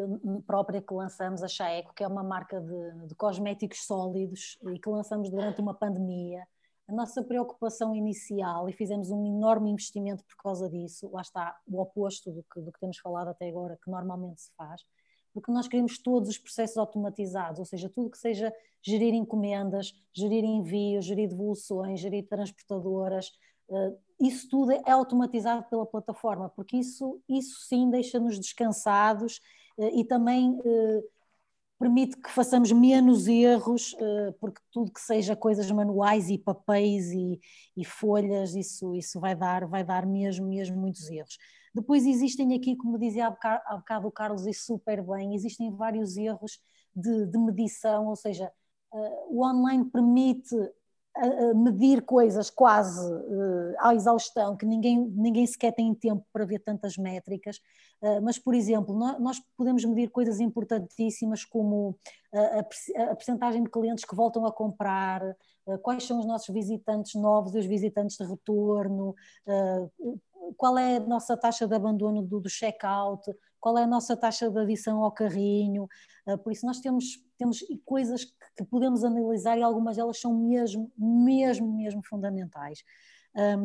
própria 0.46 0.80
que 0.80 0.94
lançamos, 0.94 1.42
a 1.42 1.48
Chaeco, 1.48 1.94
que 1.94 2.02
é 2.02 2.08
uma 2.08 2.22
marca 2.22 2.60
de, 2.60 3.06
de 3.06 3.14
cosméticos 3.14 3.84
sólidos 3.84 4.58
e 4.72 4.78
que 4.78 4.88
lançamos 4.88 5.30
durante 5.30 5.60
uma 5.60 5.74
pandemia, 5.74 6.46
a 6.88 6.92
nossa 6.92 7.22
preocupação 7.22 7.94
inicial, 7.94 8.68
e 8.68 8.72
fizemos 8.72 9.10
um 9.10 9.24
enorme 9.24 9.70
investimento 9.70 10.24
por 10.24 10.36
causa 10.42 10.68
disso, 10.68 11.08
lá 11.12 11.20
está 11.20 11.56
o 11.66 11.80
oposto 11.80 12.32
do 12.32 12.42
que, 12.42 12.60
do 12.60 12.72
que 12.72 12.80
temos 12.80 12.98
falado 12.98 13.28
até 13.28 13.48
agora, 13.48 13.78
que 13.82 13.90
normalmente 13.90 14.40
se 14.40 14.50
faz, 14.56 14.82
porque 15.32 15.52
nós 15.52 15.68
queremos 15.68 15.98
todos 15.98 16.28
os 16.28 16.38
processos 16.38 16.76
automatizados, 16.76 17.58
ou 17.58 17.64
seja, 17.64 17.88
tudo 17.88 18.10
que 18.10 18.18
seja 18.18 18.52
gerir 18.82 19.14
encomendas, 19.14 19.92
gerir 20.12 20.44
envios, 20.44 21.04
gerir 21.04 21.28
devoluções, 21.28 22.00
gerir 22.00 22.26
transportadoras, 22.26 23.30
eh, 23.70 23.94
isso 24.20 24.48
tudo 24.48 24.72
é 24.72 24.90
automatizado 24.90 25.64
pela 25.70 25.86
plataforma, 25.86 26.48
porque 26.50 26.76
isso, 26.76 27.20
isso 27.28 27.60
sim 27.66 27.90
deixa-nos 27.90 28.38
descansados 28.38 29.40
eh, 29.78 30.00
e 30.00 30.04
também 30.04 30.58
eh, 30.64 31.02
permite 31.78 32.16
que 32.18 32.30
façamos 32.30 32.72
menos 32.72 33.26
erros, 33.26 33.96
porque 34.38 34.60
tudo 34.70 34.92
que 34.92 35.00
seja 35.00 35.34
coisas 35.34 35.70
manuais 35.70 36.28
e 36.28 36.36
papéis 36.36 37.10
e, 37.10 37.40
e 37.74 37.84
folhas, 37.86 38.54
isso, 38.54 38.94
isso 38.94 39.18
vai 39.18 39.34
dar, 39.34 39.66
vai 39.66 39.82
dar 39.82 40.04
mesmo, 40.06 40.46
mesmo 40.46 40.76
muitos 40.76 41.08
erros. 41.08 41.38
Depois 41.74 42.04
existem 42.04 42.54
aqui, 42.54 42.76
como 42.76 42.98
dizia 42.98 43.28
há 43.28 43.76
bocado 43.76 44.08
o 44.08 44.12
Carlos, 44.12 44.46
e 44.46 44.52
super 44.52 45.02
bem, 45.02 45.34
existem 45.34 45.70
vários 45.70 46.16
erros 46.16 46.60
de, 46.94 47.26
de 47.26 47.38
medição, 47.38 48.06
ou 48.06 48.16
seja, 48.16 48.50
uh, 48.92 49.26
o 49.28 49.46
online 49.46 49.84
permite 49.84 50.54
uh, 50.54 51.56
medir 51.56 52.02
coisas 52.02 52.50
quase 52.50 53.00
uh, 53.12 53.74
à 53.78 53.94
exaustão, 53.94 54.56
que 54.56 54.66
ninguém, 54.66 54.98
ninguém 55.14 55.46
sequer 55.46 55.72
tem 55.72 55.94
tempo 55.94 56.26
para 56.32 56.44
ver 56.44 56.58
tantas 56.60 56.96
métricas, 56.96 57.60
mas, 58.22 58.38
por 58.38 58.54
exemplo, 58.54 58.96
nós, 58.96 59.20
nós, 59.20 59.42
podemos 59.58 59.84
medir 59.84 60.08
coisas 60.08 60.40
importantíssimas 60.40 61.44
como 61.44 61.94
a, 62.32 62.40
a, 62.40 63.10
a 63.12 63.14
percentagem 63.14 63.62
de 63.62 63.68
clientes 63.68 64.06
que 64.06 64.16
voltam 64.16 64.46
a 64.46 64.52
comprar, 64.52 65.20
quais 65.82 66.04
são 66.04 66.18
os 66.18 66.24
nossos 66.24 66.48
visitantes 66.48 67.14
novos 67.14 67.54
e 67.54 67.58
os 67.58 67.66
visitantes 67.66 68.16
de 68.16 68.24
retorno, 68.24 69.14
qual 70.56 70.78
é 70.78 70.96
a 70.96 71.00
nossa 71.00 71.36
taxa 71.36 71.66
de 71.66 71.74
abandono 71.74 72.22
do, 72.22 72.40
do 72.40 72.48
check-out, 72.48 73.22
qual 73.58 73.76
é 73.78 73.84
a 73.84 73.86
nossa 73.86 74.16
taxa 74.16 74.50
de 74.50 74.58
adição 74.58 75.02
ao 75.02 75.12
carrinho. 75.12 75.86
Uh, 76.26 76.38
por 76.38 76.52
isso, 76.52 76.66
nós 76.66 76.80
temos, 76.80 77.04
temos 77.38 77.58
coisas 77.84 78.24
que, 78.24 78.64
podemos 78.64 79.04
analisar 79.04 79.58
e 79.58 79.62
algumas 79.62 79.96
delas 79.96 80.20
são 80.20 80.34
mesmo, 80.34 80.90
mesmo, 80.96 81.76
mesmo 81.76 82.02
fundamentais. 82.04 82.82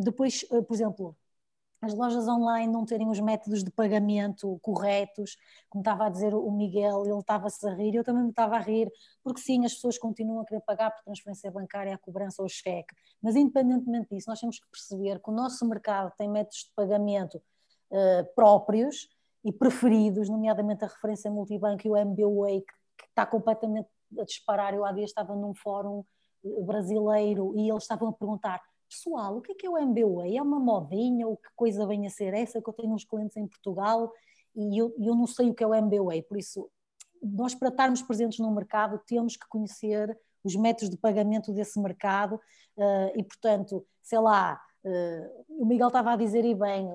Depois, 0.04 0.46
uh, 0.52 0.64
por 0.64 0.74
exemplo, 0.76 1.18
as 1.86 1.94
lojas 1.94 2.28
online 2.28 2.72
não 2.72 2.86
terem 2.86 3.10
os 3.10 3.20
métodos 3.20 3.64
de 3.64 3.72
pagamento 3.72 4.60
corretos, 4.62 5.38
como 5.70 5.82
estava 5.82 6.08
a 6.08 6.10
dizer 6.10 6.34
o 6.34 6.52
Miguel, 6.52 7.04
ele 7.06 7.20
estava-se 7.20 7.68
a 7.68 7.74
rir, 7.74 7.96
eu 7.96 8.04
também 8.04 8.24
me 8.24 8.30
estava 8.30 8.56
a 8.56 8.60
rir, 8.60 8.92
porque 9.24 9.40
sim, 9.40 9.66
as 9.66 9.74
pessoas 9.74 9.98
continuam 9.98 10.42
a 10.42 10.46
querer 10.46 10.62
pagar 10.62 10.92
por 10.92 11.04
transferência 11.04 11.52
bancária, 11.52 11.94
a 11.94 11.98
cobrança 11.98 12.42
ou 12.42 12.50
cheque, 12.50 12.94
mas 13.22 13.36
independentemente 13.36 14.10
disso, 14.10 14.30
nós 14.30 14.40
temos 14.40 14.60
que 14.60 14.68
perceber 14.70 15.20
que 15.20 15.30
o 15.30 15.34
nosso 15.34 15.68
mercado 15.68 16.12
tem 16.18 16.30
métodos 16.30 16.66
de 16.66 16.72
pagamento 16.76 17.36
uh, 17.36 18.36
próprios 18.36 19.08
e 19.44 19.52
preferidos, 19.52 20.28
nomeadamente 20.28 20.84
a 20.84 20.88
referência 20.88 21.30
multibanco 21.30 21.88
e 21.88 21.92
o 21.92 21.96
MBWay, 21.96 22.62
que, 22.62 22.74
que 22.98 23.06
está 23.10 23.26
completamente 23.26 23.88
a 24.20 24.24
disparar. 24.24 24.74
Eu 24.74 24.84
há 24.84 24.92
dias 24.92 25.12
estava 25.12 25.36
num 25.36 25.54
fórum 25.54 26.04
eh, 26.44 26.62
brasileiro 26.62 27.54
e 27.56 27.70
eles 27.70 27.84
estavam 27.84 28.10
a 28.10 28.14
perguntar 28.14 28.62
pessoal, 28.90 29.38
o 29.38 29.42
que 29.42 29.52
é 29.52 29.56
que 29.56 29.66
é 29.66 29.70
o 29.70 29.78
MBA? 29.78 30.36
É 30.36 30.42
uma 30.42 30.60
modinha 30.60 31.28
ou 31.28 31.38
que 31.38 31.50
coisa 31.56 31.86
vem 31.86 32.06
a 32.08 32.10
ser 32.10 32.34
essa? 32.34 32.62
Que 32.62 32.70
eu 32.70 32.74
tenho 32.74 32.94
uns 32.94 33.04
clientes 33.04 33.38
em 33.38 33.48
Portugal 33.48 34.12
e 34.56 34.80
eu, 34.82 34.94
eu 34.98 35.16
não 35.16 35.28
sei 35.28 35.50
o 35.50 35.54
que 35.54 35.64
é 35.64 35.68
o 35.68 35.76
MBA, 35.76 36.24
por 36.28 36.38
isso 36.38 36.70
nós 37.22 37.56
para 37.56 37.70
estarmos 37.70 38.02
presentes 38.02 38.40
no 38.40 38.52
mercado 38.52 39.00
temos 39.06 39.36
que 39.36 39.48
conhecer 39.48 40.18
os 40.44 40.56
métodos 40.56 40.90
de 40.90 40.98
pagamento 40.98 41.52
desse 41.52 41.80
mercado 41.80 42.36
uh, 42.78 43.12
e 43.16 43.24
portanto, 43.24 43.86
sei 44.02 44.20
lá, 44.20 44.62
uh, 44.84 45.46
o 45.50 45.66
Miguel 45.66 45.88
estava 45.88 46.14
a 46.14 46.16
dizer 46.16 46.46
e 46.46 46.54
bem, 46.54 46.88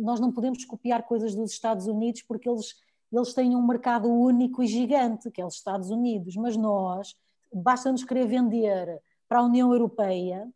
nós 0.00 0.18
não 0.20 0.32
podemos 0.32 0.64
copiar 0.64 1.02
coisas 1.02 1.34
dos 1.34 1.52
Estados 1.52 1.86
Unidos 1.86 2.22
porque 2.22 2.48
eles, 2.48 2.74
eles 3.12 3.34
têm 3.34 3.54
um 3.54 3.66
mercado 3.66 4.08
único 4.08 4.62
e 4.62 4.66
gigante, 4.66 5.30
que 5.30 5.40
é 5.40 5.46
os 5.46 5.54
Estados 5.54 5.90
Unidos, 5.90 6.34
mas 6.36 6.56
nós, 6.56 7.14
basta-nos 7.52 8.04
querer 8.04 8.26
vender 8.26 9.00
para 9.28 9.40
a 9.40 9.44
União 9.44 9.72
Europeia, 9.72 10.46
eh, 10.46 10.48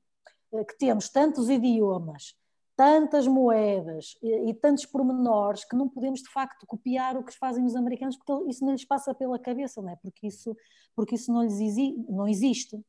que 0.66 0.78
temos 0.78 1.08
tantos 1.08 1.48
idiomas, 1.48 2.34
tantas 2.76 3.26
moedas 3.26 4.16
e, 4.22 4.50
e, 4.50 4.54
tantos 4.54 4.86
pormenores 4.86 5.64
que 5.64 5.74
não 5.74 5.88
podemos 5.88 6.22
de 6.22 6.30
facto 6.30 6.64
copiar 6.64 7.16
o 7.16 7.24
que 7.24 7.36
fazem 7.36 7.64
os 7.64 7.74
americanos, 7.74 8.16
porque 8.16 8.50
isso 8.50 8.64
não 8.64 8.72
lhes 8.72 8.84
passa 8.84 9.12
pela 9.12 9.38
cabeça, 9.38 9.82
não 9.82 9.90
é? 9.90 9.96
Porque 9.96 10.28
isso, 10.28 10.56
porque 10.94 11.16
isso 11.16 11.32
não, 11.32 11.42
lhes 11.42 11.58
exi 11.60 11.96
não 12.08 12.28
existe. 12.28 12.80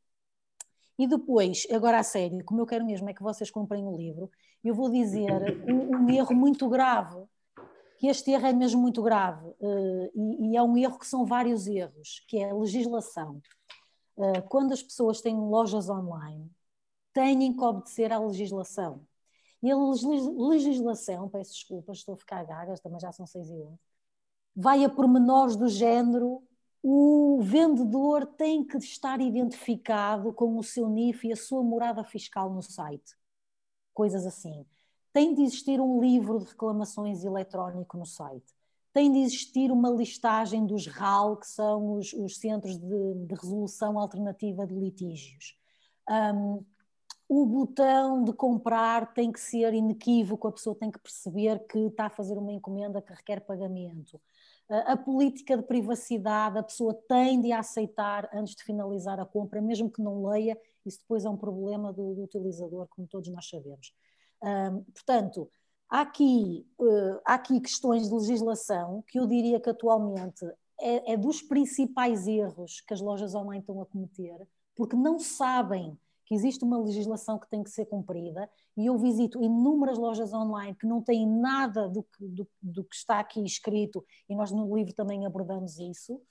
E 0.98 1.08
depois, 1.08 1.66
agora 1.72 1.98
a 1.98 2.04
sério, 2.04 2.44
como 2.46 2.62
eu 2.62 2.68
quero 2.68 2.86
mesmo 2.86 3.10
é 3.10 3.14
que 3.14 3.24
vocês 3.24 3.50
comprem 3.50 3.84
o 3.84 3.96
livro, 3.96 4.30
eu 4.64 4.76
vou 4.76 4.90
dizer 4.90 5.32
um, 5.68 5.98
um 5.98 6.10
erro 6.10 6.36
muito 6.36 6.70
grave, 6.70 7.24
que 7.98 8.08
este 8.08 8.32
erro 8.32 8.46
é 8.46 8.54
mesmo 8.54 8.80
muito 8.80 9.02
grave, 9.02 9.48
uh, 9.48 10.12
e, 10.14 10.52
e, 10.52 10.58
é 10.58 10.62
um 10.62 10.78
erro 10.78 11.00
que 11.00 11.08
são 11.08 11.26
vários 11.26 11.68
erros, 11.68 12.24
que 12.28 12.38
é 12.38 12.52
a 12.52 12.54
legislação. 12.54 13.42
Uh, 14.16 14.42
quando 14.50 14.72
as 14.72 14.84
pessoas 14.84 15.20
têm 15.20 15.36
lojas 15.36 15.90
online, 15.90 16.50
têm 17.14 17.54
que 17.54 17.64
obedecer 17.64 18.12
à 18.12 18.20
legislação. 18.20 19.06
E 19.62 19.72
a 19.72 19.76
legislação, 19.78 21.28
peço 21.28 21.54
desculpas, 21.54 21.98
estou 21.98 22.16
a 22.16 22.18
ficar 22.18 22.46
gagas, 22.46 22.80
também 22.80 23.00
já 23.00 23.12
são 23.12 23.26
seis 23.26 23.50
e 23.50 23.54
onze, 23.54 23.80
vai 24.56 24.84
a 24.84 24.90
pormenores 24.90 25.56
do 25.56 25.68
género 25.68 26.42
o 26.82 27.40
vendedor 27.42 28.26
tem 28.26 28.64
que 28.64 28.78
estar 28.78 29.20
identificado 29.20 30.32
com 30.32 30.58
o 30.58 30.64
seu 30.64 30.88
NIF 30.88 31.28
e 31.28 31.34
a 31.34 31.36
sua 31.36 31.62
morada 31.62 32.04
fiscal 32.04 32.50
no 32.50 32.62
site. 32.62 33.16
Coisas 33.94 34.26
assim. 34.26 34.66
Tem 35.12 35.34
de 35.34 35.42
existir 35.42 35.82
um 35.82 36.00
livro 36.00 36.40
de 36.40 36.46
reclamações 36.46 37.26
eletrónico 37.26 37.98
no 37.98 38.06
site. 38.06 38.54
Tem 38.94 39.12
de 39.12 39.20
existir 39.20 39.72
uma 39.72 39.90
listagem 39.90 40.66
dos 40.66 40.88
RAL, 40.88 41.38
que 41.38 41.48
são 41.48 41.94
os, 41.94 42.14
os 42.14 42.38
Centros 42.38 42.78
de, 42.78 43.14
de, 43.26 43.36
Resolução 43.36 44.00
Alternativa 44.00 44.66
de 44.66 44.74
Litígios. 44.74 45.58
Um, 46.10 46.64
o 47.30 47.46
botão 47.46 48.24
de 48.24 48.34
comprar 48.34 49.14
tem 49.14 49.32
que 49.32 49.40
ser 49.40 49.72
inequívoco, 49.72 50.48
a 50.48 50.52
pessoa 50.52 50.76
tem 50.76 50.90
que 50.90 50.98
perceber 50.98 51.60
que 51.68 51.78
está 51.78 52.08
a 52.08 52.10
fazer 52.10 52.36
uma 52.36 52.52
encomenda 52.52 53.04
que 53.04 53.14
requer 53.14 53.42
pagamento. 53.42 54.20
A 54.68 54.98
política 54.98 55.56
de 55.56 55.62
privacidade, 55.64 56.58
a 56.58 56.64
pessoa 56.64 56.94
tem 57.08 57.40
de 57.40 57.52
aceitar 57.52 58.28
antes 58.34 58.56
de 58.56 58.64
finalizar 58.64 59.20
a 59.20 59.26
compra, 59.26 59.62
mesmo 59.62 59.92
que 59.92 60.02
não 60.02 60.26
leia, 60.26 60.60
isso 60.84 61.00
depois 61.00 61.24
é 61.24 61.30
um 61.30 61.38
problema 61.38 61.94
do, 61.94 62.16
do 62.16 62.24
utilizador, 62.24 62.88
como 62.90 63.08
todos 63.08 63.30
nós 63.30 63.48
sabemos. 63.48 63.94
Portanto, 64.94 65.50
há 65.88 66.02
aqui, 66.02 66.66
uh, 66.80 67.20
há 67.26 67.36
aqui 67.36 67.60
questões 67.60 68.08
de 68.08 68.14
legislação 68.14 69.04
que 69.08 69.20
eu 69.20 69.28
diria 69.28 69.60
que 69.60 69.70
atualmente 69.70 70.46
é, 70.80 71.14
é 71.14 71.18
dos 71.18 71.42
principais 71.42 72.28
erros 72.28 72.82
que 72.82 72.94
as 72.94 73.02
lojas 73.02 73.36
online 73.36 73.62
estão 73.62 73.80
a 73.82 73.86
cometer, 73.86 74.48
porque 74.76 74.96
não 74.96 75.20
sabem 75.20 75.98
que 76.30 76.36
existe 76.36 76.64
uma 76.64 76.78
legislação 76.78 77.40
que 77.40 77.50
tem 77.50 77.64
que 77.64 77.72
ser 77.72 77.88
cumprida 77.88 78.48
e 78.78 78.86
eu 78.86 78.96
visito 79.00 79.44
inúmeras 79.44 79.98
lojas 79.98 80.32
online 80.32 80.76
que 80.76 80.86
não 80.86 81.02
têm 81.02 81.26
nada 81.26 81.90
do 81.90 82.04
que, 82.04 82.24
do, 82.24 82.48
do 82.62 82.84
que 82.84 82.96
está 82.96 83.20
aqui 83.20 83.44
escrito 83.44 84.06
e 84.30 84.36
nós 84.36 84.52
no 84.52 84.76
livro 84.78 84.94
também 84.94 85.26
abordamos 85.26 85.80
isso. 85.80 86.22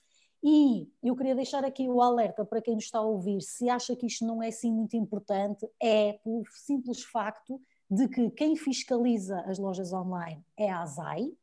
E 0.41 0.89
eu 1.03 1.17
queria 1.17 1.35
deixar 1.35 1.65
aqui 1.65 1.89
o 1.89 2.01
alerta 2.01 2.45
para 2.45 2.61
quem 2.61 2.75
nos 2.75 2.85
está 2.85 2.99
a 2.99 3.01
ouvir, 3.01 3.41
se 3.41 3.69
acha 3.69 3.93
que 3.93 4.05
isto 4.05 4.25
não 4.25 4.41
é 4.41 4.47
assim 4.47 4.71
muito 4.71 4.95
importante, 4.95 5.69
é 5.81 6.13
pelo 6.13 6.43
simples 6.49 7.03
facto 7.03 7.61
de 7.91 8.07
que 8.07 8.29
quem 8.29 8.55
fiscaliza 8.55 9.41
as 9.41 9.59
lojas 9.59 9.91
online 9.91 10.41
é 10.55 10.71
a 10.71 10.81
ASAI, 10.81 11.33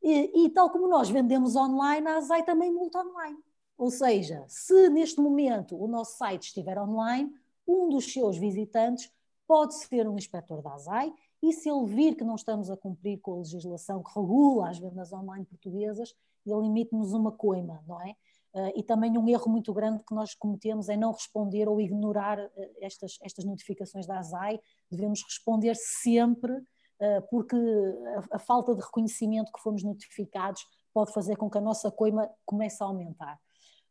e, 0.00 0.44
e, 0.44 0.50
tal 0.50 0.70
como 0.70 0.86
nós 0.86 1.08
vendemos 1.08 1.56
online, 1.56 2.06
a 2.06 2.18
ASAI 2.18 2.44
também 2.44 2.70
multa 2.70 3.00
online. 3.00 3.38
Ou 3.76 3.90
seja, 3.90 4.44
se 4.46 4.90
neste 4.90 5.18
momento 5.18 5.76
o 5.82 5.88
nosso 5.88 6.18
site 6.18 6.44
estiver 6.44 6.78
online, 6.78 7.32
um 7.66 7.88
dos 7.88 8.12
seus 8.12 8.36
visitantes 8.36 9.10
pode 9.46 9.74
ser 9.74 10.08
um 10.08 10.16
inspetor 10.16 10.62
da 10.62 10.74
ASAI 10.74 11.12
e 11.42 11.52
se 11.52 11.68
ele 11.68 11.86
vir 11.86 12.16
que 12.16 12.24
não 12.24 12.36
estamos 12.36 12.70
a 12.70 12.76
cumprir 12.76 13.20
com 13.20 13.34
a 13.34 13.38
legislação 13.38 14.02
que 14.02 14.18
regula 14.18 14.70
as 14.70 14.78
vendas 14.78 15.12
online 15.12 15.44
portuguesas, 15.44 16.14
ele 16.46 16.66
emite-nos 16.66 17.12
uma 17.12 17.32
coima, 17.32 17.82
não 17.86 18.00
é? 18.00 18.16
Uh, 18.54 18.72
e 18.76 18.82
também 18.84 19.18
um 19.18 19.28
erro 19.28 19.50
muito 19.50 19.72
grande 19.74 20.04
que 20.04 20.14
nós 20.14 20.32
cometemos 20.32 20.88
é 20.88 20.96
não 20.96 21.10
responder 21.10 21.68
ou 21.68 21.80
ignorar 21.80 22.38
uh, 22.38 22.50
estas, 22.80 23.18
estas 23.20 23.44
notificações 23.44 24.06
da 24.06 24.18
ASAI, 24.20 24.60
devemos 24.88 25.24
responder 25.24 25.74
sempre, 25.74 26.52
uh, 26.52 27.22
porque 27.28 27.56
a, 27.56 28.36
a, 28.36 28.38
falta 28.38 28.72
de 28.74 28.80
reconhecimento 28.80 29.52
que 29.52 29.60
fomos 29.60 29.82
notificados 29.82 30.64
pode 30.92 31.12
fazer 31.12 31.36
com 31.36 31.50
que 31.50 31.58
a 31.58 31.60
nossa 31.60 31.90
coima 31.90 32.30
comece 32.46 32.80
a 32.80 32.86
aumentar. 32.86 33.40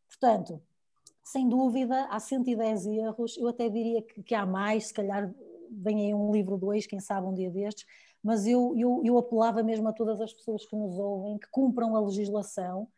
Portanto, 0.08 0.62
sem 1.24 1.48
dúvida, 1.48 2.04
há 2.10 2.20
110 2.20 2.86
erros, 2.86 3.36
eu 3.38 3.48
até 3.48 3.68
diria 3.70 4.02
que, 4.02 4.22
que 4.22 4.34
há 4.34 4.44
mais, 4.44 4.88
se 4.88 4.94
calhar 4.94 5.32
vem 5.70 6.06
aí 6.06 6.14
um 6.14 6.30
livro 6.30 6.58
dois, 6.58 6.86
quem 6.86 7.00
sabe 7.00 7.26
um 7.26 7.34
dia 7.34 7.50
destes, 7.50 7.86
mas 8.22 8.46
eu, 8.46 8.74
eu, 8.76 9.00
eu 9.04 9.18
apelava 9.18 9.62
mesmo 9.62 9.88
a 9.88 9.92
todas 9.92 10.20
as 10.20 10.32
pessoas 10.32 10.66
que 10.66 10.76
nos 10.76 10.98
ouvem 10.98 11.38
que 11.38 11.48
cumpram 11.50 11.96
a 11.96 12.00
legislação, 12.00 12.88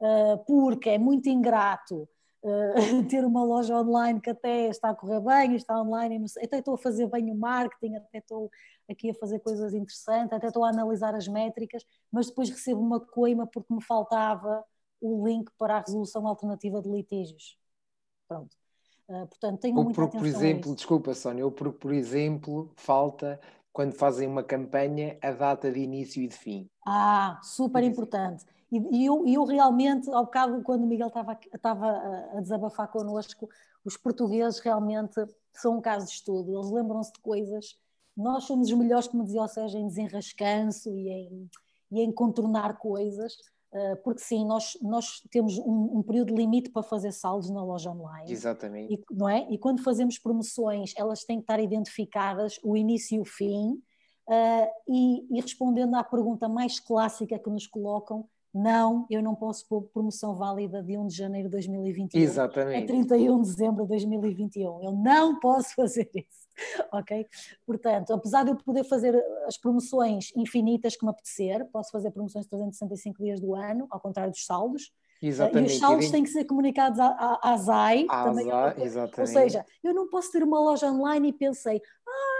uh, 0.00 0.38
porque 0.46 0.90
é 0.90 0.98
muito 0.98 1.28
ingrato 1.28 2.08
uh, 2.42 3.04
ter 3.08 3.24
uma 3.24 3.44
loja 3.44 3.78
online 3.78 4.20
que 4.20 4.30
até 4.30 4.68
está 4.68 4.90
a 4.90 4.94
correr 4.94 5.20
bem, 5.20 5.54
está 5.54 5.80
online, 5.80 6.24
até 6.42 6.58
estou 6.58 6.74
a 6.74 6.78
fazer 6.78 7.06
bem 7.08 7.30
o 7.30 7.34
marketing, 7.34 7.96
até 7.96 8.18
estou 8.18 8.50
aqui 8.90 9.10
a 9.10 9.14
fazer 9.14 9.40
coisas 9.40 9.74
interessantes, 9.74 10.32
até 10.32 10.48
estou 10.48 10.64
a 10.64 10.70
analisar 10.70 11.14
as 11.14 11.28
métricas, 11.28 11.84
mas 12.10 12.28
depois 12.28 12.48
recebo 12.48 12.80
uma 12.80 12.98
coima 12.98 13.46
porque 13.46 13.72
me 13.72 13.82
faltava 13.82 14.64
o 15.00 15.26
link 15.26 15.50
para 15.58 15.76
a 15.76 15.80
resolução 15.80 16.26
alternativa 16.26 16.80
de 16.80 16.90
litígios. 16.90 17.58
Pronto. 18.28 18.56
Uh, 19.08 19.26
portanto, 19.26 19.60
tenho 19.60 19.76
ou 19.76 19.84
muita 19.84 20.00
por, 20.00 20.10
por 20.10 20.26
exemplo, 20.26 20.74
desculpa, 20.74 21.14
Sónia, 21.14 21.44
ou 21.44 21.52
por, 21.52 21.72
por 21.72 21.92
exemplo, 21.92 22.70
falta 22.74 23.38
quando 23.72 23.92
fazem 23.92 24.28
uma 24.28 24.42
campanha 24.42 25.18
a 25.20 25.32
data 25.32 25.70
de 25.70 25.80
início 25.80 26.22
e 26.22 26.28
de 26.28 26.36
fim. 26.36 26.70
Ah, 26.86 27.40
super 27.42 27.82
importante. 27.82 28.44
E, 28.70 28.78
e 28.98 29.04
eu, 29.04 29.26
eu, 29.26 29.44
realmente, 29.44 30.08
ao 30.10 30.24
bocado, 30.24 30.62
quando 30.62 30.84
o 30.84 30.86
Miguel 30.86 31.08
estava, 31.08 31.38
estava 31.52 31.90
a 32.34 32.40
desabafar 32.40 32.88
connosco, 32.88 33.48
os 33.84 33.96
portugueses 33.96 34.60
realmente 34.60 35.14
são 35.52 35.78
um 35.78 35.80
caso 35.80 36.06
de 36.06 36.12
estudo, 36.12 36.54
eles 36.54 36.70
lembram-se 36.70 37.12
de 37.12 37.20
coisas. 37.20 37.76
Nós 38.16 38.44
somos 38.44 38.70
os 38.70 38.78
melhores, 38.78 39.08
como 39.08 39.24
dizia 39.24 39.42
o 39.42 39.48
Sérgio, 39.48 39.78
em 39.78 39.88
desenrascanço 39.88 40.96
e 40.96 41.08
em, 41.08 41.50
e 41.90 42.00
em 42.00 42.12
contornar 42.12 42.78
coisas. 42.78 43.36
Eh, 43.74 43.96
porque 43.96 44.22
sim, 44.22 44.46
nós, 44.46 44.78
nós 44.80 45.20
temos 45.32 45.58
um, 45.58 45.98
um, 45.98 46.02
período 46.02 46.32
limite 46.32 46.70
para 46.70 46.84
fazer 46.84 47.10
saldos 47.10 47.50
na 47.50 47.62
loja 47.62 47.90
online. 47.90 48.30
Exatamente. 48.30 48.94
E, 48.94 49.04
não 49.10 49.28
é? 49.28 49.48
e 49.50 49.58
quando 49.58 49.82
fazemos 49.82 50.16
promoções, 50.16 50.94
elas 50.96 51.24
têm 51.24 51.38
que 51.38 51.42
estar 51.42 51.58
identificadas, 51.58 52.60
o 52.62 52.76
início 52.76 53.16
e 53.16 53.20
o 53.20 53.24
fim, 53.24 53.72
uh, 54.28 54.66
e, 54.88 55.26
e, 55.28 55.40
respondendo 55.40 55.96
à 55.96 56.04
pergunta 56.04 56.48
mais 56.48 56.78
clássica 56.78 57.36
que 57.36 57.50
nos 57.50 57.66
colocam, 57.66 58.28
Não, 58.54 59.04
eu 59.10 59.20
não 59.20 59.34
posso 59.34 59.66
pôr 59.66 59.82
promoção 59.82 60.36
válida 60.36 60.80
de 60.80 60.96
1 60.96 61.08
de 61.08 61.16
janeiro 61.16 61.48
de 61.48 61.52
2021 61.52 62.20
Exatamente. 62.20 62.84
a 62.84 62.86
31 62.86 63.42
de 63.42 63.48
dezembro 63.48 63.82
de 63.82 63.88
2021. 63.88 64.82
Eu 64.84 64.92
não 64.92 65.40
posso 65.40 65.74
fazer 65.76 66.08
isso, 66.14 66.46
ok? 66.92 67.26
Portanto, 67.66 68.12
apesar 68.12 68.44
de 68.44 68.50
eu 68.50 68.56
poder 68.56 68.84
fazer 68.84 69.20
as 69.46 69.58
promoções 69.58 70.32
infinitas 70.36 70.94
que 70.94 71.04
me 71.04 71.10
apetecer, 71.10 71.66
posso 71.72 71.90
fazer 71.90 72.12
promoções 72.12 72.44
de 72.44 72.50
365 72.50 73.22
dias 73.22 73.40
do 73.40 73.56
ano, 73.56 73.88
ao 73.90 73.98
contrário 73.98 74.30
dos 74.30 74.46
saldos, 74.46 74.92
Exatamente. 75.20 75.72
e 75.72 75.74
os 75.74 75.80
saldos 75.80 76.10
têm 76.10 76.22
que 76.22 76.30
ser 76.30 76.44
comunicados 76.44 77.00
à, 77.00 77.06
à, 77.06 77.52
à 77.52 77.56
ZAI. 77.56 78.06
À 78.08 78.24
também, 78.24 78.46
ZAI, 78.46 78.74
exatamente. 78.82 79.20
Ou 79.20 79.26
seja, 79.26 79.66
eu 79.82 79.92
não 79.92 80.08
posso 80.08 80.30
ter 80.30 80.44
uma 80.44 80.60
loja 80.60 80.86
online 80.92 81.30
e 81.30 81.32
pensei, 81.32 81.82
ai, 82.06 82.33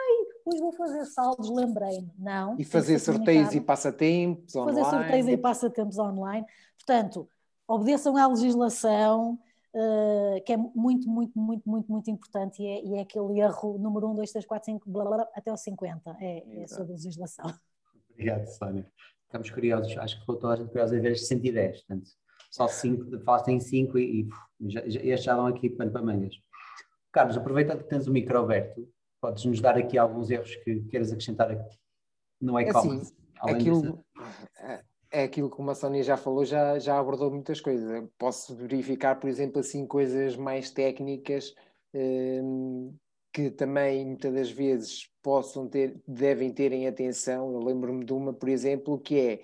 hoje 0.44 0.60
vou 0.60 0.72
fazer 0.72 1.04
saldos, 1.06 1.50
lembrei-me. 1.50 2.10
Não. 2.18 2.56
E 2.58 2.64
fazer 2.64 2.98
sorteios 2.98 3.54
e 3.54 3.60
passatempos 3.60 4.54
online. 4.54 4.78
Fazer 4.78 4.90
sorteios 4.90 5.28
e 5.28 5.36
passatempos 5.36 5.98
online. 5.98 6.46
Portanto, 6.78 7.28
obedeçam 7.66 8.16
à 8.16 8.26
legislação, 8.26 9.38
uh, 9.74 10.44
que 10.44 10.52
é 10.52 10.56
muito, 10.56 11.08
muito, 11.08 11.38
muito, 11.38 11.68
muito, 11.68 11.90
muito 11.90 12.10
importante 12.10 12.62
e 12.62 12.66
é, 12.66 12.84
e 12.84 12.94
é 12.96 13.00
aquele 13.00 13.40
erro 13.40 13.78
número 13.78 14.08
1, 14.10 14.16
2, 14.16 14.32
3, 14.32 14.46
4, 14.46 14.66
5, 14.66 14.90
blá, 14.90 15.04
blá, 15.04 15.16
blá, 15.16 15.28
até 15.34 15.52
o 15.52 15.56
50. 15.56 16.16
É, 16.20 16.62
é 16.62 16.66
sobre 16.66 16.92
a 16.92 16.96
legislação. 16.96 17.46
Obrigado, 18.10 18.46
Sónia. 18.46 18.86
Estamos 19.24 19.50
curiosos, 19.50 19.96
acho 19.98 20.20
que 20.20 20.26
toda 20.26 20.52
a 20.52 20.56
gente 20.56 20.68
curiosa 20.68 20.96
a 20.96 21.00
ver 21.00 21.12
este 21.12 21.26
110, 21.26 21.82
portanto, 21.82 22.08
só 22.52 22.68
5, 22.68 23.18
falaste 23.24 23.48
em 23.48 23.58
5 23.58 23.98
e, 23.98 24.28
e 24.60 24.70
já, 24.70 24.88
já, 24.88 25.16
já 25.16 25.34
dão 25.34 25.46
aqui 25.46 25.68
pano 25.68 25.90
para 25.90 26.02
mangas. 26.02 26.36
Carlos, 27.10 27.36
aproveitando 27.36 27.82
que 27.82 27.88
tens 27.88 28.06
o 28.06 28.12
micro 28.12 28.38
aberto, 28.38 28.88
podes 29.24 29.46
nos 29.46 29.58
dar 29.58 29.78
aqui 29.78 29.96
alguns 29.96 30.30
erros 30.30 30.54
que 30.56 30.82
queiras 30.82 31.10
acrescentar 31.10 31.48
no 32.38 32.58
é 32.58 32.64
e-commerce? 32.64 33.14
Assim, 33.40 33.54
aquilo, 33.54 34.04
é, 34.58 34.84
é 35.10 35.22
aquilo 35.24 35.50
que 35.50 35.62
a 35.62 35.74
Sónia 35.74 36.02
já 36.02 36.18
falou, 36.18 36.44
já, 36.44 36.78
já 36.78 36.98
abordou 36.98 37.30
muitas 37.30 37.58
coisas. 37.58 38.06
Posso 38.18 38.54
verificar, 38.54 39.18
por 39.18 39.30
exemplo, 39.30 39.60
assim, 39.60 39.86
coisas 39.86 40.36
mais 40.36 40.70
técnicas 40.70 41.54
hum, 41.94 42.94
que 43.32 43.50
também 43.50 44.04
muitas 44.04 44.34
das 44.34 44.50
vezes 44.50 45.10
possam 45.22 45.66
ter, 45.66 45.98
devem 46.06 46.52
ter 46.52 46.70
em 46.72 46.86
atenção. 46.86 47.50
Eu 47.50 47.60
lembro-me 47.60 48.04
de 48.04 48.12
uma, 48.12 48.34
por 48.34 48.50
exemplo, 48.50 48.98
que 49.00 49.18
é 49.18 49.42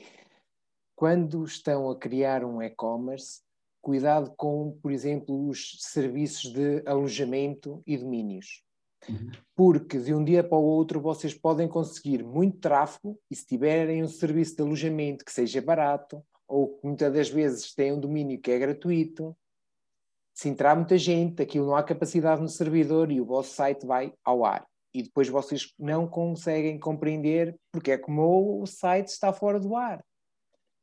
quando 0.94 1.43
estão 1.43 1.90
a 1.90 1.97
criar 1.97 2.44
um 2.44 2.61
e-commerce, 2.61 3.40
cuidado 3.81 4.31
com, 4.36 4.78
por 4.82 4.93
exemplo, 4.93 5.48
os 5.48 5.78
serviços 5.78 6.52
de 6.52 6.82
alojamento 6.85 7.82
e 7.86 7.97
domínios. 7.97 8.62
Uhum. 9.09 9.31
Porque 9.55 9.98
de 9.98 10.14
um 10.14 10.22
dia 10.22 10.44
para 10.44 10.59
o 10.59 10.62
outro 10.62 11.01
vocês 11.01 11.35
podem 11.35 11.68
conseguir 11.68 12.22
muito 12.22 12.59
tráfego 12.59 13.18
e 13.31 13.35
se 13.35 13.47
tiverem 13.47 14.02
um 14.02 14.09
serviço 14.09 14.56
de 14.56 14.62
alojamento 14.62 15.24
que 15.24 15.32
seja 15.32 15.62
barato, 15.62 16.22
ou 16.47 16.78
muitas 16.82 17.12
das 17.12 17.28
vezes 17.28 17.74
tem 17.74 17.93
um 17.93 18.01
domínio 18.01 18.40
que 18.40 18.51
é 18.51 18.59
gratuito, 18.59 19.36
se 20.35 20.48
entrar 20.48 20.74
muita 20.74 20.97
gente, 20.97 21.43
aquilo 21.43 21.66
não 21.66 21.77
há 21.77 21.82
capacidade 21.82 22.40
no 22.40 22.48
servidor 22.48 23.10
e 23.10 23.20
o 23.20 23.27
vosso 23.27 23.55
site 23.55 23.86
vai 23.86 24.12
ao 24.24 24.44
ar. 24.44 24.66
E 24.93 25.02
depois 25.02 25.28
vocês 25.28 25.72
não 25.78 26.09
conseguem 26.09 26.78
compreender 26.78 27.56
porque 27.70 27.93
é 27.93 27.98
que 27.98 28.10
o 28.10 28.66
site 28.66 29.09
está 29.09 29.32
fora 29.32 29.60
do 29.60 29.77
ar. 29.77 30.05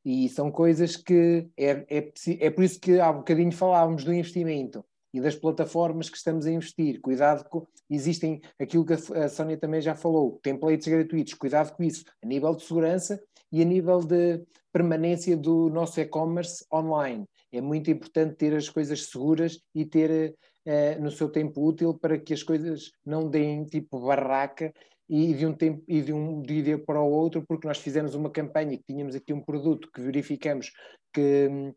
E 0.06 0.30
são 0.30 0.50
coisas 0.50 0.96
que 0.96 1.50
é, 1.58 1.86
é, 1.90 2.14
é 2.40 2.50
por 2.50 2.64
isso 2.64 2.80
que 2.80 3.00
há 3.00 3.12
um 3.12 3.18
bocadinho 3.18 3.52
falávamos 3.52 4.06
do 4.06 4.14
investimento 4.14 4.86
e 5.18 5.22
das 5.22 5.36
plataformas 5.36 6.10
que 6.10 6.18
estamos 6.18 6.46
a 6.46 6.52
investir. 6.52 7.02
Cuidado 7.02 7.44
com. 7.50 7.66
Existem 7.90 8.40
aquilo 8.60 8.86
que 8.86 8.94
a 8.94 9.30
Sónia 9.30 9.58
também 9.58 9.82
já 9.82 9.96
falou, 9.96 10.40
templates 10.44 10.88
gratuitos, 10.88 11.34
cuidado 11.34 11.76
com 11.76 11.84
isso, 11.84 12.06
a 12.24 12.28
nível 12.28 12.56
de 12.56 12.64
segurança 12.64 13.20
e 13.52 13.62
a 13.62 13.66
nível 13.66 14.00
de 14.00 14.42
permanência 14.72 15.36
do 15.36 15.70
nosso 15.70 16.00
e-commerce 16.00 16.64
online. 16.72 17.26
É 17.52 17.60
muito 17.60 17.90
importante 17.90 18.36
ter 18.36 18.56
as 18.56 18.70
coisas 18.70 19.06
seguras 19.06 19.60
e 19.74 19.86
ter 19.86 20.36
uh, 20.68 21.02
no 21.02 21.10
seu 21.10 21.30
tempo 21.30 21.66
útil 21.66 21.94
para 21.94 22.20
que 22.20 22.34
as 22.34 22.44
coisas 22.44 22.92
não 23.06 23.28
deem 23.28 23.66
tipo 23.66 24.00
barraca 24.00 24.72
e 25.10 25.34
de 25.34 25.46
um 25.48 25.54
tempo 25.54 25.82
e 25.88 26.02
de 26.02 26.14
um 26.14 26.42
dia 26.42 26.78
para 26.78 27.02
o 27.02 27.10
outro, 27.10 27.44
porque 27.48 27.68
nós 27.68 27.80
fizemos 27.80 28.14
uma 28.14 28.30
campanha 28.30 28.78
que 28.78 28.84
tínhamos 28.84 29.16
aqui 29.16 29.34
um 29.34 29.42
produto 29.42 29.90
que 29.92 30.02
verificamos 30.02 30.74
que, 31.14 31.74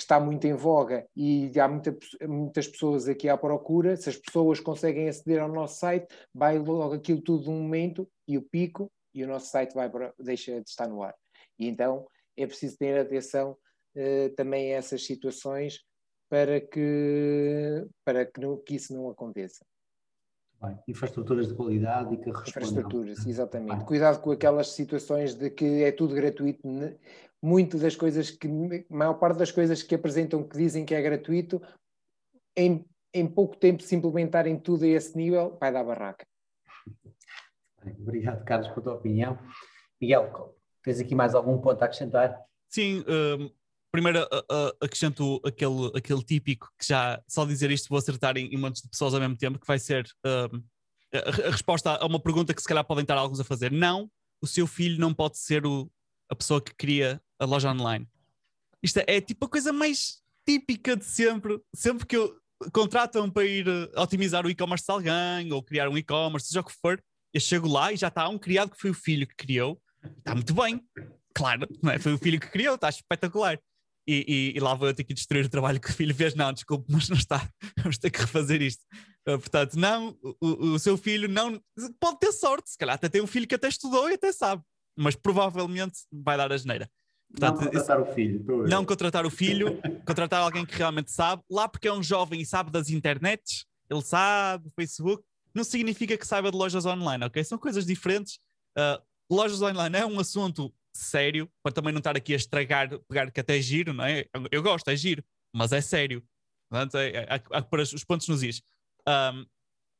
que 0.00 0.04
está 0.04 0.18
muito 0.18 0.46
em 0.46 0.54
voga 0.54 1.06
e 1.14 1.52
há 1.60 1.68
muita, 1.68 1.94
muitas 2.26 2.66
pessoas 2.66 3.06
aqui 3.06 3.28
à 3.28 3.36
procura. 3.36 3.94
Se 3.98 4.08
as 4.08 4.16
pessoas 4.16 4.58
conseguem 4.58 5.10
aceder 5.10 5.42
ao 5.42 5.52
nosso 5.52 5.78
site, 5.78 6.06
vai 6.32 6.58
logo 6.58 6.94
aquilo 6.94 7.20
tudo 7.20 7.44
de 7.44 7.50
um 7.50 7.60
momento 7.60 8.08
e 8.26 8.38
o 8.38 8.42
pico 8.42 8.90
e 9.14 9.22
o 9.22 9.28
nosso 9.28 9.50
site 9.50 9.74
vai 9.74 9.90
para, 9.90 10.14
deixa 10.18 10.58
de 10.58 10.70
estar 10.70 10.88
no 10.88 11.02
ar. 11.02 11.14
E 11.58 11.68
então 11.68 12.06
é 12.34 12.46
preciso 12.46 12.78
ter 12.78 12.98
atenção 12.98 13.58
uh, 13.94 14.34
também 14.36 14.72
a 14.72 14.78
essas 14.78 15.04
situações 15.04 15.80
para 16.30 16.62
que, 16.62 17.86
para 18.02 18.24
que, 18.24 18.40
não, 18.40 18.56
que 18.56 18.76
isso 18.76 18.94
não 18.94 19.10
aconteça. 19.10 19.66
Bem, 20.62 20.78
infraestruturas 20.88 21.48
de 21.48 21.54
qualidade 21.54 22.14
e 22.14 22.16
que 22.16 22.30
respondam. 22.30 22.48
Infraestruturas, 22.48 23.26
exatamente. 23.26 23.76
Bem. 23.76 23.86
Cuidado 23.86 24.20
com 24.22 24.30
aquelas 24.30 24.68
situações 24.68 25.34
de 25.34 25.50
que 25.50 25.84
é 25.84 25.92
tudo 25.92 26.14
gratuito. 26.14 26.66
Muito 27.42 27.78
das 27.78 27.96
coisas 27.96 28.30
que, 28.30 28.46
a 28.46 28.94
maior 28.94 29.14
parte 29.14 29.38
das 29.38 29.50
coisas 29.50 29.82
que 29.82 29.94
apresentam 29.94 30.46
que 30.46 30.56
dizem 30.56 30.84
que 30.84 30.94
é 30.94 31.00
gratuito, 31.00 31.60
em, 32.56 32.84
em 33.14 33.26
pouco 33.26 33.56
tempo 33.56 33.82
se 33.82 33.94
implementarem 33.94 34.58
tudo 34.58 34.84
a 34.84 34.88
esse 34.88 35.16
nível, 35.16 35.56
vai 35.58 35.72
dar 35.72 35.84
barraca. 35.84 36.26
Obrigado, 37.98 38.44
Carlos, 38.44 38.68
pela 38.68 38.82
tua 38.82 38.94
opinião. 38.94 39.38
Miguel, 40.00 40.54
tens 40.82 41.00
aqui 41.00 41.14
mais 41.14 41.34
algum 41.34 41.58
ponto 41.58 41.80
a 41.82 41.86
acrescentar? 41.86 42.38
Sim, 42.68 43.04
um, 43.08 43.50
primeiro 43.90 44.22
uh, 44.22 44.76
acrescento 44.80 45.40
aquele, 45.44 45.90
aquele 45.94 46.22
típico 46.22 46.70
que 46.78 46.86
já, 46.86 47.22
só 47.26 47.44
dizer 47.44 47.70
isto, 47.70 47.88
vou 47.88 47.98
acertar 47.98 48.36
em, 48.36 48.46
em 48.46 48.56
montes 48.56 48.82
de 48.82 48.88
pessoas 48.88 49.14
ao 49.14 49.20
mesmo 49.20 49.36
tempo, 49.36 49.58
que 49.58 49.66
vai 49.66 49.78
ser 49.78 50.06
a, 50.24 50.48
a, 51.18 51.50
resposta 51.50 51.96
a 51.96 52.06
uma 52.06 52.20
pergunta 52.20 52.54
que 52.54 52.62
se 52.62 52.68
calhar 52.68 52.84
podem 52.84 53.02
estar 53.02 53.16
alguns 53.16 53.40
a 53.40 53.44
fazer. 53.44 53.72
Não, 53.72 54.10
o 54.42 54.46
seu 54.46 54.66
filho 54.66 55.00
não 55.00 55.12
pode 55.12 55.38
ser 55.38 55.66
o, 55.66 55.90
a 56.30 56.34
pessoa 56.34 56.60
que 56.60 56.74
cria 56.74 57.20
a 57.38 57.44
loja 57.44 57.70
online. 57.70 58.08
Isto 58.82 58.98
é, 58.98 59.04
é 59.08 59.20
tipo 59.20 59.46
a 59.46 59.48
coisa 59.48 59.72
mais 59.72 60.22
típica 60.46 60.96
de 60.96 61.04
sempre. 61.04 61.60
Sempre 61.74 62.06
que 62.06 62.16
eu 62.16 62.34
contratam 62.72 63.30
para 63.30 63.44
ir 63.44 63.68
uh, 63.68 63.90
otimizar 63.96 64.46
o 64.46 64.50
e-commerce 64.50 64.84
de 64.84 64.92
alguém 64.92 65.52
ou 65.52 65.62
criar 65.62 65.88
um 65.88 65.98
e-commerce, 65.98 66.48
seja 66.48 66.60
o 66.60 66.64
que 66.64 66.72
for, 66.72 67.02
eu 67.32 67.40
chego 67.40 67.68
lá 67.68 67.92
e 67.92 67.96
já 67.96 68.08
está 68.08 68.28
um 68.28 68.38
criado 68.38 68.70
que 68.70 68.80
foi 68.80 68.90
o 68.90 68.94
filho 68.94 69.26
que 69.26 69.36
criou. 69.36 69.80
Está 70.18 70.34
muito 70.34 70.54
bem. 70.54 70.82
Claro, 71.34 71.68
é? 71.92 71.98
foi 71.98 72.14
o 72.14 72.18
filho 72.18 72.40
que 72.40 72.48
criou, 72.48 72.74
está 72.74 72.88
espetacular 72.88 73.58
e, 74.06 74.24
e, 74.26 74.56
e, 74.56 74.60
lá 74.60 74.74
vou 74.74 74.88
eu 74.88 74.94
ter 74.94 75.04
que 75.04 75.14
destruir 75.14 75.44
o 75.44 75.48
trabalho 75.48 75.80
que 75.80 75.90
o 75.90 75.92
filho 75.92 76.14
fez. 76.14 76.34
Não, 76.34 76.52
desculpe, 76.52 76.86
mas 76.88 77.08
não 77.08 77.16
está. 77.16 77.48
Vamos 77.78 77.98
ter 77.98 78.10
que 78.10 78.20
refazer 78.20 78.60
isto. 78.60 78.82
Uh, 79.28 79.38
portanto, 79.38 79.74
não, 79.74 80.18
o, 80.40 80.72
o, 80.72 80.78
seu 80.78 80.96
filho 80.96 81.28
não. 81.28 81.62
Pode 82.00 82.18
ter 82.18 82.32
sorte, 82.32 82.70
se 82.70 82.78
calhar 82.78 82.96
até 82.96 83.08
tem 83.08 83.20
um 83.20 83.26
filho 83.26 83.46
que 83.46 83.54
até 83.54 83.68
estudou 83.68 84.10
e 84.10 84.14
até 84.14 84.32
sabe, 84.32 84.62
mas 85.00 85.16
provavelmente 85.16 86.00
vai 86.12 86.36
dar 86.36 86.52
a 86.52 86.56
geneira. 86.58 86.90
Portanto, 87.30 87.60
não 87.60 87.64
contratar 87.64 88.00
o 88.00 88.06
filho. 88.14 88.44
Não 88.68 88.84
contratar 88.84 89.26
o 89.26 89.30
filho, 89.30 89.80
contratar 90.04 90.42
alguém 90.42 90.66
que 90.66 90.76
realmente 90.76 91.10
sabe. 91.10 91.42
Lá 91.50 91.66
porque 91.66 91.88
é 91.88 91.92
um 91.92 92.02
jovem 92.02 92.42
e 92.42 92.46
sabe 92.46 92.70
das 92.70 92.90
internets, 92.90 93.64
ele 93.88 94.02
sabe, 94.02 94.70
Facebook, 94.76 95.24
não 95.54 95.64
significa 95.64 96.18
que 96.18 96.26
saiba 96.26 96.50
de 96.50 96.56
lojas 96.58 96.84
online, 96.84 97.24
ok? 97.24 97.42
São 97.42 97.56
coisas 97.56 97.86
diferentes. 97.86 98.38
Uh, 98.76 99.02
lojas 99.30 99.62
online 99.62 99.96
é 99.96 100.04
um 100.04 100.20
assunto 100.20 100.72
sério, 100.94 101.50
para 101.62 101.72
também 101.72 101.92
não 101.92 102.00
estar 102.00 102.16
aqui 102.16 102.34
a 102.34 102.36
estragar, 102.36 102.90
pegar 103.08 103.30
que 103.30 103.40
até 103.40 103.56
é 103.56 103.62
giro, 103.62 103.94
não 103.94 104.04
é? 104.04 104.26
Eu 104.50 104.62
gosto, 104.62 104.88
é 104.88 104.96
giro, 104.96 105.24
mas 105.54 105.72
é 105.72 105.80
sério. 105.80 106.22
Portanto, 106.68 106.98
é, 106.98 107.26
é, 107.28 107.60
pôr 107.62 107.80
os 107.80 108.04
pontos 108.04 108.28
nos 108.28 108.42
is. 108.42 108.60
Um, 109.08 109.46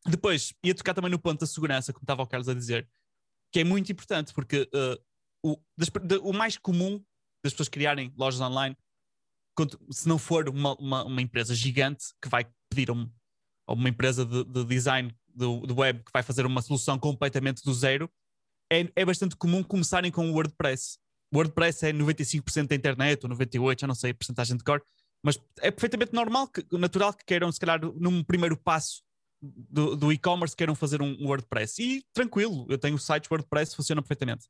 depois, 0.06 0.52
ia 0.62 0.74
tocar 0.74 0.93
também 0.93 1.10
no 1.10 1.18
ponto 1.18 1.40
da 1.40 1.47
segurança, 1.47 1.93
como 1.93 2.02
estava 2.02 2.22
o 2.22 2.27
Carlos 2.27 2.48
a 2.48 2.55
dizer, 2.55 2.86
que 3.52 3.60
é 3.60 3.64
muito 3.64 3.90
importante, 3.90 4.32
porque 4.32 4.68
uh, 4.74 5.01
o, 5.43 5.59
das, 5.77 5.89
de, 5.89 6.16
o 6.18 6.32
mais 6.32 6.56
comum 6.56 7.02
das 7.43 7.52
pessoas 7.52 7.68
criarem 7.68 8.12
lojas 8.16 8.40
online, 8.40 8.77
se 9.90 10.09
não 10.09 10.18
for 10.18 10.48
uma, 10.48 10.74
uma, 10.77 11.05
uma 11.05 11.22
empresa 11.22 11.55
gigante 11.55 12.06
que 12.22 12.28
vai 12.28 12.47
pedir 12.68 12.90
um, 12.90 13.10
uma 13.68 13.89
empresa 13.89 14.24
de, 14.24 14.44
de 14.44 14.64
design 14.64 15.14
do, 15.28 15.60
do, 15.60 15.78
web 15.78 16.02
que 16.02 16.12
vai 16.12 16.22
fazer 16.22 16.47
uma 16.47 16.62
solução 16.62 16.98
completamente 16.98 17.62
do 17.62 17.74
zero, 17.74 18.10
é, 18.72 18.89
é 18.94 19.05
bastante 19.05 19.36
comum 19.36 19.62
começarem 19.62 20.10
com 20.10 20.31
o 20.31 20.32
WordPress. 20.32 20.98
O 21.32 21.36
WordPress 21.36 21.86
é 21.86 21.93
95% 21.93 22.68
da 22.68 22.74
internet, 22.74 23.24
ou 23.24 23.31
98%, 23.31 23.81
já 23.81 23.86
não 23.86 23.94
sei 23.94 24.10
a 24.10 24.14
porcentagem 24.14 24.56
de 24.56 24.64
cor, 24.64 24.82
mas 25.22 25.39
é 25.59 25.70
perfeitamente 25.70 26.12
normal, 26.12 26.48
que, 26.48 26.64
natural 26.77 27.12
que 27.12 27.24
queiram, 27.24 27.51
se 27.52 27.60
calhar, 27.60 27.81
num 27.97 28.24
primeiro 28.24 28.56
passo 28.56 29.02
do, 29.43 29.97
do 29.97 30.12
e-commerce, 30.12 30.57
queiram 30.57 30.75
fazer 30.75 31.01
um 31.01 31.17
WordPress. 31.27 31.83
E 31.83 32.05
tranquilo, 32.12 32.67
eu 32.69 32.79
tenho 32.79 32.99
sites 32.99 33.31
WordPress, 33.31 33.75
funciona 33.75 34.03
perfeitamente. 34.03 34.47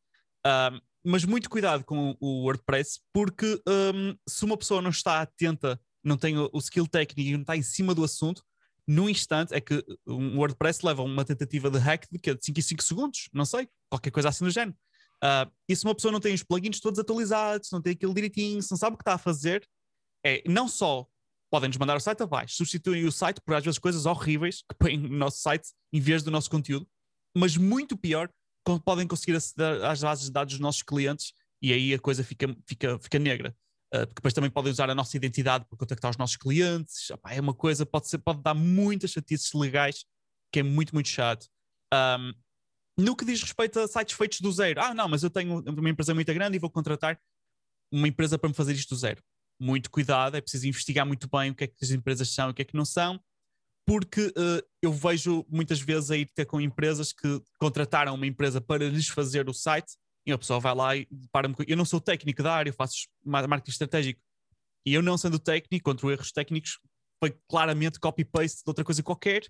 Um, 0.47 0.81
mas 1.05 1.25
muito 1.25 1.49
cuidado 1.49 1.85
com 1.85 2.17
o 2.21 2.45
WordPress, 2.45 3.01
porque 3.13 3.61
um, 3.67 4.17
se 4.29 4.45
uma 4.45 4.57
pessoa 4.57 4.83
não 4.83 4.91
está 4.91 5.21
atenta, 5.21 5.81
não 6.05 6.17
tem 6.17 6.37
o, 6.37 6.51
o 6.53 6.59
skill 6.59 6.87
técnico 6.87 7.29
e 7.29 7.33
não 7.33 7.41
está 7.41 7.57
em 7.57 7.63
cima 7.63 7.95
do 7.95 8.05
assunto, 8.05 8.43
num 8.87 9.09
instante, 9.09 9.55
é 9.55 9.61
que 9.61 9.85
um 10.07 10.39
WordPress 10.39 10.85
leva 10.85 11.03
uma 11.03 11.25
tentativa 11.25 11.71
de 11.71 11.79
hack 11.79 12.07
de, 12.11 12.19
de 12.19 12.45
5 12.45 12.59
em 12.59 12.63
5 12.63 12.83
segundos, 12.83 13.29
não 13.33 13.45
sei, 13.45 13.69
qualquer 13.89 14.11
coisa 14.11 14.29
assim 14.29 14.45
do 14.45 14.51
género. 14.51 14.77
Uh, 15.23 15.51
e 15.69 15.77
se 15.77 15.85
uma 15.85 15.95
pessoa 15.95 16.11
não 16.11 16.19
tem 16.19 16.35
os 16.35 16.43
plugins 16.43 16.81
todos 16.81 16.99
atualizados, 16.99 17.71
não 17.71 17.81
tem 17.81 17.93
aquilo 17.93 18.15
direitinho, 18.15 18.61
se 18.63 18.71
não 18.71 18.79
sabe 18.79 18.95
o 18.95 18.97
que 18.97 19.03
está 19.03 19.15
a 19.15 19.19
fazer, 19.19 19.67
é 20.25 20.43
não 20.47 20.67
só 20.67 21.07
podem-nos 21.51 21.77
mandar 21.77 21.97
o 21.97 22.01
site 22.01 22.23
abaixo, 22.23 22.55
substituem 22.55 23.05
o 23.05 23.13
site 23.13 23.41
por 23.41 23.55
às 23.55 23.65
vezes 23.65 23.79
coisas 23.79 24.07
horríveis 24.07 24.63
que 24.63 24.75
põem 24.79 24.97
no 24.97 25.09
nosso 25.09 25.39
site 25.39 25.71
em 25.93 26.01
vez 26.01 26.23
do 26.23 26.31
nosso 26.31 26.49
conteúdo, 26.49 26.89
mas 27.37 27.57
muito 27.57 27.97
pior, 27.97 28.31
podem 28.85 29.07
conseguir 29.07 29.37
aceder 29.37 29.85
às 29.85 30.01
bases 30.01 30.27
de 30.27 30.33
dados 30.33 30.55
dos 30.55 30.61
nossos 30.61 30.83
clientes 30.83 31.33
e 31.63 31.73
aí 31.73 31.93
a 31.93 31.99
coisa 31.99 32.23
fica, 32.23 32.57
fica, 32.67 32.99
fica 32.99 33.19
negra. 33.19 33.55
Uh, 33.93 34.07
porque 34.07 34.15
depois 34.15 34.33
também 34.33 34.51
podem 34.51 34.71
usar 34.71 34.89
a 34.89 34.95
nossa 34.95 35.17
identidade 35.17 35.65
para 35.69 35.77
contactar 35.77 36.11
os 36.13 36.17
nossos 36.17 36.37
clientes. 36.37 37.11
Opa, 37.11 37.33
é 37.33 37.41
uma 37.41 37.53
coisa, 37.53 37.85
pode, 37.85 38.09
ser, 38.09 38.19
pode 38.19 38.41
dar 38.41 38.55
muitas 38.55 39.11
chatices 39.11 39.53
legais, 39.53 40.05
que 40.53 40.61
é 40.61 40.63
muito, 40.63 40.95
muito 40.95 41.09
chato. 41.09 41.49
Um, 41.93 42.33
no 42.97 43.17
que 43.17 43.25
diz 43.25 43.43
respeito 43.43 43.81
a 43.81 43.89
sites 43.89 44.17
feitos 44.17 44.41
do 44.41 44.53
zero, 44.53 44.81
ah, 44.81 44.95
não, 44.95 45.09
mas 45.09 45.23
eu 45.23 45.31
tenho 45.31 45.61
uma 45.61 45.91
empresa 45.91 46.15
muito 46.15 46.33
grande 46.33 46.57
e 46.57 46.61
vou 46.61 46.71
contratar 46.71 47.19
uma 47.91 48.07
empresa 48.07 48.39
para 48.39 48.49
me 48.49 48.55
fazer 48.55 48.75
isto 48.75 48.95
do 48.95 48.97
zero. 48.97 49.21
Muito 49.61 49.91
cuidado, 49.91 50.37
é 50.37 50.41
preciso 50.41 50.67
investigar 50.67 51.07
muito 51.07 51.29
bem 51.29 51.51
o 51.51 51.55
que 51.55 51.65
é 51.65 51.67
que 51.67 51.85
as 51.85 51.91
empresas 51.91 52.31
são 52.31 52.49
e 52.49 52.51
o 52.51 52.55
que 52.55 52.63
é 52.63 52.65
que 52.65 52.77
não 52.77 52.85
são, 52.85 53.21
porque 53.87 54.27
uh, 54.29 54.67
eu 54.81 54.93
vejo 54.93 55.45
muitas 55.49 55.81
vezes 55.81 56.11
aí 56.11 56.25
ter 56.25 56.47
com 56.47 56.61
empresas 56.61 57.13
que 57.13 57.43
contrataram 57.59 58.15
uma 58.15 58.27
empresa 58.27 58.61
para 58.61 58.89
lhes 58.89 59.09
fazer 59.09 59.49
o 59.49 59.53
site 59.53 59.93
e 60.27 60.33
a 60.33 60.39
pessoa 60.39 60.61
vai 60.61 60.75
lá 60.75 60.97
e 60.97 61.07
para-me. 61.33 61.55
Eu 61.67 61.77
não 61.77 61.85
sou 61.85 62.01
técnico 62.01 62.43
da 62.43 62.55
área, 62.55 62.71
eu 62.71 62.75
faço 62.75 63.09
marketing 63.25 63.71
estratégico. 63.71 64.21
E 64.87 64.95
eu, 64.95 65.03
não 65.03 65.19
sendo 65.19 65.39
técnico, 65.39 65.85
contra 65.85 66.11
erros 66.11 66.33
técnicos, 66.33 66.79
foi 67.23 67.37
claramente 67.49 68.01
copy-paste 68.01 68.59
de 68.59 68.69
outra 68.69 68.85
coisa 68.85 69.03
qualquer, 69.03 69.43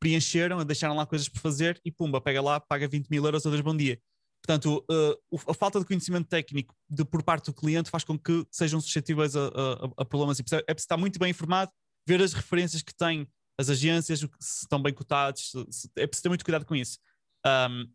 preencheram, 0.00 0.64
deixaram 0.64 0.94
lá 0.94 1.06
coisas 1.06 1.28
por 1.28 1.40
fazer 1.40 1.80
e 1.84 1.90
pumba, 1.90 2.20
pega 2.20 2.40
lá, 2.40 2.60
paga 2.60 2.86
20 2.86 3.08
mil 3.08 3.24
euros 3.24 3.46
a 3.46 3.50
dois 3.50 3.62
bom 3.62 3.76
dia. 3.76 4.00
Portanto, 4.46 4.84
uh, 4.88 5.50
a 5.50 5.54
falta 5.54 5.80
de 5.80 5.84
conhecimento 5.84 6.28
técnico 6.28 6.72
de, 6.88 7.04
por 7.04 7.20
parte 7.24 7.46
do 7.46 7.52
cliente 7.52 7.90
faz 7.90 8.04
com 8.04 8.16
que 8.16 8.46
sejam 8.48 8.80
suscetíveis 8.80 9.34
a, 9.34 9.48
a, 9.48 10.02
a 10.02 10.04
problemas. 10.04 10.38
É 10.38 10.42
preciso 10.44 10.62
estar 10.68 10.96
muito 10.96 11.18
bem 11.18 11.30
informado, 11.30 11.72
ver 12.06 12.22
as 12.22 12.32
referências 12.32 12.80
que 12.80 12.94
têm 12.94 13.28
as 13.58 13.68
agências, 13.68 14.20
se 14.20 14.28
estão 14.62 14.80
bem 14.80 14.92
cotados, 14.92 15.52
é 15.96 16.06
preciso 16.06 16.22
ter 16.22 16.28
muito 16.28 16.44
cuidado 16.44 16.64
com 16.64 16.76
isso. 16.76 16.98
Um, 17.44 17.90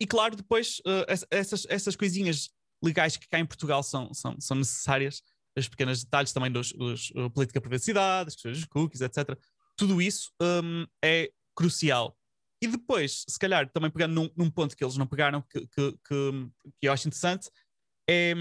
e 0.00 0.06
claro, 0.06 0.36
depois 0.36 0.78
uh, 0.86 1.26
essas, 1.30 1.66
essas 1.68 1.96
coisinhas 1.96 2.48
legais 2.82 3.16
que 3.16 3.28
cá 3.28 3.38
em 3.38 3.46
Portugal 3.46 3.82
são, 3.82 4.14
são, 4.14 4.40
são 4.40 4.56
necessárias, 4.56 5.20
os 5.56 5.68
pequenos 5.68 6.02
detalhes 6.02 6.32
também 6.32 6.50
dos, 6.50 6.72
dos 6.72 7.10
uh, 7.10 7.28
política 7.30 7.60
de 7.60 7.68
privacidade, 7.68 8.28
as 8.28 8.34
questões 8.34 8.58
dos 8.58 8.66
cookies, 8.66 9.02
etc. 9.02 9.38
Tudo 9.76 10.00
isso 10.00 10.30
um, 10.40 10.86
é 11.04 11.30
crucial. 11.54 12.16
E 12.64 12.66
depois, 12.66 13.26
se 13.28 13.38
calhar, 13.38 13.70
também 13.70 13.90
pegando 13.90 14.14
num, 14.14 14.30
num 14.34 14.50
ponto 14.50 14.74
que 14.74 14.82
eles 14.82 14.96
não 14.96 15.06
pegaram, 15.06 15.42
que, 15.42 15.60
que, 15.66 15.92
que, 15.92 16.48
que 16.80 16.88
eu 16.88 16.92
acho 16.92 17.06
interessante, 17.06 17.50
é 18.08 18.32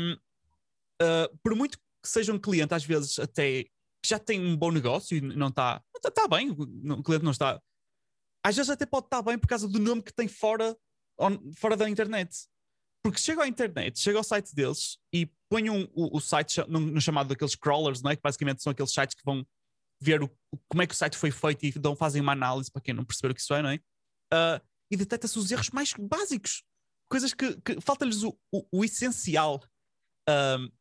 uh, 1.01 1.37
por 1.43 1.53
muito 1.53 1.77
que 1.77 2.07
seja 2.07 2.31
um 2.31 2.39
cliente, 2.39 2.73
às 2.73 2.85
vezes 2.85 3.19
até 3.19 3.63
que 3.63 4.07
já 4.07 4.17
tem 4.17 4.39
um 4.39 4.55
bom 4.55 4.71
negócio 4.71 5.17
e 5.17 5.19
não 5.19 5.49
está. 5.49 5.83
Está 5.93 6.09
tá 6.09 6.25
bem, 6.25 6.51
o 6.51 7.03
cliente 7.03 7.25
não 7.25 7.31
está. 7.31 7.61
Às 8.45 8.55
vezes 8.55 8.69
até 8.69 8.85
pode 8.85 9.07
estar 9.07 9.21
bem 9.21 9.37
por 9.37 9.47
causa 9.47 9.67
do 9.67 9.77
nome 9.77 10.01
que 10.01 10.13
tem 10.13 10.29
fora 10.29 10.73
on, 11.19 11.51
fora 11.57 11.75
da 11.75 11.89
internet. 11.89 12.47
Porque 13.03 13.19
chega 13.19 13.43
à 13.43 13.47
internet, 13.47 13.99
chega 13.99 14.17
ao 14.17 14.23
site 14.23 14.55
deles 14.55 14.97
e 15.13 15.29
põe 15.49 15.69
um, 15.69 15.83
o, 15.93 16.15
o, 16.17 16.21
site 16.21 16.63
no, 16.69 17.01
chamado 17.01 17.27
daqueles 17.27 17.55
crawlers, 17.55 18.01
não 18.01 18.11
é? 18.11 18.15
que 18.15 18.21
basicamente 18.21 18.63
são 18.63 18.71
aqueles 18.71 18.93
sites 18.93 19.15
que 19.15 19.25
vão 19.25 19.45
ver 20.01 20.23
o, 20.23 20.29
como 20.69 20.81
é 20.81 20.87
que 20.87 20.93
o 20.93 20.97
site 20.97 21.17
foi 21.17 21.29
feito 21.29 21.65
e 21.65 21.71
dão, 21.73 21.93
fazem 21.93 22.21
uma 22.21 22.31
análise 22.31 22.71
para 22.71 22.81
quem 22.81 22.93
não 22.93 23.03
perceber 23.03 23.31
o 23.31 23.35
que 23.35 23.41
isso 23.41 23.53
é, 23.53 23.61
não 23.61 23.69
é? 23.69 23.79
Uh, 24.33 24.59
e 24.89 24.97
detecta-se 24.97 25.37
os 25.37 25.51
erros 25.51 25.69
mais 25.69 25.93
básicos, 25.93 26.63
coisas 27.09 27.33
que, 27.33 27.59
que 27.61 27.79
falta-lhes 27.79 28.23
o, 28.23 28.37
o, 28.51 28.65
o, 28.71 28.83
essencial. 28.83 29.63
Uh, 30.27 30.71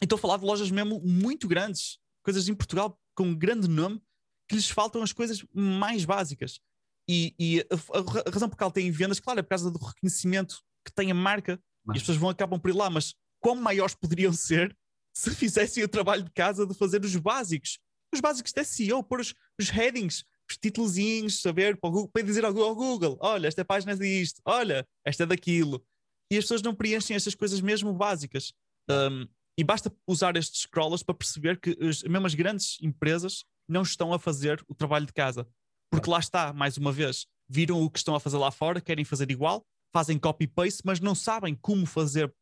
estou 0.00 0.16
a 0.16 0.20
falar 0.20 0.38
de 0.38 0.44
lojas 0.44 0.70
mesmo 0.70 1.00
muito 1.00 1.46
grandes, 1.46 1.98
coisas 2.22 2.48
em 2.48 2.54
Portugal 2.54 2.98
com 3.14 3.24
um 3.24 3.36
grande 3.36 3.68
nome, 3.68 4.02
que 4.48 4.56
lhes 4.56 4.68
faltam 4.68 5.02
as 5.02 5.12
coisas 5.12 5.44
mais 5.52 6.04
básicas. 6.04 6.60
E, 7.08 7.34
e 7.38 7.60
a, 7.60 8.28
a, 8.28 8.30
razão 8.30 8.48
por 8.48 8.56
que 8.56 8.62
ela 8.62 8.72
tem 8.72 8.90
vendas, 8.90 9.20
claro, 9.20 9.40
é 9.40 9.42
por 9.42 9.50
causa 9.50 9.70
do 9.70 9.78
reconhecimento 9.78 10.62
que 10.84 10.92
tem 10.92 11.10
a 11.10 11.14
marca 11.14 11.62
mas... 11.84 11.96
e 11.96 11.98
as 11.98 12.02
pessoas 12.02 12.18
vão 12.18 12.30
acabam 12.30 12.58
por 12.58 12.70
ir 12.70 12.74
lá, 12.74 12.88
mas 12.88 13.14
quão 13.40 13.56
maiores 13.56 13.94
poderiam 13.94 14.32
ser 14.34 14.76
se 15.14 15.34
fizessem 15.34 15.84
o 15.84 15.88
trabalho 15.88 16.24
de 16.24 16.32
casa 16.32 16.66
de 16.66 16.74
fazer 16.74 17.04
os 17.04 17.14
básicos? 17.16 17.78
Os 18.12 18.20
básicos 18.20 18.52
de 18.52 18.64
SEO, 18.64 19.02
pôr 19.02 19.20
os, 19.20 19.34
os 19.60 19.68
headings, 19.68 20.24
os 20.54 20.56
títulozinhos, 20.56 21.40
saber 21.40 21.76
para, 21.76 21.90
Google, 21.90 22.08
para 22.08 22.22
dizer 22.22 22.44
ao 22.44 22.52
Google: 22.52 23.18
olha, 23.20 23.48
esta 23.48 23.64
página 23.64 23.92
é 23.92 23.96
disto, 23.96 24.40
olha, 24.44 24.86
esta 25.04 25.24
é 25.24 25.26
daquilo. 25.26 25.84
E 26.32 26.38
as 26.38 26.44
pessoas 26.44 26.62
não 26.62 26.74
preenchem 26.74 27.14
estas 27.14 27.34
coisas 27.34 27.60
mesmo 27.60 27.92
básicas. 27.92 28.52
Um, 28.90 29.26
e 29.58 29.62
basta 29.62 29.94
usar 30.06 30.36
estes 30.36 30.62
scrollers 30.62 31.02
para 31.02 31.14
perceber 31.14 31.60
que 31.60 31.76
as, 31.80 32.02
mesmo 32.02 32.26
as 32.26 32.34
grandes 32.34 32.78
empresas 32.82 33.44
não 33.68 33.82
estão 33.82 34.12
a 34.12 34.18
fazer 34.18 34.64
o 34.68 34.74
trabalho 34.74 35.06
de 35.06 35.12
casa. 35.12 35.46
Porque 35.90 36.10
lá 36.10 36.18
está, 36.18 36.52
mais 36.52 36.76
uma 36.76 36.90
vez, 36.90 37.26
viram 37.48 37.80
o 37.82 37.90
que 37.90 37.98
estão 37.98 38.14
a 38.14 38.20
fazer 38.20 38.36
lá 38.36 38.50
fora, 38.50 38.80
querem 38.80 39.04
fazer 39.04 39.30
igual, 39.30 39.64
fazem 39.92 40.18
copy-paste, 40.18 40.82
mas 40.84 40.98
não 40.98 41.14
sabem 41.14 41.54
como 41.54 41.86
fazer 41.86 42.34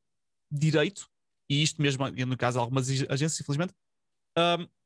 direito, 0.50 1.06
e 1.50 1.62
isto 1.62 1.82
mesmo, 1.82 2.08
no 2.08 2.36
caso 2.36 2.56
de 2.56 2.60
algumas 2.60 2.88
agências, 2.88 3.40
infelizmente, 3.40 3.74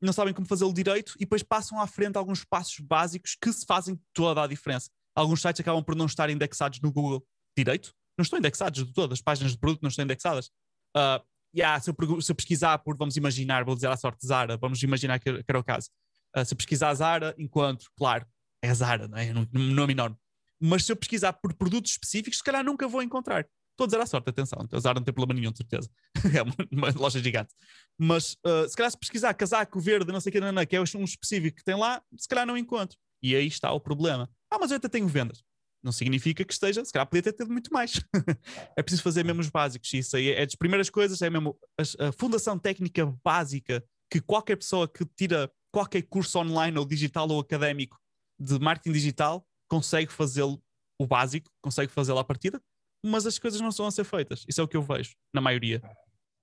não 0.01 0.11
sabem 0.11 0.33
como 0.33 0.47
fazê-lo 0.47 0.73
direito 0.73 1.13
e 1.15 1.19
depois 1.19 1.43
passam 1.43 1.79
à 1.79 1.87
frente 1.87 2.17
alguns 2.17 2.43
passos 2.43 2.79
básicos 2.79 3.35
que 3.41 3.51
se 3.51 3.65
fazem 3.65 3.99
toda 4.13 4.43
a 4.43 4.47
diferença. 4.47 4.89
Alguns 5.15 5.41
sites 5.41 5.61
acabam 5.61 5.83
por 5.83 5.95
não 5.95 6.05
estar 6.05 6.29
indexados 6.29 6.79
no 6.81 6.91
Google 6.91 7.25
direito, 7.57 7.93
não 8.17 8.23
estão 8.23 8.37
indexados 8.37 8.85
de 8.85 8.93
todas, 8.93 9.19
as 9.19 9.21
páginas 9.21 9.53
de 9.53 9.57
produto 9.57 9.81
não 9.81 9.89
estão 9.89 10.03
indexadas. 10.03 10.47
Uh, 10.95 11.23
yeah, 11.55 11.79
se, 11.79 11.89
eu, 11.89 12.21
se 12.21 12.31
eu 12.31 12.35
pesquisar 12.35 12.77
por, 12.79 12.97
vamos 12.97 13.15
imaginar, 13.15 13.63
vou 13.63 13.75
dizer 13.75 13.87
à 13.87 13.97
sorte 13.97 14.25
Zara, 14.25 14.57
vamos 14.57 14.81
imaginar 14.83 15.19
que, 15.19 15.31
que 15.43 15.49
era 15.49 15.59
o 15.59 15.63
caso. 15.63 15.89
Uh, 16.35 16.45
se 16.45 16.53
eu 16.53 16.57
pesquisar 16.57 16.93
Zara, 16.93 17.33
encontro, 17.37 17.89
claro, 17.97 18.25
é 18.61 18.73
Zara, 18.73 19.07
não 19.07 19.17
é? 19.17 19.31
Um 19.53 19.73
nome 19.73 19.93
enorme. 19.93 20.17
Mas 20.59 20.85
se 20.85 20.91
eu 20.91 20.95
pesquisar 20.95 21.33
por 21.33 21.53
produtos 21.53 21.91
específicos, 21.91 22.39
se 22.39 22.43
calhar 22.43 22.63
nunca 22.63 22.87
vou 22.87 23.01
encontrar. 23.01 23.47
Estou 23.77 23.85
a 23.85 23.87
dizer 23.89 24.01
à 24.01 24.07
sorte, 24.07 24.27
atenção, 24.27 24.57
a 24.71 24.79
Zara 24.79 24.99
não 24.99 25.05
tem 25.05 25.13
problema 25.13 25.39
nenhum, 25.39 25.51
de 25.51 25.59
certeza. 25.59 25.87
é 26.35 26.41
uma, 26.41 26.89
loja 26.97 27.21
gigante. 27.21 27.53
Mas 27.95 28.33
uh, 28.43 28.67
se 28.67 28.75
calhar 28.75 28.89
se 28.89 28.97
pesquisar 28.97 29.35
casaco 29.35 29.79
verde, 29.79 30.11
não 30.11 30.19
sei 30.19 30.31
o 30.31 30.33
que, 30.33 30.39
não, 30.39 30.51
não, 30.51 30.65
que 30.65 30.75
é 30.75 30.81
um 30.81 30.83
específico 30.83 31.57
que 31.57 31.63
tem 31.63 31.75
lá, 31.75 32.01
se 32.17 32.27
calhar 32.27 32.43
não 32.43 32.57
encontro. 32.57 32.97
E 33.21 33.35
aí 33.35 33.45
está 33.45 33.71
o 33.71 33.79
problema. 33.79 34.27
Ah, 34.49 34.57
mas 34.59 34.71
eu 34.71 34.77
até 34.77 34.89
tenho 34.89 35.07
vendas. 35.07 35.43
Não 35.83 35.91
significa 35.91 36.43
que 36.43 36.51
esteja, 36.51 36.83
se 36.83 36.91
calhar 36.91 37.05
podia 37.05 37.21
ter 37.21 37.33
tido 37.33 37.51
muito 37.51 37.71
mais. 37.71 38.01
é 38.75 38.81
preciso 38.81 39.03
fazer 39.03 39.23
mesmo 39.23 39.41
os 39.41 39.49
básicos. 39.49 39.93
Isso 39.93 40.17
aí 40.17 40.29
é 40.31 40.43
das 40.43 40.55
primeiras 40.55 40.89
coisas, 40.89 41.21
é 41.21 41.29
mesmo 41.29 41.55
a, 41.79 42.07
a 42.07 42.11
fundação 42.11 42.57
técnica 42.57 43.05
básica 43.23 43.85
que 44.11 44.19
qualquer 44.19 44.55
pessoa 44.55 44.87
que 44.87 45.05
tira 45.15 45.51
qualquer 45.71 46.01
curso 46.01 46.39
online 46.39 46.79
ou 46.79 46.85
digital 46.85 47.29
ou 47.29 47.39
académico 47.39 47.99
de 48.39 48.57
marketing 48.57 48.93
digital 48.93 49.47
consegue 49.69 50.11
fazê-lo 50.11 50.59
o 50.99 51.05
básico, 51.05 51.51
consegue 51.61 51.91
fazê-lo 51.91 52.17
à 52.17 52.23
partida, 52.23 52.59
mas 53.03 53.25
as 53.25 53.37
coisas 53.39 53.61
não 53.61 53.69
estão 53.69 53.85
a 53.85 53.91
ser 53.91 54.03
feitas. 54.03 54.45
Isso 54.47 54.61
é 54.61 54.63
o 54.63 54.67
que 54.67 54.77
eu 54.77 54.81
vejo, 54.81 55.15
na 55.33 55.41
maioria. 55.41 55.81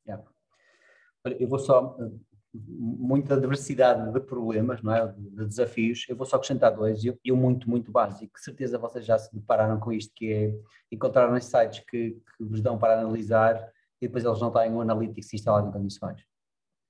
Yeah. 0.07 0.25
Eu 1.39 1.49
vou 1.49 1.59
só. 1.59 1.97
Muita 2.57 3.41
diversidade 3.41 4.13
de 4.13 4.21
problemas, 4.21 4.81
não 4.81 4.95
é? 4.95 5.09
de 5.09 5.45
desafios. 5.45 6.07
Eu 6.09 6.15
vou 6.15 6.25
só 6.25 6.37
acrescentar 6.37 6.73
dois, 6.73 7.03
e 7.03 7.33
um 7.33 7.37
muito, 7.37 7.69
muito 7.69 7.91
básico. 7.91 8.39
certeza 8.39 8.79
vocês 8.79 9.05
já 9.05 9.19
se 9.19 9.35
depararam 9.35 9.81
com 9.81 9.93
isto, 9.93 10.13
que 10.15 10.33
é 10.33 10.55
encontrar 10.93 11.41
sites 11.41 11.81
que, 11.81 12.13
que 12.13 12.45
vos 12.45 12.61
dão 12.61 12.79
para 12.79 13.01
analisar 13.01 13.73
e 14.05 14.07
depois 14.07 14.25
eles 14.25 14.41
não 14.41 14.51
têm 14.51 14.73
o 14.73 14.81
Analytics 14.81 15.33
instalado 15.33 15.69
em 15.69 15.73
condições. 15.73 16.23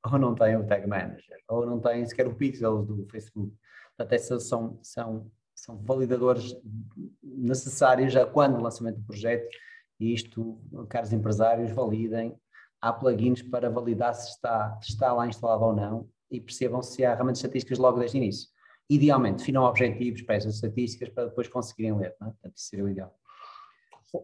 Ou 0.04 0.18
não 0.18 0.34
têm 0.34 0.56
o 0.56 0.66
Tag 0.66 0.86
Manager, 0.86 1.38
ou 1.48 1.64
não 1.64 1.80
têm 1.80 2.04
sequer 2.04 2.26
o 2.26 2.34
Pixels 2.34 2.86
do 2.86 3.06
Facebook. 3.06 3.54
Portanto, 3.96 4.12
essas 4.12 4.48
são, 4.48 4.78
são, 4.82 5.30
são 5.64 5.78
validadores 5.78 6.54
necessários 7.22 8.12
já 8.12 8.26
quando 8.26 8.58
o 8.58 8.62
lançamento 8.62 8.96
do 8.96 9.06
projeto, 9.06 9.48
e 9.98 10.12
isto, 10.12 10.60
caros 10.90 11.12
empresários, 11.12 11.70
validem. 11.72 12.36
Há 12.80 12.92
plugins 12.92 13.40
para 13.40 13.70
validar 13.70 14.14
se 14.14 14.28
está, 14.28 14.78
se 14.82 14.90
está 14.90 15.12
lá 15.12 15.26
instalado 15.26 15.64
ou 15.64 15.74
não 15.74 16.08
e 16.30 16.38
percebam 16.38 16.82
se 16.82 17.02
há 17.02 17.14
realmente 17.14 17.36
estatísticas 17.36 17.78
logo 17.78 17.98
desde 17.98 18.18
o 18.18 18.20
início. 18.20 18.50
Idealmente, 18.90 19.38
definam 19.38 19.64
objetivos 19.64 20.20
para 20.20 20.34
essas 20.34 20.56
estatísticas 20.56 21.08
para 21.08 21.26
depois 21.26 21.48
conseguirem 21.48 21.96
ler, 21.96 22.14
não 22.20 22.28
é? 22.28 22.30
Portanto, 22.32 22.56
isso 22.56 22.66
seria 22.66 22.84
o 22.84 22.88
ideal. 22.90 23.14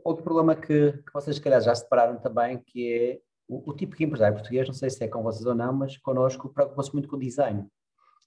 Outro 0.04 0.22
problema 0.22 0.54
que, 0.54 0.92
que 0.92 1.12
vocês, 1.14 1.36
se 1.36 1.42
calhar, 1.42 1.62
já 1.62 1.74
separaram 1.74 2.20
também, 2.20 2.58
que 2.58 2.92
é 2.92 3.20
o, 3.48 3.70
o 3.70 3.74
tipo 3.74 3.96
de 3.96 4.04
empresário 4.04 4.36
português, 4.36 4.68
não 4.68 4.74
sei 4.74 4.90
se 4.90 5.02
é 5.02 5.08
com 5.08 5.22
vocês 5.22 5.46
ou 5.46 5.54
não, 5.54 5.72
mas 5.72 5.96
connosco 5.96 6.50
preocupa-se 6.50 6.92
muito 6.92 7.08
com 7.08 7.16
o 7.16 7.18
design. 7.18 7.66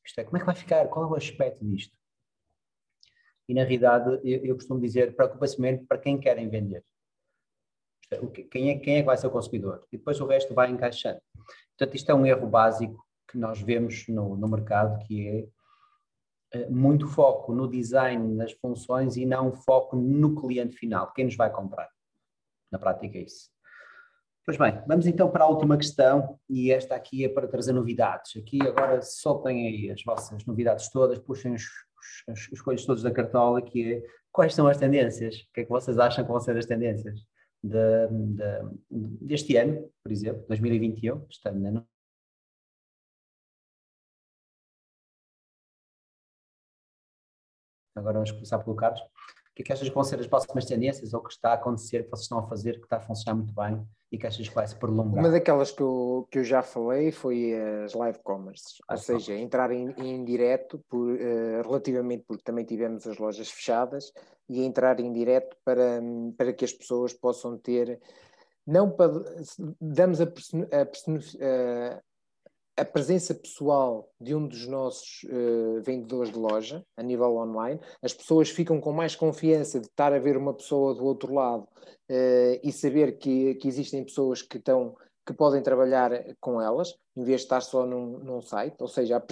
Isto 0.04 0.20
é, 0.20 0.24
como 0.24 0.38
é 0.38 0.40
que 0.40 0.46
vai 0.48 0.56
ficar? 0.56 0.88
Qual 0.88 1.06
é 1.06 1.08
o 1.08 1.16
aspecto 1.16 1.64
disto? 1.64 1.96
E 3.48 3.54
na 3.54 3.62
realidade, 3.62 4.20
eu, 4.24 4.46
eu 4.46 4.56
costumo 4.56 4.80
dizer, 4.80 5.16
preocupa-se 5.16 5.60
mesmo 5.60 5.86
para 5.86 5.98
quem 5.98 6.20
querem 6.20 6.50
vender. 6.50 6.84
É, 8.12 8.18
quem 8.44 8.70
é, 8.70 8.80
quem 8.80 8.96
é 8.96 9.00
que 9.00 9.06
vai 9.06 9.18
ser 9.18 9.28
o 9.28 9.32
consumidor? 9.32 9.86
E 9.92 9.98
depois 9.98 10.20
o 10.20 10.26
resto 10.26 10.54
vai 10.54 10.70
encaixando. 10.70 11.22
Portanto, 11.78 11.96
isto 11.96 12.12
é 12.12 12.16
um 12.16 12.26
erro 12.26 12.48
básico 12.48 13.06
que 13.30 13.38
nós 13.38 13.62
vemos 13.62 14.08
no, 14.08 14.38
no 14.38 14.48
mercado, 14.48 15.04
que 15.06 15.28
é 15.28 15.48
eh, 16.54 16.70
muito 16.70 17.08
foco 17.08 17.52
no 17.54 17.68
design 17.68 18.38
das 18.38 18.52
funções 18.54 19.18
e 19.18 19.26
não 19.26 19.52
foco 19.52 19.96
no 19.96 20.40
cliente 20.40 20.76
final, 20.76 21.12
quem 21.14 21.26
nos 21.26 21.36
vai 21.36 21.52
comprar. 21.52 21.90
Na 22.72 22.78
prática 22.78 23.18
é 23.18 23.22
isso. 23.22 23.52
Pois 24.46 24.58
bem, 24.58 24.84
vamos 24.86 25.08
então 25.08 25.32
para 25.32 25.46
a 25.46 25.48
última 25.48 25.78
questão 25.78 26.38
e 26.50 26.72
esta 26.72 26.96
aqui 26.96 27.24
é 27.24 27.30
para 27.30 27.48
trazer 27.48 27.72
novidades. 27.72 28.36
Aqui 28.36 28.62
agora 28.62 29.02
soltem 29.02 29.68
aí 29.68 29.90
as 29.90 30.04
vossas 30.04 30.46
novidades 30.46 30.90
todas, 30.90 31.18
puxem 31.18 31.54
os, 31.54 31.64
os 32.28 32.62
coisas 32.62 32.86
todos 32.86 33.04
da 33.04 33.12
cartola, 33.12 33.62
que 33.62 33.94
é 33.94 34.04
quais 34.32 34.54
são 34.54 34.68
as 34.68 34.78
tendências? 34.78 35.36
O 35.36 35.54
que 35.54 35.62
é 35.62 35.64
que 35.64 35.70
vocês 35.70 36.00
acham 36.00 36.24
que 36.24 36.32
vão 36.32 36.40
ser 36.40 36.58
as 36.58 36.66
tendências 36.66 37.20
de, 37.64 38.08
de, 38.08 39.26
deste 39.26 39.56
ano, 39.58 39.90
por 40.04 40.12
exemplo, 40.12 40.46
2021, 40.48 41.26
este 41.30 41.48
ano, 41.50 41.60
né? 41.72 41.86
Agora 47.96 48.14
vamos 48.16 48.32
começar 48.32 48.60
pelo 48.60 48.76
Carlos. 48.76 49.02
O 49.54 49.56
que 49.56 49.62
é 49.62 49.66
que 49.66 49.74
achas 49.74 49.88
que 49.88 49.94
vão 49.94 50.04
ser 50.04 50.20
as 50.20 50.26
próximas 50.26 50.66
tendências 50.66 51.14
ou 51.14 51.20
o 51.20 51.24
que 51.24 51.32
está 51.32 51.52
a 51.52 51.54
acontecer, 51.54 52.04
que 52.04 52.10
vocês 52.10 52.24
estão 52.24 52.40
a 52.40 52.48
fazer, 52.48 52.80
que 52.80 52.86
está 52.86 52.98
a 52.98 53.00
funcionar 53.00 53.38
muito 53.38 53.54
bem 53.54 53.86
e 54.12 54.18
que 54.18 54.26
achas 54.26 54.50
que 54.50 54.56
vai 54.56 54.66
se 54.66 54.76
prolongar? 54.76 55.24
Uma 55.24 55.30
daquelas 55.30 55.70
que 55.70 55.82
eu, 55.84 56.28
que 56.32 56.40
eu 56.40 56.44
já 56.44 56.64
falei 56.64 57.12
foi 57.12 57.54
as 57.86 57.94
live 57.94 58.18
commerce, 58.24 58.78
ou 58.90 58.98
seja, 58.98 59.36
entrar 59.36 59.70
em, 59.70 59.94
em 59.96 60.26
direto 60.26 60.84
por, 60.90 61.08
uh, 61.08 61.62
relativamente 61.62 62.26
porque 62.28 62.42
também 62.44 62.66
tivemos 62.66 63.06
as 63.06 63.20
lojas 63.20 63.52
fechadas 63.52 64.12
e 64.50 64.64
entrar 64.64 65.00
em 65.00 65.14
direto 65.14 65.56
para, 65.64 66.02
para 66.36 66.52
que 66.52 66.66
as 66.66 66.74
pessoas 66.74 67.14
possam 67.14 67.56
ter 67.56 68.00
não 68.66 68.90
para 68.90 69.12
damos 69.80 70.20
a, 70.22 70.24
a, 70.24 70.28
a 70.82 72.02
presença 72.84 73.36
pessoal 73.36 74.10
de 74.20 74.34
um 74.34 74.48
dos 74.48 74.68
nossos 74.68 75.24
uh, 75.26 75.82
vendedores 75.84 76.32
de 76.32 76.40
loja 76.40 76.84
a 76.98 77.04
nível 77.04 77.36
online, 77.38 77.80
as 78.02 78.14
pessoas 78.14 78.50
ficam 78.50 78.82
com 78.82 78.92
mais 78.92 79.16
confiança 79.16 79.80
de 79.80 79.86
estar 79.86 80.12
a 80.12 80.20
ver 80.20 80.36
uma 80.36 80.54
pessoa 80.54 80.96
do 80.96 81.06
outro 81.06 81.34
lado 81.34 81.64
uh, 81.64 82.60
e 82.64 82.72
saber 82.72 83.20
que, 83.20 83.56
que 83.56 83.68
existem 83.68 84.04
pessoas 84.04 84.42
que 84.42 84.58
estão 84.58 84.96
que 85.26 85.34
podem 85.34 85.62
trabalhar 85.62 86.12
com 86.42 86.62
elas, 86.62 86.94
em 87.16 87.24
vez 87.24 87.42
de 87.42 87.46
estar 87.46 87.62
só 87.62 87.86
num, 87.86 88.20
num 88.20 88.42
site, 88.42 88.76
ou 88.82 88.90
seja, 88.90 89.24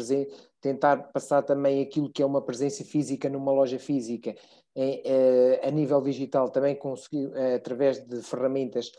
tentar 0.61 1.11
passar 1.11 1.41
também 1.41 1.81
aquilo 1.81 2.09
que 2.09 2.23
é 2.23 2.25
uma 2.25 2.41
presença 2.41 2.85
física 2.85 3.29
numa 3.29 3.51
loja 3.51 3.77
física 3.77 4.33
é, 4.73 5.59
a 5.61 5.69
nível 5.69 5.99
digital, 6.01 6.49
também 6.49 6.77
conseguir, 6.77 7.29
através 7.53 7.99
de 8.07 8.21
ferramentas 8.21 8.89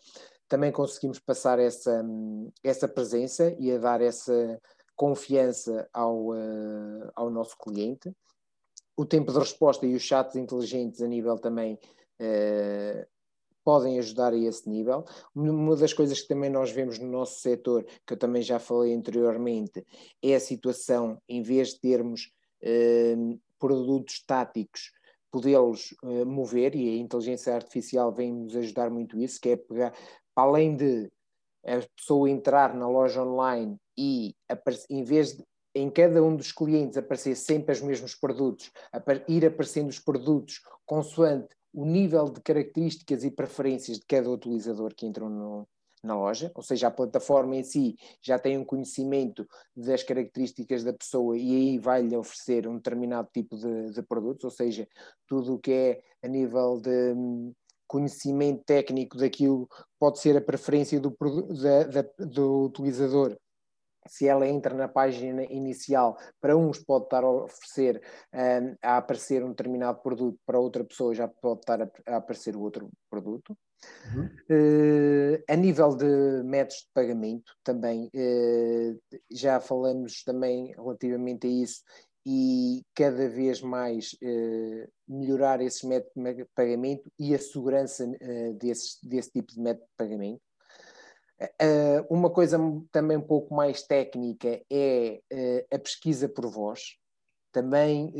também 0.53 0.71
conseguimos 0.71 1.19
passar 1.19 1.59
essa, 1.59 2.05
essa 2.63 2.87
presença 2.87 3.57
e 3.59 3.73
a 3.73 3.79
dar 3.79 4.03
essa 4.03 4.61
confiança 4.95 5.89
ao, 5.95 6.27
uh, 6.27 7.11
ao 7.17 7.31
nosso 7.31 7.57
cliente. 7.57 8.15
O 8.95 9.07
tempo 9.07 9.33
de 9.33 9.39
resposta 9.39 9.87
e 9.87 9.95
os 9.95 10.03
chats 10.03 10.37
inteligentes 10.37 11.01
a 11.01 11.09
nível 11.09 11.39
também 11.39 11.79
uh, 12.21 13.07
podem 13.65 13.99
ajudar 13.99 14.35
a 14.35 14.37
esse 14.37 14.69
nível. 14.69 15.07
Uma 15.35 15.75
das 15.75 15.95
coisas 15.95 16.21
que 16.21 16.29
também 16.29 16.51
nós 16.51 16.71
vemos 16.71 16.99
no 16.99 17.09
nosso 17.09 17.41
setor, 17.41 17.87
que 18.07 18.13
eu 18.13 18.19
também 18.19 18.43
já 18.43 18.59
falei 18.59 18.95
anteriormente, 18.95 19.87
é 20.23 20.35
a 20.35 20.41
situação, 20.41 21.19
em 21.27 21.43
vez 21.43 21.69
de 21.69 21.81
termos 21.81 22.31
uh, 22.63 23.41
produtos 23.59 24.17
estáticos, 24.17 24.93
podê-los 25.31 25.93
uh, 26.03 26.27
mover, 26.27 26.77
e 26.77 26.91
a 26.91 26.97
inteligência 26.99 27.55
artificial 27.55 28.13
vem 28.13 28.31
nos 28.35 28.55
ajudar 28.55 28.91
muito 28.91 29.19
isso, 29.19 29.41
que 29.41 29.49
é 29.49 29.57
pegar, 29.57 29.95
além 30.37 30.77
de 30.77 31.11
a 31.65 31.81
pessoa 31.97 32.29
entrar 32.29 32.75
na 32.75 32.89
loja 32.89 33.23
online 33.23 33.77
e 33.97 34.35
em 34.91 35.05
vez 35.05 35.37
de 35.37 35.45
em 35.75 35.89
cada 35.89 36.23
um 36.23 36.37
dos 36.37 36.53
clientes 36.53 36.99
aparecer 36.99 37.35
sempre 37.35 37.73
os 37.73 37.81
mesmos 37.81 38.15
produtos, 38.15 38.71
ir 39.27 39.47
aparecendo 39.47 39.89
os 39.89 39.99
produtos 39.99 40.61
consoante 40.85 41.49
o 41.73 41.87
nível 41.87 42.29
de 42.29 42.41
características 42.43 43.25
e 43.25 43.31
preferências 43.31 43.99
de 43.99 44.05
cada 44.05 44.31
utilizador 44.31 44.95
que 44.95 45.07
entram 45.07 45.31
no, 45.31 45.69
na 46.03 46.15
loja, 46.15 46.51
ou 46.55 46.63
seja, 46.63 46.89
a 46.89 46.91
plataforma 46.91 47.57
em 47.57 47.63
si 47.63 47.97
já 48.21 48.39
tem 48.39 48.59
um 48.59 48.65
conhecimento 48.65 49.47
das 49.75 50.03
características 50.03 50.85
da 50.85 50.93
pessoa 50.93 51.39
e 51.39 51.55
aí 51.55 51.79
vai-lhe 51.79 52.17
oferecer 52.17 52.69
um 52.69 52.77
determinado 52.77 53.29
tipo 53.33 53.57
de, 53.57 53.93
de 53.93 54.03
produtos, 54.03 54.45
ou 54.45 54.51
seja, 54.51 54.87
tudo 55.27 55.55
o 55.55 55.59
que 55.59 55.73
é 55.73 56.03
a 56.23 56.29
nível 56.29 56.81
de 56.81 57.15
conhecimento 57.93 58.65
técnico 58.65 59.19
daquilo 59.19 59.69
pode 60.01 60.19
ser 60.19 60.35
a 60.35 60.41
preferência 60.41 60.99
do, 60.99 61.15
da, 61.63 61.85
da, 61.85 62.09
do 62.25 62.65
utilizador 62.65 63.37
se 64.09 64.27
ela 64.27 64.49
entra 64.49 64.75
na 64.75 64.89
página 64.89 65.45
inicial, 65.45 66.19
para 66.41 66.57
uns 66.57 66.81
pode 66.81 67.05
estar 67.05 67.23
a 67.23 67.31
oferecer 67.31 68.03
um, 68.35 68.77
a 68.83 68.97
aparecer 68.97 69.45
um 69.45 69.51
determinado 69.51 70.01
produto, 70.03 70.37
para 70.45 70.59
outra 70.59 70.83
pessoa 70.85 71.15
já 71.15 71.29
pode 71.29 71.61
estar 71.61 71.83
a, 71.83 71.91
a 72.09 72.17
aparecer 72.17 72.57
o 72.57 72.63
outro 72.63 72.91
produto. 73.09 73.57
Uhum. 74.13 74.27
Uh, 74.51 75.43
a 75.49 75.55
nível 75.55 75.95
de 75.95 76.43
métodos 76.45 76.83
de 76.83 76.89
pagamento, 76.93 77.53
também 77.63 78.07
uh, 78.07 79.01
já 79.31 79.61
falamos 79.61 80.25
também 80.25 80.73
relativamente 80.73 81.47
a 81.47 81.51
isso 81.51 81.83
e 82.25 82.85
cada 82.95 83.29
vez 83.29 83.61
mais 83.61 84.13
uh, 84.23 84.93
melhorar 85.09 85.61
esses 85.61 85.83
métodos 85.83 86.37
de 86.37 86.45
pagamento 86.55 87.11
e 87.19 87.35
a 87.35 87.39
segurança 87.39 88.07
uh, 88.07 88.55
desse, 88.55 89.07
desse 89.07 89.33
tipo 89.33 89.53
de 89.53 89.61
método 89.61 89.87
de 89.87 89.97
pagamento. 89.97 90.43
Uh, 91.41 92.07
uma 92.09 92.31
coisa 92.31 92.59
também 92.93 93.17
um 93.17 93.27
pouco 93.27 93.53
mais 93.53 93.83
técnica 93.83 94.63
é 94.71 95.21
a 95.73 95.79
pesquisa 95.79 96.29
por 96.29 96.49
voz. 96.49 96.97
Também 97.51 98.15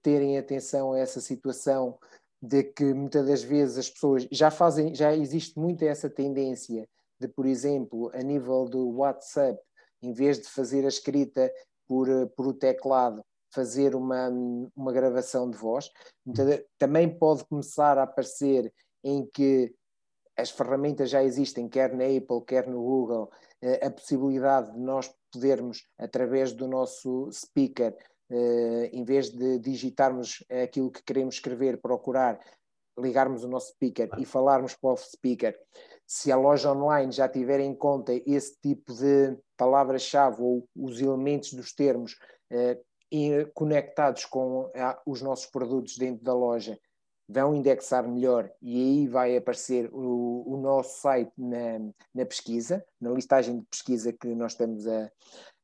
terem 0.00 0.38
atenção 0.38 0.92
a 0.92 0.98
essa 0.98 1.20
situação 1.20 1.98
de 2.40 2.62
que 2.62 2.94
muitas 2.94 3.26
das 3.26 3.42
vezes 3.42 3.76
as 3.76 3.90
pessoas 3.90 4.26
já 4.30 4.50
fazem, 4.50 4.94
já 4.94 5.14
existe 5.14 5.58
muito 5.58 5.82
essa 5.82 6.08
tendência 6.08 6.88
de, 7.20 7.28
por 7.28 7.44
exemplo, 7.44 8.10
a 8.14 8.22
nível 8.22 8.64
do 8.64 8.88
WhatsApp, 8.96 9.60
em 10.00 10.12
vez 10.12 10.38
de 10.38 10.48
fazer 10.48 10.84
a 10.84 10.88
escrita 10.88 11.52
por, 11.86 12.06
por 12.36 12.46
o 12.46 12.54
teclado, 12.54 13.22
fazer 13.52 13.94
uma, 13.94 14.28
uma 14.76 14.92
gravação 14.92 15.50
de 15.50 15.56
voz. 15.56 15.90
Então, 16.26 16.46
também 16.78 17.08
pode 17.08 17.44
começar 17.44 17.98
a 17.98 18.02
aparecer 18.02 18.72
em 19.02 19.26
que 19.26 19.74
as 20.36 20.50
ferramentas 20.50 21.10
já 21.10 21.22
existem, 21.22 21.68
quer 21.68 21.92
na 21.92 22.04
Apple, 22.04 22.44
quer 22.46 22.68
no 22.68 22.80
Google, 22.80 23.30
eh, 23.60 23.84
a 23.84 23.90
possibilidade 23.90 24.72
de 24.72 24.78
nós 24.78 25.12
podermos, 25.32 25.84
através 25.98 26.52
do 26.52 26.68
nosso 26.68 27.28
speaker, 27.32 27.96
eh, 28.30 28.90
em 28.92 29.04
vez 29.04 29.30
de 29.30 29.58
digitarmos 29.58 30.44
aquilo 30.62 30.92
que 30.92 31.02
queremos 31.02 31.36
escrever, 31.36 31.80
procurar, 31.80 32.38
ligarmos 32.96 33.42
o 33.42 33.48
nosso 33.48 33.72
speaker 33.72 34.08
e 34.18 34.24
falarmos 34.24 34.74
para 34.74 34.90
o 34.90 34.96
speaker. 34.96 35.58
Se 36.06 36.30
a 36.30 36.36
loja 36.36 36.72
online 36.72 37.12
já 37.12 37.28
tiver 37.28 37.60
em 37.60 37.74
conta 37.74 38.12
esse 38.26 38.56
tipo 38.60 38.94
de 38.94 39.36
palavra-chave 39.56 40.40
ou 40.40 40.68
os 40.74 41.00
elementos 41.00 41.52
dos 41.52 41.72
termos 41.72 42.16
eh, 42.50 42.78
conectados 43.54 44.24
com 44.24 44.70
os 45.06 45.22
nossos 45.22 45.46
produtos 45.46 45.96
dentro 45.96 46.24
da 46.24 46.34
loja 46.34 46.78
vão 47.28 47.54
indexar 47.54 48.08
melhor 48.08 48.50
e 48.62 48.80
aí 48.80 49.06
vai 49.06 49.36
aparecer 49.36 49.90
o, 49.92 50.44
o 50.46 50.56
nosso 50.56 51.00
site 51.02 51.30
na, 51.36 51.78
na, 52.14 52.24
pesquisa, 52.24 52.84
na 52.98 53.10
listagem 53.10 53.60
de 53.60 53.66
pesquisa 53.66 54.12
que 54.12 54.28
nós 54.34 54.52
estamos 54.52 54.86
a, 54.86 55.10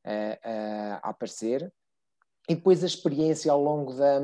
a, 0.03 0.99
a 1.01 1.09
aparecer. 1.09 1.73
E 2.47 2.53
depois 2.53 2.83
a 2.83 2.87
experiência 2.87 3.51
ao 3.51 3.59
longo 3.59 3.93
da, 3.93 4.19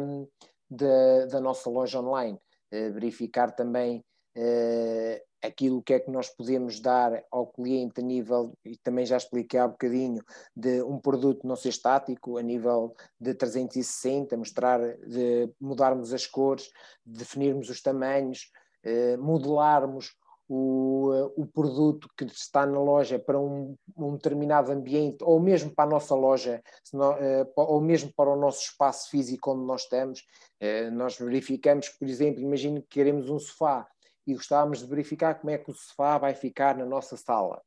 da, 0.69 1.25
da 1.25 1.41
nossa 1.41 1.67
loja 1.69 1.99
online. 1.99 2.39
Uh, 2.71 2.93
verificar 2.93 3.51
também 3.51 4.05
uh, 4.37 5.30
aquilo 5.43 5.81
que 5.81 5.93
é 5.93 5.99
que 5.99 6.11
nós 6.11 6.29
podemos 6.29 6.79
dar 6.79 7.23
ao 7.31 7.47
cliente 7.47 7.99
a 7.99 8.03
nível, 8.03 8.53
e 8.63 8.77
também 8.77 9.05
já 9.05 9.17
expliquei 9.17 9.59
há 9.59 9.67
bocadinho, 9.67 10.23
de 10.55 10.81
um 10.83 10.99
produto 10.99 11.47
não 11.47 11.55
ser 11.55 11.69
estático, 11.69 12.37
a 12.37 12.41
nível 12.41 12.95
de 13.19 13.33
360, 13.33 14.37
mostrar, 14.37 14.79
de 14.99 15.51
mudarmos 15.59 16.13
as 16.13 16.27
cores, 16.27 16.69
definirmos 17.05 17.69
os 17.69 17.81
tamanhos, 17.81 18.51
eh, 18.83 19.17
modelarmos 19.17 20.15
o, 20.53 21.31
o 21.37 21.45
produto 21.45 22.09
que 22.17 22.25
está 22.25 22.65
na 22.65 22.77
loja 22.77 23.17
para 23.17 23.39
um, 23.39 23.73
um 23.97 24.15
determinado 24.15 24.69
ambiente, 24.69 25.23
ou 25.23 25.39
mesmo 25.39 25.73
para 25.73 25.85
a 25.85 25.89
nossa 25.93 26.13
loja, 26.13 26.61
eh, 27.19 27.47
ou 27.55 27.79
mesmo 27.79 28.11
para 28.13 28.29
o 28.29 28.35
nosso 28.35 28.61
espaço 28.63 29.09
físico 29.09 29.51
onde 29.53 29.65
nós 29.65 29.83
estamos. 29.83 30.25
Eh, 30.59 30.89
nós 30.91 31.17
verificamos, 31.17 31.87
por 31.87 32.05
exemplo, 32.05 32.41
imagine 32.41 32.81
que 32.81 32.89
queremos 32.89 33.29
um 33.29 33.39
sofá, 33.39 33.87
e 34.25 34.33
gostávamos 34.33 34.79
de 34.79 34.87
verificar 34.87 35.35
como 35.35 35.51
é 35.51 35.57
que 35.57 35.69
o 35.69 35.73
sofá 35.73 36.17
vai 36.17 36.33
ficar 36.33 36.77
na 36.77 36.85
nossa 36.85 37.17
sala. 37.17 37.61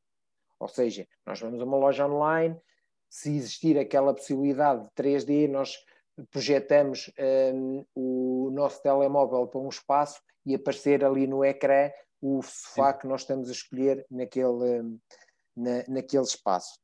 Ou 0.58 0.68
seja, 0.68 1.06
nós 1.26 1.40
vamos 1.40 1.60
a 1.60 1.64
uma 1.64 1.76
loja 1.76 2.06
online, 2.06 2.58
se 3.08 3.36
existir 3.36 3.78
aquela 3.78 4.14
possibilidade 4.14 4.82
de 4.84 4.90
3D, 4.90 5.48
nós 5.48 5.76
projetamos 6.30 7.12
um, 7.54 7.84
o 7.94 8.50
nosso 8.52 8.82
telemóvel 8.82 9.46
para 9.46 9.60
um 9.60 9.68
espaço 9.68 10.20
e 10.46 10.54
aparecer 10.54 11.04
ali 11.04 11.26
no 11.26 11.44
ecrã 11.44 11.90
o 12.20 12.42
sofá 12.42 12.92
Sim. 12.92 12.98
que 13.00 13.06
nós 13.06 13.20
estamos 13.20 13.48
a 13.48 13.52
escolher 13.52 14.06
naquele, 14.10 14.80
hum, 14.80 14.98
na, 15.56 15.84
naquele 15.88 16.22
espaço. 16.22 16.78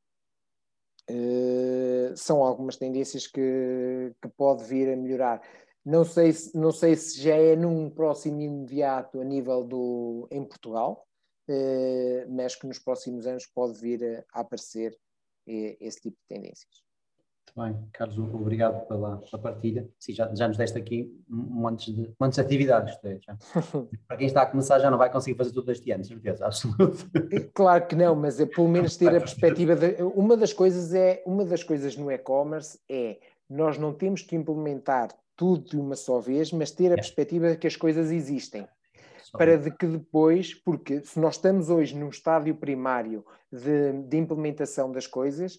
Uh, 1.09 2.15
são 2.15 2.43
algumas 2.43 2.77
tendências 2.77 3.27
que, 3.27 4.13
que 4.21 4.29
pode 4.37 4.63
vir 4.63 4.93
a 4.93 4.95
melhorar. 4.95 5.41
Não 5.83 6.05
sei, 6.05 6.31
se, 6.31 6.55
não 6.55 6.71
sei 6.71 6.95
se 6.95 7.19
já 7.19 7.35
é 7.35 7.55
num 7.55 7.89
próximo 7.89 8.39
imediato 8.39 9.19
a 9.19 9.23
nível 9.23 9.63
do 9.63 10.27
em 10.29 10.43
Portugal, 10.43 11.07
mas 12.29 12.55
que 12.55 12.67
nos 12.67 12.79
próximos 12.79 13.25
anos 13.25 13.45
pode 13.47 13.79
vir 13.79 14.25
a 14.31 14.41
aparecer 14.41 14.97
esse 15.47 16.01
tipo 16.01 16.17
de 16.17 16.35
tendências. 16.35 16.83
Muito 17.55 17.73
bem, 17.73 17.89
Carlos, 17.91 18.17
obrigado 18.17 18.87
pela, 18.87 19.17
pela 19.17 19.41
partilha. 19.41 19.89
Sim, 19.99 20.13
já, 20.13 20.33
já 20.33 20.47
nos 20.47 20.55
deste 20.55 20.77
aqui 20.77 21.11
um 21.29 21.35
monte 21.35 21.91
de, 21.91 22.09
montes 22.19 22.35
de 22.35 22.41
atividades. 22.41 22.97
Já. 23.25 23.37
Para 24.07 24.17
quem 24.17 24.27
está 24.27 24.43
a 24.43 24.45
começar 24.45 24.79
já 24.79 24.89
não 24.89 24.97
vai 24.97 25.11
conseguir 25.11 25.37
fazer 25.37 25.51
tudo 25.51 25.71
este 25.71 25.91
ano, 25.91 26.03
certeza, 26.03 26.45
absoluta. 26.45 26.95
Claro 27.53 27.87
que 27.87 27.95
não, 27.95 28.15
mas 28.15 28.39
é 28.39 28.45
pelo 28.45 28.69
menos 28.69 28.95
ter 28.95 29.09
a 29.09 29.19
perspectiva 29.19 29.75
de, 29.75 30.01
uma 30.03 30.37
das 30.37 30.53
coisas 30.53 30.93
é 30.93 31.21
uma 31.25 31.43
das 31.43 31.63
coisas 31.63 31.97
no 31.97 32.09
e-commerce 32.09 32.79
é 32.89 33.19
nós 33.49 33.77
não 33.77 33.93
temos 33.93 34.21
que 34.21 34.35
implementar 34.35 35.09
tudo 35.35 35.69
de 35.69 35.77
uma 35.77 35.95
só 35.95 36.19
vez, 36.19 36.51
mas 36.51 36.71
ter 36.71 36.89
a 36.89 36.93
é. 36.93 36.95
perspectiva 36.95 37.51
de 37.51 37.57
que 37.57 37.67
as 37.67 37.75
coisas 37.75 38.11
existem. 38.11 38.67
Para 39.33 39.57
de 39.57 39.71
que 39.71 39.87
depois, 39.87 40.53
porque 40.53 41.01
se 41.05 41.17
nós 41.17 41.35
estamos 41.35 41.69
hoje 41.69 41.97
num 41.97 42.09
estádio 42.09 42.53
primário 42.53 43.25
de, 43.51 43.93
de 44.03 44.17
implementação 44.17 44.91
das 44.91 45.07
coisas, 45.07 45.57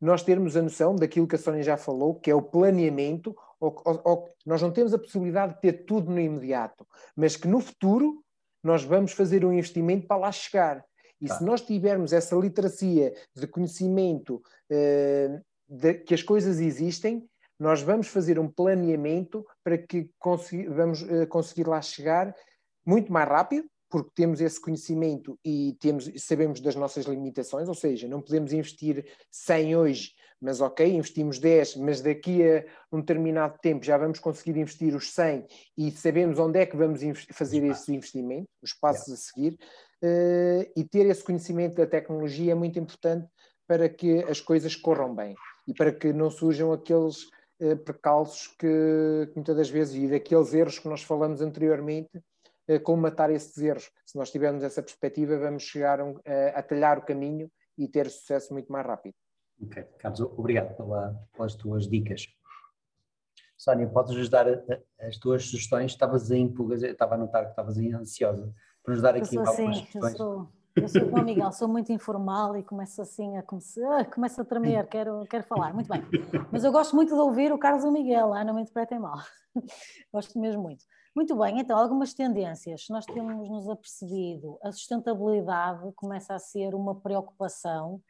nós 0.00 0.22
termos 0.22 0.56
a 0.56 0.62
noção 0.62 0.94
daquilo 0.94 1.26
que 1.26 1.36
a 1.36 1.38
Sónia 1.38 1.62
já 1.62 1.76
falou, 1.76 2.14
que 2.14 2.30
é 2.30 2.34
o 2.34 2.42
planeamento, 2.42 3.34
ou, 3.58 3.74
ou, 3.84 4.00
ou, 4.04 4.28
nós 4.44 4.60
não 4.60 4.70
temos 4.70 4.92
a 4.92 4.98
possibilidade 4.98 5.54
de 5.54 5.60
ter 5.60 5.84
tudo 5.84 6.10
no 6.10 6.20
imediato, 6.20 6.86
mas 7.16 7.36
que 7.36 7.48
no 7.48 7.60
futuro 7.60 8.22
nós 8.62 8.84
vamos 8.84 9.12
fazer 9.12 9.44
um 9.44 9.52
investimento 9.52 10.06
para 10.06 10.20
lá 10.20 10.32
chegar. 10.32 10.84
E 11.20 11.26
tá. 11.26 11.38
se 11.38 11.44
nós 11.44 11.62
tivermos 11.62 12.12
essa 12.12 12.36
literacia 12.36 13.14
de 13.34 13.46
conhecimento 13.46 14.42
uh, 14.70 15.40
de, 15.68 15.94
que 15.94 16.12
as 16.12 16.22
coisas 16.22 16.60
existem, 16.60 17.26
nós 17.58 17.82
vamos 17.82 18.08
fazer 18.08 18.38
um 18.38 18.48
planeamento 18.48 19.44
para 19.64 19.78
que 19.78 20.10
vamos 20.68 21.02
uh, 21.02 21.26
conseguir 21.28 21.66
lá 21.66 21.80
chegar 21.80 22.34
muito 22.84 23.12
mais 23.12 23.28
rápido, 23.28 23.66
porque 23.88 24.10
temos 24.14 24.40
esse 24.40 24.60
conhecimento 24.60 25.38
e 25.44 25.76
temos, 25.80 26.10
sabemos 26.18 26.60
das 26.60 26.74
nossas 26.74 27.06
limitações, 27.06 27.68
ou 27.68 27.74
seja, 27.74 28.08
não 28.08 28.20
podemos 28.20 28.52
investir 28.52 29.06
100 29.30 29.76
hoje, 29.76 30.12
mas 30.40 30.60
ok, 30.60 30.86
investimos 30.86 31.38
10, 31.38 31.76
mas 31.76 32.00
daqui 32.00 32.42
a 32.42 32.64
um 32.92 33.00
determinado 33.00 33.58
tempo 33.62 33.84
já 33.84 33.96
vamos 33.96 34.18
conseguir 34.18 34.58
investir 34.58 34.94
os 34.94 35.12
100 35.12 35.46
e 35.78 35.90
sabemos 35.92 36.38
onde 36.38 36.58
é 36.58 36.66
que 36.66 36.76
vamos 36.76 37.00
fazer 37.32 37.64
esse 37.64 37.94
investimento, 37.94 38.48
os 38.62 38.74
passos 38.74 39.12
a 39.12 39.16
seguir, 39.16 39.54
uh, 40.02 40.72
e 40.76 40.84
ter 40.84 41.06
esse 41.06 41.24
conhecimento 41.24 41.76
da 41.76 41.86
tecnologia 41.86 42.52
é 42.52 42.54
muito 42.54 42.78
importante 42.78 43.26
para 43.66 43.88
que 43.88 44.22
as 44.24 44.40
coisas 44.40 44.76
corram 44.76 45.14
bem 45.14 45.34
e 45.66 45.74
para 45.74 45.92
que 45.92 46.12
não 46.12 46.30
surjam 46.30 46.72
aqueles 46.72 47.24
uh, 47.60 47.76
percalços 47.78 48.48
que, 48.48 49.28
que 49.28 49.32
muitas 49.34 49.56
das 49.56 49.70
vezes, 49.70 49.94
e 49.94 50.08
daqueles 50.08 50.52
erros 50.54 50.78
que 50.78 50.88
nós 50.88 51.02
falamos 51.02 51.40
anteriormente, 51.40 52.22
eh, 52.68 52.80
como 52.80 53.02
matar 53.02 53.30
esses 53.30 53.56
erros. 53.58 53.90
Se 54.04 54.18
nós 54.18 54.30
tivermos 54.30 54.64
essa 54.64 54.82
perspectiva, 54.82 55.38
vamos 55.38 55.62
chegar 55.62 56.00
a, 56.00 56.04
a 56.54 56.62
talhar 56.62 56.98
o 56.98 57.02
caminho 57.02 57.50
e 57.78 57.86
ter 57.86 58.10
sucesso 58.10 58.52
muito 58.52 58.72
mais 58.72 58.84
rápido. 58.84 59.14
Ok, 59.62 59.82
Carlos, 59.98 60.20
obrigado 60.20 60.76
pela, 60.76 61.14
pelas 61.32 61.54
tuas 61.54 61.88
dicas. 61.88 62.26
Sónia, 63.56 63.88
podes 63.88 64.16
nos 64.16 64.28
dar 64.28 64.46
as 65.00 65.16
tuas 65.16 65.44
sugestões? 65.44 65.92
Estavas 65.92 66.30
em 66.30 66.52
pulgas, 66.52 66.82
estava 66.82 67.14
a 67.14 67.18
notar 67.18 67.44
que 67.44 67.50
estavas 67.50 67.78
ansiosa 67.78 68.52
para 68.82 68.94
nos 68.94 69.02
dar 69.02 69.16
aqui 69.16 69.34
eu 69.34 69.40
algumas 69.40 69.58
assim, 69.58 69.86
sugestões. 69.86 70.12
Eu 70.12 70.16
sou, 70.16 70.52
eu 70.76 70.88
sou 70.88 71.08
como 71.08 71.24
Miguel, 71.24 71.52
sou 71.52 71.68
muito 71.68 71.92
informal 71.92 72.56
e 72.56 72.62
começo 72.62 73.00
assim 73.00 73.36
a 73.36 73.42
começar, 73.42 74.00
ah, 74.00 74.04
começo 74.04 74.40
a 74.40 74.44
tremer, 74.44 74.86
quero, 74.86 75.24
quero 75.26 75.44
falar, 75.44 75.72
muito 75.72 75.88
bem. 75.88 76.02
Mas 76.52 76.64
eu 76.64 76.70
gosto 76.70 76.94
muito 76.94 77.14
de 77.14 77.20
ouvir 77.20 77.52
o 77.52 77.58
Carlos 77.58 77.84
e 77.84 77.88
o 77.88 77.92
Miguel, 77.92 78.32
ah, 78.34 78.44
não 78.44 78.54
me 78.54 78.62
interpretem 78.62 78.98
mal. 78.98 79.18
Gosto 80.12 80.38
mesmo 80.38 80.62
muito. 80.62 80.84
Muito 81.14 81.34
bem, 81.34 81.60
então, 81.60 81.78
algumas 81.78 82.12
tendências. 82.12 82.86
Nós 82.90 83.06
temos 83.06 83.48
nos 83.48 83.68
apercebido, 83.68 84.58
a 84.62 84.70
sustentabilidade 84.70 85.90
começa 85.94 86.34
a 86.34 86.38
ser 86.38 86.74
uma 86.74 86.94
preocupação. 86.94 88.02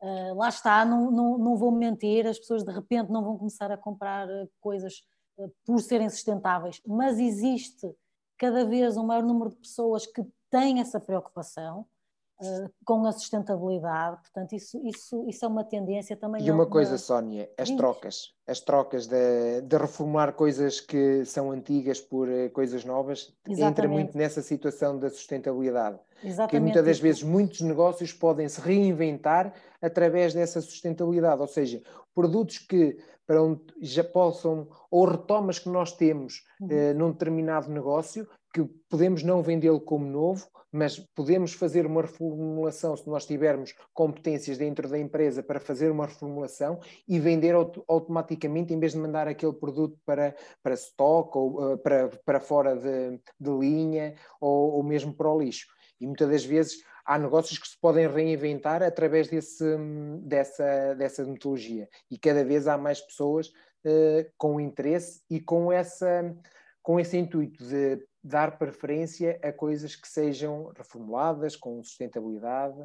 Uh, 0.00 0.34
lá 0.34 0.48
está, 0.48 0.84
não, 0.84 1.10
não, 1.10 1.38
não 1.38 1.56
vou 1.56 1.70
mentir, 1.70 2.26
as 2.26 2.38
pessoas 2.38 2.64
de 2.64 2.72
repente 2.72 3.10
não 3.10 3.22
vão 3.22 3.38
começar 3.38 3.70
a 3.70 3.76
comprar 3.76 4.28
ah, 4.28 4.46
coisas 4.60 5.04
por 5.64 5.80
serem 5.80 6.08
sustentáveis, 6.08 6.80
mas 6.86 7.18
existe 7.18 7.94
cada 8.36 8.64
vez 8.64 8.96
um 8.96 9.06
maior 9.06 9.22
número 9.22 9.50
de 9.50 9.56
pessoas 9.56 10.06
que 10.06 10.24
têm 10.50 10.80
essa 10.80 10.98
preocupação. 10.98 11.86
Uh, 12.40 12.70
com 12.84 13.04
a 13.04 13.12
sustentabilidade, 13.12 14.20
portanto, 14.22 14.52
isso, 14.52 14.80
isso, 14.86 15.24
isso 15.28 15.44
é 15.44 15.48
uma 15.48 15.64
tendência 15.64 16.16
também. 16.16 16.44
E 16.44 16.50
uma 16.50 16.66
coisa, 16.66 16.96
Sónia, 16.96 17.50
as 17.58 17.70
trocas 17.70 18.32
as 18.48 18.60
trocas 18.60 19.06
de, 19.06 19.60
de, 19.60 19.76
reformar 19.76 20.32
coisas 20.32 20.80
que 20.80 21.22
são 21.26 21.50
antigas 21.50 22.00
por 22.00 22.26
eh, 22.30 22.48
coisas 22.48 22.82
novas 22.82 23.30
Exatamente. 23.46 23.62
entra 23.70 23.88
muito 23.88 24.16
nessa 24.16 24.40
situação 24.40 24.98
da 24.98 25.10
sustentabilidade. 25.10 25.98
Exatamente. 26.24 26.50
Que 26.50 26.58
muitas 26.58 26.84
das 26.84 26.98
vezes 26.98 27.22
muitos 27.22 27.60
negócios 27.60 28.10
podem 28.10 28.48
se 28.48 28.58
reinventar 28.58 29.52
através 29.82 30.32
dessa 30.32 30.62
sustentabilidade, 30.62 31.42
ou 31.42 31.46
seja, 31.46 31.82
produtos 32.14 32.58
que 32.58 32.96
para 33.26 33.42
onde 33.42 33.60
já 33.82 34.02
possam, 34.02 34.66
ou 34.90 35.04
retomas 35.04 35.58
que 35.58 35.68
nós 35.68 35.92
temos 35.92 36.42
uhum. 36.58 36.68
eh, 36.70 36.94
num 36.94 37.12
determinado 37.12 37.70
negócio, 37.70 38.26
que 38.54 38.64
podemos 38.88 39.22
não 39.22 39.42
vendê-lo 39.42 39.78
como 39.78 40.06
novo, 40.06 40.48
mas 40.72 40.98
podemos 41.14 41.52
fazer 41.52 41.86
uma 41.86 42.02
reformulação 42.02 42.96
se 42.96 43.08
nós 43.08 43.26
tivermos 43.26 43.74
competências 43.94 44.58
dentro 44.58 44.88
da 44.88 44.98
empresa 44.98 45.42
para 45.42 45.60
fazer 45.60 45.90
uma 45.90 46.06
reformulação 46.06 46.78
e 47.06 47.18
vender 47.18 47.54
automaticamente 47.54 48.72
em 48.72 48.78
vez 48.78 48.92
de 48.92 48.98
mandar 48.98 49.28
aquele 49.28 49.52
produto 49.52 49.98
para, 50.04 50.34
para 50.62 50.74
stock 50.74 51.36
ou 51.36 51.72
uh, 51.72 51.78
para, 51.78 52.08
para 52.24 52.40
fora 52.40 52.76
de, 52.76 53.18
de 53.40 53.50
linha 53.50 54.14
ou, 54.40 54.72
ou 54.72 54.82
mesmo 54.82 55.12
para 55.14 55.30
o 55.30 55.40
lixo. 55.40 55.66
E 56.00 56.06
muitas 56.06 56.28
das 56.28 56.44
vezes 56.44 56.82
há 57.04 57.18
negócios 57.18 57.58
que 57.58 57.66
se 57.66 57.78
podem 57.80 58.06
reinventar 58.06 58.82
através 58.82 59.28
desse, 59.28 59.64
dessa, 60.20 60.94
dessa 60.94 61.24
metodologia 61.24 61.88
e 62.10 62.18
cada 62.18 62.44
vez 62.44 62.68
há 62.68 62.76
mais 62.76 63.00
pessoas 63.00 63.48
uh, 63.48 64.30
com 64.36 64.60
interesse 64.60 65.22
e 65.30 65.40
com, 65.40 65.72
essa, 65.72 66.36
com 66.82 67.00
esse 67.00 67.16
intuito 67.16 67.64
de 67.64 68.06
dar 68.22 68.58
preferência 68.58 69.38
a 69.42 69.52
coisas 69.52 69.94
que 69.94 70.08
sejam 70.08 70.72
reformuladas, 70.76 71.56
com 71.56 71.82
sustentabilidade. 71.82 72.80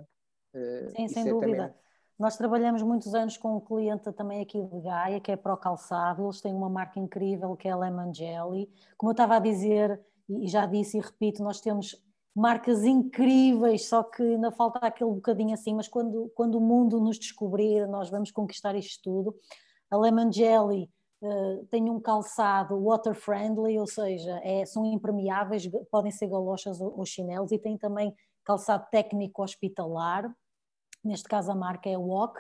Eh, 0.53 0.87
Sim, 0.95 1.07
sem 1.07 1.25
dúvida. 1.25 1.57
Também... 1.57 1.83
Nós 2.17 2.37
trabalhamos 2.37 2.83
muitos 2.83 3.13
anos 3.15 3.37
com 3.37 3.57
um 3.57 3.59
cliente 3.59 4.11
também 4.13 4.41
aqui 4.41 4.61
de 4.63 4.81
Gaia, 4.81 5.19
que 5.19 5.31
é 5.31 5.35
para 5.35 5.53
o 5.53 5.57
calçado, 5.57 6.23
eles 6.23 6.41
têm 6.41 6.53
uma 6.53 6.69
marca 6.69 6.99
incrível 6.99 7.55
que 7.55 7.67
é 7.67 7.71
a 7.71 7.77
Lemon 7.77 8.13
Jelly. 8.13 8.69
Como 8.97 9.09
eu 9.09 9.13
estava 9.13 9.37
a 9.37 9.39
dizer, 9.39 9.99
e 10.29 10.47
já 10.47 10.65
disse 10.65 10.97
e 10.97 11.01
repito, 11.01 11.43
nós 11.43 11.59
temos 11.59 12.01
marcas 12.35 12.83
incríveis, 12.83 13.87
só 13.87 14.03
que 14.03 14.21
ainda 14.21 14.51
falta 14.51 14.79
aquele 14.79 15.11
bocadinho 15.11 15.53
assim, 15.53 15.73
mas 15.75 15.87
quando, 15.87 16.31
quando 16.35 16.55
o 16.55 16.61
mundo 16.61 16.99
nos 16.99 17.19
descobrir, 17.19 17.87
nós 17.87 18.09
vamos 18.09 18.31
conquistar 18.31 18.75
isto 18.75 19.01
tudo. 19.03 19.35
A 19.89 19.97
Lemon 19.97 20.31
Jelly 20.31 20.89
tem 21.69 21.89
um 21.89 21.99
calçado 21.99 22.77
water 22.83 23.15
friendly, 23.15 23.79
ou 23.79 23.87
seja, 23.87 24.39
é, 24.43 24.65
são 24.65 24.85
impermeáveis, 24.85 25.69
podem 25.89 26.11
ser 26.11 26.27
galochas 26.27 26.81
ou, 26.81 26.97
ou 26.97 27.05
chinelos, 27.05 27.51
e 27.51 27.57
tem 27.57 27.77
também 27.77 28.13
calçado 28.43 28.87
técnico 28.91 29.41
hospitalar, 29.41 30.33
neste 31.03 31.27
caso 31.27 31.51
a 31.51 31.55
marca 31.55 31.89
é 31.89 31.97
Walk, 31.97 32.39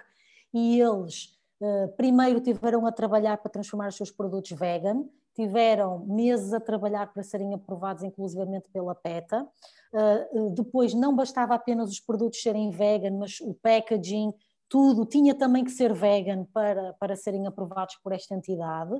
e 0.53 0.79
eles 0.79 1.37
uh, 1.61 1.87
primeiro 1.95 2.39
tiveram 2.39 2.85
a 2.85 2.91
trabalhar 2.91 3.37
para 3.37 3.51
transformar 3.51 3.87
os 3.87 3.95
seus 3.95 4.11
produtos 4.11 4.51
vegan, 4.51 5.05
tiveram 5.33 6.05
meses 6.05 6.53
a 6.53 6.59
trabalhar 6.59 7.11
para 7.11 7.23
serem 7.23 7.53
aprovados 7.53 8.03
inclusivamente 8.03 8.69
pela 8.69 8.93
PETA, 8.93 9.47
uh, 9.93 10.49
depois 10.51 10.93
não 10.93 11.15
bastava 11.15 11.55
apenas 11.55 11.89
os 11.89 11.99
produtos 11.99 12.41
serem 12.41 12.69
vegan, 12.69 13.17
mas 13.17 13.39
o 13.39 13.53
packaging, 13.53 14.33
tudo 14.69 15.05
tinha 15.05 15.35
também 15.35 15.63
que 15.63 15.71
ser 15.71 15.93
vegan 15.93 16.45
para, 16.53 16.93
para 16.93 17.15
serem 17.15 17.45
aprovados 17.47 17.95
por 18.03 18.11
esta 18.11 18.33
entidade. 18.33 18.93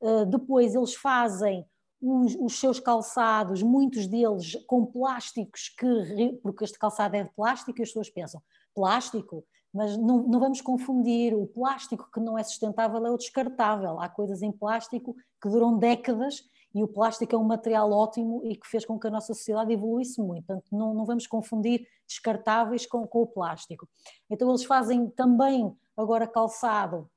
Uh, 0.00 0.26
depois 0.26 0.74
eles 0.74 0.94
fazem 0.94 1.64
os, 2.00 2.34
os, 2.36 2.58
seus 2.58 2.80
calçados, 2.80 3.62
muitos 3.62 4.06
deles 4.06 4.56
com 4.66 4.86
plásticos, 4.86 5.68
que, 5.68 6.38
porque 6.42 6.64
este 6.64 6.78
calçado 6.78 7.16
é 7.16 7.24
de 7.24 7.30
plástico, 7.30 7.78
e 7.78 7.82
as 7.82 7.90
pessoas 7.90 8.10
pensam, 8.10 8.42
plástico? 8.74 9.44
Mas 9.72 9.96
não, 9.96 10.24
não 10.24 10.40
vamos 10.40 10.60
confundir, 10.60 11.32
o 11.34 11.46
plástico 11.46 12.10
que 12.12 12.18
não 12.18 12.36
é 12.36 12.42
sustentável 12.42 13.06
é 13.06 13.10
o 13.10 13.16
descartável. 13.16 14.00
Há 14.00 14.08
coisas 14.08 14.42
em 14.42 14.50
plástico 14.50 15.14
que 15.40 15.48
duram 15.48 15.78
décadas 15.78 16.42
e 16.74 16.82
o 16.82 16.88
plástico 16.88 17.34
é 17.34 17.38
um 17.38 17.44
material 17.44 17.90
ótimo 17.90 18.42
e 18.44 18.56
que 18.56 18.66
fez 18.66 18.84
com 18.84 18.98
que 18.98 19.06
a 19.06 19.10
nossa 19.10 19.34
sociedade 19.34 19.72
evoluísse 19.72 20.20
muito. 20.20 20.46
Portanto, 20.46 20.66
não, 20.70 20.94
não 20.94 21.04
vamos 21.04 21.26
confundir 21.26 21.86
descartáveis 22.06 22.86
com, 22.86 23.06
com 23.06 23.22
o 23.22 23.26
plástico. 23.26 23.88
Então, 24.28 24.48
eles 24.48 24.64
fazem 24.64 25.08
também 25.10 25.74
agora 25.96 26.26
calçado 26.26 27.08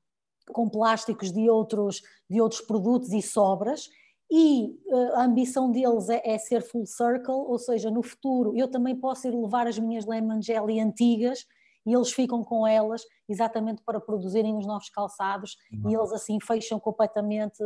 com 0.52 0.68
plásticos 0.68 1.32
de 1.32 1.48
outros, 1.48 2.02
de 2.28 2.40
outros 2.40 2.60
produtos 2.60 3.12
e 3.12 3.22
sobras, 3.22 3.88
e 4.30 4.78
uh, 4.86 5.14
a 5.14 5.24
ambição 5.24 5.70
deles 5.70 6.08
é, 6.08 6.20
é, 6.24 6.38
ser 6.38 6.62
full 6.62 6.86
circle, 6.86 7.34
ou 7.34 7.58
seja, 7.58 7.90
no 7.90 8.02
futuro 8.02 8.56
eu 8.56 8.68
também 8.68 8.96
posso 8.96 9.28
ir 9.28 9.30
levar 9.30 9.66
as 9.66 9.78
minhas 9.78 10.06
lemon 10.06 10.40
jelly 10.40 10.80
antigas 10.80 11.46
e 11.86 11.92
eles 11.92 12.12
ficam 12.12 12.42
com 12.42 12.66
elas 12.66 13.02
exatamente 13.28 13.82
para 13.84 14.00
produzirem 14.00 14.56
os 14.56 14.66
novos 14.66 14.88
calçados 14.88 15.56
uhum. 15.72 15.90
e 15.90 15.94
eles 15.94 16.12
assim 16.12 16.38
fecham 16.40 16.80
completamente 16.80 17.62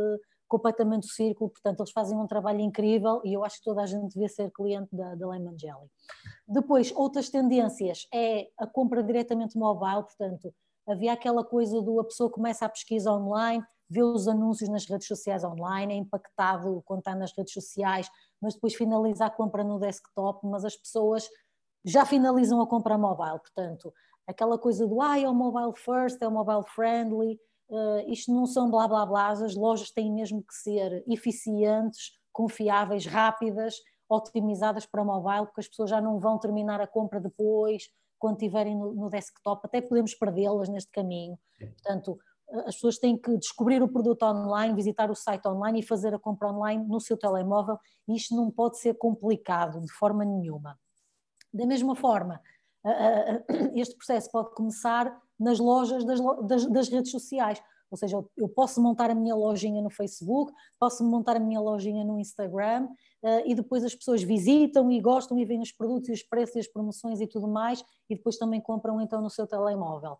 completamente 0.49 1.07
o 1.07 1.11
círculo, 1.11 1.49
portanto 1.49 1.79
eles 1.79 1.91
fazem 1.91 2.17
um 2.17 2.27
trabalho 2.27 2.59
incrível 2.59 3.21
e 3.23 3.33
eu 3.33 3.45
acho 3.45 3.59
que 3.59 3.63
toda 3.63 3.83
a 3.83 3.85
gente 3.85 4.13
devia 4.13 4.27
ser 4.27 4.51
cliente 4.51 4.93
da, 4.93 5.15
da 5.15 5.29
Lemon 5.29 5.55
Jelly. 5.57 5.87
Depois, 6.47 6.91
outras 6.93 7.29
tendências 7.29 8.07
é 8.13 8.49
a 8.57 8.67
compra 8.67 9.01
diretamente 9.03 9.57
mobile, 9.57 10.03
portanto 10.03 10.53
havia 10.87 11.13
aquela 11.13 11.43
coisa 11.43 11.81
do 11.81 11.99
a 11.99 12.03
pessoa 12.03 12.31
começa 12.31 12.65
a 12.65 12.69
pesquisa 12.69 13.11
online, 13.13 13.63
vê 13.87 14.01
os 14.03 14.27
anúncios 14.27 14.69
nas 14.69 14.85
redes 14.85 15.07
sociais 15.07 15.43
online, 15.43 15.93
é 15.93 15.97
impactado 15.97 16.81
quando 16.83 16.99
está 16.99 17.15
nas 17.15 17.31
redes 17.35 17.53
sociais, 17.53 18.09
mas 18.41 18.55
depois 18.55 18.73
finaliza 18.73 19.25
a 19.25 19.29
compra 19.29 19.63
no 19.63 19.79
desktop, 19.79 20.45
mas 20.47 20.65
as 20.65 20.75
pessoas 20.75 21.29
já 21.85 22.05
finalizam 22.05 22.59
a 22.59 22.67
compra 22.67 22.97
mobile, 22.97 23.39
portanto, 23.39 23.93
aquela 24.27 24.57
coisa 24.57 24.85
do 24.85 25.01
ah, 25.01 25.19
é 25.19 25.29
o 25.29 25.33
mobile 25.33 25.75
first, 25.75 26.21
é 26.21 26.27
o 26.27 26.31
mobile 26.31 26.63
friendly, 26.67 27.39
uh, 27.69 28.11
isto 28.11 28.33
não 28.33 28.45
são 28.45 28.69
blá 28.69 28.87
blá 28.87 29.05
blá, 29.05 29.29
as 29.29 29.55
lojas 29.55 29.91
têm 29.91 30.11
mesmo 30.11 30.43
que 30.43 30.53
ser 30.53 31.03
eficientes, 31.07 32.11
confiáveis, 32.31 33.05
rápidas, 33.05 33.75
otimizadas 34.09 34.85
para 34.85 35.05
mobile, 35.05 35.45
porque 35.45 35.61
as 35.61 35.67
pessoas 35.67 35.89
já 35.89 36.01
não 36.01 36.19
vão 36.19 36.39
terminar 36.39 36.81
a 36.81 36.87
compra 36.87 37.19
depois, 37.19 37.83
quando 38.17 38.35
estiverem 38.35 38.77
no, 38.77 38.93
no 38.93 39.09
desktop, 39.09 39.61
até 39.63 39.81
podemos 39.81 40.13
perdê-las 40.13 40.67
neste 40.67 40.91
caminho. 40.91 41.37
Portanto, 41.57 42.19
as 42.65 42.75
pessoas 42.75 42.97
têm 42.97 43.17
que 43.17 43.37
descobrir 43.37 43.81
o 43.81 43.87
produto 43.87 44.23
online, 44.23 44.75
visitar 44.75 45.09
o 45.11 45.15
site 45.15 45.47
online 45.47 45.79
e 45.79 45.83
fazer 45.83 46.13
a 46.13 46.19
compra 46.19 46.49
online 46.49 46.83
no 46.87 46.99
seu 46.99 47.15
telemóvel, 47.15 47.77
isto 48.07 48.35
não 48.35 48.49
pode 48.49 48.79
ser 48.79 48.95
complicado 48.95 49.79
de 49.81 49.91
forma 49.93 50.25
nenhuma. 50.25 50.77
Da 51.53 51.65
mesma 51.65 51.95
forma, 51.95 52.41
este 53.75 53.95
processo 53.95 54.29
pode 54.31 54.53
começar 54.53 55.15
nas 55.39 55.59
lojas 55.59 56.03
das, 56.05 56.19
das, 56.47 56.65
das, 56.65 56.89
redes 56.89 57.11
sociais. 57.11 57.61
Ou 57.91 57.97
seja, 57.97 58.23
eu 58.37 58.47
posso 58.47 58.81
montar 58.81 59.09
a 59.09 59.15
minha 59.15 59.35
lojinha 59.35 59.81
no 59.81 59.89
Facebook, 59.89 60.53
posso 60.79 61.03
montar 61.03 61.37
a 61.37 61.39
minha 61.39 61.59
lojinha 61.59 62.03
no 62.05 62.19
Instagram 62.19 62.87
uh, 63.23 63.41
e 63.45 63.55
depois 63.55 63.83
as 63.83 63.95
pessoas 63.95 64.21
visitam 64.21 64.91
e 64.91 65.01
gostam 65.01 65.39
e 65.39 65.45
veem 65.45 65.61
os 65.61 65.71
produtos 65.71 66.09
e 66.09 66.13
os 66.13 66.23
preços 66.23 66.55
e 66.55 66.59
as 66.59 66.67
promoções 66.67 67.19
e 67.19 67.27
tudo 67.27 67.47
mais 67.47 67.83
e 68.09 68.15
depois 68.15 68.37
também 68.37 68.61
compram 68.61 69.01
então 69.01 69.21
no 69.21 69.29
seu 69.29 69.47
telemóvel. 69.47 70.17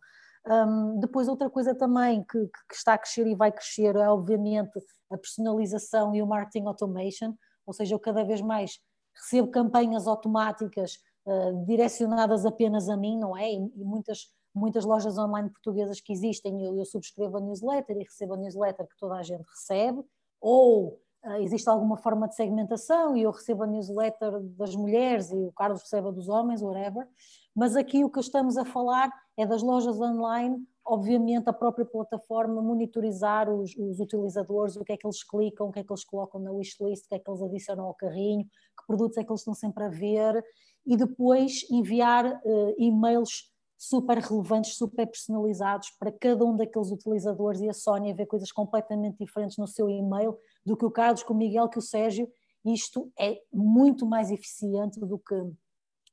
Um, 0.48 0.99
depois 0.99 1.27
outra 1.27 1.49
coisa 1.49 1.76
também 1.76 2.23
que, 2.23 2.40
que, 2.48 2.73
está 2.73 2.94
a 2.94 2.98
crescer 2.98 3.27
e 3.27 3.36
vai 3.36 3.52
crescer 3.52 3.95
é 3.95 4.10
obviamente 4.10 4.80
a 5.11 5.18
personalização 5.18 6.15
e 6.15 6.22
o 6.22 6.27
marketing 6.27 6.65
automation, 6.65 7.36
ou 7.68 7.73
seja, 7.73 7.94
eu 7.94 7.99
cada 7.99 8.23
vez 8.23 8.41
mais 8.41 8.80
recebo 9.15 9.52
campanhas 9.52 10.07
automáticas 10.07 10.98
uh, 11.30 11.65
direcionadas 11.65 12.45
apenas 12.45 12.89
a 12.89 12.97
mim, 12.97 13.18
não 13.18 13.38
é? 13.38 13.51
E, 13.51 13.56
e, 13.56 13.84
muitas, 13.84 14.27
muitas 14.53 14.84
lojas 14.84 15.18
online 15.18 15.49
portuguesas 15.49 16.01
que 16.01 16.11
existem, 16.11 16.65
eu, 16.65 16.76
eu, 16.76 16.85
subscrevo 16.85 17.38
a 17.38 17.39
newsletter 17.39 17.95
e 17.97 18.03
recebo 18.03 18.34
a 18.34 18.38
newsletter 18.38 18.88
que 18.88 18.97
toda 18.97 19.15
a 19.15 19.23
gente 19.23 19.43
recebe, 19.47 20.03
ou 20.41 20.99
uh, 21.26 21.41
existe 21.41 21.69
alguma 21.69 21.97
forma 21.97 22.27
de 22.27 22.35
segmentação 22.35 23.15
e 23.15 23.23
eu 23.23 23.31
recebo 23.31 23.64
a 23.64 23.68
newsletter 23.68 24.39
das 24.57 24.76
mulheres 24.76 25.31
e 25.31 25.35
o 25.35 25.51
Carlos 25.51 25.81
recebe 25.81 26.07
a 26.07 26.11
dos 26.11 26.27
homens, 26.27 26.61
whatever. 26.61 27.07
Mas 27.56 27.76
aqui 27.76 28.03
o 28.03 28.10
que 28.10 28.19
estamos 28.19 28.57
a 28.57 28.65
falar 28.65 29.11
é 29.38 29.45
das 29.45 29.61
lojas 29.61 29.99
online 29.99 30.65
obviamente 30.89 31.47
a 31.47 31.53
própria 31.53 31.85
plataforma 31.85 32.61
monitorizar 32.64 33.47
os, 33.47 33.76
os, 33.77 33.99
utilizadores, 33.99 34.76
o 34.76 34.84
que 34.84 34.93
é 34.93 34.97
que 34.97 35.06
eles 35.06 35.23
clicam, 35.23 35.68
o 35.68 35.72
que 35.72 35.80
é 35.80 35.84
que 35.84 35.91
eles 35.91 36.03
colocam 36.03 36.41
na 36.41 36.51
wishlist, 36.51 37.06
o 37.06 37.10
que 37.10 37.15
é 37.15 37.19
que 37.19 37.30
eles 37.30 37.43
adicionam 37.43 37.85
ao 37.85 37.93
carrinho, 37.93 38.43
que 38.43 38.88
produtos 38.88 39.18
é 39.18 39.23
que 39.23 39.31
eles 39.31 39.41
estão 39.41 39.53
sempre 39.53 39.84
a 39.84 39.89
ver 39.89 40.43
e 40.89 40.97
depois 40.97 41.67
enviar 41.69 42.25
uh, 42.25 42.75
e-mails 42.75 43.53
super 43.77 44.17
relevantes, 44.17 44.75
super 44.75 45.05
personalizados 45.05 45.91
para 45.91 46.11
cada 46.11 46.43
um 46.43 46.57
daqueles 46.57 46.89
utilizadores 46.89 47.61
e 47.61 47.69
a 47.69 47.73
Sónia 47.73 48.13
vê 48.13 48.25
coisas 48.25 48.51
completamente 48.51 49.15
diferentes 49.19 49.55
no 49.57 49.67
seu 49.67 49.87
e-mail 49.87 50.35
do 50.65 50.75
que 50.75 50.83
o 50.83 50.89
Carlos, 50.89 51.21
que 51.21 51.31
o 51.31 51.35
Miguel, 51.35 51.69
que 51.69 51.77
o 51.77 51.81
Sérgio. 51.81 52.27
Isto 52.65 53.09
é 53.17 53.39
muito 53.53 54.03
mais 54.03 54.31
eficiente 54.31 54.99
do 54.99 55.19
que, 55.19 55.35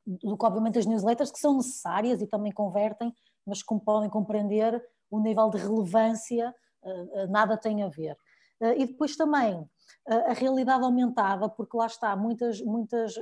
do 0.07 0.37
que 0.37 0.45
obviamente 0.45 0.79
as 0.79 0.85
newsletters 0.85 1.33
que 1.33 1.41
são 1.41 1.57
necessárias 1.57 2.21
e 2.21 2.27
também 2.27 2.53
convertem, 2.53 3.13
mas 3.47 3.63
como 3.63 3.81
podem 3.81 4.11
compreender, 4.11 4.81
o 5.11 5.19
nível 5.19 5.49
de 5.49 5.57
relevância 5.57 6.55
uh, 6.83 7.27
nada 7.31 7.57
tem 7.57 7.83
a 7.83 7.89
ver. 7.89 8.13
Uh, 8.61 8.75
e 8.77 8.87
depois 8.87 9.17
também 9.17 9.67
a 10.09 10.35
realidade 10.35 10.85
aumentada, 10.85 11.49
porque 11.49 11.77
lá 11.77 11.87
está, 11.87 12.15
muitas, 12.15 12.61
muitas 12.61 13.17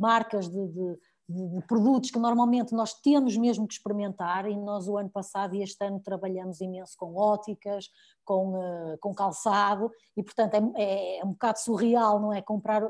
marcas 0.00 0.48
de, 0.48 0.68
de, 0.68 0.98
de, 1.28 1.66
produtos 1.66 2.10
que 2.10 2.18
normalmente 2.18 2.72
nós 2.72 2.94
temos 2.94 3.36
mesmo 3.36 3.66
que 3.66 3.74
experimentar 3.74 4.48
e 4.50 4.56
nós 4.56 4.88
o 4.88 4.96
ano 4.96 5.10
passado 5.10 5.54
e 5.54 5.62
este 5.62 5.84
ano 5.84 6.00
trabalhamos 6.00 6.60
imenso 6.60 6.96
com 6.96 7.14
óticas, 7.14 7.88
com, 8.24 8.58
uh, 8.58 8.98
com 8.98 9.14
calçado 9.14 9.90
e 10.16 10.22
portanto 10.22 10.54
é, 10.54 10.82
é, 10.82 11.18
é, 11.18 11.24
um 11.24 11.32
bocado 11.32 11.60
surreal, 11.60 12.18
não 12.20 12.32
é? 12.32 12.42
Comprar 12.42 12.82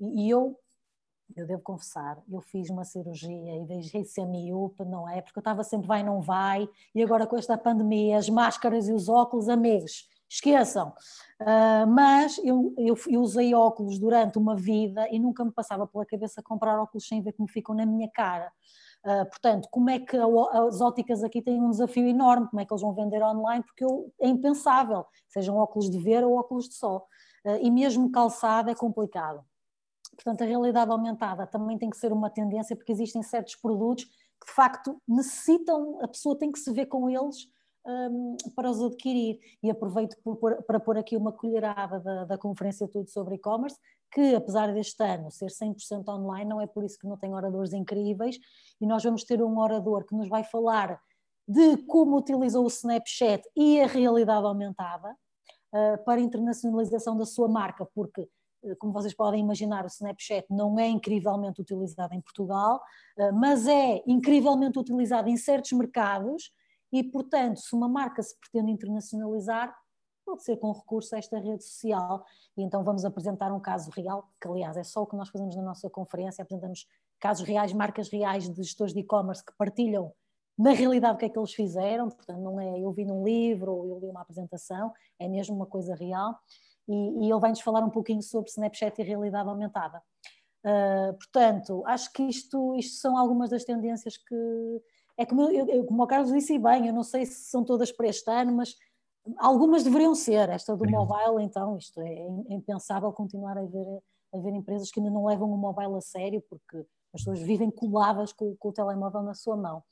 e, 0.00 0.26
e 0.26 0.30
eu 0.30 0.58
eu 1.34 1.46
devo 1.46 1.62
confessar, 1.62 2.22
eu 2.30 2.40
fiz 2.42 2.68
uma 2.68 2.84
cirurgia 2.84 3.56
e 3.56 3.64
deixei 3.64 4.04
ser 4.04 4.26
miúpe, 4.26 4.84
não 4.84 5.08
é? 5.08 5.22
Porque 5.22 5.38
eu 5.38 5.40
estava 5.40 5.64
sempre 5.64 5.88
vai, 5.88 6.02
não 6.02 6.20
vai, 6.20 6.68
e 6.94 7.02
agora 7.02 7.26
com 7.26 7.36
esta 7.36 7.56
pandemia, 7.56 8.18
as 8.18 8.28
máscaras 8.28 8.88
e 8.88 8.92
os 8.92 9.08
óculos, 9.08 9.48
amigos, 9.48 10.06
esqueçam. 10.34 10.92
Uh, 11.40 11.86
mas 11.88 12.38
eu, 12.38 12.74
eu, 12.78 12.96
eu, 13.08 13.20
usei 13.20 13.54
óculos 13.54 13.98
durante 13.98 14.38
uma 14.38 14.56
vida 14.56 15.08
e 15.10 15.18
nunca 15.18 15.44
me 15.44 15.52
passava 15.52 15.86
pela 15.86 16.06
cabeça 16.06 16.42
comprar 16.42 16.80
óculos 16.80 17.06
sem 17.06 17.22
ver 17.22 17.32
como 17.32 17.48
ficam 17.48 17.74
na 17.74 17.86
minha 17.86 18.08
cara. 18.10 18.52
Uh, 19.04 19.26
portanto, 19.26 19.68
como 19.70 19.90
é 19.90 19.98
que 19.98 20.16
as 20.16 20.80
óticas 20.80 21.22
aqui 21.22 21.42
têm 21.42 21.60
um 21.60 21.70
desafio 21.70 22.06
enorme? 22.06 22.48
Como 22.48 22.60
é 22.60 22.64
que 22.64 22.72
eles 22.72 22.82
vão 22.82 22.94
vender 22.94 23.22
online? 23.22 23.62
Porque 23.64 23.84
eu, 23.84 24.12
é 24.20 24.28
impensável, 24.28 25.04
sejam 25.28 25.56
óculos 25.56 25.90
de 25.90 25.98
ver 25.98 26.24
ou 26.24 26.36
óculos 26.36 26.68
de 26.68 26.74
sol. 26.74 27.06
Uh, 27.44 27.58
e 27.60 27.70
mesmo 27.70 28.10
calçado 28.10 28.70
é 28.70 28.74
complicado. 28.74 29.44
Portanto, 30.14 30.42
a 30.42 30.46
realidade 30.46 30.90
aumentada 30.90 31.46
também 31.46 31.76
tem 31.76 31.90
que 31.90 31.96
ser 31.96 32.12
uma 32.12 32.30
tendência, 32.30 32.76
porque 32.76 32.92
existem 32.92 33.22
certos 33.22 33.56
produtos 33.56 34.04
que 34.04 34.46
de 34.46 34.52
facto 34.52 35.00
necessitam, 35.06 35.98
a 36.02 36.08
pessoa 36.08 36.38
tem 36.38 36.52
que 36.52 36.58
se 36.58 36.72
ver 36.72 36.86
com 36.86 37.10
eles 37.10 37.48
um, 37.86 38.36
para 38.54 38.70
os 38.70 38.82
adquirir. 38.82 39.38
E 39.62 39.70
aproveito 39.70 40.16
por, 40.22 40.62
para 40.62 40.80
pôr 40.80 40.98
aqui 40.98 41.16
uma 41.16 41.32
colherada 41.32 42.00
da, 42.00 42.24
da 42.24 42.38
conferência 42.38 42.88
Tudo 42.88 43.08
sobre 43.10 43.36
e-commerce, 43.36 43.78
que 44.12 44.34
apesar 44.34 44.72
deste 44.72 45.02
ano 45.02 45.30
ser 45.30 45.46
100% 45.46 46.08
online, 46.08 46.48
não 46.48 46.60
é 46.60 46.66
por 46.66 46.84
isso 46.84 46.98
que 46.98 47.06
não 47.06 47.16
tem 47.16 47.34
oradores 47.34 47.72
incríveis, 47.72 48.38
e 48.80 48.86
nós 48.86 49.02
vamos 49.02 49.24
ter 49.24 49.42
um 49.42 49.58
orador 49.58 50.04
que 50.06 50.14
nos 50.14 50.28
vai 50.28 50.44
falar 50.44 51.00
de 51.46 51.76
como 51.86 52.16
utilizou 52.16 52.64
o 52.64 52.68
Snapchat 52.68 53.42
e 53.56 53.80
a 53.80 53.86
realidade 53.86 54.46
aumentada 54.46 55.10
uh, 55.10 56.04
para 56.04 56.20
a 56.20 56.24
internacionalização 56.24 57.16
da 57.16 57.26
sua 57.26 57.48
marca, 57.48 57.86
porque 57.94 58.22
uh, 58.62 58.76
como 58.78 58.92
vocês 58.92 59.14
podem 59.14 59.40
imaginar, 59.40 59.84
o 59.84 59.88
Snapchat 59.88 60.46
não 60.48 60.78
é 60.78 60.88
incrivelmente 60.88 61.60
utilizado 61.60 62.14
em 62.14 62.20
Portugal, 62.20 62.80
uh, 63.18 63.34
mas 63.34 63.66
é 63.66 64.02
incrivelmente 64.06 64.78
utilizado 64.78 65.28
em 65.28 65.36
certos 65.36 65.72
mercados 65.72 66.50
e, 66.94 67.02
portanto, 67.02 67.58
se 67.58 67.74
uma 67.74 67.88
marca 67.88 68.22
se 68.22 68.38
pretende 68.38 68.70
internacionalizar, 68.70 69.76
pode 70.24 70.44
ser 70.44 70.56
com 70.58 70.70
recurso 70.70 71.12
a 71.16 71.18
esta 71.18 71.40
rede 71.40 71.64
social. 71.64 72.24
E 72.56 72.62
então 72.62 72.84
vamos 72.84 73.04
apresentar 73.04 73.52
um 73.52 73.58
caso 73.58 73.90
real, 73.90 74.30
que 74.40 74.46
aliás 74.46 74.76
é 74.76 74.84
só 74.84 75.02
o 75.02 75.06
que 75.06 75.16
nós 75.16 75.28
fazemos 75.28 75.56
na 75.56 75.62
nossa 75.62 75.90
conferência, 75.90 76.42
apresentamos 76.42 76.86
casos 77.18 77.44
reais, 77.44 77.72
marcas 77.72 78.08
reais 78.08 78.48
de 78.48 78.62
gestores 78.62 78.94
de 78.94 79.00
e-commerce 79.00 79.44
que 79.44 79.52
partilham 79.58 80.12
na 80.56 80.70
realidade 80.70 81.16
o 81.16 81.18
que 81.18 81.24
é 81.24 81.28
que 81.28 81.36
eles 81.36 81.52
fizeram, 81.52 82.08
portanto 82.08 82.38
não 82.38 82.60
é 82.60 82.78
eu 82.78 82.92
vi 82.92 83.04
num 83.04 83.24
livro 83.24 83.72
ou 83.72 83.88
eu 83.88 83.98
li 83.98 84.08
uma 84.08 84.20
apresentação, 84.20 84.92
é 85.18 85.26
mesmo 85.26 85.56
uma 85.56 85.66
coisa 85.66 85.96
real. 85.96 86.38
E, 86.86 86.94
e 86.94 87.30
ele 87.30 87.40
vai-nos 87.40 87.60
falar 87.60 87.80
um 87.84 87.90
pouquinho 87.90 88.22
sobre 88.22 88.50
Snapchat 88.50 89.00
e 89.00 89.04
realidade 89.04 89.48
aumentada. 89.48 90.00
Uh, 90.64 91.12
portanto, 91.14 91.82
acho 91.86 92.12
que 92.12 92.22
isto, 92.22 92.76
isto 92.76 93.00
são 93.00 93.18
algumas 93.18 93.50
das 93.50 93.64
tendências 93.64 94.16
que, 94.16 94.82
é 95.16 95.24
como, 95.24 95.50
eu, 95.50 95.66
eu, 95.68 95.84
como 95.84 96.02
o 96.02 96.06
Carlos 96.06 96.32
disse 96.32 96.58
bem, 96.58 96.86
eu 96.86 96.92
não 96.92 97.02
sei 97.02 97.24
se 97.26 97.50
são 97.50 97.64
todas 97.64 97.92
para 97.92 98.08
este 98.08 98.30
ano, 98.30 98.52
mas 98.52 98.74
algumas 99.38 99.84
deveriam 99.84 100.14
ser. 100.14 100.48
Esta 100.48 100.76
do 100.76 100.88
mobile, 100.88 101.42
então, 101.42 101.76
isto 101.76 102.00
é, 102.00 102.12
é 102.12 102.54
impensável 102.54 103.12
continuar 103.12 103.56
a 103.56 103.60
haver, 103.60 103.86
a 104.32 104.38
haver 104.38 104.54
empresas 104.54 104.90
que 104.90 105.00
ainda 105.00 105.10
não 105.10 105.26
levam 105.26 105.50
o 105.50 105.56
mobile 105.56 105.96
a 105.96 106.00
sério, 106.00 106.42
porque 106.48 106.78
as 107.14 107.20
pessoas 107.20 107.40
vivem 107.40 107.70
coladas 107.70 108.32
com, 108.32 108.56
com 108.56 108.68
o 108.68 108.72
telemóvel 108.72 109.22
na 109.22 109.34
sua 109.34 109.56
mão. 109.56 109.82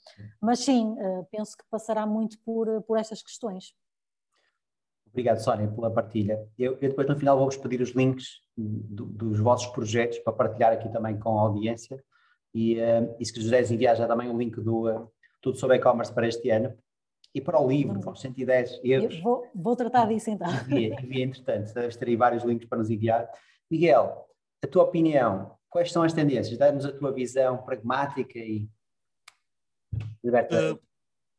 Mas 0.41 0.61
sim, 0.61 0.97
eh, 0.99 1.23
penso 1.31 1.57
que 1.57 1.65
passará 1.71 2.05
muito 2.05 2.37
por, 2.45 2.83
por 2.83 2.99
estas 2.99 3.23
questões. 3.23 3.75
Obrigado, 5.07 5.39
Sónia, 5.39 5.69
pela 5.71 5.91
partilha. 5.91 6.45
Eu, 6.59 6.73
eu 6.73 6.89
depois, 6.89 7.07
no 7.07 7.17
final, 7.17 7.37
vou-vos 7.37 7.57
pedir 7.57 7.81
os 7.81 7.91
links 7.91 8.41
do, 8.57 9.05
dos 9.05 9.39
vossos 9.39 9.67
projetos 9.69 10.19
para 10.19 10.33
partilhar 10.33 10.73
aqui 10.73 10.89
também 10.89 11.19
com 11.19 11.39
a 11.39 11.43
audiência. 11.43 12.03
E, 12.55 12.79
uh, 12.81 13.17
e 13.19 13.25
se 13.25 13.33
quiseres 13.33 13.71
enviar 13.71 13.97
já 13.97 14.07
também 14.07 14.29
o 14.29 14.37
link 14.37 14.61
do 14.61 14.89
uh, 14.89 15.11
Tudo 15.41 15.59
sobre 15.59 15.77
e-commerce 15.77 16.13
para 16.13 16.29
este 16.29 16.51
ano 16.51 16.77
e 17.35 17.41
para 17.41 17.61
o 17.61 17.67
livro, 17.67 17.99
para 18.01 18.13
os 18.13 18.21
110 18.21 18.81
erros. 18.85 19.19
Vou, 19.21 19.47
vou, 19.55 19.75
tratar 19.75 20.07
disso 20.07 20.31
então. 20.31 20.49
Envia, 20.67 20.95
envia 21.03 21.25
entretanto, 21.25 21.73
deves 21.73 21.97
ter 21.97 22.09
aí 22.09 22.17
vários 22.17 22.45
links 22.45 22.69
para 22.69 22.79
nos 22.79 22.91
enviar. 22.91 23.27
Miguel, 23.71 24.27
a 24.63 24.67
tua 24.67 24.85
opinião, 24.85 25.57
quais 25.71 25.91
são 25.91 26.03
as 26.03 26.13
tendências? 26.13 26.59
Dá-nos 26.59 26.85
a 26.85 26.93
tua 26.93 27.11
visão 27.11 27.59
pragmática 27.59 28.39
e 28.39 28.69
liberta. 30.23 30.75
Uh, 30.75 30.81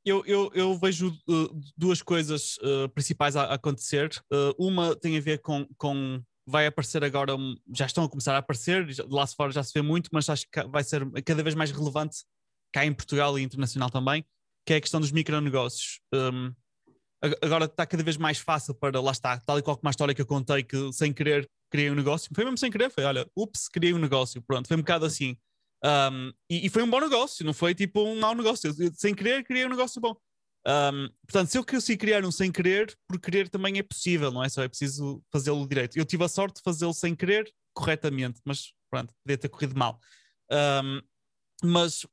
eu, 0.05 0.21
eu, 0.25 0.51
eu, 0.53 0.75
vejo 0.75 1.17
uh, 1.29 1.61
duas 1.77 2.01
coisas 2.01 2.57
uh, 2.57 2.89
principais 2.89 3.37
a, 3.37 3.43
a 3.43 3.53
acontecer. 3.53 4.09
Uh, 4.31 4.53
uma 4.67 4.95
tem 4.95 5.17
a 5.17 5.21
ver 5.21 5.39
com, 5.39 5.65
com. 5.77 6.21
Vai 6.45 6.67
aparecer 6.67 7.03
agora, 7.03 7.33
já 7.73 7.85
estão 7.85 8.03
a 8.03 8.09
começar 8.09 8.35
a 8.35 8.39
aparecer, 8.39 8.85
lá 9.09 9.25
fora 9.27 9.51
já 9.51 9.63
se 9.63 9.71
vê 9.73 9.81
muito, 9.81 10.09
mas 10.11 10.27
acho 10.29 10.45
que 10.51 10.63
vai 10.63 10.83
ser 10.83 11.09
cada 11.23 11.41
vez 11.41 11.55
mais 11.55 11.71
relevante 11.71 12.25
cá 12.73 12.85
em 12.85 12.93
Portugal 12.93 13.37
e 13.39 13.43
internacional 13.43 13.89
também, 13.89 14.25
que 14.65 14.73
é 14.73 14.77
a 14.77 14.81
questão 14.81 14.99
dos 14.99 15.11
micronegócios. 15.11 16.01
Um, 16.13 16.53
agora 17.41 17.65
está 17.65 17.85
cada 17.85 18.03
vez 18.03 18.17
mais 18.17 18.39
fácil 18.39 18.73
para, 18.75 18.99
lá 18.99 19.11
está, 19.11 19.39
tal 19.39 19.57
e 19.57 19.61
qual 19.61 19.77
como 19.77 19.87
a 19.87 19.91
história 19.91 20.13
que 20.13 20.21
eu 20.21 20.25
contei, 20.25 20.63
que 20.63 20.91
sem 20.91 21.13
querer 21.13 21.49
criei 21.73 21.89
um 21.89 21.95
negócio, 21.95 22.29
foi 22.35 22.43
mesmo 22.43 22.57
sem 22.57 22.69
querer, 22.69 22.91
foi, 22.91 23.03
olha, 23.03 23.27
ups, 23.35 23.67
criei 23.67 23.95
um 23.95 23.97
negócio, 23.97 24.39
pronto, 24.43 24.67
foi 24.67 24.77
um 24.77 24.81
bocado 24.81 25.05
assim. 25.05 25.35
Um, 25.83 26.31
e, 26.47 26.67
e, 26.67 26.69
foi 26.69 26.83
um 26.83 26.89
bom 26.89 26.99
negócio, 26.99 27.43
não 27.43 27.53
foi 27.53 27.73
tipo 27.73 28.01
um 28.01 28.19
mau 28.19 28.35
negócio. 28.35 28.73
Eu, 28.79 28.91
sem 28.93 29.13
querer, 29.13 29.43
criei 29.43 29.65
um 29.65 29.69
negócio 29.69 29.99
bom. 29.99 30.15
Um, 30.65 31.09
portanto, 31.27 31.49
se 31.49 31.57
eu 31.57 31.65
consigo 31.65 31.99
criar 31.99 32.23
um 32.23 32.31
sem 32.31 32.51
querer, 32.51 32.97
por 33.07 33.19
querer 33.19 33.49
também 33.49 33.77
é 33.77 33.83
possível, 33.83 34.31
não 34.31 34.43
é? 34.43 34.49
Só 34.49 34.63
é 34.63 34.67
preciso 34.67 35.21
fazê-lo 35.31 35.67
direito. 35.67 35.97
Eu 35.97 36.05
tive 36.05 36.23
a 36.23 36.29
sorte 36.29 36.57
de 36.57 36.61
fazê-lo 36.61 36.93
sem 36.93 37.15
querer, 37.15 37.51
corretamente, 37.73 38.39
mas 38.45 38.73
pronto, 38.89 39.13
podia 39.23 39.37
ter 39.37 39.49
corrido 39.49 39.77
mal. 39.77 39.99
Um, 40.51 41.01
mas, 41.63 42.05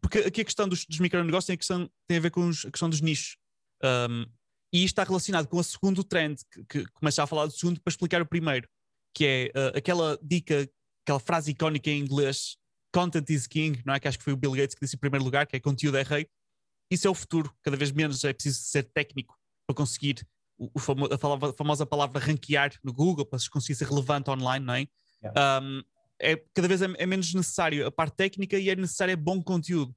porque 0.00 0.18
aqui 0.18 0.40
a 0.40 0.44
questão 0.44 0.68
dos, 0.68 0.84
dos 0.84 0.98
micronegócios 0.98 1.46
tem 1.46 1.54
a, 1.54 1.56
questão, 1.56 1.90
tem 2.08 2.18
a 2.18 2.20
ver 2.20 2.30
com 2.30 2.48
os, 2.48 2.64
a 2.66 2.70
questão 2.70 2.90
dos 2.90 3.00
nichos. 3.00 3.36
Um, 3.82 4.26
e 4.72 4.84
isto 4.84 4.94
está 4.98 5.04
relacionado 5.04 5.46
com 5.46 5.56
o 5.56 5.64
segundo 5.64 6.04
trend, 6.04 6.40
que, 6.50 6.64
que 6.64 6.84
começa 6.92 7.22
a 7.22 7.26
falar 7.26 7.46
do 7.46 7.52
segundo 7.52 7.80
para 7.80 7.90
explicar 7.90 8.20
o 8.20 8.26
primeiro, 8.26 8.68
que 9.14 9.24
é 9.24 9.58
uh, 9.58 9.78
aquela 9.78 10.18
dica, 10.22 10.68
aquela 11.04 11.20
frase 11.20 11.52
icónica 11.52 11.90
em 11.90 12.00
inglês 12.00 12.56
content 12.92 13.28
is 13.30 13.46
king, 13.46 13.80
não 13.84 13.94
é? 13.94 14.00
Que 14.00 14.08
acho 14.08 14.18
que 14.18 14.24
foi 14.24 14.32
o 14.32 14.36
Bill 14.36 14.52
Gates 14.52 14.74
que 14.74 14.80
disse 14.80 14.96
em 14.96 14.98
primeiro 14.98 15.24
lugar, 15.24 15.46
que 15.46 15.56
é 15.56 15.60
conteúdo 15.60 15.96
é 15.96 16.02
rei. 16.02 16.26
Isso 16.90 17.06
é 17.06 17.10
o 17.10 17.14
futuro. 17.14 17.52
Cada 17.62 17.76
vez 17.76 17.90
menos 17.90 18.24
é 18.24 18.32
preciso 18.32 18.60
ser 18.60 18.84
técnico 18.84 19.38
para 19.66 19.76
conseguir 19.76 20.26
o, 20.58 20.70
o 20.74 20.78
famo 20.78 21.06
a, 21.06 21.52
famosa 21.52 21.86
palavra 21.86 22.18
ranquear 22.20 22.72
no 22.82 22.92
Google, 22.92 23.26
para 23.26 23.38
se 23.38 23.48
conseguir 23.48 23.76
ser 23.76 23.88
relevante 23.88 24.30
online, 24.30 24.64
não 24.64 24.74
é? 24.74 24.88
Yeah. 25.22 25.60
Um, 25.64 25.82
é 26.20 26.36
cada 26.52 26.66
vez 26.66 26.82
é, 26.82 26.86
é, 26.98 27.06
menos 27.06 27.32
necessário 27.32 27.86
a 27.86 27.92
parte 27.92 28.16
técnica 28.16 28.58
e 28.58 28.68
é 28.70 28.76
necessário 28.76 29.16
bom 29.16 29.42
conteúdo. 29.42 29.94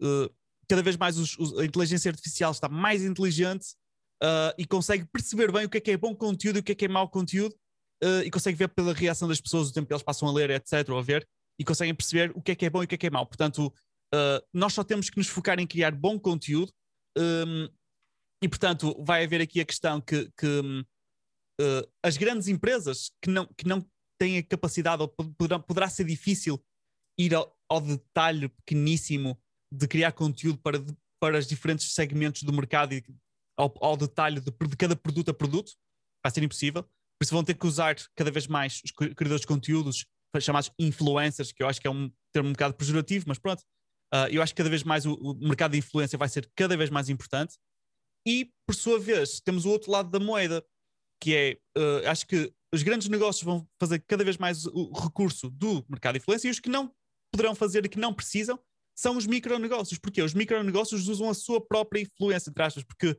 Uh, 0.00 0.30
cada 0.68 0.82
vez 0.82 0.96
mais 0.96 1.18
os, 1.18 1.38
os, 1.38 1.58
a 1.58 1.64
inteligência 1.64 2.10
artificial 2.10 2.52
está 2.52 2.68
mais 2.68 3.02
inteligente 3.02 3.74
uh, 4.22 4.52
e 4.58 4.66
consegue 4.66 5.04
perceber 5.06 5.50
bem 5.50 5.64
o 5.64 5.68
que 5.68 5.78
é 5.78 5.80
que 5.80 5.90
é 5.92 5.96
bom 5.96 6.14
conteúdo 6.14 6.56
e 6.56 6.60
o 6.60 6.62
que 6.62 6.72
é 6.72 6.74
que 6.74 6.84
é 6.84 6.88
mau 6.88 7.08
conteúdo 7.08 7.54
uh, 8.02 8.22
e 8.24 8.30
consegue 8.30 8.56
ver 8.58 8.68
pela 8.68 8.92
reação 8.92 9.28
das 9.28 9.40
pessoas, 9.40 9.68
o 9.68 9.72
tempo 9.72 9.86
que 9.86 9.92
eles 9.92 10.02
passam 10.02 10.28
a 10.28 10.32
ler, 10.32 10.50
etc., 10.50 10.88
ou 10.90 10.98
a 10.98 11.02
ver, 11.02 11.26
e 11.58 11.64
conseguem 11.64 11.94
perceber 11.94 12.32
o 12.34 12.42
que 12.42 12.52
é 12.52 12.54
que 12.54 12.66
é 12.66 12.70
bom 12.70 12.82
e 12.82 12.84
o 12.84 12.88
que 12.88 12.94
é 12.94 12.98
que 12.98 13.06
é 13.06 13.10
mau. 13.10 13.26
Portanto, 13.26 13.72
uh, 14.14 14.46
nós 14.52 14.72
só 14.72 14.84
temos 14.84 15.10
que 15.10 15.18
nos 15.18 15.28
focar 15.28 15.58
em 15.58 15.66
criar 15.66 15.92
bom 15.92 16.18
conteúdo 16.18 16.72
um, 17.16 17.68
e, 18.42 18.48
portanto, 18.48 18.96
vai 19.04 19.24
haver 19.24 19.40
aqui 19.40 19.60
a 19.60 19.64
questão 19.64 20.00
que, 20.00 20.30
que 20.36 20.60
uh, 21.60 21.92
as 22.02 22.16
grandes 22.16 22.48
empresas 22.48 23.12
que 23.22 23.30
não, 23.30 23.46
que 23.46 23.66
não 23.66 23.86
têm 24.18 24.38
a 24.38 24.42
capacidade, 24.42 25.02
ou 25.02 25.08
poderá, 25.08 25.58
poderá 25.58 25.88
ser 25.88 26.04
difícil 26.04 26.62
ir 27.18 27.34
ao, 27.34 27.56
ao, 27.68 27.80
detalhe 27.80 28.48
pequeníssimo 28.48 29.40
de 29.72 29.86
criar 29.86 30.12
conteúdo 30.12 30.58
para, 30.58 30.78
para 31.20 31.38
os 31.38 31.46
diferentes 31.46 31.92
segmentos 31.94 32.42
do 32.42 32.52
mercado 32.52 32.94
e 32.94 33.04
ao, 33.56 33.72
ao 33.80 33.96
detalhe 33.96 34.40
de, 34.40 34.50
de 34.50 34.76
cada 34.76 34.96
produto 34.96 35.30
a 35.30 35.34
produto, 35.34 35.72
vai 36.24 36.32
ser 36.32 36.42
impossível. 36.42 36.82
Por 36.82 37.24
isso 37.24 37.34
vão 37.34 37.44
ter 37.44 37.54
que 37.54 37.66
usar 37.66 37.94
cada 38.16 38.30
vez 38.30 38.46
mais 38.46 38.80
os 38.84 38.90
criadores 38.90 39.42
de 39.42 39.46
conteúdos 39.46 40.06
chamados 40.40 40.72
influencers, 40.78 41.52
que 41.52 41.62
eu 41.62 41.68
acho 41.68 41.80
que 41.80 41.86
é 41.86 41.90
um 41.90 42.10
termo 42.32 42.48
um 42.48 42.52
bocado 42.52 42.74
pejorativo, 42.74 43.26
mas 43.28 43.38
pronto. 43.38 43.62
Uh, 44.14 44.28
eu 44.30 44.42
acho 44.42 44.52
que 44.52 44.58
cada 44.58 44.68
vez 44.68 44.82
mais 44.82 45.06
o, 45.06 45.14
o, 45.14 45.34
mercado 45.34 45.72
de 45.72 45.78
influência 45.78 46.18
vai 46.18 46.28
ser 46.28 46.50
cada 46.54 46.76
vez 46.76 46.90
mais 46.90 47.08
importante. 47.08 47.56
E, 48.26 48.52
por 48.66 48.74
sua 48.74 48.98
vez, 48.98 49.40
temos 49.40 49.64
o 49.64 49.70
outro 49.70 49.90
lado 49.90 50.10
da 50.10 50.20
moeda, 50.20 50.64
que 51.20 51.34
é, 51.34 51.58
uh, 51.78 52.08
acho 52.08 52.26
que 52.26 52.52
os 52.74 52.82
grandes 52.82 53.08
negócios 53.08 53.42
vão 53.42 53.66
fazer 53.80 54.00
cada 54.06 54.24
vez 54.24 54.36
mais 54.36 54.66
o 54.66 54.92
recurso 54.92 55.50
do 55.50 55.84
mercado 55.88 56.14
de 56.14 56.20
influência 56.20 56.48
e 56.48 56.50
os 56.50 56.60
que 56.60 56.68
não 56.68 56.94
poderão 57.32 57.54
fazer 57.54 57.84
e 57.84 57.88
que 57.88 57.98
não 57.98 58.12
precisam 58.12 58.58
são 58.94 59.16
os 59.16 59.26
micronegócios. 59.26 59.98
Porque 59.98 60.22
os 60.22 60.34
micronegócios 60.34 61.08
usam 61.08 61.28
a 61.30 61.34
sua 61.34 61.60
própria 61.60 62.00
influência, 62.02 62.50
entre 62.50 62.62
aspas, 62.62 62.84
porque 62.84 63.16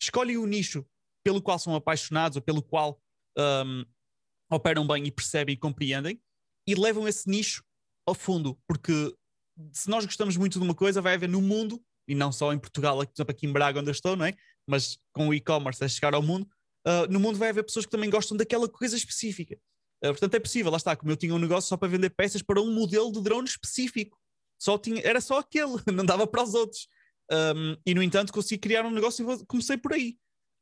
escolhem 0.00 0.36
o 0.36 0.46
nicho 0.46 0.84
pelo 1.24 1.40
qual 1.40 1.58
são 1.58 1.74
apaixonados 1.74 2.36
ou 2.36 2.42
pelo 2.42 2.62
qual 2.62 3.00
um, 3.38 3.84
operam 4.50 4.86
bem 4.86 5.06
e 5.06 5.10
percebem 5.10 5.54
e 5.54 5.58
compreendem 5.58 6.20
e 6.66 6.74
levam 6.74 7.06
esse 7.06 7.28
nicho 7.28 7.64
ao 8.06 8.14
fundo, 8.14 8.58
porque 8.66 9.14
se 9.72 9.88
nós 9.88 10.04
gostamos 10.04 10.36
muito 10.36 10.58
de 10.58 10.64
uma 10.64 10.74
coisa, 10.74 11.00
vai 11.00 11.14
haver 11.14 11.28
no 11.28 11.40
mundo, 11.40 11.82
e 12.08 12.14
não 12.14 12.32
só 12.32 12.52
em 12.52 12.58
Portugal, 12.58 12.96
por 12.98 13.12
exemplo, 13.14 13.30
aqui 13.30 13.46
em 13.46 13.52
Braga, 13.52 13.80
onde 13.80 13.88
eu 13.88 13.92
estou, 13.92 14.16
não 14.16 14.24
é? 14.24 14.34
Mas 14.66 14.98
com 15.12 15.28
o 15.28 15.34
e-commerce 15.34 15.82
a 15.84 15.88
chegar 15.88 16.14
ao 16.14 16.22
mundo, 16.22 16.48
uh, 16.86 17.10
no 17.10 17.20
mundo 17.20 17.38
vai 17.38 17.50
haver 17.50 17.64
pessoas 17.64 17.84
que 17.84 17.90
também 17.90 18.10
gostam 18.10 18.36
daquela 18.36 18.68
coisa 18.68 18.96
específica. 18.96 19.56
Uh, 20.04 20.08
portanto, 20.08 20.34
é 20.34 20.40
possível, 20.40 20.70
lá 20.70 20.76
está, 20.76 20.96
como 20.96 21.12
eu 21.12 21.16
tinha 21.16 21.34
um 21.34 21.38
negócio 21.38 21.68
só 21.68 21.76
para 21.76 21.88
vender 21.88 22.10
peças 22.10 22.42
para 22.42 22.60
um 22.60 22.72
modelo 22.72 23.12
de 23.12 23.22
drone 23.22 23.48
específico. 23.48 24.18
Só 24.60 24.78
tinha, 24.78 25.00
era 25.04 25.20
só 25.20 25.38
aquele, 25.38 25.72
não 25.92 26.04
dava 26.04 26.26
para 26.26 26.42
os 26.42 26.54
outros. 26.54 26.88
Um, 27.30 27.76
e, 27.86 27.94
no 27.94 28.02
entanto, 28.02 28.32
consegui 28.32 28.58
criar 28.58 28.84
um 28.84 28.90
negócio 28.90 29.30
e 29.30 29.46
comecei 29.46 29.76
por 29.76 29.92
aí. 29.92 30.16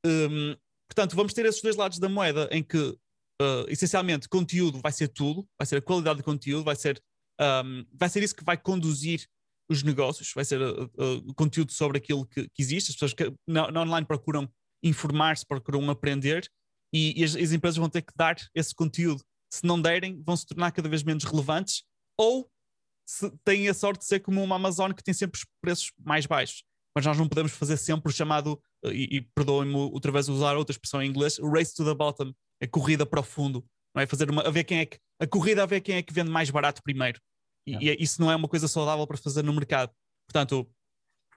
Um, 0.06 0.54
portanto, 0.88 1.16
vamos 1.16 1.32
ter 1.32 1.44
esses 1.46 1.60
dois 1.60 1.76
lados 1.76 1.98
da 1.98 2.08
moeda 2.08 2.48
em 2.52 2.62
que 2.62 2.96
uh, 3.40 3.64
essencialmente, 3.68 4.28
conteúdo 4.28 4.80
vai 4.80 4.92
ser 4.92 5.08
tudo, 5.08 5.48
vai 5.58 5.66
ser 5.66 5.76
a 5.76 5.82
qualidade 5.82 6.18
de 6.18 6.22
conteúdo, 6.22 6.64
vai 6.64 6.76
ser, 6.76 7.02
um, 7.40 7.86
vai 7.92 8.08
ser 8.08 8.22
isso 8.22 8.36
que 8.36 8.44
vai 8.44 8.56
conduzir 8.56 9.26
os 9.70 9.82
negócios, 9.82 10.32
vai 10.34 10.44
ser 10.44 10.60
uh, 10.60 10.84
uh, 10.84 11.34
conteúdo 11.34 11.72
sobre 11.72 11.98
aquilo 11.98 12.26
que, 12.26 12.48
que, 12.48 12.62
existe. 12.62 12.90
As 12.90 12.96
pessoas 12.96 13.14
que 13.14 13.32
na, 13.46 13.70
na 13.70 13.82
online 13.82 14.06
procuram 14.06 14.50
informar-se, 14.82 15.46
procuram 15.46 15.88
aprender 15.90 16.50
e, 16.92 17.20
e 17.20 17.24
as, 17.24 17.36
as, 17.36 17.52
empresas 17.52 17.76
vão 17.76 17.88
ter 17.88 18.02
que 18.02 18.12
dar 18.16 18.36
esse 18.54 18.74
conteúdo. 18.74 19.22
Se 19.52 19.64
não 19.64 19.80
derem, 19.80 20.20
vão 20.22 20.36
se 20.36 20.44
tornar 20.44 20.72
cada 20.72 20.88
vez 20.88 21.02
menos 21.02 21.24
relevantes 21.24 21.84
ou 22.18 22.50
se 23.08 23.30
têm 23.44 23.68
a 23.68 23.74
sorte 23.74 24.00
de 24.00 24.06
ser 24.06 24.20
como 24.20 24.42
uma 24.42 24.56
Amazon 24.56 24.92
que 24.92 25.02
tem 25.02 25.14
sempre 25.14 25.38
os 25.38 25.46
preços 25.60 25.92
mais 25.98 26.26
baixos. 26.26 26.62
Mas 26.94 27.06
nós 27.06 27.16
não 27.16 27.28
podemos 27.28 27.52
fazer 27.52 27.76
sempre 27.76 28.10
o 28.10 28.14
chamado, 28.14 28.60
e, 28.86 29.18
e 29.18 29.20
perdoem-me 29.20 29.74
outra 29.74 30.10
vez 30.10 30.28
usar 30.28 30.56
outra 30.56 30.72
expressão 30.72 31.00
em 31.00 31.08
inglês, 31.08 31.38
race 31.38 31.74
to 31.74 31.84
the 31.84 31.94
bottom, 31.94 32.32
a 32.60 32.66
corrida 32.66 33.06
para 33.06 33.20
o 33.20 33.22
fundo, 33.22 33.64
não 33.94 34.02
é? 34.02 34.06
Fazer 34.06 34.28
uma, 34.28 34.42
a 34.42 34.50
ver 34.50 34.64
quem 34.64 34.80
é 34.80 34.86
que 34.86 34.98
a 35.20 35.26
corrida 35.26 35.62
a 35.62 35.66
ver 35.66 35.80
quem 35.80 35.96
é 35.96 36.02
que 36.02 36.12
vende 36.12 36.30
mais 36.30 36.50
barato 36.50 36.82
primeiro. 36.82 37.20
E, 37.80 37.90
é. 37.90 37.96
isso 37.98 38.20
não 38.20 38.30
é 38.30 38.36
uma 38.36 38.48
coisa 38.48 38.68
saudável 38.68 39.06
para 39.06 39.16
fazer 39.16 39.42
no 39.42 39.52
mercado. 39.52 39.92
Portanto, 40.26 40.68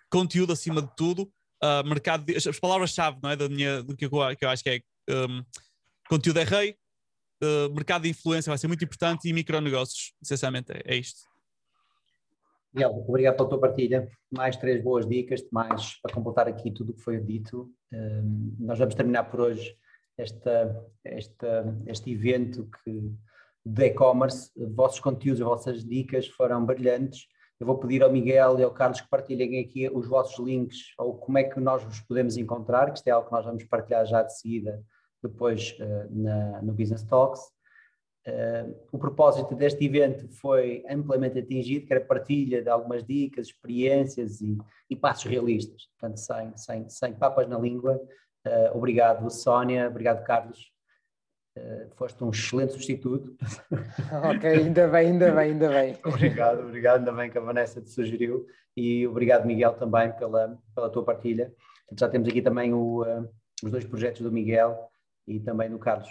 conteúdo 0.10 0.54
acima 0.54 0.82
de 0.82 0.96
tudo, 0.96 1.24
uh, 1.64 1.88
mercado, 1.88 2.24
de, 2.26 2.36
as, 2.36 2.46
as 2.46 2.60
palavras-chave, 2.60 3.20
não 3.22 3.30
é? 3.30 3.36
Da 3.36 3.50
minha, 3.50 3.84
do 3.84 3.96
que 3.96 4.06
eu, 4.06 4.10
que 4.10 4.46
eu 4.46 4.50
acho 4.50 4.64
que 4.64 4.70
é 4.70 4.82
um, 5.10 5.44
conteúdo 6.08 6.40
é 6.40 6.44
rei, 6.44 6.78
uh, 7.44 7.74
mercado 7.74 8.04
de 8.04 8.10
influência 8.10 8.50
vai 8.50 8.58
ser 8.58 8.68
muito 8.68 8.84
importante 8.84 9.28
e 9.28 9.34
micronegócios, 9.34 10.14
essencialmente 10.22 10.72
é, 10.72 10.82
é 10.86 10.96
isto. 10.96 11.22
Miguel, 12.74 13.06
obrigado 13.08 13.38
pela 13.38 13.50
tua 13.50 13.60
partilha. 13.60 14.10
Mais 14.32 14.58
três 14.58 14.84
boas 14.84 15.08
dicas, 15.08 15.44
mais 15.52 16.02
para 16.02 16.14
completar 16.14 16.48
aqui 16.48 16.72
tudo 16.72 16.92
o 16.92 16.96
que 16.96 17.04
foi 17.04 17.20
dito. 17.20 17.72
Um, 17.94 18.56
nós 18.60 18.80
vamos 18.80 18.96
terminar 18.96 19.26
por 19.26 19.42
hoje 19.42 19.78
esta, 20.18 20.84
esta, 21.04 21.82
este 21.86 22.12
evento 22.12 22.68
que, 22.84 23.12
de 23.66 23.86
e-commerce. 23.86 24.52
Vossos 24.56 25.00
conteúdos, 25.00 25.42
as 25.42 25.48
vossas 25.48 25.86
dicas 25.86 26.28
foram 26.28 26.66
brilhantes. 26.66 27.28
Eu 27.60 27.68
vou 27.68 27.78
pedir 27.78 28.04
ao 28.04 28.12
Miguel 28.12 28.60
e 28.60 28.64
ao 28.64 28.72
Carlos 28.72 29.02
que 29.02 29.10
partilhem 29.10 29.60
aqui 29.60 29.90
os 29.90 30.08
vossos 30.08 30.38
links 30.46 30.94
ou 30.98 31.18
como 31.18 31.38
é 31.38 31.44
que 31.44 31.60
nós 31.60 31.84
vos 31.84 32.02
podemos 32.02 32.36
encontrar, 32.36 32.92
que 32.92 32.98
isto 32.98 33.08
é 33.08 33.12
algo 33.12 33.28
que 33.28 33.34
nós 33.34 33.46
vamos 33.46 33.64
partilhar 33.66 34.06
já 34.06 34.22
de 34.24 34.38
seguida, 34.38 34.84
depois 35.22 35.78
uh, 35.80 36.08
na, 36.12 36.62
no 36.62 36.74
Business 36.74 37.04
Talks. 37.04 37.42
Uh, 38.28 38.76
o 38.92 38.98
propósito 38.98 39.54
deste 39.56 39.86
evento 39.86 40.28
foi 40.40 40.84
amplamente 40.90 41.40
atingido, 41.40 41.86
que 41.86 41.94
era 41.94 42.04
partilha 42.04 42.62
de 42.62 42.70
algumas 42.70 43.04
dicas, 43.04 43.48
experiências 43.48 44.42
e, 44.42 44.58
e 44.90 44.96
passos 44.96 45.26
realistas, 45.26 45.88
portanto, 45.88 46.18
sem, 46.18 46.58
sem, 46.58 46.90
sem 46.90 47.14
papas 47.14 47.48
na 47.48 47.58
língua, 47.58 48.02
Uh, 48.46 48.78
obrigado, 48.78 49.30
Sónia. 49.30 49.88
Obrigado, 49.88 50.24
Carlos. 50.26 50.73
Uh, 51.56 51.88
foste 51.96 52.24
um 52.24 52.32
excelente 52.32 52.74
substituto. 52.74 53.36
ok, 54.36 54.50
ainda 54.50 54.88
bem, 54.88 55.12
ainda 55.12 55.32
bem, 55.32 55.52
ainda 55.52 55.70
bem. 55.70 55.98
obrigado, 56.04 56.62
obrigado, 56.62 57.00
ainda 57.00 57.12
bem 57.12 57.30
que 57.30 57.38
a 57.38 57.42
Vanessa 57.42 57.82
te 57.82 57.92
sugeriu. 57.92 58.46
E 58.76 59.06
obrigado, 59.08 59.46
Miguel, 59.46 59.74
também 59.74 60.12
pela, 60.14 60.60
pela 60.74 60.90
tua 60.90 61.06
partilha. 61.06 61.54
já 61.98 62.10
temos 62.10 62.28
aqui 62.28 62.42
também 62.42 62.74
o, 62.74 63.04
uh, 63.04 63.30
os 63.64 63.72
dois 63.72 63.86
projetos 63.86 64.22
do 64.22 64.32
Miguel 64.32 64.90
e 65.28 65.40
também 65.40 65.70
do 65.70 65.78
Carlos. 65.78 66.10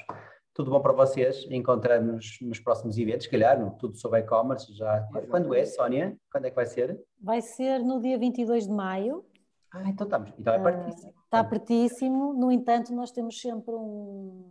Tudo 0.54 0.70
bom 0.70 0.80
para 0.80 0.92
vocês? 0.92 1.46
Encontramos 1.50 2.38
nos 2.42 2.60
próximos 2.60 2.98
eventos, 2.98 3.24
se 3.24 3.30
calhar, 3.30 3.58
no 3.58 3.70
Tudo 3.72 3.96
sobre 3.96 4.20
e-commerce. 4.20 4.72
Já... 4.74 5.08
Quando 5.28 5.54
é, 5.54 5.64
Sónia? 5.64 6.16
Quando 6.30 6.44
é 6.44 6.50
que 6.50 6.56
vai 6.56 6.66
ser? 6.66 7.00
Vai 7.20 7.40
ser 7.40 7.80
no 7.80 8.00
dia 8.00 8.18
22 8.18 8.66
de 8.66 8.72
maio. 8.72 9.24
Ah, 9.72 9.88
então 9.88 10.06
estamos. 10.06 10.30
Então 10.38 10.52
é 10.52 10.58
pertíssimo. 10.58 11.14
Está 11.24 11.42
pertíssimo, 11.42 12.34
no 12.34 12.52
entanto, 12.52 12.94
nós 12.94 13.10
temos 13.10 13.40
sempre 13.40 13.74
um, 13.74 14.44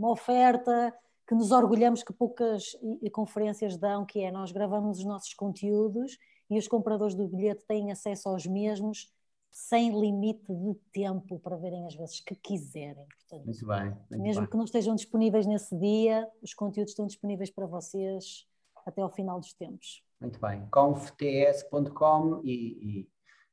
uma 0.00 0.10
oferta 0.12 0.94
que 1.28 1.34
nos 1.34 1.52
orgulhamos 1.52 2.02
que 2.02 2.12
poucas 2.12 2.74
conferências 3.12 3.76
dão, 3.76 4.06
que 4.06 4.20
é 4.20 4.32
nós 4.32 4.50
gravamos 4.50 4.98
os 4.98 5.04
nossos 5.04 5.34
conteúdos 5.34 6.16
e 6.48 6.58
os 6.58 6.66
compradores 6.66 7.14
do 7.14 7.28
bilhete 7.28 7.64
têm 7.66 7.92
acesso 7.92 8.30
aos 8.30 8.46
mesmos 8.46 9.12
sem 9.52 9.90
limite 10.00 10.52
de 10.52 10.74
tempo 10.92 11.38
para 11.40 11.56
verem 11.56 11.86
as 11.86 11.94
vezes 11.94 12.20
que 12.20 12.34
quiserem. 12.34 13.04
Portanto, 13.18 13.44
muito 13.44 13.66
bem. 13.66 13.84
Muito 14.10 14.22
mesmo 14.22 14.42
bem. 14.42 14.50
que 14.50 14.56
não 14.56 14.64
estejam 14.64 14.94
disponíveis 14.94 15.46
nesse 15.46 15.76
dia, 15.76 16.26
os 16.42 16.54
conteúdos 16.54 16.92
estão 16.92 17.06
disponíveis 17.06 17.50
para 17.50 17.66
vocês 17.66 18.46
até 18.86 19.02
ao 19.02 19.10
final 19.10 19.38
dos 19.38 19.52
tempos. 19.52 20.02
Muito 20.20 20.40
bem. 20.40 20.66
confts.com 20.70 22.40
e, 22.42 22.52
e, 22.52 23.08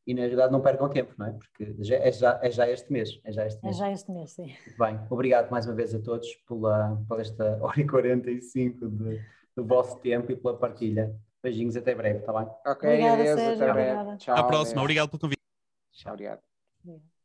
e, 0.08 0.14
na 0.14 0.22
realidade 0.22 0.52
não 0.52 0.62
percam 0.62 0.90
tempo, 0.90 1.14
não 1.18 1.28
é? 1.28 1.32
Porque 1.34 1.76
já, 1.80 1.96
é, 1.98 2.12
já, 2.12 2.40
é 2.42 2.50
já 2.50 2.70
este 2.70 2.92
mês. 2.92 3.20
É 3.24 3.32
já 3.32 3.46
este 3.46 3.62
mês. 3.64 3.76
É 3.76 3.80
já 3.80 3.92
este 3.92 4.12
mês, 4.12 4.32
sim. 4.32 4.56
Muito 4.66 4.78
bem. 4.80 5.00
Obrigado 5.10 5.52
mais 5.52 5.66
uma 5.66 5.76
vez 5.76 5.94
a 5.94 6.00
todos 6.00 6.34
pela, 6.48 6.98
por 7.08 7.20
esta 7.20 7.58
hora 7.62 7.80
e 7.80 7.86
45 7.86 8.90
de, 8.90 9.22
do 9.56 9.66
vosso 9.66 10.00
tempo 10.00 10.32
e 10.32 10.36
pela 10.36 10.58
partilha. 10.58 11.14
Beijinhos, 11.44 11.76
até 11.76 11.94
breve, 11.94 12.20
está 12.20 12.34
bem? 12.34 12.48
Ok, 12.66 12.90
Obrigada, 12.90 13.22
adeus, 13.22 13.40
Sérgio, 13.40 13.64
até 13.64 13.74
breve. 13.74 13.92
obrigada. 13.92 14.18
Tchau, 14.18 14.36
à 14.36 14.44
próxima, 14.44 14.82
obrigado 14.82 15.10
pelo 15.10 15.20
convite. 15.20 15.42
Tchau, 15.92 16.14
obrigado. 16.14 16.42
obrigado. 16.84 17.17